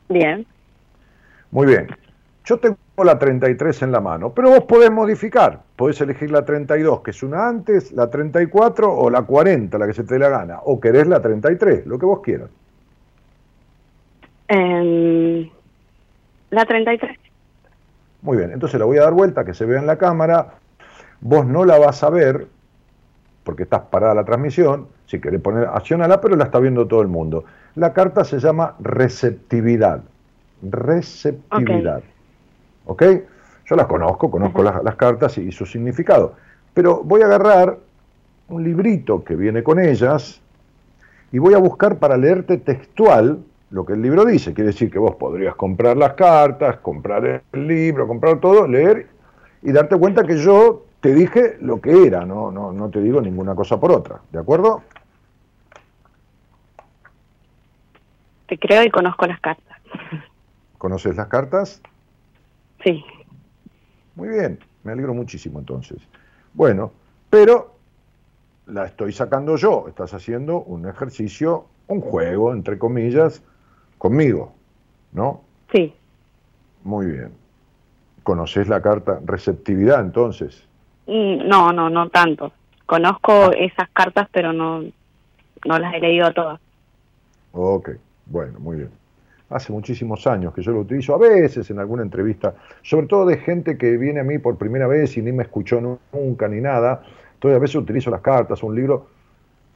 Bien. 0.10 0.46
Muy 1.52 1.68
bien. 1.68 1.88
Yo 2.46 2.60
tengo 2.60 2.78
la 3.04 3.18
33 3.18 3.82
en 3.82 3.92
la 3.92 4.00
mano, 4.00 4.32
pero 4.32 4.52
vos 4.52 4.64
podés 4.66 4.92
modificar. 4.92 5.62
Podés 5.76 6.00
elegir 6.02 6.30
la 6.30 6.46
32, 6.46 7.02
que 7.02 7.12
es 7.12 7.24
una 7.24 7.48
antes, 7.48 7.92
la 7.92 8.10
34 8.10 8.94
o 8.94 9.10
la 9.10 9.24
40, 9.24 9.78
la 9.80 9.88
que 9.88 9.94
se 9.94 10.04
te 10.04 10.14
dé 10.14 10.20
la 10.20 10.30
gana. 10.30 10.60
O 10.64 10.80
querés 10.80 11.08
la 11.08 11.22
33, 11.22 11.88
lo 11.88 11.98
que 11.98 12.06
vos 12.06 12.22
quieras. 12.22 12.50
Em, 14.48 15.50
la 16.52 16.66
33. 16.66 17.18
Muy 18.22 18.38
bien, 18.38 18.52
entonces 18.52 18.80
la 18.80 18.86
voy 18.86 18.98
a 19.00 19.02
dar 19.02 19.14
vuelta, 19.14 19.44
que 19.44 19.56
se 19.56 19.66
vea 19.66 19.80
en 19.80 19.88
la 19.88 19.98
cámara. 19.98 20.54
Vos 21.22 21.48
no 21.48 21.66
la 21.66 21.80
vas 21.80 22.04
a 22.04 22.12
ver 22.12 22.48
porque 23.44 23.64
estás 23.64 23.82
parada 23.90 24.14
la 24.14 24.24
transmisión. 24.24 24.88
Si 25.08 25.20
querés 25.20 25.42
poner, 25.42 25.68
accionala, 25.68 26.22
pero 26.22 26.36
la 26.36 26.46
está 26.46 26.60
viendo 26.60 26.88
todo 26.88 27.02
el 27.02 27.08
mundo. 27.08 27.46
La 27.76 27.94
carta 27.94 28.24
se 28.24 28.40
llama 28.40 28.76
receptividad. 28.80 30.04
Receptividad. 30.62 32.04
¿Ok? 32.86 33.04
Yo 33.66 33.76
las 33.76 33.88
conozco, 33.88 34.30
conozco 34.30 34.64
las, 34.64 34.84
las 34.84 34.96
cartas 34.96 35.38
y, 35.38 35.42
y 35.42 35.52
su 35.52 35.66
significado. 35.66 36.36
Pero 36.74 37.02
voy 37.04 37.22
a 37.22 37.26
agarrar 37.26 37.78
un 38.48 38.64
librito 38.64 39.24
que 39.24 39.36
viene 39.36 39.64
con 39.64 39.80
ellas 39.80 40.42
y 41.32 41.40
voy 41.40 41.54
a 41.54 41.58
buscar 41.58 41.98
para 41.98 42.18
leerte 42.18 42.58
textual 42.58 43.40
lo 43.72 43.86
que 43.86 43.94
el 43.94 44.02
libro 44.02 44.26
dice. 44.26 44.54
Quiere 44.54 44.72
decir 44.72 44.92
que 44.92 45.00
vos 45.00 45.16
podrías 45.16 45.56
comprar 45.56 45.98
las 45.98 46.14
cartas, 46.14 46.78
comprar 46.78 47.44
el 47.52 47.68
libro, 47.68 48.08
comprar 48.08 48.40
todo, 48.40 48.68
leer 48.68 49.08
y 49.62 49.72
darte 49.72 49.98
cuenta 49.98 50.24
que 50.24 50.38
yo 50.38 50.86
te 51.02 51.14
dije 51.14 51.58
lo 51.62 51.82
que 51.82 52.06
era, 52.08 52.26
no, 52.26 52.52
no, 52.52 52.72
no 52.72 52.90
te 52.90 53.02
digo 53.02 53.22
ninguna 53.22 53.56
cosa 53.56 53.80
por 53.80 53.92
otra. 53.92 54.22
¿De 54.32 54.40
acuerdo? 54.40 54.82
Te 58.48 58.58
creo 58.58 58.84
y 58.84 58.92
conozco 58.92 59.26
las 59.26 59.40
cartas. 59.40 59.78
¿Conoces 60.78 61.16
las 61.16 61.28
cartas? 61.28 61.82
Sí. 62.86 63.04
Muy 64.16 64.30
bien, 64.30 64.60
me 64.84 64.94
alegro 64.94 65.14
muchísimo 65.14 65.60
entonces. 65.60 65.98
Bueno, 66.54 66.92
pero 67.30 67.74
la 68.68 68.86
estoy 68.86 69.12
sacando 69.12 69.58
yo, 69.58 69.86
estás 69.90 70.14
haciendo 70.14 70.62
un 70.62 70.88
ejercicio, 70.88 71.66
un 71.88 72.00
juego, 72.00 72.54
entre 72.54 72.78
comillas, 72.80 73.44
conmigo, 73.98 74.54
¿no? 75.12 75.42
Sí. 75.74 75.94
Muy 76.84 77.08
bien. 77.08 77.32
¿Conoces 78.24 78.68
la 78.70 78.82
carta 78.82 79.20
receptividad 79.26 80.00
entonces? 80.02 80.64
Mm, 81.08 81.48
No, 81.48 81.74
no, 81.74 81.90
no 81.90 82.10
tanto. 82.10 82.52
Conozco 82.86 83.52
esas 83.52 83.90
cartas, 83.90 84.28
pero 84.32 84.54
no, 84.54 84.82
no 85.66 85.80
las 85.80 85.94
he 85.96 86.00
leído 86.00 86.32
todas. 86.34 86.60
Ok, 87.52 87.90
bueno, 88.28 88.60
muy 88.60 88.78
bien. 88.78 88.92
Hace 89.50 89.72
muchísimos 89.72 90.26
años 90.26 90.54
que 90.54 90.62
yo 90.64 90.72
lo 90.72 90.80
utilizo, 90.80 91.14
a 91.14 91.18
veces 91.20 91.70
en 91.70 91.78
alguna 91.80 92.02
entrevista, 92.02 92.56
sobre 92.82 93.06
todo 93.08 93.26
de 93.28 93.38
gente 93.38 93.78
que 93.78 93.96
viene 93.98 94.20
a 94.22 94.24
mí 94.24 94.40
por 94.40 94.58
primera 94.58 94.88
vez 94.88 95.16
y 95.18 95.22
ni 95.22 95.32
me 95.32 95.44
escuchó 95.44 95.80
nu- 95.80 96.00
nunca 96.14 96.48
ni 96.48 96.62
nada. 96.62 97.04
Entonces 97.36 97.58
a 97.58 97.60
veces 97.60 97.76
utilizo 97.76 98.10
las 98.10 98.22
cartas, 98.22 98.64
un 98.64 98.74
libro 98.76 99.08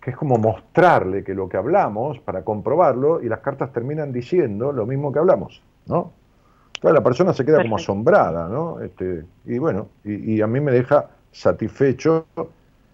que 0.01 0.11
es 0.11 0.17
como 0.17 0.37
mostrarle 0.37 1.23
que 1.23 1.35
lo 1.35 1.47
que 1.49 1.57
hablamos 1.57 2.19
para 2.19 2.41
comprobarlo 2.43 3.21
y 3.21 3.27
las 3.29 3.39
cartas 3.41 3.71
terminan 3.71 4.11
diciendo 4.11 4.71
lo 4.71 4.85
mismo 4.85 5.11
que 5.11 5.19
hablamos, 5.19 5.61
¿no? 5.85 6.13
Entonces 6.75 6.93
la 6.95 7.03
persona 7.03 7.33
se 7.33 7.43
queda 7.45 7.57
como 7.61 7.75
asombrada, 7.75 8.47
¿no? 8.47 8.79
Este, 8.79 9.25
y 9.45 9.57
bueno, 9.59 9.89
y, 10.03 10.35
y 10.35 10.41
a 10.41 10.47
mí 10.47 10.61
me 10.61 10.71
deja 10.71 11.09
satisfecho 11.31 12.25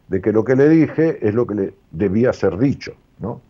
de 0.08 0.22
que 0.22 0.32
lo 0.34 0.44
que 0.44 0.56
le 0.56 0.68
dije 0.68 1.20
es 1.28 1.34
lo 1.34 1.46
que 1.48 1.56
le 1.56 1.74
debía 1.92 2.34
ser 2.34 2.58
dicho, 2.58 2.94
¿no? 3.20 3.42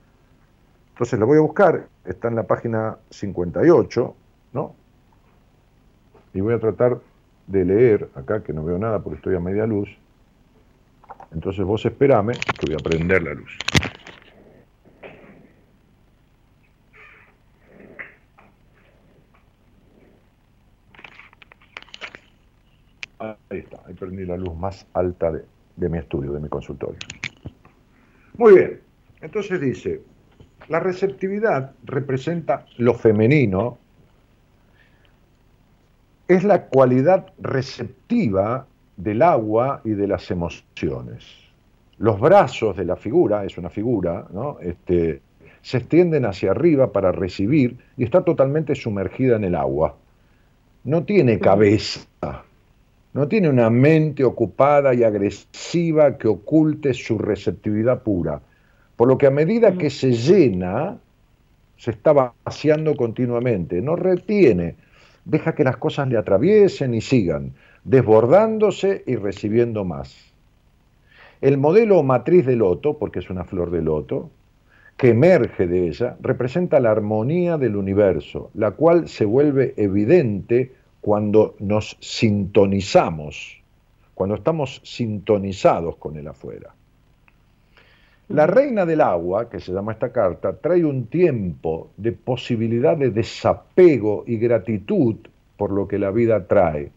Entonces 0.95 1.19
lo 1.19 1.27
voy 1.27 1.37
a 1.39 1.41
buscar, 1.41 1.89
está 2.05 2.29
en 2.29 2.35
la 2.35 2.43
página 2.43 2.97
58, 3.09 4.15
¿no? 4.53 4.77
Y 6.33 6.39
voy 6.39 6.53
a 6.53 6.59
tratar 6.59 7.01
de 7.47 7.65
leer 7.65 8.09
acá, 8.15 8.41
que 8.41 8.53
no 8.53 8.63
veo 8.63 8.77
nada 8.77 8.99
porque 8.99 9.17
estoy 9.17 9.35
a 9.35 9.41
media 9.41 9.67
luz. 9.67 9.89
Entonces 11.33 11.65
vos 11.65 11.85
esperame, 11.85 12.31
que 12.57 12.67
voy 12.67 12.75
a 12.75 12.77
prender 12.77 13.23
la 13.23 13.33
luz. 13.33 13.57
Ahí 23.19 23.59
está, 23.59 23.81
ahí 23.85 23.93
prendí 23.95 24.25
la 24.25 24.37
luz 24.37 24.55
más 24.55 24.87
alta 24.93 25.29
de, 25.29 25.43
de 25.75 25.89
mi 25.89 25.97
estudio, 25.97 26.31
de 26.31 26.39
mi 26.39 26.47
consultorio. 26.47 26.99
Muy 28.37 28.55
bien, 28.55 28.81
entonces 29.19 29.59
dice, 29.59 30.01
la 30.67 30.79
receptividad 30.79 31.71
representa 31.83 32.65
lo 32.77 32.93
femenino, 32.93 33.77
es 36.27 36.43
la 36.43 36.63
cualidad 36.65 37.27
receptiva 37.37 38.65
del 38.97 39.21
agua 39.21 39.81
y 39.83 39.91
de 39.91 40.07
las 40.07 40.31
emociones. 40.31 41.23
Los 41.97 42.19
brazos 42.19 42.75
de 42.75 42.85
la 42.85 42.95
figura, 42.95 43.45
es 43.45 43.57
una 43.57 43.69
figura, 43.69 44.27
¿no? 44.33 44.59
este, 44.59 45.21
se 45.61 45.77
extienden 45.77 46.25
hacia 46.25 46.51
arriba 46.51 46.91
para 46.91 47.11
recibir 47.11 47.77
y 47.97 48.03
está 48.03 48.23
totalmente 48.23 48.75
sumergida 48.75 49.35
en 49.35 49.45
el 49.45 49.55
agua. 49.55 49.95
No 50.83 51.03
tiene 51.03 51.39
cabeza, 51.39 52.43
no 53.13 53.27
tiene 53.27 53.49
una 53.49 53.69
mente 53.69 54.23
ocupada 54.23 54.93
y 54.93 55.03
agresiva 55.03 56.17
que 56.17 56.27
oculte 56.27 56.93
su 56.93 57.17
receptividad 57.17 58.03
pura. 58.03 58.41
Por 58.95 59.07
lo 59.07 59.17
que 59.17 59.27
a 59.27 59.31
medida 59.31 59.77
que 59.77 59.89
se 59.89 60.13
llena, 60.13 60.97
se 61.77 61.91
está 61.91 62.13
vaciando 62.13 62.95
continuamente, 62.95 63.81
no 63.81 63.95
retiene, 63.95 64.75
deja 65.25 65.53
que 65.55 65.63
las 65.63 65.77
cosas 65.77 66.07
le 66.07 66.17
atraviesen 66.17 66.93
y 66.93 67.01
sigan, 67.01 67.53
desbordándose 67.83 69.03
y 69.05 69.15
recibiendo 69.15 69.83
más. 69.83 70.15
El 71.41 71.57
modelo 71.57 71.99
o 71.99 72.03
matriz 72.03 72.45
de 72.45 72.55
loto, 72.55 72.97
porque 72.97 73.19
es 73.19 73.29
una 73.29 73.43
flor 73.43 73.69
de 73.71 73.81
loto, 73.81 74.29
que 74.97 75.09
emerge 75.09 75.67
de 75.67 75.87
ella, 75.89 76.15
representa 76.21 76.79
la 76.79 76.91
armonía 76.91 77.57
del 77.57 77.75
universo, 77.75 78.49
la 78.53 78.71
cual 78.71 79.09
se 79.09 79.25
vuelve 79.25 79.73
evidente 79.75 80.71
cuando 81.01 81.55
nos 81.59 81.97
sintonizamos, 81.99 83.61
cuando 84.13 84.35
estamos 84.35 84.81
sintonizados 84.83 85.97
con 85.97 86.15
el 86.15 86.27
afuera. 86.27 86.73
La 88.27 88.47
reina 88.47 88.87
del 88.87 89.01
agua, 89.01 89.49
que 89.49 89.59
se 89.59 89.71
llama 89.71 89.91
esta 89.91 90.11
carta, 90.11 90.57
trae 90.57 90.83
un 90.83 91.05
tiempo 91.07 91.91
de 91.95 92.11
posibilidad 92.11 92.97
de 92.97 93.11
desapego 93.11 94.23
y 94.25 94.37
gratitud 94.37 95.17
por 95.57 95.71
lo 95.71 95.87
que 95.87 95.99
la 95.99 96.09
vida 96.09 96.47
trae, 96.47 96.91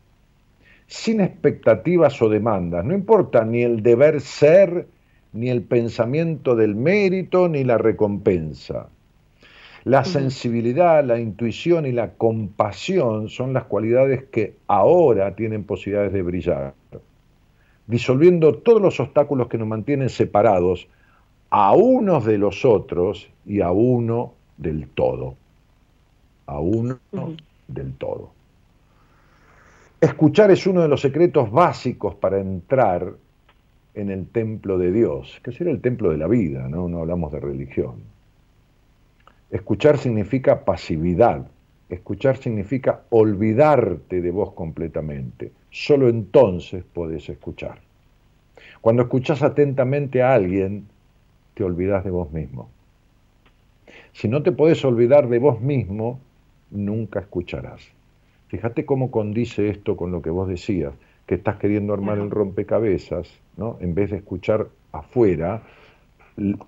sin 0.86 1.20
expectativas 1.20 2.20
o 2.22 2.30
demandas. 2.30 2.82
No 2.84 2.94
importa 2.94 3.44
ni 3.44 3.62
el 3.62 3.82
deber 3.82 4.22
ser, 4.22 4.86
ni 5.34 5.50
el 5.50 5.62
pensamiento 5.62 6.56
del 6.56 6.74
mérito, 6.74 7.46
ni 7.46 7.62
la 7.62 7.76
recompensa. 7.76 8.88
La 9.84 10.04
sensibilidad, 10.04 11.04
la 11.04 11.20
intuición 11.20 11.84
y 11.84 11.92
la 11.92 12.14
compasión 12.14 13.28
son 13.28 13.52
las 13.52 13.64
cualidades 13.64 14.24
que 14.24 14.56
ahora 14.66 15.36
tienen 15.36 15.64
posibilidades 15.64 16.12
de 16.12 16.22
brillar. 16.22 16.74
disolviendo 17.86 18.56
todos 18.56 18.82
los 18.82 19.00
obstáculos 19.00 19.48
que 19.48 19.56
nos 19.56 19.66
mantienen 19.66 20.10
separados 20.10 20.88
a 21.50 21.74
unos 21.74 22.24
de 22.24 22.38
los 22.38 22.64
otros 22.64 23.30
y 23.46 23.60
a 23.60 23.70
uno 23.70 24.34
del 24.56 24.88
todo. 24.88 25.36
A 26.46 26.58
uno 26.60 26.98
del 27.68 27.94
todo. 27.94 28.30
Escuchar 30.00 30.50
es 30.50 30.66
uno 30.66 30.82
de 30.82 30.88
los 30.88 31.00
secretos 31.00 31.50
básicos 31.50 32.14
para 32.14 32.38
entrar 32.38 33.14
en 33.94 34.10
el 34.10 34.28
templo 34.28 34.78
de 34.78 34.92
Dios, 34.92 35.40
que 35.42 35.52
será 35.52 35.70
el 35.70 35.80
templo 35.80 36.10
de 36.10 36.18
la 36.18 36.28
vida, 36.28 36.68
¿no? 36.68 36.88
No 36.88 37.00
hablamos 37.00 37.32
de 37.32 37.40
religión. 37.40 37.96
Escuchar 39.50 39.98
significa 39.98 40.64
pasividad. 40.64 41.48
Escuchar 41.88 42.36
significa 42.36 43.02
olvidarte 43.10 44.20
de 44.20 44.30
vos 44.30 44.52
completamente. 44.52 45.52
Solo 45.70 46.08
entonces 46.08 46.84
podés 46.84 47.28
escuchar. 47.28 47.80
Cuando 48.80 49.02
escuchás 49.02 49.42
atentamente 49.42 50.22
a 50.22 50.34
alguien, 50.34 50.86
te 51.58 51.64
olvidás 51.64 52.04
de 52.04 52.12
vos 52.12 52.30
mismo. 52.30 52.70
Si 54.12 54.28
no 54.28 54.44
te 54.44 54.52
podés 54.52 54.84
olvidar 54.84 55.28
de 55.28 55.40
vos 55.40 55.60
mismo, 55.60 56.20
nunca 56.70 57.18
escucharás. 57.18 57.82
Fíjate 58.46 58.86
cómo 58.86 59.10
condice 59.10 59.68
esto 59.68 59.96
con 59.96 60.12
lo 60.12 60.22
que 60.22 60.30
vos 60.30 60.48
decías, 60.48 60.92
que 61.26 61.34
estás 61.34 61.56
queriendo 61.56 61.92
armar 61.92 62.18
el 62.18 62.30
rompecabezas, 62.30 63.28
¿no? 63.56 63.76
En 63.80 63.92
vez 63.92 64.12
de 64.12 64.18
escuchar 64.18 64.68
afuera, 64.92 65.62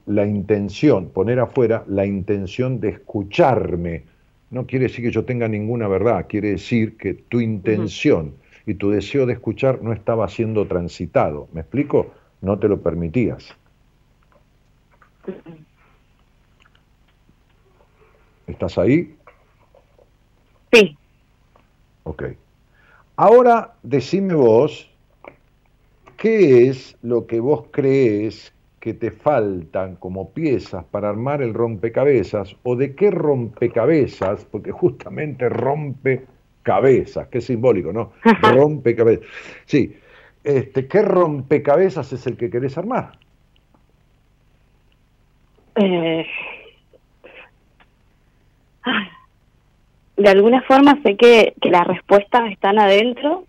la 0.06 0.26
intención, 0.26 1.10
poner 1.10 1.38
afuera 1.38 1.84
la 1.86 2.04
intención 2.04 2.80
de 2.80 2.88
escucharme. 2.88 4.02
No 4.50 4.66
quiere 4.66 4.86
decir 4.86 5.04
que 5.04 5.12
yo 5.12 5.24
tenga 5.24 5.46
ninguna 5.46 5.86
verdad, 5.86 6.26
quiere 6.28 6.50
decir 6.50 6.96
que 6.96 7.14
tu 7.14 7.40
intención 7.40 8.32
y 8.66 8.74
tu 8.74 8.90
deseo 8.90 9.24
de 9.24 9.34
escuchar 9.34 9.82
no 9.82 9.92
estaba 9.92 10.26
siendo 10.26 10.66
transitado. 10.66 11.46
¿Me 11.52 11.60
explico? 11.60 12.08
No 12.42 12.58
te 12.58 12.66
lo 12.66 12.80
permitías. 12.80 13.54
¿Estás 18.46 18.78
ahí? 18.78 19.14
Sí, 20.72 20.96
Ok. 22.04 22.24
Ahora 23.16 23.74
decime 23.82 24.34
vos, 24.34 24.90
¿qué 26.16 26.68
es 26.68 26.96
lo 27.02 27.26
que 27.26 27.38
vos 27.38 27.66
crees 27.70 28.52
que 28.80 28.94
te 28.94 29.10
faltan 29.10 29.96
como 29.96 30.30
piezas 30.30 30.84
para 30.86 31.10
armar 31.10 31.42
el 31.42 31.52
rompecabezas? 31.52 32.56
¿O 32.62 32.76
de 32.76 32.94
qué 32.94 33.10
rompecabezas? 33.10 34.46
Porque 34.46 34.72
justamente 34.72 35.48
rompe 35.50 36.24
cabezas, 36.62 37.28
qué 37.28 37.40
simbólico, 37.40 37.92
¿no? 37.92 38.12
Rompecabezas. 38.42 39.26
Sí. 39.66 39.96
Este, 40.42 40.88
¿Qué 40.88 41.02
rompecabezas 41.02 42.12
es 42.14 42.26
el 42.26 42.36
que 42.38 42.48
querés 42.48 42.78
armar? 42.78 43.18
Eh, 45.82 46.26
ah, 48.84 49.08
de 50.18 50.28
alguna 50.28 50.60
forma 50.62 51.00
sé 51.02 51.16
que, 51.16 51.54
que 51.58 51.70
las 51.70 51.86
respuestas 51.86 52.50
están 52.52 52.78
adentro 52.78 53.46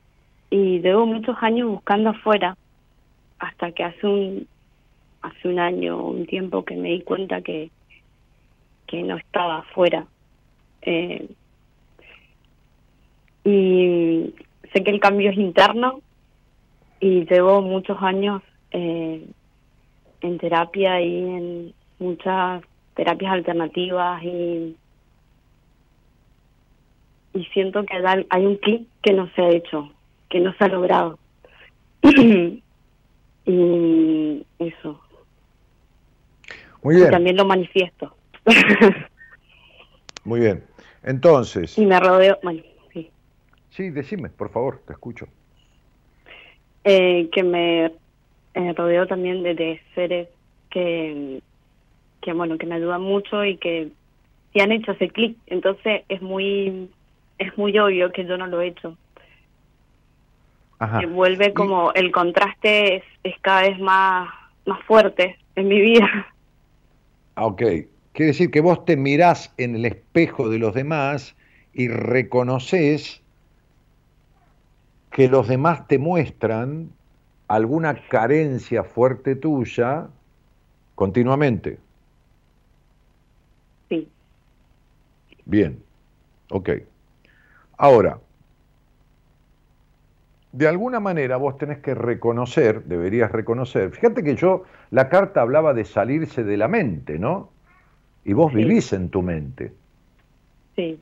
y 0.50 0.80
llevo 0.80 1.06
muchos 1.06 1.36
años 1.42 1.68
buscando 1.68 2.12
afuera 2.12 2.56
hasta 3.38 3.74
que 3.74 3.84
hace 3.84 4.08
un 4.08 4.48
hace 5.22 5.50
un 5.50 5.60
año 5.60 6.04
un 6.04 6.26
tiempo 6.26 6.64
que 6.64 6.76
me 6.76 6.90
di 6.90 7.02
cuenta 7.02 7.42
que 7.42 7.70
que 8.88 9.04
no 9.04 9.18
estaba 9.18 9.60
afuera. 9.60 10.06
Eh, 10.84 11.28
y 13.44 14.34
sé 14.72 14.84
que 14.84 14.92
el 14.92 15.02
cambio 15.02 15.32
es 15.32 15.38
interno 15.38 16.00
y 17.02 17.26
llevo 17.26 17.62
muchos 17.62 18.02
años 18.02 18.42
eh, 18.72 19.26
en 20.22 20.38
terapia 20.38 21.02
y 21.02 21.18
en 21.18 21.74
muchas 22.02 22.64
terapias 22.96 23.34
alternativas 23.34 24.24
y 24.24 24.78
y 27.34 27.46
siento 27.54 27.86
que 27.86 27.96
hay- 27.96 28.28
hay 28.30 28.46
un 28.46 28.58
clic 28.58 28.90
que 29.02 29.14
no 29.14 29.30
se 29.34 29.42
ha 29.42 29.50
hecho, 29.50 29.90
que 30.30 30.40
no 30.40 30.54
se 30.56 30.66
ha 30.66 30.68
logrado. 30.68 31.20
y 33.46 34.48
eso. 34.60 35.02
Muy 36.84 36.96
Y 36.96 37.00
bien, 37.00 37.12
también 37.12 37.38
lo 37.38 37.46
manifiesto. 37.46 38.16
muy 40.24 40.40
bien. 40.40 40.64
Entonces, 41.04 41.78
y 41.78 41.86
me 41.86 42.00
rodeo, 42.00 42.40
bueno, 42.44 42.62
sí. 42.94 43.12
sí, 43.70 43.90
decime, 43.90 44.30
por 44.30 44.52
favor, 44.52 44.84
te 44.86 44.94
escucho. 44.94 45.28
Eh, 46.84 47.30
que 47.32 47.44
me 47.44 47.86
eh, 48.56 48.74
rodeo 48.76 49.08
también 49.08 49.44
de, 49.44 49.54
de 49.56 49.82
seres 49.96 50.30
que, 50.70 51.42
que, 52.22 52.34
bueno, 52.34 52.58
que 52.58 52.66
me 52.66 52.76
ayudan 52.76 53.02
mucho 53.02 53.44
y 53.46 53.58
que 53.58 53.92
sí 54.54 54.60
han 54.60 54.72
hecho 54.72 54.92
ese 54.94 55.10
clic. 55.10 55.38
Entonces 55.48 56.04
es 56.10 56.22
muy, 56.22 56.90
es 57.38 57.58
muy 57.58 57.78
obvio 57.80 58.12
que 58.12 58.26
yo 58.26 58.38
no 58.38 58.48
lo 58.48 58.62
he 58.62 58.68
hecho. 58.68 58.98
Ajá. 60.80 61.06
vuelve 61.06 61.54
como 61.54 61.94
el 61.94 62.12
contraste 62.12 62.96
es, 62.98 63.04
es 63.24 63.36
cada 63.42 63.62
vez 63.62 63.80
más 63.80 64.30
más 64.66 64.82
fuerte 64.84 65.38
en 65.56 65.68
mi 65.68 65.80
vida 65.80 66.34
Ah, 67.36 67.46
Ok, 67.46 67.62
quiere 68.14 68.28
decir 68.32 68.52
que 68.52 68.62
vos 68.62 68.86
te 68.86 68.98
mirás 68.98 69.54
en 69.58 69.76
el 69.76 69.86
espejo 69.86 70.50
de 70.50 70.60
los 70.60 70.74
demás 70.74 71.36
y 71.74 71.88
reconoces 71.88 73.22
que 75.12 75.28
los 75.28 75.48
demás 75.48 75.88
te 75.88 75.98
muestran 76.00 76.90
alguna 77.48 78.08
carencia 78.08 78.84
fuerte 78.84 79.36
tuya 79.36 80.08
continuamente. 80.96 81.80
sí 83.90 84.08
Bien, 85.52 85.84
ok. 86.50 86.70
Ahora, 87.78 88.18
de 90.54 90.66
alguna 90.66 91.02
manera 91.02 91.36
vos 91.36 91.58
tenés 91.58 91.80
que 91.80 91.94
reconocer, 91.94 92.86
deberías 92.86 93.34
reconocer, 93.34 93.92
fíjate 93.92 94.24
que 94.24 94.36
yo, 94.38 94.64
la 94.92 95.10
carta 95.10 95.42
hablaba 95.42 95.74
de 95.74 95.84
salirse 95.84 96.46
de 96.46 96.56
la 96.56 96.70
mente, 96.70 97.20
¿no? 97.20 97.50
Y 98.24 98.32
vos 98.32 98.54
Sí. 98.54 98.60
vivís 98.60 98.94
en 98.94 99.10
tu 99.10 99.22
mente. 99.24 99.74
sí 100.78 101.02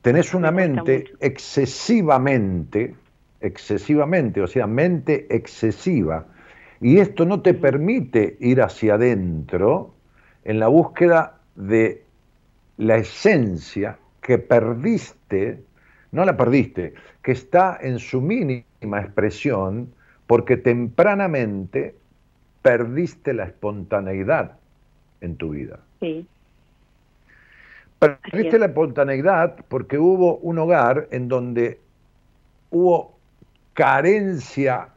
Tenés 0.00 0.32
una 0.32 0.50
Me 0.50 0.68
mente 0.68 0.98
mucho. 0.98 1.16
excesivamente, 1.20 2.94
excesivamente, 3.40 4.40
o 4.40 4.46
sea, 4.46 4.66
mente 4.66 5.26
excesiva. 5.28 6.26
Y 6.80 7.00
esto 7.00 7.26
no 7.26 7.42
te 7.42 7.52
permite 7.52 8.38
ir 8.40 8.62
hacia 8.62 8.94
adentro 8.94 9.94
en 10.44 10.58
la 10.58 10.68
búsqueda 10.68 11.40
de 11.54 12.05
la 12.78 12.96
esencia 12.96 13.98
que 14.20 14.38
perdiste, 14.38 15.64
no 16.12 16.24
la 16.24 16.36
perdiste, 16.36 16.94
que 17.22 17.32
está 17.32 17.78
en 17.80 17.98
su 17.98 18.20
mínima 18.20 19.00
expresión 19.00 19.94
porque 20.26 20.56
tempranamente 20.56 21.96
perdiste 22.62 23.32
la 23.34 23.44
espontaneidad 23.44 24.58
en 25.20 25.36
tu 25.36 25.50
vida. 25.50 25.80
sí 26.00 26.28
Perdiste 27.98 28.56
es. 28.56 28.60
la 28.60 28.66
espontaneidad 28.66 29.64
porque 29.68 29.98
hubo 29.98 30.36
un 30.38 30.58
hogar 30.58 31.08
en 31.10 31.28
donde 31.28 31.80
hubo 32.70 33.18
carencia 33.74 34.88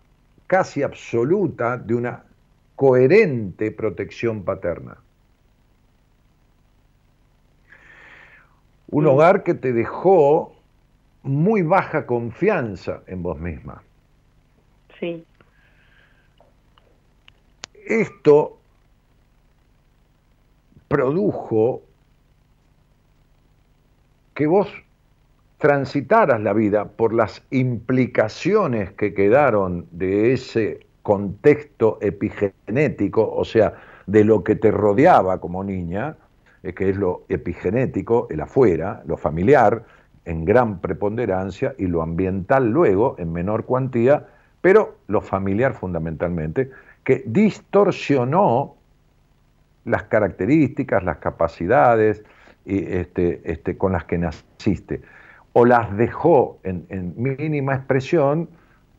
casi 0.47 0.84
absoluta 0.84 1.77
de 1.77 1.95
una 1.95 2.26
coherente 2.76 3.72
protección 3.72 4.43
paterna. 4.43 4.97
Un 8.91 9.03
Mm. 9.03 9.07
hogar 9.07 9.43
que 9.43 9.53
te 9.53 9.73
dejó 9.73 10.53
muy 11.23 11.61
baja 11.61 12.05
confianza 12.05 13.01
en 13.07 13.23
vos 13.23 13.39
misma. 13.39 13.83
sí 14.99 15.23
Esto 17.87 18.57
produjo 20.87 21.81
que 24.33 24.47
vos 24.47 24.67
transitaras 25.57 26.39
la 26.41 26.53
vida 26.53 26.85
por 26.85 27.13
las 27.13 27.43
implicaciones 27.51 28.93
que 28.93 29.13
quedaron 29.13 29.87
de 29.91 30.33
ese 30.33 30.85
contexto 31.03 31.97
epigenético, 32.01 33.29
o 33.29 33.43
sea, 33.43 33.73
de 34.05 34.23
lo 34.23 34.43
que 34.43 34.55
te 34.55 34.71
rodeaba 34.71 35.39
como 35.39 35.63
niña, 35.63 36.15
eh, 36.64 36.73
que 36.73 36.90
es 36.90 36.98
lo 36.98 37.23
epigenético, 37.30 38.27
el 38.30 38.41
afuera, 38.41 39.02
lo 39.06 39.18
familiar, 39.18 39.84
en 40.26 40.45
gran 40.45 40.80
preponderancia, 40.80 41.73
y 41.77 41.88
lo 41.88 42.02
ambiental 42.02 42.69
luego, 42.69 43.15
en 43.18 43.31
menor 43.31 43.65
cuantía, 43.65 44.27
pero 44.61 44.98
lo 45.07 45.22
familiar 45.22 45.73
fundamentalmente, 45.73 46.69
que 47.03 47.23
distorsionó 47.26 48.76
las 49.86 50.03
características, 50.03 51.03
las 51.03 51.18
capacidades 51.18 52.23
y, 52.65 52.86
este, 52.86 53.41
este, 53.44 53.77
con 53.77 53.94
las 53.94 54.03
que 54.03 54.18
naciste, 54.18 55.02
o 55.53 55.65
las 55.65 55.95
dejó 55.98 56.60
en, 56.64 56.86
en 56.90 57.14
mínima 57.18 57.73
expresión, 57.76 58.49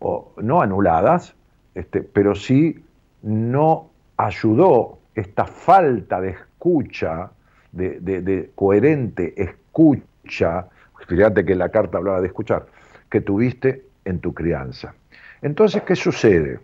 o 0.00 0.32
no 0.38 0.62
anuladas, 0.62 1.34
este, 1.74 2.02
pero 2.02 2.34
sí 2.34 2.82
no 3.22 3.90
ayudó 4.16 4.98
esta 5.14 5.44
falta 5.44 6.20
de 6.20 6.30
escucha, 6.30 7.30
de, 7.72 8.00
de- 8.00 8.50
coherente 8.54 9.34
escucha, 9.40 10.68
fíjate 11.06 11.44
que 11.44 11.54
la 11.54 11.68
carta 11.68 11.98
hablaba 11.98 12.20
de 12.20 12.28
escuchar, 12.28 12.66
que 13.08 13.20
tuviste 13.20 13.84
en 14.04 14.20
tu 14.20 14.34
crianza. 14.34 14.94
Entonces, 15.42 15.82
¿qué 15.82 15.96
sucede? 15.96 16.60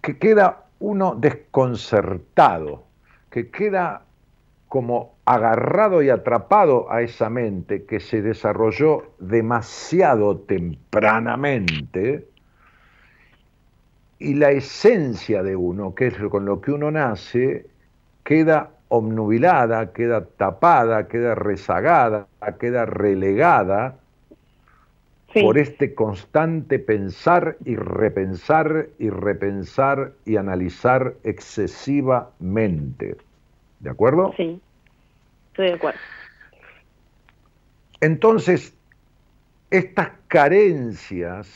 Que 0.00 0.18
queda 0.18 0.64
uno 0.78 1.14
desconcertado, 1.14 2.84
que 3.30 3.50
queda 3.50 4.04
como 4.68 5.16
agarrado 5.24 6.02
y 6.02 6.10
atrapado 6.10 6.90
a 6.92 7.02
esa 7.02 7.30
mente 7.30 7.84
que 7.84 8.00
se 8.00 8.22
desarrolló 8.22 9.14
demasiado 9.18 10.38
tempranamente 10.38 12.26
y 14.18 14.34
la 14.34 14.50
esencia 14.50 15.42
de 15.42 15.56
uno, 15.56 15.94
que 15.94 16.08
es 16.08 16.14
con 16.30 16.44
lo 16.44 16.60
que 16.60 16.72
uno 16.72 16.90
nace, 16.90 17.66
queda 18.24 18.70
obnubilada, 18.88 19.92
queda 19.92 20.24
tapada, 20.26 21.08
queda 21.08 21.34
rezagada, 21.34 22.28
queda 22.60 22.86
relegada 22.86 24.00
Sí, 25.32 25.40
por 25.40 25.58
este 25.58 25.94
constante 25.94 26.78
pensar 26.78 27.56
y 27.64 27.76
repensar 27.76 28.88
y 28.98 29.10
repensar 29.10 30.12
y 30.24 30.36
analizar 30.36 31.14
excesivamente. 31.22 33.16
¿De 33.78 33.90
acuerdo? 33.90 34.34
sí, 34.36 34.60
estoy 35.52 35.66
de 35.68 35.72
acuerdo. 35.74 36.00
Entonces, 38.00 38.74
estas 39.70 40.10
carencias 40.28 41.48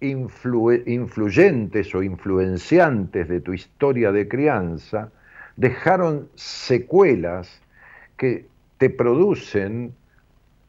influ- 0.00 0.82
influyentes 0.86 1.94
o 1.94 2.02
influenciantes 2.02 3.28
de 3.28 3.40
tu 3.40 3.52
historia 3.52 4.12
de 4.12 4.28
crianza 4.28 5.12
dejaron 5.56 6.28
secuelas 6.34 7.60
que 8.16 8.46
te 8.78 8.90
producen, 8.90 9.94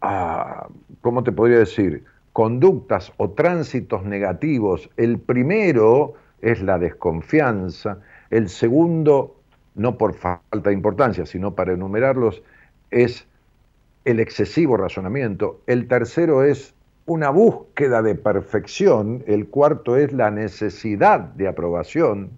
ah, 0.01 0.67
¿cómo 1.01 1.23
te 1.23 1.31
podría 1.31 1.59
decir? 1.59 2.03
Conductas 2.31 3.11
o 3.17 3.31
tránsitos 3.31 4.03
negativos. 4.03 4.89
El 4.97 5.19
primero 5.19 6.15
es 6.41 6.61
la 6.61 6.77
desconfianza, 6.77 7.99
el 8.29 8.49
segundo, 8.49 9.35
no 9.75 9.97
por 9.97 10.13
falta 10.13 10.69
de 10.69 10.73
importancia, 10.73 11.25
sino 11.25 11.55
para 11.55 11.73
enumerarlos, 11.73 12.43
es 12.91 13.27
el 14.05 14.19
excesivo 14.19 14.77
razonamiento, 14.77 15.61
el 15.65 15.87
tercero 15.87 16.43
es 16.43 16.73
una 17.05 17.29
búsqueda 17.29 18.01
de 18.01 18.15
perfección, 18.15 19.23
el 19.27 19.47
cuarto 19.47 19.97
es 19.97 20.13
la 20.13 20.31
necesidad 20.31 21.19
de 21.19 21.47
aprobación. 21.47 22.31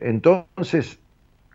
Entonces, 0.00 0.98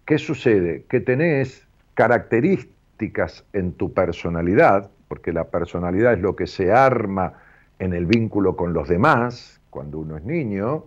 ¿qué 0.06 0.18
sucede? 0.18 0.86
Que 0.90 1.00
tenés 1.00 1.66
características 1.94 3.44
en 3.54 3.74
tu 3.74 3.94
personalidad, 3.94 4.90
porque 5.08 5.34
la 5.34 5.46
personalidad 5.46 6.14
es 6.14 6.20
lo 6.20 6.36
que 6.36 6.48
se 6.48 6.72
arma 6.72 7.34
en 7.80 7.94
el 7.94 8.06
vínculo 8.06 8.56
con 8.56 8.74
los 8.74 8.88
demás, 8.88 9.60
cuando 9.70 10.00
uno 10.00 10.18
es 10.18 10.24
niño, 10.24 10.86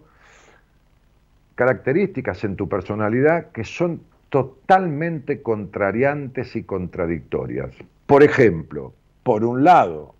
características 1.54 2.44
en 2.44 2.56
tu 2.56 2.68
personalidad 2.68 3.52
que 3.52 3.64
son 3.64 4.00
totalmente 4.30 5.42
contrariantes 5.42 6.56
y 6.56 6.64
contradictorias. 6.64 7.74
Por 8.06 8.22
ejemplo, 8.22 8.94
por 9.22 9.44
un 9.44 9.62
lado, 9.62 10.14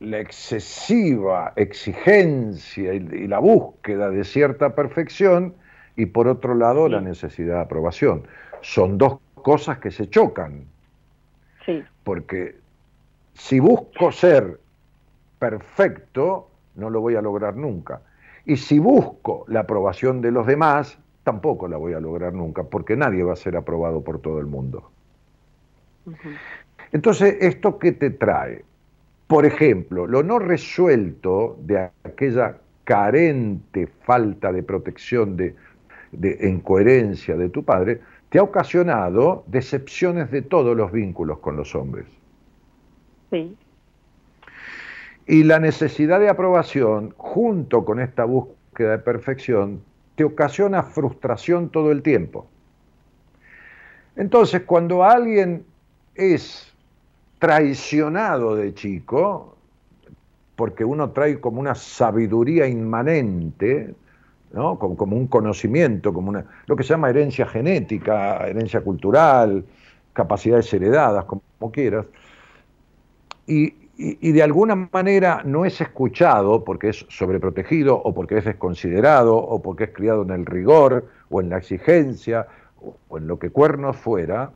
la 0.00 0.18
excesiva 0.18 1.52
exigencia 1.56 2.94
y 2.94 3.28
la 3.28 3.38
búsqueda 3.38 4.10
de 4.10 4.24
cierta 4.24 4.74
perfección 4.74 5.54
y 6.00 6.06
por 6.06 6.28
otro 6.28 6.54
lado 6.54 6.88
la 6.88 7.02
necesidad 7.02 7.56
de 7.56 7.60
aprobación. 7.60 8.22
Son 8.62 8.96
dos 8.96 9.18
cosas 9.34 9.78
que 9.78 9.90
se 9.90 10.08
chocan, 10.08 10.64
Sí, 11.66 11.84
porque 12.04 12.56
si 13.34 13.60
busco 13.60 14.10
ser 14.10 14.58
perfecto, 15.38 16.48
no 16.76 16.88
lo 16.88 17.02
voy 17.02 17.16
a 17.16 17.20
lograr 17.20 17.54
nunca. 17.54 18.00
Y 18.46 18.56
si 18.56 18.78
busco 18.78 19.44
la 19.48 19.60
aprobación 19.60 20.22
de 20.22 20.30
los 20.30 20.46
demás, 20.46 20.98
tampoco 21.22 21.68
la 21.68 21.76
voy 21.76 21.92
a 21.92 22.00
lograr 22.00 22.32
nunca, 22.32 22.62
porque 22.62 22.96
nadie 22.96 23.22
va 23.22 23.34
a 23.34 23.36
ser 23.36 23.58
aprobado 23.58 24.02
por 24.02 24.20
todo 24.20 24.40
el 24.40 24.46
mundo. 24.46 24.90
Entonces, 26.92 27.36
¿esto 27.40 27.78
qué 27.78 27.92
te 27.92 28.08
trae? 28.08 28.64
Por 29.26 29.44
ejemplo, 29.44 30.06
lo 30.06 30.22
no 30.22 30.38
resuelto 30.38 31.58
de 31.60 31.90
aquella 32.04 32.56
carente 32.84 33.86
falta 33.86 34.50
de 34.50 34.62
protección, 34.62 35.36
de, 35.36 35.54
de 36.12 36.48
incoherencia 36.48 37.36
de 37.36 37.48
tu 37.48 37.64
padre, 37.64 38.00
te 38.28 38.38
ha 38.38 38.42
ocasionado 38.42 39.44
decepciones 39.46 40.30
de 40.30 40.42
todos 40.42 40.76
los 40.76 40.92
vínculos 40.92 41.38
con 41.38 41.56
los 41.56 41.74
hombres. 41.74 42.06
sí, 43.30 43.56
Y 45.26 45.44
la 45.44 45.58
necesidad 45.60 46.20
de 46.20 46.28
aprobación, 46.28 47.14
junto 47.16 47.84
con 47.84 48.00
esta 48.00 48.24
búsqueda 48.24 48.92
de 48.92 48.98
perfección, 48.98 49.82
te 50.16 50.24
ocasiona 50.24 50.82
frustración 50.82 51.70
todo 51.70 51.92
el 51.92 52.02
tiempo. 52.02 52.46
Entonces, 54.16 54.62
cuando 54.62 55.04
alguien 55.04 55.64
es 56.14 56.72
traicionado 57.38 58.54
de 58.54 58.74
chico, 58.74 59.56
porque 60.56 60.84
uno 60.84 61.10
trae 61.10 61.40
como 61.40 61.58
una 61.58 61.74
sabiduría 61.74 62.66
inmanente, 62.66 63.94
¿no? 64.52 64.78
como, 64.78 64.96
como 64.96 65.16
un 65.16 65.26
conocimiento, 65.28 66.12
como 66.12 66.30
una, 66.30 66.44
lo 66.66 66.76
que 66.76 66.82
se 66.82 66.90
llama 66.90 67.10
herencia 67.10 67.46
genética, 67.46 68.46
herencia 68.48 68.80
cultural, 68.82 69.64
capacidades 70.12 70.72
heredadas, 70.74 71.24
como, 71.26 71.42
como 71.58 71.72
quieras, 71.72 72.06
y, 73.46 73.64
y- 73.96 74.28
y 74.28 74.32
de 74.32 74.42
alguna 74.42 74.88
manera 74.92 75.42
no 75.44 75.64
es 75.64 75.80
escuchado 75.80 76.64
porque 76.64 76.90
es 76.90 77.06
sobreprotegido 77.08 77.96
o 77.96 78.14
porque 78.14 78.38
es 78.38 78.44
desconsiderado 78.44 79.36
o 79.36 79.60
porque 79.62 79.84
es 79.84 79.90
criado 79.90 80.22
en 80.22 80.30
el 80.30 80.46
rigor 80.46 81.08
o 81.28 81.40
en 81.40 81.50
la 81.50 81.58
exigencia 81.58 82.46
o, 82.80 82.96
o 83.08 83.18
en 83.18 83.26
lo 83.26 83.38
que 83.38 83.50
cuernos 83.50 83.96
fuera, 83.96 84.52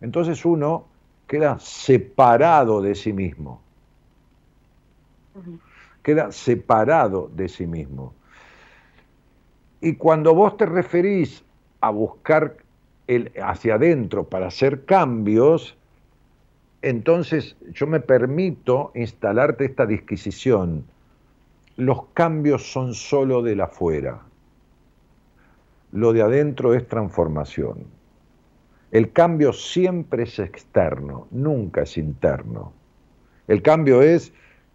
entonces 0.00 0.44
uno 0.44 0.88
queda 1.26 1.58
separado 1.58 2.82
de 2.82 2.94
sí 2.94 3.12
mismo, 3.12 3.62
queda 6.02 6.30
separado 6.32 7.28
de 7.28 7.48
sí 7.48 7.66
mismo. 7.66 8.14
Y 9.84 9.96
cuando 9.96 10.34
vos 10.34 10.56
te 10.56 10.64
referís 10.64 11.44
a 11.82 11.90
buscar 11.90 12.56
el, 13.06 13.30
hacia 13.42 13.74
adentro 13.74 14.24
para 14.24 14.46
hacer 14.46 14.86
cambios, 14.86 15.76
entonces 16.80 17.54
yo 17.70 17.86
me 17.86 18.00
permito 18.00 18.92
instalarte 18.94 19.66
esta 19.66 19.84
disquisición. 19.84 20.86
Los 21.76 22.06
cambios 22.14 22.72
son 22.72 22.94
solo 22.94 23.42
del 23.42 23.60
afuera. 23.60 24.22
Lo 25.92 26.14
de 26.14 26.22
adentro 26.22 26.72
es 26.72 26.88
transformación. 26.88 27.84
El 28.90 29.12
cambio 29.12 29.52
siempre 29.52 30.22
es 30.22 30.38
externo, 30.38 31.28
nunca 31.30 31.82
es 31.82 31.98
interno. 31.98 32.72
El 33.48 33.60
cambio 33.60 34.00
es 34.00 34.32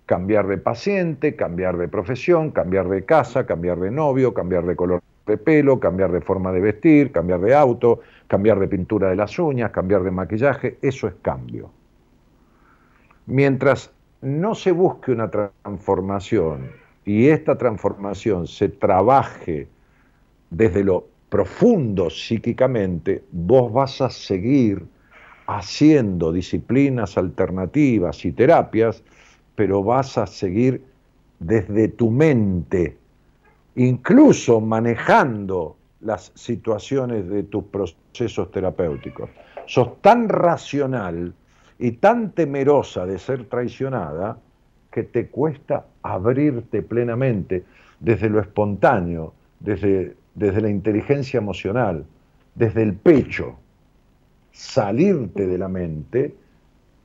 cambiar 0.09 0.47
de 0.47 0.57
paciente, 0.57 1.35
cambiar 1.35 1.77
de 1.77 1.87
profesión, 1.87 2.49
cambiar 2.49 2.89
de 2.89 3.05
casa, 3.05 3.45
cambiar 3.45 3.79
de 3.79 3.91
novio, 3.91 4.33
cambiar 4.33 4.65
de 4.65 4.75
color 4.75 5.03
de 5.27 5.37
pelo, 5.37 5.79
cambiar 5.79 6.11
de 6.11 6.19
forma 6.19 6.51
de 6.51 6.61
vestir, 6.61 7.11
cambiar 7.11 7.41
de 7.41 7.53
auto, 7.53 7.99
cambiar 8.27 8.57
de 8.57 8.67
pintura 8.67 9.11
de 9.11 9.15
las 9.15 9.37
uñas, 9.37 9.69
cambiar 9.69 10.01
de 10.01 10.09
maquillaje, 10.09 10.79
eso 10.81 11.07
es 11.07 11.13
cambio. 11.21 11.69
Mientras 13.27 13.91
no 14.23 14.55
se 14.55 14.71
busque 14.71 15.11
una 15.11 15.29
transformación 15.29 16.71
y 17.05 17.27
esta 17.27 17.55
transformación 17.55 18.47
se 18.47 18.67
trabaje 18.67 19.67
desde 20.49 20.83
lo 20.83 21.05
profundo 21.29 22.09
psíquicamente, 22.09 23.25
vos 23.31 23.71
vas 23.71 24.01
a 24.01 24.09
seguir 24.09 24.83
haciendo 25.45 26.31
disciplinas 26.31 27.15
alternativas 27.15 28.25
y 28.25 28.31
terapias, 28.31 29.03
pero 29.59 29.83
vas 29.83 30.17
a 30.17 30.25
seguir 30.25 30.81
desde 31.37 31.89
tu 31.89 32.09
mente, 32.09 32.95
incluso 33.75 34.61
manejando 34.61 35.75
las 35.99 36.31
situaciones 36.33 37.27
de 37.27 37.43
tus 37.43 37.65
procesos 37.65 38.51
terapéuticos. 38.51 39.29
Sos 39.65 40.01
tan 40.01 40.29
racional 40.29 41.33
y 41.77 41.91
tan 41.91 42.31
temerosa 42.31 43.05
de 43.05 43.19
ser 43.19 43.49
traicionada 43.49 44.37
que 44.89 45.03
te 45.03 45.27
cuesta 45.27 45.87
abrirte 46.03 46.81
plenamente 46.81 47.65
desde 47.99 48.29
lo 48.29 48.39
espontáneo, 48.39 49.33
desde, 49.59 50.15
desde 50.35 50.61
la 50.61 50.69
inteligencia 50.69 51.37
emocional, 51.37 52.05
desde 52.55 52.81
el 52.81 52.93
pecho, 52.93 53.57
salirte 54.53 55.47
de 55.47 55.57
la 55.57 55.67
mente 55.67 56.33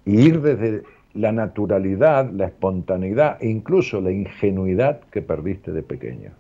y 0.05 0.21
ir 0.21 0.41
desde 0.41 0.85
la 1.15 1.33
naturalidad, 1.33 2.31
la 2.31 2.47
espontaneidad 2.47 3.39
e 3.41 3.49
incluso 3.49 4.01
la 4.01 4.11
ingenuidad 4.11 5.01
que 5.11 5.23
perdiste 5.23 5.73
de 5.73 5.83
pequeña. 5.83 6.33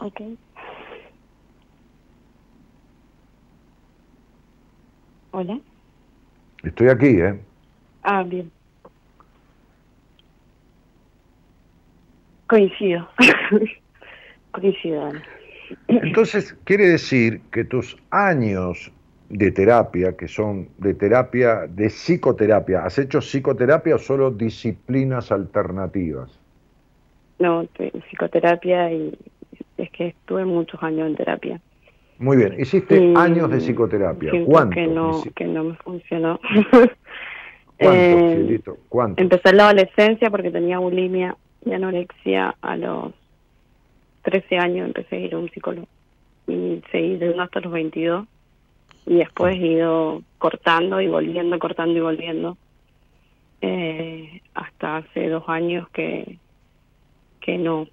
Ok. 0.00 0.20
Hola. 5.32 5.60
Estoy 6.62 6.88
aquí, 6.88 7.06
¿eh? 7.06 7.40
Ah, 8.02 8.22
bien. 8.22 8.50
Coincido. 12.46 13.08
Coincido. 14.52 15.06
Ana. 15.06 15.22
Entonces, 15.88 16.56
quiere 16.64 16.88
decir 16.88 17.40
que 17.50 17.64
tus 17.64 17.96
años 18.10 18.92
de 19.28 19.52
terapia, 19.52 20.16
que 20.16 20.26
son 20.26 20.68
de 20.78 20.94
terapia, 20.94 21.66
de 21.68 21.88
psicoterapia, 21.88 22.84
¿has 22.84 22.98
hecho 22.98 23.20
psicoterapia 23.20 23.94
o 23.94 23.98
solo 23.98 24.30
disciplinas 24.30 25.30
alternativas? 25.30 26.38
No, 27.38 27.66
psicoterapia 28.10 28.92
y 28.92 29.16
es 29.78 29.90
que 29.90 30.08
estuve 30.08 30.44
muchos 30.44 30.82
años 30.82 31.08
en 31.08 31.16
terapia. 31.16 31.60
Muy 32.18 32.36
bien, 32.36 32.60
hiciste 32.60 33.02
Y 33.02 33.14
años 33.16 33.50
de 33.50 33.58
psicoterapia. 33.58 34.32
¿Cuántos? 34.44 34.74
Que 34.74 34.86
no, 34.86 35.22
que 35.34 35.44
no 35.46 35.64
me 35.64 35.74
funcionó. 35.76 36.38
¿Cuántos, 37.78 38.50
Eh? 38.50 38.60
¿Cuántos? 38.90 39.22
Empecé 39.22 39.48
en 39.48 39.56
la 39.56 39.64
adolescencia 39.70 40.28
porque 40.28 40.50
tenía 40.50 40.78
bulimia 40.78 41.34
y 41.64 41.72
anorexia 41.72 42.54
a 42.60 42.76
los 42.76 43.14
13 44.22 44.58
años. 44.58 44.86
Empecé 44.86 45.16
a 45.16 45.20
ir 45.20 45.34
a 45.34 45.38
un 45.38 45.50
psicólogo 45.50 45.88
y 46.46 46.82
seguí 46.90 47.16
de 47.16 47.30
uno 47.30 47.42
hasta 47.42 47.60
los 47.60 47.72
22. 47.72 48.26
Y 49.06 49.18
después 49.18 49.54
he 49.56 49.66
ido 49.66 50.22
cortando 50.38 51.00
y 51.00 51.08
volviendo, 51.08 51.58
cortando 51.58 51.96
y 51.96 52.00
volviendo. 52.00 52.56
Eh, 53.62 54.40
hasta 54.54 54.98
hace 54.98 55.28
dos 55.28 55.44
años 55.48 55.88
que, 55.90 56.38
que 57.40 57.58
no. 57.58 57.86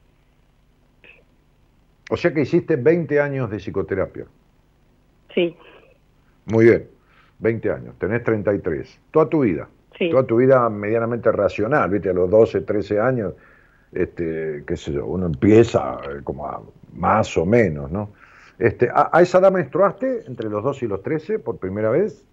O 2.09 2.17
sea 2.17 2.33
que 2.33 2.41
hiciste 2.41 2.75
20 2.77 3.19
años 3.19 3.49
de 3.49 3.57
psicoterapia. 3.57 4.25
Sí, 5.33 5.55
Muy 6.45 6.65
bien, 6.65 6.87
20 7.39 7.69
años, 7.71 7.95
tenés 7.99 8.23
33. 8.23 8.99
Toda 9.11 9.29
tu 9.29 9.41
vida. 9.41 9.67
sí. 9.97 10.09
Toda 10.09 10.25
tu 10.25 10.37
vida 10.37 10.69
medianamente 10.69 11.31
racional, 11.31 11.89
¿viste? 11.89 12.09
A 12.09 12.13
los 12.13 12.29
12, 12.29 12.61
13 12.61 12.99
años, 12.99 13.33
este, 14.03 14.63
qué 14.65 14.77
sé 14.77 14.93
yo, 14.93 15.05
uno 15.05 15.25
empieza 15.25 15.97
eh, 16.03 16.21
como 16.23 16.47
a 16.47 16.61
más 16.93 17.35
o 17.37 17.45
menos, 17.45 17.91
¿no? 17.91 18.09
Este, 18.59 18.89
¿a, 18.89 19.09
a 19.11 19.21
esa 19.21 19.39
edad 19.39 19.51
menstruaste 19.51 20.25
entre 20.27 20.49
los 20.49 20.63
12 20.63 20.85
y 20.85 20.87
los 20.87 21.03
13 21.03 21.39
por 21.39 21.57
primera 21.57 21.89
vez? 21.89 22.23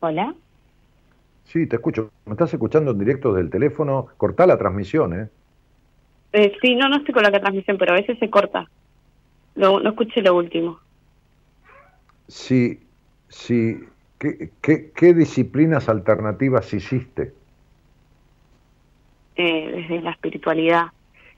Hola. 0.00 0.34
Sí, 1.44 1.66
te 1.66 1.76
escucho. 1.76 2.10
¿Me 2.26 2.32
estás 2.32 2.52
escuchando 2.54 2.92
en 2.92 2.98
directo 2.98 3.34
del 3.34 3.50
teléfono? 3.50 4.08
Cortá 4.16 4.46
la 4.46 4.56
transmisión, 4.56 5.20
¿eh? 5.20 5.28
Eh, 6.32 6.52
sí, 6.62 6.74
no, 6.76 6.88
no 6.88 6.96
estoy 6.96 7.12
con 7.12 7.24
la 7.24 7.30
transmisión, 7.30 7.76
pero 7.76 7.92
a 7.92 7.96
veces 7.96 8.18
se 8.18 8.30
corta. 8.30 8.68
Lo, 9.56 9.80
no 9.80 9.90
escuché 9.90 10.22
lo 10.22 10.36
último. 10.36 10.78
Sí, 12.28 12.86
sí. 13.28 13.80
¿Qué, 14.20 14.50
qué, 14.60 14.92
qué 14.94 15.14
disciplinas 15.14 15.88
alternativas 15.88 16.72
hiciste? 16.72 17.32
eh, 19.40 19.72
desde 19.74 20.02
la 20.02 20.10
espiritualidad. 20.10 20.86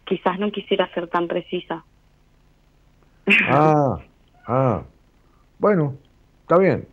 Quizás 0.05 0.39
no 0.39 0.51
quisiera 0.51 0.93
ser 0.93 1.07
tan 1.09 1.29
precisa. 1.29 1.85
Ah, 3.49 3.99
ah. 4.47 4.83
Bueno, 5.59 5.95
está 6.41 6.59
bien. 6.59 6.87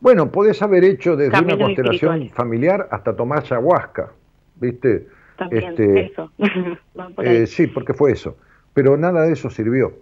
Bueno, 0.00 0.30
podés 0.30 0.62
haber 0.62 0.84
hecho 0.84 1.16
desde 1.16 1.38
una 1.40 1.58
constelación 1.58 2.28
familiar 2.30 2.88
hasta 2.90 3.14
tomar 3.16 3.40
ayahuasca, 3.40 4.12
¿viste? 4.56 5.08
También 5.36 5.64
Este, 5.70 6.06
eso. 6.06 6.30
Eh, 7.18 7.46
sí, 7.46 7.66
porque 7.66 7.92
fue 7.94 8.12
eso. 8.12 8.36
Pero 8.72 8.96
nada 8.96 9.22
de 9.22 9.32
eso 9.32 9.50
sirvió. 9.50 9.92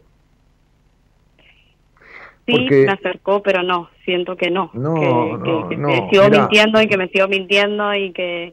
Sí, 2.49 2.53
porque- 2.63 2.85
me 2.87 2.93
acercó, 2.93 3.43
pero 3.43 3.63
no, 3.63 3.89
siento 4.05 4.37
que 4.37 4.51
no. 4.51 4.71
No, 4.75 4.95
que, 4.95 5.07
no, 5.07 5.43
que- 5.69 5.75
que 5.77 5.81
no, 5.81 5.89
me 5.89 6.11
sigo 6.11 6.25
mirá. 6.25 6.39
mintiendo 6.41 6.83
y 6.83 6.87
que 6.89 6.97
me 6.97 7.09
sigo 7.09 7.29
mintiendo 7.29 7.95
y 7.95 8.13
que, 8.13 8.53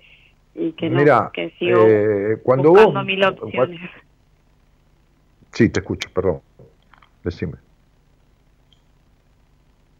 y 0.53 0.71
que 0.73 0.89
no, 0.89 0.99
Mira, 0.99 1.31
que 1.33 1.49
sigo 1.57 1.79
eh, 1.87 2.37
cuando 2.43 2.69
buscando 2.69 2.93
vos... 2.99 3.05
mil 3.05 3.23
opciones. 3.23 3.81
Sí, 5.53 5.69
te 5.69 5.79
escucho, 5.79 6.09
perdón. 6.13 6.41
Decime. 7.23 7.53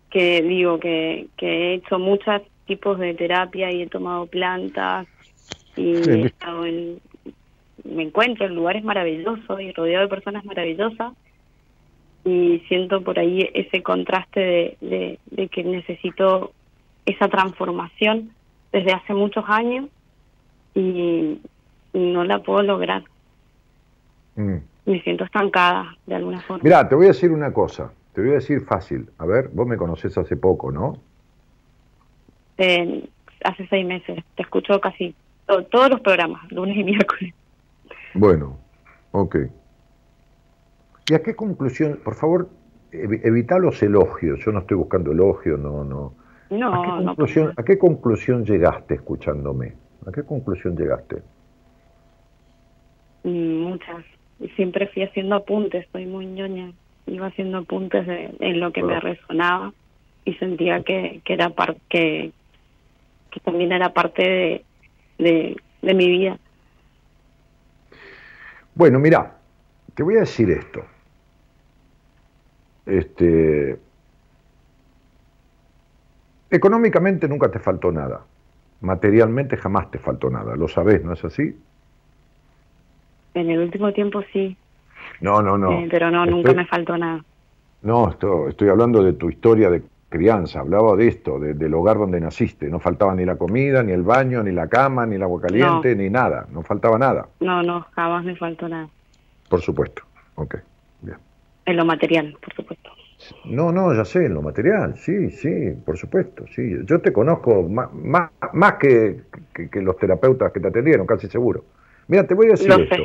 que 0.10 0.42
digo 0.42 0.80
que, 0.80 1.28
que 1.38 1.48
he 1.48 1.74
hecho 1.76 2.00
muchos 2.00 2.42
tipos 2.68 2.98
de 3.00 3.14
terapia 3.16 3.72
y 3.72 3.82
he 3.82 3.88
tomado 3.88 4.26
plantas 4.28 5.08
y 5.76 5.96
Sí. 5.98 6.10
he 6.12 6.26
estado 6.28 6.66
en 6.66 7.02
me 7.84 8.04
encuentro 8.04 8.46
en 8.46 8.56
lugares 8.56 8.84
maravillosos 8.84 9.62
y 9.62 9.72
rodeado 9.74 10.04
de 10.06 10.10
personas 10.10 10.44
maravillosas 10.46 11.14
y 12.26 12.60
siento 12.68 13.02
por 13.02 13.20
ahí 13.20 13.50
ese 13.54 13.82
contraste 13.84 14.40
de, 14.40 14.78
de, 14.82 15.20
de 15.28 15.48
que 15.48 15.64
necesito 15.64 16.52
esa 17.06 17.30
transformación 17.30 18.32
desde 18.74 18.92
hace 18.94 19.14
muchos 19.14 19.46
años 19.48 19.86
y, 20.74 21.40
no 21.94 22.26
la 22.26 22.40
puedo 22.40 22.62
lograr 22.62 23.04
Mm. 24.38 24.58
me 24.86 25.02
siento 25.04 25.24
estancada 25.24 25.96
de 26.06 26.16
alguna 26.16 26.42
forma 26.42 26.62
Mirá, 26.62 26.90
te 26.90 26.96
voy 26.96 27.06
a 27.06 27.10
decir 27.10 27.32
una 27.32 27.54
cosa. 27.54 27.94
Te 28.14 28.20
voy 28.20 28.32
a 28.32 28.34
decir 28.34 28.60
fácil. 28.66 29.10
A 29.18 29.26
ver, 29.26 29.48
vos 29.54 29.66
me 29.66 29.78
conocés 29.78 30.18
hace 30.18 30.36
poco, 30.36 30.72
¿no? 30.74 30.98
Eh, 32.58 33.08
hace 33.46 33.66
seis 33.68 33.86
meses 33.86 34.24
te 34.36 34.44
escucho 34.44 34.80
casi 34.82 35.16
to- 35.46 35.64
todos 35.66 35.90
los 35.90 36.02
programas 36.02 36.52
lunes 36.52 36.76
y 36.76 36.84
miércoles 36.84 37.34
Bueno, 38.14 38.58
ok. 39.12 39.36
¿Y 41.08 41.14
a 41.14 41.22
qué 41.22 41.36
conclusión, 41.36 42.00
por 42.04 42.16
favor, 42.16 42.50
evi- 42.92 43.22
evita 43.24 43.60
los 43.60 43.82
elogios? 43.84 44.40
Yo 44.44 44.52
no 44.52 44.60
estoy 44.60 44.78
buscando 44.78 45.12
elogios, 45.12 45.60
no, 45.60 45.84
no. 45.84 46.14
No, 46.50 46.74
¿A 46.74 46.82
qué, 46.84 47.06
conclusión, 47.06 47.54
¿A 47.58 47.64
qué 47.64 47.78
conclusión 47.78 48.46
llegaste 48.46 48.96
escuchándome? 48.96 49.74
¿A 50.08 50.12
qué 50.12 50.24
conclusión 50.24 50.76
llegaste? 50.78 51.18
Mm, 53.24 53.62
muchas. 53.64 54.04
Y 54.40 54.50
siempre 54.50 54.88
fui 54.88 55.04
haciendo 55.04 55.36
apuntes, 55.36 55.88
soy 55.92 56.06
muy 56.06 56.26
ñoña. 56.26 56.72
Iba 57.08 57.28
haciendo 57.28 57.60
apuntes 57.60 58.06
de, 58.08 58.36
en 58.40 58.60
lo 58.60 58.72
que 58.72 58.84
me 58.84 58.96
Ah. 58.96 59.00
resonaba 59.00 59.74
y 60.24 60.34
sentía 60.36 60.82
que, 60.84 61.22
que 61.24 61.34
era 61.34 61.50
parte 61.52 61.82
que, 61.90 62.32
que 63.32 63.40
también 63.42 63.72
era 63.72 63.94
parte 63.94 64.24
de, 64.24 64.66
de, 65.20 65.56
de 65.82 65.94
mi 65.94 66.08
vida. 66.10 66.38
Bueno, 68.74 69.00
mira, 69.00 69.38
te 69.94 70.04
voy 70.04 70.18
a 70.18 70.22
decir 70.22 70.50
esto. 70.50 70.84
Este, 72.86 73.80
económicamente 76.50 77.28
nunca 77.28 77.50
te 77.50 77.60
faltó 77.60 77.92
nada. 77.92 78.22
Materialmente 78.82 79.58
jamás 79.58 79.90
te 79.92 80.00
faltó 80.00 80.30
nada. 80.30 80.56
Lo 80.56 80.68
sabés, 80.68 81.04
¿no 81.04 81.14
es 81.14 81.24
así? 81.24 81.56
En 83.34 83.50
el 83.50 83.60
último 83.60 83.92
tiempo 83.94 84.22
sí, 84.32 84.58
No, 85.22 85.42
no, 85.42 85.58
no. 85.58 85.72
eh, 85.72 85.88
pero 85.90 86.10
no, 86.12 86.26
nunca 86.26 86.54
me 86.54 86.66
faltó 86.66 86.98
nada. 86.98 87.24
No, 87.82 88.10
esto- 88.10 88.48
estoy 88.48 88.70
hablando 88.70 89.04
de 89.04 89.14
tu 89.14 89.30
historia 89.30 89.70
de 89.70 89.84
crianza. 90.10 90.62
Hablaba 90.62 90.96
de 90.96 91.08
esto, 91.08 91.40
de- 91.40 91.54
del 91.54 91.74
hogar 91.74 91.98
donde 91.98 92.20
naciste. 92.20 92.70
No 92.70 92.80
faltaba 92.80 93.14
ni 93.14 93.26
la 93.26 93.36
comida, 93.36 93.84
ni 93.84 93.92
el 93.92 94.04
baño, 94.04 94.42
ni 94.44 94.52
la 94.52 94.68
cama, 94.68 95.06
ni 95.06 95.16
el 95.16 95.24
agua 95.24 95.42
caliente, 95.42 95.96
ni 95.96 96.10
nada. 96.10 96.48
No 96.52 96.64
faltaba 96.64 96.98
nada, 96.98 97.28
No, 97.42 97.62
no, 97.62 97.86
jamás 97.92 98.24
me 98.24 98.36
faltó 98.36 98.68
nada. 98.70 98.90
por 99.50 99.62
supuesto. 99.62 100.04
Ok, 100.36 100.56
bien. 101.02 101.18
En 101.66 101.78
lo 101.78 101.86
material, 101.86 102.38
por 102.42 102.54
supuesto. 102.54 102.92
No, 103.46 103.72
no, 103.72 103.94
ya 103.96 104.06
sé, 104.06 104.26
en 104.26 104.34
lo 104.36 104.42
material, 104.42 104.96
sí, 104.98 105.32
sí, 105.32 105.72
por 105.86 105.98
supuesto, 105.98 106.46
sí. 106.54 106.76
Yo 106.86 107.00
te 107.02 107.12
conozco 107.12 107.64
más, 107.64 107.92
más, 107.94 108.30
más 108.54 108.74
que, 108.76 109.22
que- 109.54 109.70
que 109.70 109.82
los 109.82 109.98
terapeutas 109.98 110.52
que 110.52 110.60
te 110.60 110.68
atendieron, 110.68 111.08
casi 111.08 111.28
seguro. 111.28 111.64
Mira, 112.08 112.28
te 112.28 112.34
voy 112.36 112.48
a 112.48 112.50
decir 112.52 112.70
Lo 112.70 112.76
esto. 112.84 112.96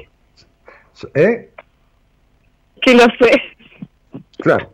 sé. 0.92 1.08
¿Eh? 1.14 1.50
Que 2.82 2.94
lo 2.94 3.04
sé. 3.18 3.40
Claro. 4.38 4.70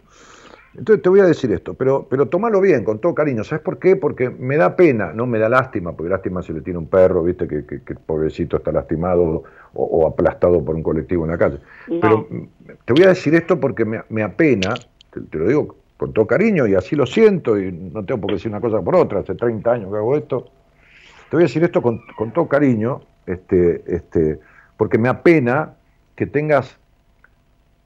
Entonces 0.77 1.03
te 1.03 1.09
voy 1.09 1.21
a 1.21 1.25
decir 1.25 1.51
esto, 1.53 1.75
pero, 1.75 2.07
pero 2.09 2.27
tomalo 2.27 2.61
bien, 2.61 2.85
con 2.85 2.99
todo 2.99 3.15
cariño. 3.15 3.45
¿Sabes 3.45 3.63
por 3.63 3.79
qué? 3.79 3.97
Porque 3.97 4.29
me 4.31 4.57
da 4.57 4.77
pena, 4.77 5.13
no 5.13 5.27
me 5.27 5.39
da 5.39 5.49
lástima, 5.49 5.93
porque 5.93 6.11
lástima 6.11 6.43
se 6.43 6.53
le 6.53 6.61
tiene 6.61 6.79
un 6.79 6.87
perro, 6.87 7.23
viste, 7.23 7.49
que, 7.49 7.65
que, 7.65 7.95
pobrecito 7.95 8.59
está 8.59 8.73
lastimado 8.73 9.45
o, 9.73 9.85
o 9.85 10.07
aplastado 10.07 10.63
por 10.65 10.75
un 10.75 10.83
colectivo 10.83 11.25
en 11.25 11.31
la 11.31 11.39
calle. 11.39 11.59
No. 11.89 12.01
Pero 12.01 12.29
te 12.85 12.93
voy 12.93 13.05
a 13.05 13.09
decir 13.09 13.35
esto 13.35 13.59
porque 13.59 13.85
me, 13.85 14.03
me 14.11 14.23
apena, 14.23 14.75
te, 15.11 15.21
te 15.23 15.39
lo 15.39 15.49
digo 15.49 15.77
con 15.97 16.13
todo 16.13 16.27
cariño 16.27 16.67
y 16.67 16.75
así 16.75 16.95
lo 16.95 17.07
siento 17.07 17.59
y 17.59 17.73
no 17.73 18.05
tengo 18.05 18.21
por 18.21 18.29
qué 18.29 18.35
decir 18.35 18.51
una 18.51 18.61
cosa 18.61 18.83
por 18.83 18.97
otra, 18.97 19.21
hace 19.21 19.35
30 19.35 19.73
años 19.73 19.91
que 19.91 19.97
hago 19.97 20.17
esto. 20.17 20.47
Te 21.31 21.37
voy 21.37 21.45
a 21.45 21.47
decir 21.47 21.65
esto 21.65 21.81
con, 21.81 22.01
con 22.17 22.33
todo 22.33 22.49
cariño, 22.49 23.01
este, 23.27 23.83
este, 23.87 24.39
porque 24.77 24.99
me 24.99 25.09
apena 25.09 25.75
que 26.15 26.27
tengas 26.27 26.79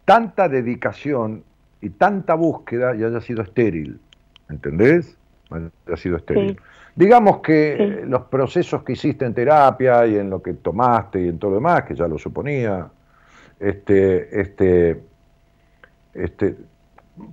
tanta 0.04 0.48
dedicación 0.48 1.44
y 1.80 1.90
tanta 1.90 2.34
búsqueda 2.34 2.94
y 2.94 3.02
haya 3.04 3.20
sido 3.20 3.42
estéril, 3.42 4.00
¿entendés? 4.48 5.16
Haya 5.50 5.96
sido 5.96 6.16
estéril. 6.16 6.50
Sí. 6.50 6.56
Digamos 6.94 7.38
que 7.38 7.76
Sí. 8.02 8.08
los 8.08 8.22
procesos 8.24 8.82
que 8.82 8.92
hiciste 8.92 9.24
en 9.24 9.34
terapia 9.34 10.06
y 10.06 10.16
en 10.16 10.28
lo 10.30 10.42
que 10.42 10.54
tomaste 10.54 11.22
y 11.22 11.28
en 11.28 11.38
todo 11.38 11.52
lo 11.52 11.56
demás, 11.56 11.84
que 11.84 11.94
ya 11.94 12.06
lo 12.06 12.18
suponía, 12.18 12.88
este, 13.58 14.40
este, 14.40 15.00
este, 16.14 16.56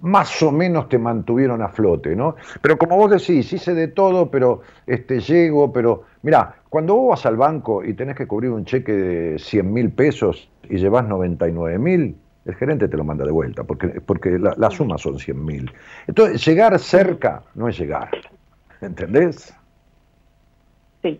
más 0.01 0.41
o 0.43 0.51
menos 0.51 0.89
te 0.89 0.97
mantuvieron 0.97 1.61
a 1.61 1.69
flote, 1.69 2.15
¿no? 2.15 2.35
Pero 2.61 2.77
como 2.77 2.97
vos 2.97 3.11
decís, 3.11 3.51
hice 3.53 3.73
de 3.73 3.87
todo, 3.87 4.29
pero 4.29 4.61
este, 4.85 5.19
llego, 5.19 5.71
pero... 5.71 6.03
Mirá, 6.23 6.55
cuando 6.69 6.95
vos 6.95 7.09
vas 7.11 7.25
al 7.25 7.37
banco 7.37 7.83
y 7.83 7.93
tenés 7.93 8.15
que 8.15 8.27
cubrir 8.27 8.51
un 8.51 8.65
cheque 8.65 8.91
de 8.91 9.39
100 9.39 9.71
mil 9.73 9.91
pesos 9.91 10.49
y 10.69 10.77
llevas 10.77 11.07
99 11.07 11.77
mil, 11.79 12.17
el 12.47 12.55
gerente 12.55 12.87
te 12.87 12.97
lo 12.97 13.03
manda 13.03 13.25
de 13.25 13.31
vuelta, 13.31 13.63
porque, 13.63 14.01
porque 14.01 14.39
la, 14.39 14.53
la 14.57 14.71
suma 14.71 14.97
son 14.97 15.19
100 15.19 15.45
mil. 15.45 15.71
Entonces, 16.07 16.43
llegar 16.45 16.77
cerca 16.79 17.43
no 17.55 17.67
es 17.67 17.77
llegar, 17.77 18.09
¿entendés? 18.81 19.53
Sí. 21.03 21.19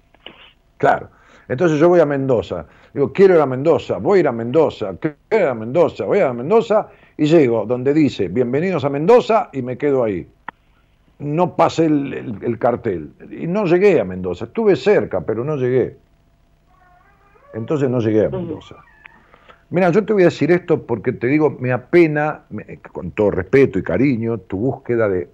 Claro. 0.78 1.10
Entonces 1.50 1.80
yo 1.80 1.88
voy 1.90 2.00
a 2.00 2.06
Mendoza. 2.06 2.66
Digo, 2.94 3.14
quiero 3.14 3.36
ir 3.36 3.42
a 3.42 3.46
Mendoza, 3.46 3.98
voy 3.98 4.18
a 4.18 4.20
ir 4.22 4.28
a 4.28 4.32
Mendoza, 4.32 4.96
quiero 5.00 5.18
ir 5.32 5.44
a 5.44 5.54
Mendoza, 5.54 6.06
voy 6.06 6.20
a 6.20 6.34
Mendoza 6.34 6.90
y 7.16 7.26
llego 7.26 7.66
donde 7.66 7.94
dice, 7.94 8.28
bienvenidos 8.28 8.84
a 8.84 8.90
Mendoza 8.90 9.50
y 9.54 9.62
me 9.62 9.78
quedo 9.78 10.04
ahí. 10.04 10.28
No 11.20 11.56
pasé 11.56 11.86
el, 11.86 12.14
el- 12.14 12.44
el 12.44 12.60
cartel. 12.60 13.12
Y 13.32 13.48
no 13.48 13.66
llegué 13.66 14.00
a 14.00 14.04
Mendoza. 14.04 14.46
Estuve 14.46 14.76
cerca, 14.76 15.22
pero 15.22 15.44
no 15.44 15.56
llegué. 15.56 15.98
Entonces 17.54 17.90
no 17.90 18.00
llegué 18.00 18.26
a 18.26 18.30
Mendoza. 18.30 18.76
Mira, 19.70 19.90
yo 19.92 20.06
te 20.06 20.14
voy 20.14 20.22
a 20.24 20.26
decir 20.26 20.52
esto 20.52 20.86
porque 20.86 21.12
te 21.12 21.28
digo, 21.28 21.50
me 21.60 21.72
apena, 21.74 22.46
me- 22.50 22.80
con 22.80 23.12
todo 23.12 23.32
respeto 23.32 23.78
y 23.80 23.84
cariño, 23.84 24.38
tu 24.40 24.58
búsqueda 24.58 25.10
de 25.10 25.30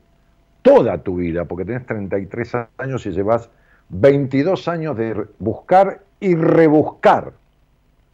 toda 0.61 0.97
tu 1.03 1.17
vida, 1.17 1.45
porque 1.45 1.65
tenés 1.65 1.85
33 1.85 2.55
años 2.77 3.05
y 3.05 3.11
llevas 3.11 3.49
22 3.89 4.67
años 4.67 4.97
de 4.97 5.25
buscar 5.39 6.01
y 6.19 6.35
rebuscar, 6.35 7.33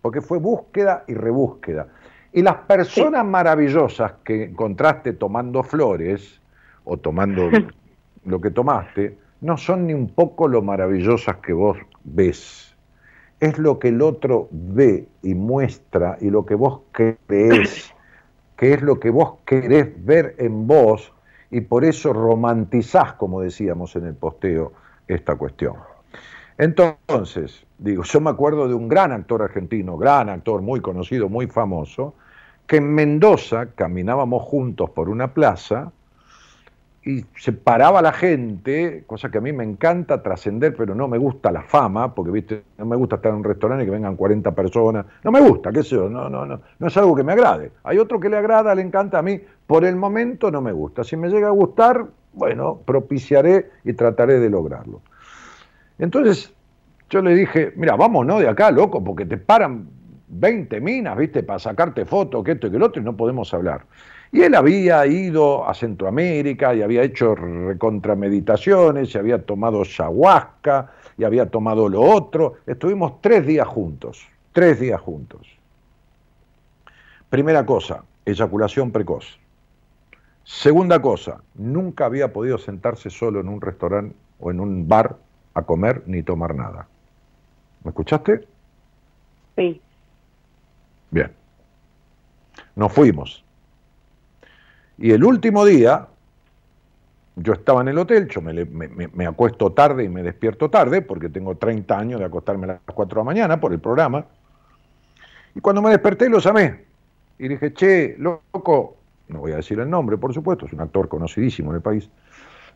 porque 0.01 0.21
fue 0.21 0.39
búsqueda 0.39 1.03
y 1.07 1.13
rebúsqueda. 1.13 1.87
Y 2.33 2.41
las 2.41 2.55
personas 2.57 3.25
maravillosas 3.25 4.13
que 4.23 4.43
encontraste 4.45 5.13
tomando 5.13 5.63
flores 5.63 6.41
o 6.83 6.97
tomando 6.97 7.49
lo 8.25 8.41
que 8.41 8.51
tomaste, 8.51 9.17
no 9.41 9.57
son 9.57 9.87
ni 9.87 9.93
un 9.93 10.09
poco 10.09 10.47
lo 10.47 10.61
maravillosas 10.61 11.37
que 11.37 11.53
vos 11.53 11.77
ves. 12.03 12.68
Es 13.39 13.57
lo 13.57 13.79
que 13.79 13.89
el 13.89 14.01
otro 14.01 14.47
ve 14.51 15.07
y 15.23 15.33
muestra 15.33 16.17
y 16.19 16.29
lo 16.29 16.45
que 16.45 16.55
vos 16.55 16.81
crees, 16.91 17.93
que 18.57 18.73
es 18.73 18.81
lo 18.81 18.99
que 18.99 19.09
vos 19.09 19.35
querés 19.45 20.05
ver 20.05 20.35
en 20.37 20.67
vos 20.67 21.13
y 21.51 21.61
por 21.61 21.85
eso 21.85 22.13
romantizás, 22.13 23.13
como 23.13 23.41
decíamos 23.41 23.95
en 23.95 24.05
el 24.05 24.13
posteo, 24.13 24.73
esta 25.07 25.35
cuestión. 25.35 25.75
Entonces, 26.57 27.65
digo, 27.77 28.03
yo 28.03 28.19
me 28.19 28.29
acuerdo 28.29 28.67
de 28.67 28.73
un 28.73 28.89
gran 28.89 29.13
actor 29.13 29.41
argentino, 29.41 29.97
gran 29.97 30.29
actor, 30.29 30.61
muy 30.61 30.81
conocido, 30.81 31.29
muy 31.29 31.47
famoso, 31.47 32.15
que 32.67 32.77
en 32.77 32.93
Mendoza 32.93 33.67
caminábamos 33.73 34.43
juntos 34.43 34.89
por 34.89 35.09
una 35.09 35.33
plaza 35.33 35.91
y 37.03 37.25
se 37.37 37.53
paraba 37.53 38.01
la 38.01 38.11
gente, 38.11 39.03
cosa 39.07 39.31
que 39.31 39.37
a 39.37 39.41
mí 39.41 39.53
me 39.53 39.63
encanta 39.63 40.21
trascender, 40.21 40.75
pero 40.75 40.93
no 40.95 41.07
me 41.07 41.17
gusta 41.17 41.51
la 41.51 41.61
fama, 41.61 42.13
porque 42.13 42.31
viste, 42.31 42.63
no 42.77 42.85
me 42.85 42.95
gusta 42.97 43.15
estar 43.15 43.31
en 43.31 43.37
un 43.37 43.43
restaurante 43.43 43.83
y 43.83 43.87
que 43.87 43.91
vengan 43.91 44.15
40 44.15 44.53
personas, 44.53 45.05
no 45.23 45.31
me 45.31 45.39
gusta, 45.39 45.71
qué 45.71 45.81
sé 45.81 45.95
yo, 45.95 46.09
no, 46.09 46.29
no, 46.29 46.45
no, 46.45 46.59
no 46.77 46.87
es 46.87 46.97
algo 46.97 47.15
que 47.15 47.23
me 47.23 47.31
agrade. 47.31 47.71
Hay 47.83 47.97
otro 47.97 48.19
que 48.19 48.29
le 48.29 48.37
agrada, 48.37 48.75
le 48.75 48.81
encanta 48.81 49.19
a 49.19 49.21
mí, 49.21 49.39
por 49.65 49.85
el 49.85 49.95
momento 49.95 50.51
no 50.51 50.61
me 50.61 50.73
gusta. 50.73 51.03
Si 51.03 51.15
me 51.15 51.29
llega 51.29 51.47
a 51.47 51.51
gustar, 51.51 52.05
bueno, 52.33 52.81
propiciaré 52.85 53.69
y 53.85 53.93
trataré 53.93 54.39
de 54.39 54.49
lograrlo. 54.49 55.01
Entonces, 55.99 56.53
yo 57.09 57.21
le 57.21 57.33
dije, 57.33 57.73
mira, 57.75 57.95
vámonos 57.95 58.41
de 58.41 58.49
acá, 58.49 58.71
loco, 58.71 59.03
porque 59.03 59.25
te 59.25 59.37
paran 59.37 59.87
20 60.27 60.79
minas, 60.81 61.17
viste, 61.17 61.43
para 61.43 61.59
sacarte 61.59 62.05
fotos, 62.05 62.43
que 62.43 62.51
esto 62.51 62.67
y 62.67 62.71
que 62.71 62.77
lo 62.77 62.87
otro, 62.87 63.01
y 63.01 63.05
no 63.05 63.15
podemos 63.15 63.53
hablar. 63.53 63.85
Y 64.31 64.41
él 64.41 64.53
había 64.53 65.05
ido 65.07 65.67
a 65.67 65.73
Centroamérica 65.73 66.75
y 66.75 66.81
había 66.83 67.01
hecho 67.01 67.33
recontrameditaciones, 67.33 69.13
y 69.13 69.17
había 69.17 69.43
tomado 69.43 69.81
ayahuasca, 69.81 70.91
y 71.17 71.23
había 71.23 71.47
tomado 71.47 71.89
lo 71.89 72.01
otro. 72.01 72.55
Estuvimos 72.67 73.21
tres 73.21 73.45
días 73.45 73.67
juntos, 73.67 74.27
tres 74.53 74.79
días 74.79 75.01
juntos. 75.01 75.47
Primera 77.29 77.65
cosa, 77.65 78.03
eyaculación 78.25 78.91
precoz. 78.91 79.39
Segunda 80.43 81.01
cosa, 81.01 81.41
nunca 81.55 82.05
había 82.05 82.33
podido 82.33 82.57
sentarse 82.57 83.09
solo 83.09 83.39
en 83.39 83.47
un 83.47 83.61
restaurante 83.61 84.15
o 84.39 84.51
en 84.51 84.59
un 84.59 84.87
bar 84.87 85.17
a 85.53 85.63
comer 85.63 86.03
ni 86.05 86.23
tomar 86.23 86.55
nada. 86.55 86.87
¿Me 87.83 87.89
escuchaste? 87.89 88.47
Sí. 89.55 89.81
Bien. 91.11 91.31
Nos 92.75 92.91
fuimos. 92.91 93.43
Y 95.01 95.11
el 95.11 95.23
último 95.23 95.63
día, 95.63 96.07
yo 97.37 97.53
estaba 97.53 97.81
en 97.81 97.87
el 97.87 97.97
hotel, 97.97 98.27
yo 98.27 98.41
me, 98.41 99.25
acuesto 99.25 99.71
tarde 99.71 100.03
y 100.03 100.09
me 100.09 100.21
despierto 100.21 100.69
tarde, 100.69 101.01
porque 101.01 101.29
tengo 101.29 101.55
30 101.55 101.97
años 101.97 102.19
de 102.19 102.25
acostarme 102.25 102.65
a 102.65 102.67
las 102.67 102.81
4 102.93 103.15
de 103.15 103.19
la 103.21 103.23
mañana 103.23 103.59
por 103.61 103.71
el 103.71 103.79
programa. 103.79 104.25
Y 105.55 105.61
cuando 105.61 105.81
me 105.81 105.89
desperté 105.91 106.27
lo 106.27 106.39
llamé. 106.39 106.83
Y 107.37 107.47
dije, 107.47 107.73
che, 107.73 108.17
loco, 108.19 108.97
no 109.29 109.39
voy 109.39 109.53
a 109.53 109.57
decir 109.57 109.79
el 109.79 109.89
nombre, 109.89 110.17
por 110.17 110.33
supuesto, 110.33 110.65
es 110.65 110.73
un 110.73 110.81
actor 110.81 111.07
conocidísimo 111.07 111.71
en 111.71 111.77
el 111.77 111.81
país. 111.81 112.09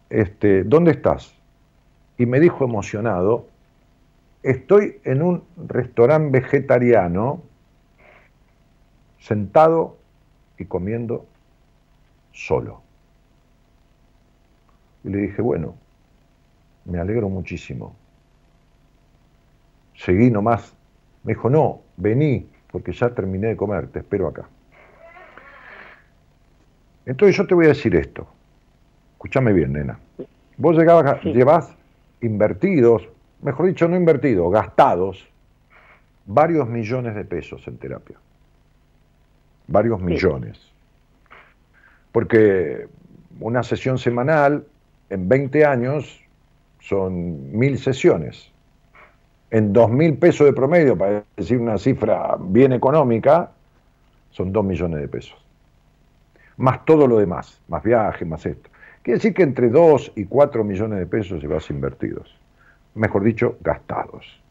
Este, 0.09 0.63
¿Dónde 0.63 0.91
estás? 0.91 1.35
Y 2.17 2.25
me 2.25 2.39
dijo 2.39 2.63
emocionado, 2.63 3.47
estoy 4.43 5.01
en 5.03 5.21
un 5.21 5.43
restaurante 5.67 6.39
vegetariano 6.39 7.41
sentado 9.19 9.97
y 10.57 10.65
comiendo 10.65 11.25
solo. 12.33 12.81
Y 15.05 15.09
le 15.09 15.17
dije, 15.19 15.41
bueno, 15.41 15.75
me 16.85 16.99
alegro 16.99 17.29
muchísimo. 17.29 17.95
Seguí 19.95 20.29
nomás. 20.29 20.75
Me 21.23 21.33
dijo, 21.33 21.49
no, 21.49 21.81
vení, 21.95 22.49
porque 22.71 22.91
ya 22.91 23.09
terminé 23.13 23.47
de 23.47 23.55
comer, 23.57 23.87
te 23.87 23.99
espero 23.99 24.27
acá. 24.27 24.49
Entonces 27.05 27.35
yo 27.37 27.47
te 27.47 27.53
voy 27.53 27.65
a 27.65 27.69
decir 27.69 27.95
esto. 27.95 28.27
Escúchame 29.13 29.53
bien, 29.53 29.73
nena. 29.73 29.99
Vos 30.57 30.75
llegabas, 30.77 31.21
Sí. 31.21 31.31
llevas 31.33 31.75
invertidos, 32.21 33.07
mejor 33.41 33.67
dicho, 33.67 33.87
no 33.87 33.95
invertidos, 33.95 34.51
gastados, 34.51 35.29
varios 36.25 36.67
millones 36.67 37.15
de 37.15 37.25
pesos 37.25 37.67
en 37.67 37.77
terapia. 37.77 38.17
Varios 39.67 40.01
millones. 40.01 40.72
Porque 42.13 42.87
una 43.41 43.63
sesión 43.63 43.97
semanal 43.97 44.65
en 45.09 45.27
20 45.27 45.65
años 45.65 46.21
son 46.79 47.51
mil 47.51 47.77
sesiones. 47.77 48.49
En 49.51 49.73
dos 49.73 49.91
mil 49.91 50.17
pesos 50.17 50.47
de 50.47 50.53
promedio, 50.53 50.97
para 50.97 51.23
decir 51.35 51.59
una 51.59 51.77
cifra 51.77 52.37
bien 52.39 52.71
económica, 52.71 53.51
son 54.31 54.51
dos 54.51 54.63
millones 54.63 55.01
de 55.01 55.07
pesos. 55.07 55.37
Más 56.57 56.85
todo 56.85 57.07
lo 57.07 57.17
demás, 57.17 57.61
más 57.67 57.83
viaje, 57.83 58.25
más 58.25 58.45
esto. 58.45 58.69
Quiere 59.03 59.17
decir 59.17 59.33
que 59.33 59.43
entre 59.43 59.69
2 59.69 60.13
y 60.15 60.25
4 60.25 60.63
millones 60.63 60.99
de 60.99 61.05
pesos 61.05 61.41
llevas 61.41 61.69
invertidos. 61.69 62.33
Mejor 62.95 63.23
dicho, 63.23 63.57
gastados. 63.61 64.41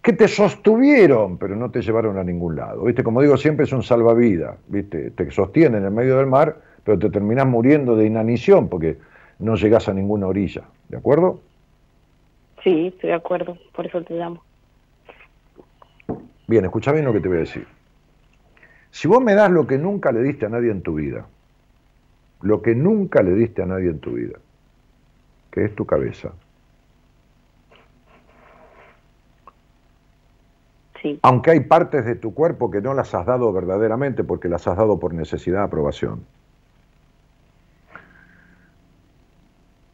Que 0.00 0.14
te 0.14 0.28
sostuvieron, 0.28 1.36
pero 1.36 1.54
no 1.56 1.70
te 1.70 1.82
llevaron 1.82 2.16
a 2.16 2.24
ningún 2.24 2.56
lado. 2.56 2.84
¿Viste? 2.84 3.04
Como 3.04 3.20
digo, 3.20 3.36
siempre 3.36 3.66
es 3.66 3.72
un 3.72 3.82
salvavidas. 3.82 4.56
¿Viste? 4.68 5.10
Te 5.10 5.30
sostiene 5.30 5.76
en 5.76 5.84
el 5.84 5.90
medio 5.90 6.16
del 6.16 6.26
mar, 6.26 6.56
pero 6.84 6.98
te 6.98 7.10
terminás 7.10 7.46
muriendo 7.46 7.96
de 7.96 8.06
inanición 8.06 8.68
porque 8.68 8.98
no 9.38 9.56
llegás 9.56 9.88
a 9.88 9.94
ninguna 9.94 10.26
orilla. 10.26 10.62
¿De 10.88 10.96
acuerdo? 10.96 11.40
Sí, 12.62 12.88
estoy 12.88 13.10
de 13.10 13.16
acuerdo, 13.16 13.56
por 13.74 13.86
eso 13.86 14.02
te 14.02 14.14
llamo. 14.14 14.42
Bien, 16.46 16.64
escucha 16.64 16.92
bien 16.92 17.04
lo 17.04 17.12
que 17.12 17.20
te 17.20 17.28
voy 17.28 17.38
a 17.38 17.40
decir. 17.40 17.66
Si 18.90 19.08
vos 19.08 19.22
me 19.22 19.34
das 19.34 19.50
lo 19.50 19.66
que 19.66 19.78
nunca 19.78 20.12
le 20.12 20.22
diste 20.22 20.46
a 20.46 20.48
nadie 20.48 20.70
en 20.70 20.82
tu 20.82 20.94
vida, 20.94 21.26
lo 22.42 22.60
que 22.60 22.74
nunca 22.74 23.22
le 23.22 23.32
diste 23.32 23.62
a 23.62 23.66
nadie 23.66 23.90
en 23.90 24.00
tu 24.00 24.12
vida, 24.12 24.38
que 25.50 25.64
es 25.64 25.74
tu 25.74 25.86
cabeza, 25.86 26.32
Sí, 31.00 31.18
aunque 31.22 31.50
hay 31.50 31.60
partes 31.60 32.04
de 32.04 32.14
tu 32.14 32.32
cuerpo 32.32 32.70
que 32.70 32.80
no 32.80 32.94
las 32.94 33.12
has 33.12 33.26
dado 33.26 33.52
verdaderamente 33.52 34.22
porque 34.22 34.48
las 34.48 34.68
has 34.68 34.76
dado 34.76 35.00
por 35.00 35.12
necesidad 35.14 35.58
de 35.58 35.64
aprobación. 35.64 36.24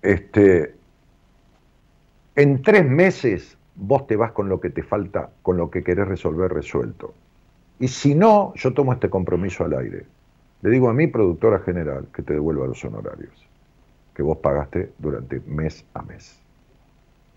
Este, 0.03 0.75
en 2.37 2.63
tres 2.63 2.89
meses 2.89 3.57
vos 3.75 4.07
te 4.07 4.17
vas 4.17 4.33
con 4.33 4.49
lo 4.49 4.61
que 4.61 4.71
te 4.71 4.83
falta, 4.83 5.31
con 5.43 5.57
lo 5.57 5.71
que 5.71 5.83
querés 5.83 6.09
resolver 6.09 6.53
resuelto. 6.53 7.15
Y 7.81 7.89
si 7.89 8.15
no, 8.15 8.53
yo 8.57 8.75
tomo 8.75 8.93
este 8.93 9.09
compromiso 9.09 9.65
al 9.65 9.75
aire. 9.79 10.05
Le 10.63 10.71
digo 10.71 10.89
a 10.89 10.93
mi 10.95 11.07
productora 11.07 11.61
general 11.61 12.07
que 12.13 12.23
te 12.23 12.35
devuelva 12.35 12.67
los 12.67 12.85
honorarios 12.85 13.49
que 14.15 14.23
vos 14.25 14.39
pagaste 14.39 14.91
durante 14.99 15.41
mes 15.47 15.85
a 15.95 16.03
mes. 16.03 16.37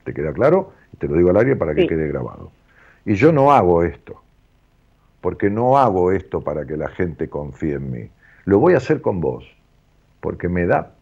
¿Te 0.03 0.15
queda 0.15 0.33
claro? 0.33 0.73
Te 0.97 1.07
lo 1.07 1.15
digo 1.15 1.29
al 1.29 1.37
aire 1.37 1.55
para 1.55 1.75
que 1.75 1.83
Sí. 1.83 1.87
quede 1.87 2.07
grabado. 2.07 2.51
Y 3.05 3.13
yo 3.13 3.31
no 3.31 3.51
hago 3.51 3.83
esto, 3.83 4.19
porque 5.21 5.51
no 5.51 5.77
hago 5.77 6.11
esto 6.11 6.41
para 6.41 6.65
que 6.65 6.77
la 6.77 6.89
gente 6.89 7.29
confíe 7.29 7.75
en 7.75 7.91
mí. 7.91 8.09
Lo 8.45 8.57
voy 8.57 8.73
a 8.73 8.77
hacer 8.77 8.99
con 8.99 9.21
vos, 9.21 9.45
porque 10.21 10.49
me 10.49 10.65
da 10.65 10.95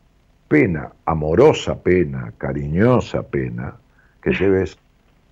pena, 0.49 0.91
amorosa 1.05 1.81
pena, 1.81 2.33
cariñosa 2.37 3.23
pena, 3.23 3.75
que 4.21 4.31
lleves 4.31 4.77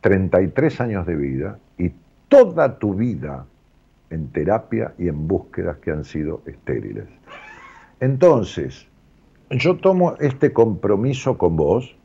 33 0.02 0.80
años 0.80 1.06
de 1.06 1.16
vida 1.16 1.60
y 1.78 1.92
toda 2.30 2.78
tu 2.78 2.94
vida 2.94 3.46
en 4.10 4.30
terapia 4.30 4.94
y 4.98 5.10
en 5.10 5.28
búsquedas 5.28 5.78
que 5.78 5.92
han 5.92 6.06
sido 6.06 6.42
estériles. 6.46 7.08
Entonces, 8.00 8.88
yo 9.50 9.78
tomo 9.78 10.16
este 10.20 10.54
compromiso 10.54 11.38
con 11.38 11.56
vos. 11.58 11.96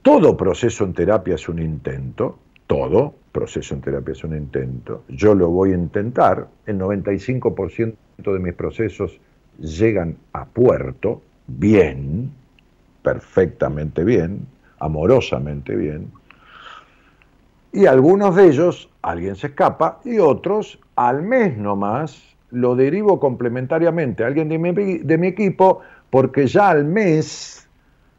Todo 0.00 0.36
proceso 0.36 0.84
en 0.84 0.94
terapia 0.94 1.34
es 1.34 1.48
un 1.48 1.60
intento, 1.60 2.38
todo 2.66 3.14
proceso 3.32 3.74
en 3.74 3.82
terapia 3.82 4.12
es 4.12 4.24
un 4.24 4.36
intento. 4.36 5.04
Yo 5.08 5.34
lo 5.34 5.50
voy 5.50 5.72
a 5.72 5.74
intentar, 5.74 6.48
el 6.66 6.78
95% 6.78 7.94
de 8.16 8.38
mis 8.38 8.54
procesos 8.54 9.20
llegan 9.58 10.16
a 10.32 10.46
puerto, 10.46 11.22
bien, 11.46 12.30
perfectamente 13.02 14.04
bien, 14.04 14.46
amorosamente 14.78 15.76
bien, 15.76 16.10
y 17.72 17.86
algunos 17.86 18.36
de 18.36 18.48
ellos, 18.48 18.90
alguien 19.00 19.34
se 19.34 19.48
escapa, 19.48 20.00
y 20.04 20.18
otros, 20.18 20.78
al 20.96 21.22
mes 21.22 21.56
nomás, 21.56 22.22
lo 22.50 22.76
derivo 22.76 23.18
complementariamente 23.18 24.22
a 24.22 24.26
alguien 24.26 24.50
de 24.50 24.58
mi, 24.58 24.98
de 24.98 25.18
mi 25.18 25.28
equipo, 25.28 25.80
porque 26.10 26.46
ya 26.46 26.68
al 26.68 26.84
mes, 26.84 27.66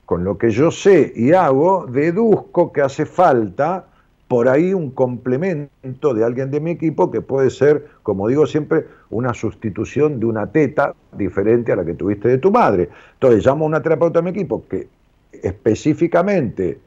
con 0.06 0.24
lo 0.24 0.40
que 0.40 0.50
yo 0.50 0.72
sé 0.72 1.14
y 1.16 1.34
hago, 1.34 1.86
deduzco 1.86 2.74
que 2.74 2.82
hace 2.82 3.06
falta 3.06 3.86
por 4.34 4.50
ahí 4.50 4.74
un 4.74 4.90
complemento 4.90 6.16
de 6.16 6.26
alguien 6.26 6.50
de 6.50 6.60
mi 6.60 6.72
equipo 6.72 7.12
que 7.12 7.22
puede 7.22 7.52
ser, 7.52 7.86
como 8.02 8.28
digo 8.28 8.48
siempre, 8.48 8.88
una 9.12 9.32
sustitución 9.32 10.20
de 10.20 10.26
una 10.26 10.48
teta 10.48 10.96
diferente 11.16 11.72
a 11.72 11.76
la 11.76 11.86
que 11.86 11.94
tuviste 11.94 12.30
de 12.30 12.40
tu 12.40 12.50
madre. 12.50 12.90
Entonces 13.14 13.46
llamo 13.46 13.66
a 13.66 13.68
una 13.68 13.84
terapeuta 13.84 14.22
de 14.22 14.24
mi 14.24 14.32
equipo 14.32 14.64
que 14.68 14.88
específicamente 15.34 16.80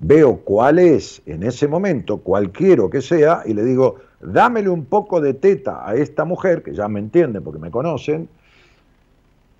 veo 0.00 0.38
cuál 0.38 0.80
es 0.80 1.22
en 1.24 1.44
ese 1.44 1.68
momento, 1.68 2.16
cual 2.16 2.50
quiero 2.50 2.90
que 2.90 3.00
sea, 3.00 3.42
y 3.46 3.54
le 3.54 3.64
digo, 3.64 3.98
dámele 4.20 4.68
un 4.68 4.84
poco 4.84 5.20
de 5.20 5.34
teta 5.34 5.88
a 5.88 5.94
esta 5.94 6.24
mujer, 6.24 6.64
que 6.64 6.74
ya 6.74 6.88
me 6.88 6.98
entienden 6.98 7.44
porque 7.44 7.60
me 7.60 7.70
conocen, 7.70 8.28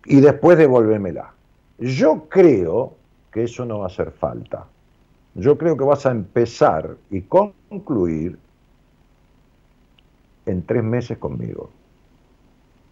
y 0.07 0.21
después 0.21 0.59
devolvémela. 0.59 1.35
Yo 1.79 2.25
creo 2.29 2.95
que 3.31 3.45
eso 3.45 3.65
no 3.65 3.79
va 3.79 3.85
a 3.85 3.87
hacer 3.87 4.11
falta. 4.11 4.67
Yo 5.39 5.57
creo 5.57 5.77
que 5.77 5.85
vas 5.85 6.05
a 6.05 6.11
empezar 6.11 6.97
y 7.11 7.21
concluir 7.21 8.37
en 10.47 10.63
tres 10.67 10.83
meses 10.83 11.17
conmigo. 11.19 11.71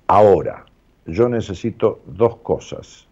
Ahora, 0.07 0.65
yo 1.07 1.29
necesito 1.29 2.03
dos 2.07 2.37
cosas. 2.37 3.09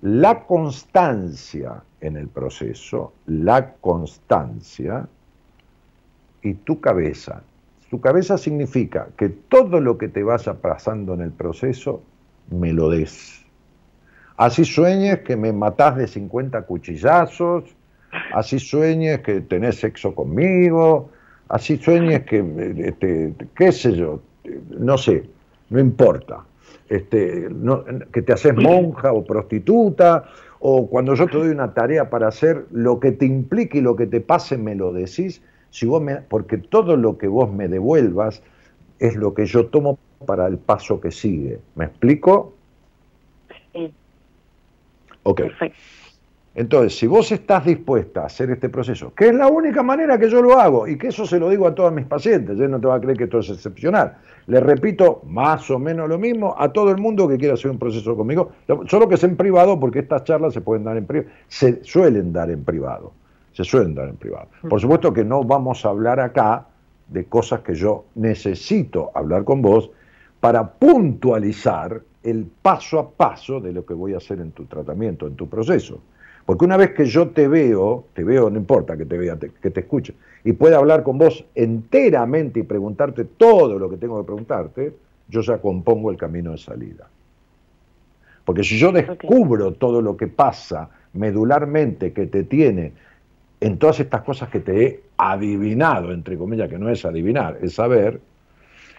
La 0.00 0.44
constancia 0.46 1.82
en 2.00 2.16
el 2.16 2.28
proceso, 2.28 3.12
la 3.26 3.72
constancia 3.80 5.08
y 6.40 6.54
tu 6.54 6.80
cabeza. 6.80 7.42
Tu 7.90 8.00
cabeza 8.00 8.38
significa 8.38 9.08
que 9.16 9.28
todo 9.28 9.80
lo 9.80 9.98
que 9.98 10.06
te 10.06 10.22
vaya 10.22 10.54
pasando 10.54 11.14
en 11.14 11.22
el 11.22 11.32
proceso, 11.32 12.00
me 12.48 12.72
lo 12.72 12.90
des. 12.90 13.44
Así 14.36 14.64
sueñes 14.64 15.22
que 15.22 15.36
me 15.36 15.52
matás 15.52 15.96
de 15.96 16.06
50 16.06 16.62
cuchillazos, 16.62 17.64
así 18.32 18.58
sueñes 18.58 19.20
que 19.20 19.40
tenés 19.40 19.76
sexo 19.76 20.14
conmigo, 20.14 21.10
así 21.48 21.76
sueñes 21.76 22.24
que, 22.24 22.38
este, 22.78 23.34
qué 23.54 23.72
sé 23.72 23.94
yo, 23.94 24.20
no 24.70 24.98
sé, 24.98 25.24
no 25.70 25.80
importa. 25.80 26.44
Este, 26.88 27.48
no, 27.50 27.84
que 28.12 28.22
te 28.22 28.32
haces 28.32 28.54
monja 28.54 29.12
o 29.12 29.24
prostituta, 29.24 30.24
o 30.60 30.88
cuando 30.88 31.14
yo 31.14 31.26
te 31.26 31.38
doy 31.38 31.48
una 31.48 31.72
tarea 31.72 32.10
para 32.10 32.28
hacer, 32.28 32.66
lo 32.70 33.00
que 33.00 33.12
te 33.12 33.24
implique 33.24 33.78
y 33.78 33.80
lo 33.80 33.96
que 33.96 34.06
te 34.06 34.20
pase 34.20 34.58
me 34.58 34.74
lo 34.74 34.92
decís, 34.92 35.42
si 35.70 35.86
vos 35.86 36.02
me, 36.02 36.16
porque 36.16 36.58
todo 36.58 36.96
lo 36.96 37.16
que 37.16 37.28
vos 37.28 37.50
me 37.52 37.66
devuelvas 37.68 38.42
es 38.98 39.16
lo 39.16 39.32
que 39.32 39.46
yo 39.46 39.66
tomo 39.66 39.98
para 40.26 40.46
el 40.46 40.58
paso 40.58 41.00
que 41.00 41.10
sigue. 41.10 41.58
¿Me 41.74 41.86
explico? 41.86 42.54
Sí, 43.72 43.92
Ok. 45.24 45.40
perfecto. 45.40 45.78
Entonces, 46.54 46.98
si 46.98 47.06
vos 47.06 47.32
estás 47.32 47.64
dispuesta 47.64 48.22
a 48.22 48.26
hacer 48.26 48.50
este 48.50 48.68
proceso, 48.68 49.14
que 49.14 49.28
es 49.28 49.34
la 49.34 49.48
única 49.48 49.82
manera 49.82 50.18
que 50.18 50.28
yo 50.28 50.42
lo 50.42 50.58
hago, 50.60 50.86
y 50.86 50.98
que 50.98 51.08
eso 51.08 51.24
se 51.24 51.38
lo 51.38 51.48
digo 51.48 51.66
a 51.66 51.74
todas 51.74 51.92
mis 51.94 52.04
pacientes, 52.04 52.60
¿eh? 52.60 52.68
no 52.68 52.78
te 52.78 52.86
va 52.86 52.96
a 52.96 53.00
creer 53.00 53.16
que 53.16 53.24
esto 53.24 53.38
es 53.38 53.48
excepcional. 53.48 54.18
Le 54.48 54.60
repito 54.60 55.22
más 55.26 55.70
o 55.70 55.78
menos 55.78 56.08
lo 56.10 56.18
mismo 56.18 56.54
a 56.58 56.70
todo 56.70 56.90
el 56.90 56.98
mundo 56.98 57.26
que 57.26 57.38
quiera 57.38 57.54
hacer 57.54 57.70
un 57.70 57.78
proceso 57.78 58.14
conmigo, 58.14 58.50
lo- 58.68 58.86
solo 58.86 59.08
que 59.08 59.14
es 59.14 59.24
en 59.24 59.36
privado, 59.36 59.80
porque 59.80 60.00
estas 60.00 60.24
charlas 60.24 60.52
se 60.52 60.60
pueden 60.60 60.84
dar 60.84 60.96
en 60.98 61.06
privado, 61.06 61.30
se 61.48 61.82
suelen 61.84 62.32
dar 62.34 62.50
en 62.50 62.62
privado, 62.64 63.12
se 63.54 63.64
suelen 63.64 63.94
dar 63.94 64.08
en 64.10 64.16
privado. 64.16 64.48
Por 64.68 64.78
supuesto 64.78 65.10
que 65.12 65.24
no 65.24 65.42
vamos 65.44 65.86
a 65.86 65.88
hablar 65.88 66.20
acá 66.20 66.66
de 67.08 67.24
cosas 67.24 67.60
que 67.60 67.74
yo 67.74 68.04
necesito 68.14 69.10
hablar 69.14 69.44
con 69.44 69.62
vos 69.62 69.90
para 70.40 70.68
puntualizar 70.70 72.02
el 72.22 72.46
paso 72.62 72.98
a 72.98 73.10
paso 73.10 73.58
de 73.60 73.72
lo 73.72 73.86
que 73.86 73.94
voy 73.94 74.12
a 74.14 74.18
hacer 74.18 74.38
en 74.40 74.52
tu 74.52 74.64
tratamiento, 74.66 75.26
en 75.26 75.34
tu 75.34 75.48
proceso. 75.48 76.00
Porque 76.44 76.64
una 76.64 76.76
vez 76.76 76.90
que 76.90 77.04
yo 77.06 77.28
te 77.28 77.46
veo, 77.48 78.06
te 78.14 78.24
veo, 78.24 78.50
no 78.50 78.58
importa 78.58 78.96
que 78.96 79.04
te 79.06 79.16
vea, 79.16 79.36
te- 79.36 79.50
que 79.50 79.70
te 79.70 79.80
escuche, 79.80 80.14
y 80.44 80.52
pueda 80.52 80.78
hablar 80.78 81.02
con 81.02 81.18
vos 81.18 81.44
enteramente 81.54 82.60
y 82.60 82.62
preguntarte 82.64 83.24
todo 83.24 83.78
lo 83.78 83.88
que 83.88 83.96
tengo 83.96 84.20
que 84.20 84.26
preguntarte, 84.26 84.92
yo 85.28 85.40
ya 85.40 85.58
compongo 85.58 86.10
el 86.10 86.16
camino 86.16 86.50
de 86.52 86.58
salida. 86.58 87.08
Porque 88.44 88.64
si 88.64 88.76
yo 88.76 88.90
descubro 88.90 89.72
todo 89.72 90.02
lo 90.02 90.16
que 90.16 90.26
pasa 90.26 90.90
medularmente 91.12 92.12
que 92.12 92.26
te 92.26 92.42
tiene 92.42 92.92
en 93.60 93.78
todas 93.78 94.00
estas 94.00 94.22
cosas 94.22 94.48
que 94.48 94.58
te 94.58 94.84
he 94.84 95.00
adivinado, 95.16 96.12
entre 96.12 96.36
comillas, 96.36 96.68
que 96.68 96.78
no 96.78 96.88
es 96.90 97.04
adivinar, 97.04 97.58
es 97.62 97.74
saber, 97.74 98.20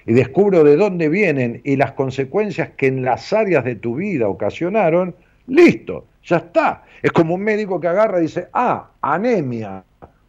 y 0.05 0.13
descubro 0.13 0.63
de 0.63 0.77
dónde 0.77 1.09
vienen 1.09 1.59
y 1.65 1.75
las 1.75 1.91
consecuencias 1.91 2.69
que 2.77 2.87
en 2.87 3.03
las 3.03 3.33
áreas 3.33 3.65
de 3.65 3.75
tu 3.75 3.95
vida 3.95 4.29
ocasionaron, 4.29 5.15
listo, 5.47 6.05
ya 6.25 6.37
está. 6.37 6.83
Es 7.01 7.11
como 7.11 7.35
un 7.35 7.41
médico 7.41 7.79
que 7.79 7.87
agarra 7.87 8.19
y 8.19 8.23
dice, 8.23 8.47
ah, 8.53 8.91
anemia. 9.01 9.83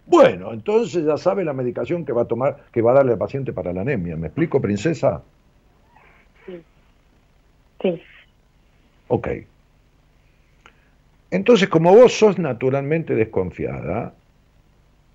Bueno, 0.06 0.52
entonces 0.52 1.04
ya 1.04 1.16
sabe 1.16 1.44
la 1.44 1.52
medicación 1.52 2.04
que 2.04 2.12
va 2.12 2.22
a 2.22 2.26
tomar, 2.26 2.64
que 2.72 2.82
va 2.82 2.90
a 2.90 2.94
darle 2.94 3.12
al 3.12 3.18
paciente 3.18 3.52
para 3.52 3.72
la 3.72 3.82
anemia. 3.82 4.16
¿Me 4.16 4.26
explico, 4.26 4.60
princesa? 4.60 5.22
Sí, 6.46 8.02
Ok. 9.08 9.28
Entonces, 11.30 11.68
como 11.68 11.94
vos 11.94 12.12
sos 12.12 12.38
naturalmente 12.38 13.14
desconfiada 13.14 14.14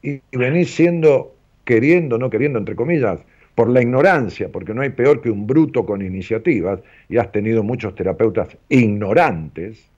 y 0.02 0.22
y 0.32 0.38
venís 0.38 0.74
siendo, 0.74 1.36
queriendo, 1.66 2.18
no 2.18 2.30
queriendo, 2.30 2.60
entre 2.60 2.76
comillas, 2.76 3.20
por 3.56 3.70
la 3.70 3.82
ignorancia, 3.82 4.50
porque 4.50 4.74
no 4.74 4.82
hay 4.82 4.92
peor 4.92 5.22
que 5.22 5.30
un 5.30 5.46
bruto 5.46 5.86
con 5.86 6.02
iniciativas, 6.02 6.80
y 7.10 7.18
has 7.18 7.32
tenido 7.32 7.64
muchos 7.64 7.96
terapeutas 7.96 8.58
ignorantes, 8.70 9.90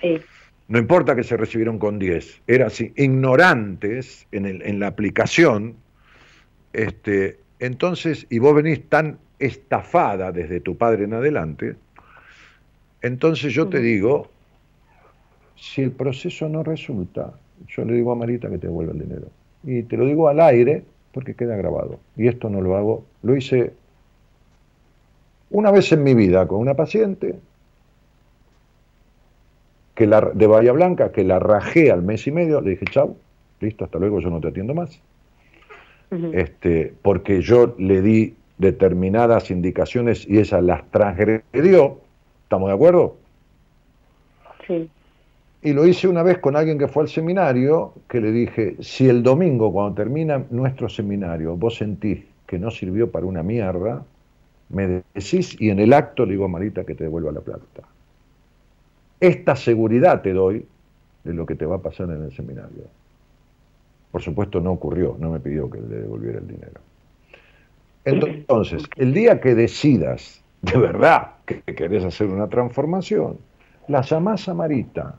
sí, 0.00 0.20
no 0.68 0.78
importa 0.78 1.14
que 1.14 1.22
se 1.22 1.36
recibieron 1.36 1.78
con 1.78 1.98
10, 1.98 2.42
eran 2.46 2.68
así, 2.68 2.92
ignorantes 2.96 4.26
en, 4.32 4.46
el- 4.46 4.62
en 4.62 4.80
la 4.80 4.88
aplicación, 4.88 5.76
este, 6.72 7.38
entonces, 7.60 8.26
y 8.30 8.38
vos 8.38 8.54
venís 8.54 8.88
tan 8.88 9.18
estafada 9.38 10.32
desde 10.32 10.60
tu 10.60 10.76
padre 10.76 11.04
en 11.04 11.14
adelante, 11.14 11.76
entonces 13.02 13.52
yo 13.52 13.68
te 13.68 13.80
digo, 13.80 14.28
si 15.54 15.82
el 15.82 15.92
proceso 15.92 16.48
no 16.48 16.62
resulta, 16.62 17.32
yo 17.68 17.84
le 17.84 17.94
digo 17.94 18.12
a 18.12 18.16
Marita 18.16 18.50
que 18.50 18.58
te 18.58 18.66
devuelva 18.66 18.92
el 18.92 18.98
dinero. 19.00 19.26
Y 19.64 19.82
te 19.84 19.96
lo 19.96 20.04
digo 20.06 20.28
al 20.28 20.40
aire 20.40 20.82
porque 21.12 21.34
queda 21.34 21.56
grabado. 21.56 21.98
Y 22.16 22.28
esto 22.28 22.50
no 22.50 22.60
lo 22.60 22.76
hago, 22.76 23.04
lo 23.22 23.36
hice 23.36 23.72
una 25.50 25.70
vez 25.70 25.92
en 25.92 26.02
mi 26.02 26.14
vida 26.14 26.46
con 26.46 26.58
una 26.58 26.74
paciente 26.74 27.36
que 29.96 30.06
la, 30.06 30.20
de 30.20 30.46
Bahía 30.46 30.72
Blanca, 30.72 31.10
que 31.10 31.24
la 31.24 31.40
rajé 31.40 31.90
al 31.90 32.02
mes 32.02 32.26
y 32.26 32.30
medio, 32.30 32.60
le 32.60 32.70
dije, 32.70 32.84
chau, 32.90 33.16
listo, 33.60 33.86
hasta 33.86 33.98
luego, 33.98 34.20
yo 34.20 34.30
no 34.30 34.40
te 34.40 34.48
atiendo 34.48 34.74
más. 34.74 35.00
Este, 36.32 36.94
porque 37.02 37.40
yo 37.40 37.74
le 37.78 38.00
di 38.00 38.34
determinadas 38.58 39.50
indicaciones 39.50 40.28
y 40.28 40.38
ella 40.38 40.60
las 40.60 40.88
transgredió, 40.90 41.98
¿estamos 42.44 42.68
de 42.68 42.74
acuerdo? 42.74 43.16
sí, 44.66 44.88
Y 45.62 45.72
lo 45.72 45.86
hice 45.86 46.06
una 46.06 46.22
vez 46.22 46.38
con 46.38 46.56
alguien 46.56 46.78
que 46.78 46.88
fue 46.88 47.02
al 47.02 47.08
seminario, 47.08 47.94
que 48.08 48.20
le 48.20 48.30
dije, 48.30 48.76
si 48.80 49.08
el 49.08 49.22
domingo 49.22 49.72
cuando 49.72 49.94
termina 49.94 50.44
nuestro 50.50 50.88
seminario 50.88 51.56
vos 51.56 51.76
sentís 51.76 52.22
que 52.46 52.58
no 52.58 52.70
sirvió 52.70 53.10
para 53.10 53.26
una 53.26 53.42
mierda, 53.42 54.04
me 54.68 55.02
decís 55.14 55.56
y 55.58 55.70
en 55.70 55.80
el 55.80 55.92
acto 55.92 56.24
le 56.24 56.32
digo 56.32 56.44
a 56.44 56.48
Marita 56.48 56.84
que 56.84 56.94
te 56.94 57.04
devuelva 57.04 57.32
la 57.32 57.40
plata. 57.40 57.95
Esta 59.20 59.56
seguridad 59.56 60.22
te 60.22 60.32
doy 60.32 60.66
de 61.24 61.34
lo 61.34 61.46
que 61.46 61.54
te 61.54 61.66
va 61.66 61.76
a 61.76 61.82
pasar 61.82 62.10
en 62.10 62.22
el 62.22 62.32
seminario. 62.32 62.84
Por 64.10 64.22
supuesto 64.22 64.60
no 64.60 64.72
ocurrió, 64.72 65.16
no 65.18 65.30
me 65.30 65.40
pidió 65.40 65.68
que 65.70 65.80
le 65.80 65.96
devolviera 65.96 66.38
el 66.38 66.46
dinero. 66.46 66.80
Entonces, 68.04 68.84
el 68.96 69.12
día 69.12 69.40
que 69.40 69.54
decidas 69.54 70.42
de 70.62 70.78
verdad 70.78 71.32
que 71.44 71.62
querés 71.62 72.04
hacer 72.04 72.28
una 72.28 72.48
transformación, 72.48 73.38
la 73.88 74.02
llamás 74.02 74.48
a 74.48 74.54
Marita, 74.54 75.16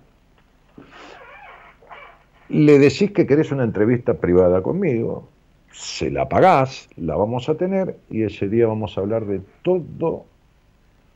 le 2.50 2.80
decís 2.80 3.12
que 3.12 3.26
querés 3.26 3.52
una 3.52 3.64
entrevista 3.64 4.14
privada 4.14 4.62
conmigo, 4.62 5.28
se 5.72 6.10
la 6.10 6.28
pagás, 6.28 6.90
la 6.96 7.16
vamos 7.16 7.50
a 7.50 7.56
tener 7.56 7.98
y 8.10 8.24
ese 8.24 8.50
día 8.50 8.68
vamos 8.68 8.98
a 8.98 9.02
hablar 9.02 9.26
de 9.26 9.42
todo, 9.62 10.26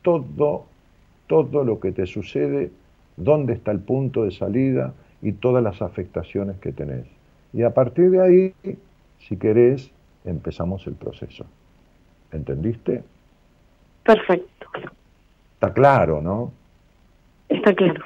todo, 0.02 0.66
todo 1.32 1.64
lo 1.64 1.80
que 1.80 1.94
te 1.94 2.06
sucede, 2.06 2.72
dónde 3.16 3.54
está 3.54 3.72
el 3.72 3.80
punto 3.80 4.26
de 4.26 4.32
salida 4.32 4.94
y 5.22 5.32
todas 5.32 5.64
las 5.64 5.82
afectaciones 5.82 6.58
que 6.58 6.74
tenés. 6.74 7.06
Y 7.54 7.64
a 7.64 7.74
partir 7.74 8.12
de 8.12 8.22
ahí, 8.22 8.78
si 9.18 9.38
querés, 9.38 9.92
empezamos 10.26 10.86
el 10.88 10.96
proceso. 10.96 11.46
¿Entendiste? 12.34 13.02
Perfecto. 14.04 14.68
Está 15.54 15.72
claro, 15.72 16.22
¿no? 16.22 16.52
Está 17.48 17.74
claro. 17.76 18.04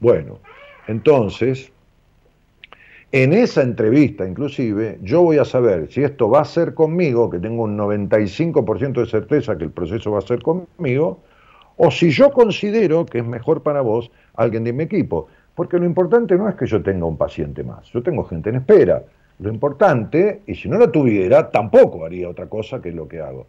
Bueno, 0.00 0.40
entonces, 0.88 1.72
en 3.12 3.32
esa 3.32 3.62
entrevista 3.62 4.26
inclusive, 4.26 4.98
yo 5.02 5.22
voy 5.22 5.38
a 5.38 5.44
saber 5.44 5.86
si 5.92 6.02
esto 6.02 6.28
va 6.28 6.40
a 6.40 6.44
ser 6.44 6.74
conmigo, 6.74 7.30
que 7.30 7.38
tengo 7.38 7.62
un 7.62 7.78
95% 7.78 8.92
de 8.94 9.06
certeza 9.06 9.56
que 9.56 9.62
el 9.62 9.70
proceso 9.70 10.10
va 10.10 10.18
a 10.18 10.22
ser 10.22 10.42
conmigo, 10.42 11.20
o 11.76 11.90
si 11.90 12.10
yo 12.10 12.32
considero 12.32 13.04
que 13.06 13.18
es 13.18 13.24
mejor 13.24 13.62
para 13.62 13.80
vos 13.80 14.10
alguien 14.34 14.64
de 14.64 14.72
mi 14.72 14.84
equipo. 14.84 15.28
Porque 15.54 15.78
lo 15.78 15.84
importante 15.84 16.36
no 16.36 16.48
es 16.48 16.56
que 16.56 16.66
yo 16.66 16.82
tenga 16.82 17.06
un 17.06 17.16
paciente 17.16 17.62
más, 17.62 17.86
yo 17.92 18.02
tengo 18.02 18.24
gente 18.24 18.50
en 18.50 18.56
espera. 18.56 19.02
Lo 19.38 19.50
importante, 19.50 20.42
y 20.46 20.54
si 20.54 20.68
no 20.68 20.78
la 20.78 20.90
tuviera, 20.90 21.50
tampoco 21.50 22.04
haría 22.04 22.28
otra 22.28 22.46
cosa 22.46 22.80
que 22.80 22.92
lo 22.92 23.08
que 23.08 23.20
hago. 23.20 23.46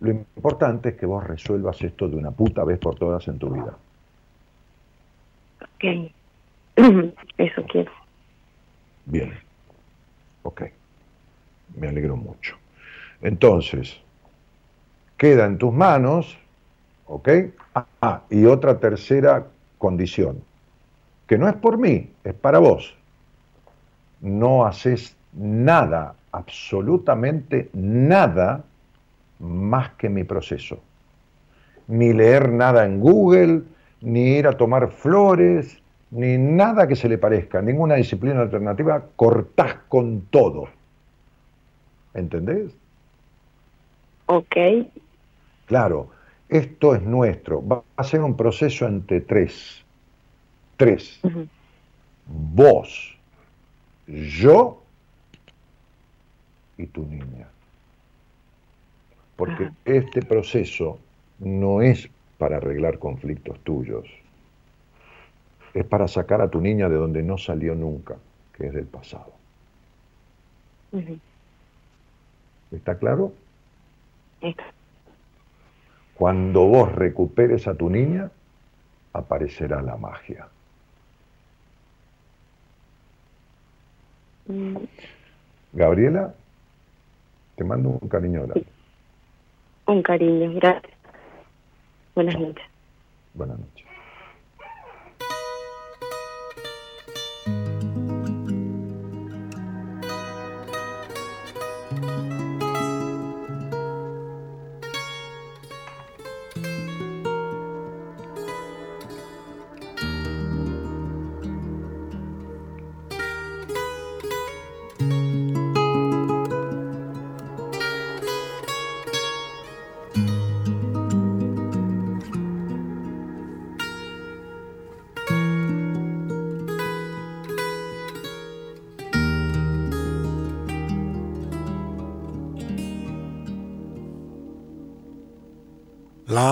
Lo 0.00 0.10
importante 0.10 0.90
es 0.90 0.96
que 0.96 1.04
vos 1.04 1.22
resuelvas 1.26 1.80
esto 1.82 2.08
de 2.08 2.16
una 2.16 2.30
puta 2.30 2.64
vez 2.64 2.78
por 2.78 2.96
todas 2.96 3.26
en 3.28 3.38
tu 3.38 3.50
vida. 3.50 3.76
Ok. 5.62 6.10
Eso 7.38 7.62
quiero. 7.70 7.92
Bien. 9.04 9.32
Ok. 10.42 10.62
Me 11.76 11.88
alegro 11.88 12.16
mucho. 12.16 12.56
Entonces, 13.20 14.00
queda 15.18 15.44
en 15.44 15.58
tus 15.58 15.72
manos, 15.72 16.38
¿ok? 17.10 17.28
Ah, 17.74 18.22
y 18.30 18.44
otra 18.46 18.78
tercera 18.78 19.46
condición, 19.78 20.42
que 21.26 21.36
no 21.36 21.48
es 21.48 21.56
por 21.56 21.76
mí, 21.76 22.10
es 22.24 22.34
para 22.34 22.60
vos. 22.60 22.96
No 24.20 24.64
haces 24.64 25.16
nada, 25.32 26.14
absolutamente 26.30 27.68
nada, 27.72 28.62
más 29.40 29.90
que 29.94 30.08
mi 30.08 30.22
proceso. 30.22 30.78
Ni 31.88 32.12
leer 32.12 32.52
nada 32.52 32.84
en 32.84 33.00
Google, 33.00 33.62
ni 34.00 34.36
ir 34.36 34.46
a 34.46 34.56
tomar 34.56 34.90
flores, 34.90 35.82
ni 36.12 36.38
nada 36.38 36.86
que 36.86 36.94
se 36.94 37.08
le 37.08 37.18
parezca, 37.18 37.60
ninguna 37.60 37.96
disciplina 37.96 38.40
alternativa, 38.40 39.02
cortás 39.16 39.74
con 39.88 40.22
todo. 40.30 40.68
¿Entendés? 42.14 42.72
Ok. 44.26 44.56
Claro, 45.66 46.08
esto 46.50 46.94
es 46.94 47.02
nuestro. 47.02 47.66
Va 47.66 47.82
a 47.96 48.04
ser 48.04 48.20
un 48.20 48.36
proceso 48.36 48.86
entre 48.86 49.20
tres. 49.20 49.84
Tres. 50.76 51.20
Vos, 52.26 53.16
yo 54.06 54.82
y 56.76 56.86
tu 56.86 57.06
niña. 57.06 57.48
Porque 59.36 59.64
Ajá. 59.64 59.74
este 59.84 60.22
proceso 60.22 60.98
no 61.38 61.82
es 61.82 62.10
para 62.38 62.56
arreglar 62.56 62.98
conflictos 62.98 63.58
tuyos. 63.60 64.06
Es 65.72 65.84
para 65.84 66.08
sacar 66.08 66.40
a 66.40 66.50
tu 66.50 66.60
niña 66.60 66.88
de 66.88 66.96
donde 66.96 67.22
no 67.22 67.38
salió 67.38 67.74
nunca, 67.74 68.16
que 68.52 68.66
es 68.66 68.72
del 68.72 68.86
pasado. 68.86 69.32
¿Está 72.72 72.98
claro? 72.98 73.32
Está. 74.40 74.79
Cuando 76.20 76.66
vos 76.66 76.94
recuperes 76.94 77.66
a 77.66 77.74
tu 77.74 77.88
niña, 77.88 78.30
aparecerá 79.14 79.80
la 79.80 79.96
magia. 79.96 80.48
Mm, 84.46 84.76
Gabriela, 85.72 86.34
te 87.56 87.64
mando 87.64 87.98
un 87.98 88.06
cariño 88.06 88.42
grande. 88.42 88.66
Un 89.86 90.02
cariño. 90.02 90.52
Gracias. 90.56 90.92
Buenas 92.14 92.38
noches. 92.38 92.66
Buenas 93.32 93.58
noches. 93.58 93.89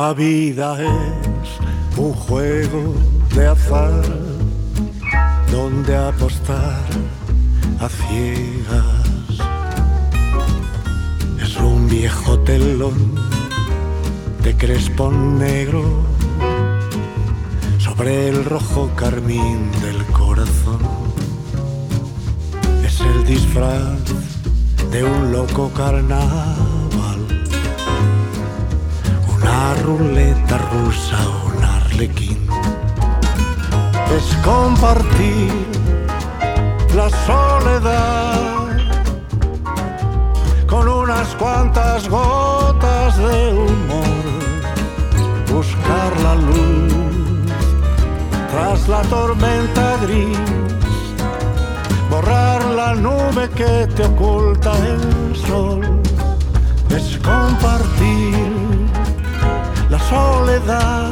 La 0.08 0.14
vida 0.14 0.74
es 0.82 1.98
un 1.98 2.14
juego 2.14 2.94
de 3.36 3.46
azar 3.46 4.02
donde 5.52 5.94
apostar 5.94 6.86
a 7.78 7.88
ciegas 7.90 9.04
es 11.42 11.56
un 11.58 11.90
viejo 11.90 12.38
telón 12.38 13.16
de 14.42 14.56
crespón 14.56 15.38
negro 15.40 15.84
sobre 17.76 18.30
el 18.30 18.46
rojo 18.46 18.90
carmín 18.96 19.70
del 19.82 20.02
corazón. 20.06 20.80
Es 22.82 22.98
el 23.02 23.26
disfraz 23.26 23.98
de 24.90 25.04
un 25.04 25.32
loco 25.32 25.70
carnaval 25.76 26.67
ruleta 29.88 30.58
rusa, 30.70 31.18
un 31.46 31.64
arlequín. 31.64 32.38
Es 34.16 34.26
compartir 34.44 35.52
la 36.94 37.08
soledad 37.26 38.66
con 40.66 40.88
unas 40.88 41.28
cuantas 41.36 42.08
gotas 42.08 43.16
de 43.16 43.54
humor. 43.54 44.24
Buscar 45.54 46.10
la 46.22 46.34
luz 46.34 46.92
tras 48.52 48.88
la 48.88 49.02
tormenta 49.02 49.96
gris. 50.02 50.38
Borrar 52.10 52.62
la 52.80 52.94
nube 52.94 53.48
que 53.56 53.86
te 53.96 54.04
oculta 54.04 54.72
el 54.92 55.36
sol. 55.46 55.80
Es 56.90 57.18
compartir 57.18 58.68
soledad 60.08 61.10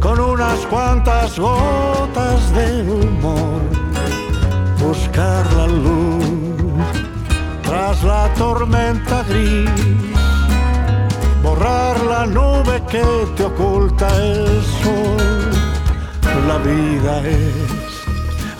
con 0.00 0.20
unas 0.20 0.58
cuantas 0.66 1.38
gotas 1.38 2.54
de 2.54 2.82
humor, 2.82 3.60
buscar 4.78 5.44
la 5.54 5.66
luz 5.66 6.24
tras 7.62 8.02
la 8.04 8.32
tormenta 8.34 9.24
gris, 9.24 9.70
borrar 11.42 12.00
la 12.04 12.26
nube 12.26 12.82
que 12.88 13.04
te 13.36 13.44
oculta 13.44 14.08
el 14.22 14.62
sol, 14.82 15.50
la 16.46 16.58
vida 16.58 17.20
es 17.26 17.86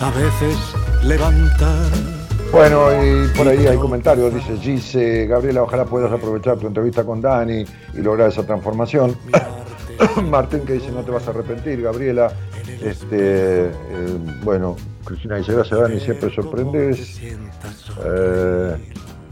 a 0.01 0.09
veces 0.11 0.57
levantar. 1.03 2.16
Bueno, 2.51 2.89
y 3.03 3.27
por 3.37 3.47
ahí 3.47 3.67
hay 3.67 3.77
comentarios, 3.77 4.33
dice 4.33 4.57
Gise, 4.57 5.27
Gabriela, 5.27 5.63
ojalá 5.63 5.85
puedas 5.85 6.11
aprovechar 6.11 6.57
tu 6.57 6.67
entrevista 6.67 7.03
con 7.03 7.21
Dani 7.21 7.65
y 7.93 7.97
lograr 7.97 8.29
esa 8.29 8.43
transformación. 8.43 9.15
Martín 10.29 10.61
que 10.61 10.73
dice, 10.73 10.91
no 10.91 11.03
te 11.03 11.11
vas 11.11 11.27
a 11.27 11.31
arrepentir, 11.31 11.81
Gabriela. 11.81 12.31
Este, 12.81 13.65
eh, 13.65 13.71
bueno, 14.43 14.75
Cristina 15.03 15.37
dice, 15.37 15.53
gracias 15.53 15.79
Dani, 15.79 15.99
siempre 15.99 16.33
sorprendes. 16.33 17.19
Eh, 18.03 18.75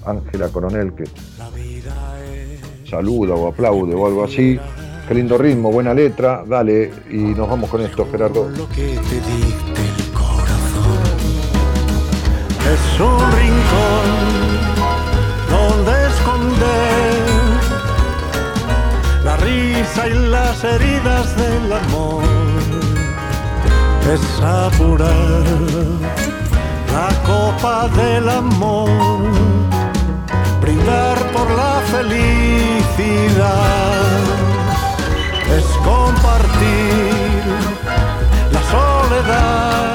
Ángela 0.06 0.50
Coronel 0.50 0.94
que 0.94 1.06
saluda 2.90 3.34
o 3.34 3.48
aplaude 3.48 3.96
o 3.96 4.06
algo 4.06 4.24
así. 4.24 4.60
Qué 5.08 5.14
lindo 5.14 5.38
ritmo, 5.38 5.72
buena 5.72 5.94
letra, 5.94 6.44
dale, 6.48 6.92
y 7.12 7.18
nos 7.18 7.48
vamos 7.48 7.70
con 7.70 7.82
esto, 7.82 8.08
Gerardo. 8.12 8.50
Es 12.95 13.01
un 13.01 13.19
rincón 13.34 14.07
donde 15.49 16.07
esconder 16.07 17.26
la 19.26 19.35
risa 19.35 20.07
y 20.07 20.13
las 20.13 20.63
heridas 20.63 21.35
del 21.35 21.73
amor. 21.73 22.23
Es 24.13 24.22
apurar 24.41 25.43
la 26.93 27.09
copa 27.26 27.89
del 27.89 28.30
amor, 28.30 28.89
brindar 30.61 31.17
por 31.34 31.51
la 31.51 31.81
felicidad 31.91 33.26
es 35.57 35.65
compartir 35.84 37.43
la 38.51 38.61
soledad 38.72 39.94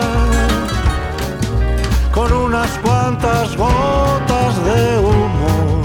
cuantas 3.11 3.57
gotas 3.57 4.65
de 4.65 4.99
humor, 5.01 5.83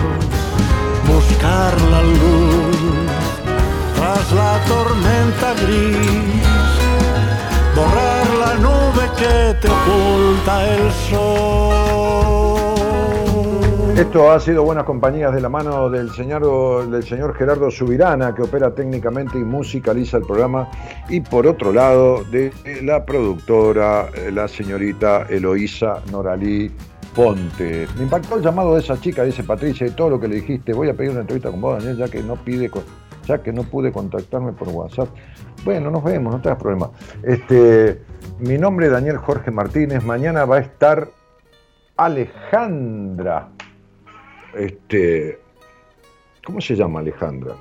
buscar 1.07 1.73
la 1.89 2.03
luz 2.03 2.77
tras 3.95 4.31
la 4.31 4.59
tormenta 4.67 5.53
gris, 5.63 6.29
borrar 7.75 8.27
la 8.39 8.53
nube 8.55 9.09
que 9.17 9.55
te 9.59 9.67
oculta 9.67 10.75
el 10.75 10.91
sol. 11.09 12.35
Esto 13.97 14.31
ha 14.31 14.39
sido 14.39 14.63
Buenas 14.63 14.83
Compañías 14.83 15.33
de 15.33 15.41
la 15.41 15.49
mano 15.49 15.89
del 15.89 16.11
señor, 16.11 16.89
del 16.89 17.03
señor 17.03 17.33
Gerardo 17.33 17.71
Subirana, 17.71 18.35
que 18.35 18.43
opera 18.43 18.69
técnicamente 18.75 19.39
y 19.39 19.43
musicaliza 19.43 20.17
el 20.17 20.23
programa, 20.23 20.69
y 21.09 21.21
por 21.21 21.47
otro 21.47 21.71
lado, 21.71 22.23
de 22.25 22.51
la 22.83 23.03
productora, 23.05 24.09
eh, 24.13 24.31
la 24.31 24.47
señorita 24.47 25.25
Eloísa 25.29 26.01
Noralí 26.11 26.69
Ponte. 27.15 27.87
Me 27.97 28.03
impactó 28.03 28.35
el 28.35 28.43
llamado 28.43 28.73
de 28.73 28.81
esa 28.81 28.99
chica, 28.99 29.23
dice 29.23 29.43
Patricia, 29.43 29.87
y 29.87 29.91
todo 29.91 30.09
lo 30.09 30.19
que 30.19 30.27
le 30.27 30.35
dijiste. 30.35 30.73
Voy 30.73 30.89
a 30.89 30.93
pedir 30.93 31.11
una 31.11 31.21
entrevista 31.21 31.49
con 31.49 31.61
vos, 31.61 31.77
Daniel, 31.77 31.97
ya 31.97 32.09
que 32.09 32.21
no 32.21 32.35
pide, 32.35 32.69
ya 33.25 33.41
que 33.41 33.53
no 33.53 33.63
pude 33.63 33.91
contactarme 33.91 34.51
por 34.51 34.67
WhatsApp. 34.69 35.09
Bueno, 35.63 35.89
nos 35.89 36.03
vemos, 36.03 36.33
no 36.33 36.41
tengas 36.41 36.59
problema. 36.59 36.91
Este, 37.23 38.01
mi 38.39 38.57
nombre 38.57 38.87
es 38.87 38.91
Daniel 38.91 39.17
Jorge 39.17 39.49
Martínez. 39.49 40.03
Mañana 40.03 40.43
va 40.45 40.57
a 40.57 40.59
estar 40.59 41.07
Alejandra. 41.95 43.47
Este, 44.53 45.39
¿cómo 46.45 46.59
se 46.59 46.75
llama 46.75 46.99
Alejandra? 46.99 47.55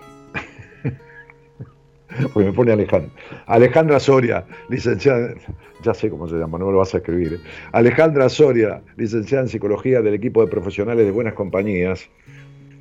Porque 2.33 2.49
me 2.49 2.53
pone 2.55 2.73
Alejandra. 2.73 3.11
Alejandra 3.47 3.99
Soria, 3.99 4.45
licenciada, 4.69 5.35
ya 5.83 5.95
sé 5.95 6.11
cómo 6.11 6.29
se 6.29 6.37
llama, 6.37 6.59
no 6.59 6.67
me 6.67 6.73
lo 6.73 6.79
vas 6.79 6.95
a 6.95 6.99
escribir. 6.99 7.35
¿eh? 7.35 7.39
Alejandra 7.73 8.29
Soria, 8.29 8.83
licenciada 8.97 9.43
en 9.45 9.49
psicología 9.49 10.01
del 10.03 10.15
equipo 10.15 10.45
de 10.45 10.51
profesionales 10.51 11.05
de 11.07 11.11
buenas 11.13 11.35
compañías. 11.35 12.09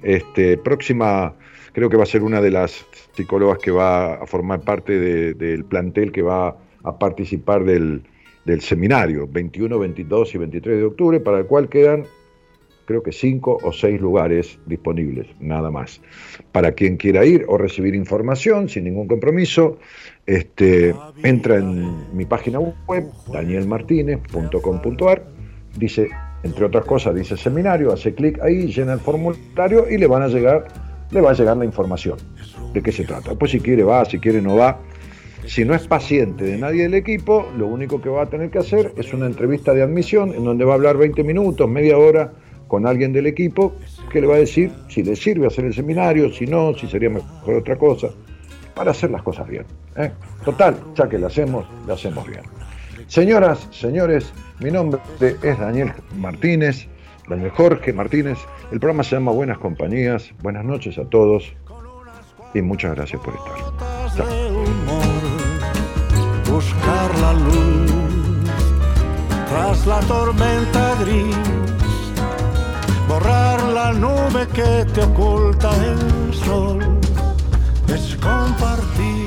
Este, 0.03 0.57
próxima, 0.57 1.33
creo 1.71 1.89
que 1.89 1.97
va 1.97 2.03
a 2.03 2.07
ser 2.07 2.21
una 2.23 2.41
de 2.41 2.51
las 2.51 2.85
psicólogas 3.13 3.57
que 3.59 3.71
va 3.71 4.15
a 4.15 4.27
formar 4.27 4.61
parte 4.61 4.99
de- 4.99 5.33
del 5.33 5.63
plantel 5.65 6.11
que 6.11 6.21
va 6.21 6.57
a 6.83 6.99
participar 6.99 7.63
del, 7.63 8.03
del 8.45 8.61
seminario 8.61 9.27
21, 9.31 9.79
22 9.79 10.35
y 10.35 10.37
23 10.37 10.77
de 10.77 10.83
octubre, 10.83 11.19
para 11.21 11.39
el 11.39 11.45
cual 11.45 11.69
quedan 11.69 12.03
creo 12.85 13.03
que 13.03 13.11
cinco 13.11 13.57
o 13.64 13.72
seis 13.72 13.99
lugares 13.99 14.60
disponibles, 14.65 15.27
nada 15.39 15.72
más. 15.72 16.01
Para 16.51 16.73
quien 16.73 16.97
quiera 16.97 17.26
ir 17.26 17.45
o 17.47 17.57
recibir 17.57 17.95
información 17.95 18.69
sin 18.69 18.85
ningún 18.85 19.07
compromiso, 19.07 19.77
este, 20.26 20.95
entra 21.23 21.57
en 21.57 22.15
mi 22.15 22.26
página 22.26 22.60
web, 22.60 23.05
danielmartinez.com.ar, 23.31 25.23
dice, 25.77 26.10
entre 26.43 26.65
otras 26.65 26.85
cosas, 26.85 27.15
dice 27.15 27.38
seminario, 27.38 27.91
hace 27.91 28.14
clic 28.14 28.39
ahí, 28.41 28.68
llena 28.68 28.93
el 28.93 28.99
formulario 28.99 29.89
y 29.89 29.97
le 29.97 30.07
van 30.07 30.23
a 30.23 30.27
llegar, 30.27 30.68
le 31.11 31.22
va 31.22 31.31
a 31.31 31.34
llegar 31.34 31.57
la 31.57 31.65
información 31.65 32.18
de 32.73 32.81
qué 32.81 32.91
se 32.91 33.05
trata. 33.05 33.35
Pues 33.35 33.51
si 33.51 33.60
quiere 33.60 33.84
va, 33.84 34.03
si 34.05 34.19
quiere 34.19 34.41
no 34.41 34.55
va. 34.55 34.80
Si 35.45 35.65
no 35.65 35.76
es 35.76 35.85
paciente 35.88 36.45
de 36.45 36.57
nadie 36.57 36.84
del 36.84 36.93
equipo, 36.93 37.45
lo 37.57 37.68
único 37.68 38.01
que 38.01 38.07
va 38.07 38.23
a 38.23 38.26
tener 38.27 38.49
que 38.49 38.60
hacer 38.60 38.93
es 38.95 39.14
una 39.14 39.26
entrevista 39.26 39.73
de 39.73 39.81
admisión 39.81 40.34
en 40.34 40.45
donde 40.45 40.64
va 40.64 40.72
a 40.72 40.76
hablar 40.76 40.95
20 40.95 41.22
minutos, 41.26 41.69
media 41.69 41.97
hora 41.97 42.31
con 42.68 42.88
alguien 42.88 43.14
del 43.14 43.27
equipo 43.27 43.76
que 44.11 44.22
le 44.22 44.27
va 44.27 44.35
a 44.35 44.40
decir 44.40 44.72
si 44.90 45.03
le 45.03 45.15
sirve 45.15 45.48
hacer 45.48 45.65
el 45.65 45.73
seminario, 45.73 46.31
si 46.31 46.45
no, 46.45 46.73
si 46.73 46.88
sería 46.88 47.10
mejor 47.10 47.56
otra 47.56 47.77
cosa, 47.77 48.10
para 48.73 48.91
hacer 48.91 49.11
las 49.11 49.22
cosas 49.23 49.48
bien. 49.48 49.65
¿eh? 49.95 50.11
Total, 50.44 50.76
ya 50.95 51.07
que 51.07 51.18
lo 51.18 51.27
hacemos, 51.27 51.65
lo 51.88 51.94
hacemos 51.94 52.27
bien. 52.27 52.41
Señoras, 53.07 53.68
señores, 53.72 54.34
mi 54.60 54.72
nombre 54.72 54.99
es 55.19 55.60
Daniel 55.60 55.94
Martínez, 56.18 56.88
Daniel 57.27 57.52
Jorge 57.52 57.94
Martínez. 57.94 58.40
El 58.72 58.80
programa 58.80 59.03
se 59.03 59.15
llama 59.15 59.31
Buenas 59.31 59.57
Compañías. 59.57 60.31
Buenas 60.41 60.65
noches 60.65 60.98
a 60.98 61.06
todos 61.06 61.53
y 62.53 62.61
muchas 62.61 62.95
gracias 62.95 63.22
por 63.22 63.34
estar. 63.35 63.53
Buscar 66.49 67.19
la 67.19 67.34
luz 67.34 67.94
tras 69.49 69.85
la 69.88 69.99
tormenta 70.02 70.95
gris, 71.02 71.35
borrar 73.14 73.61
la 73.64 73.94
nube 73.94 74.48
que 74.53 74.85
te 74.94 75.02
oculta 75.03 75.69
el 75.91 76.34
sol, 76.34 76.80
es 77.88 78.15
compartir 78.15 79.22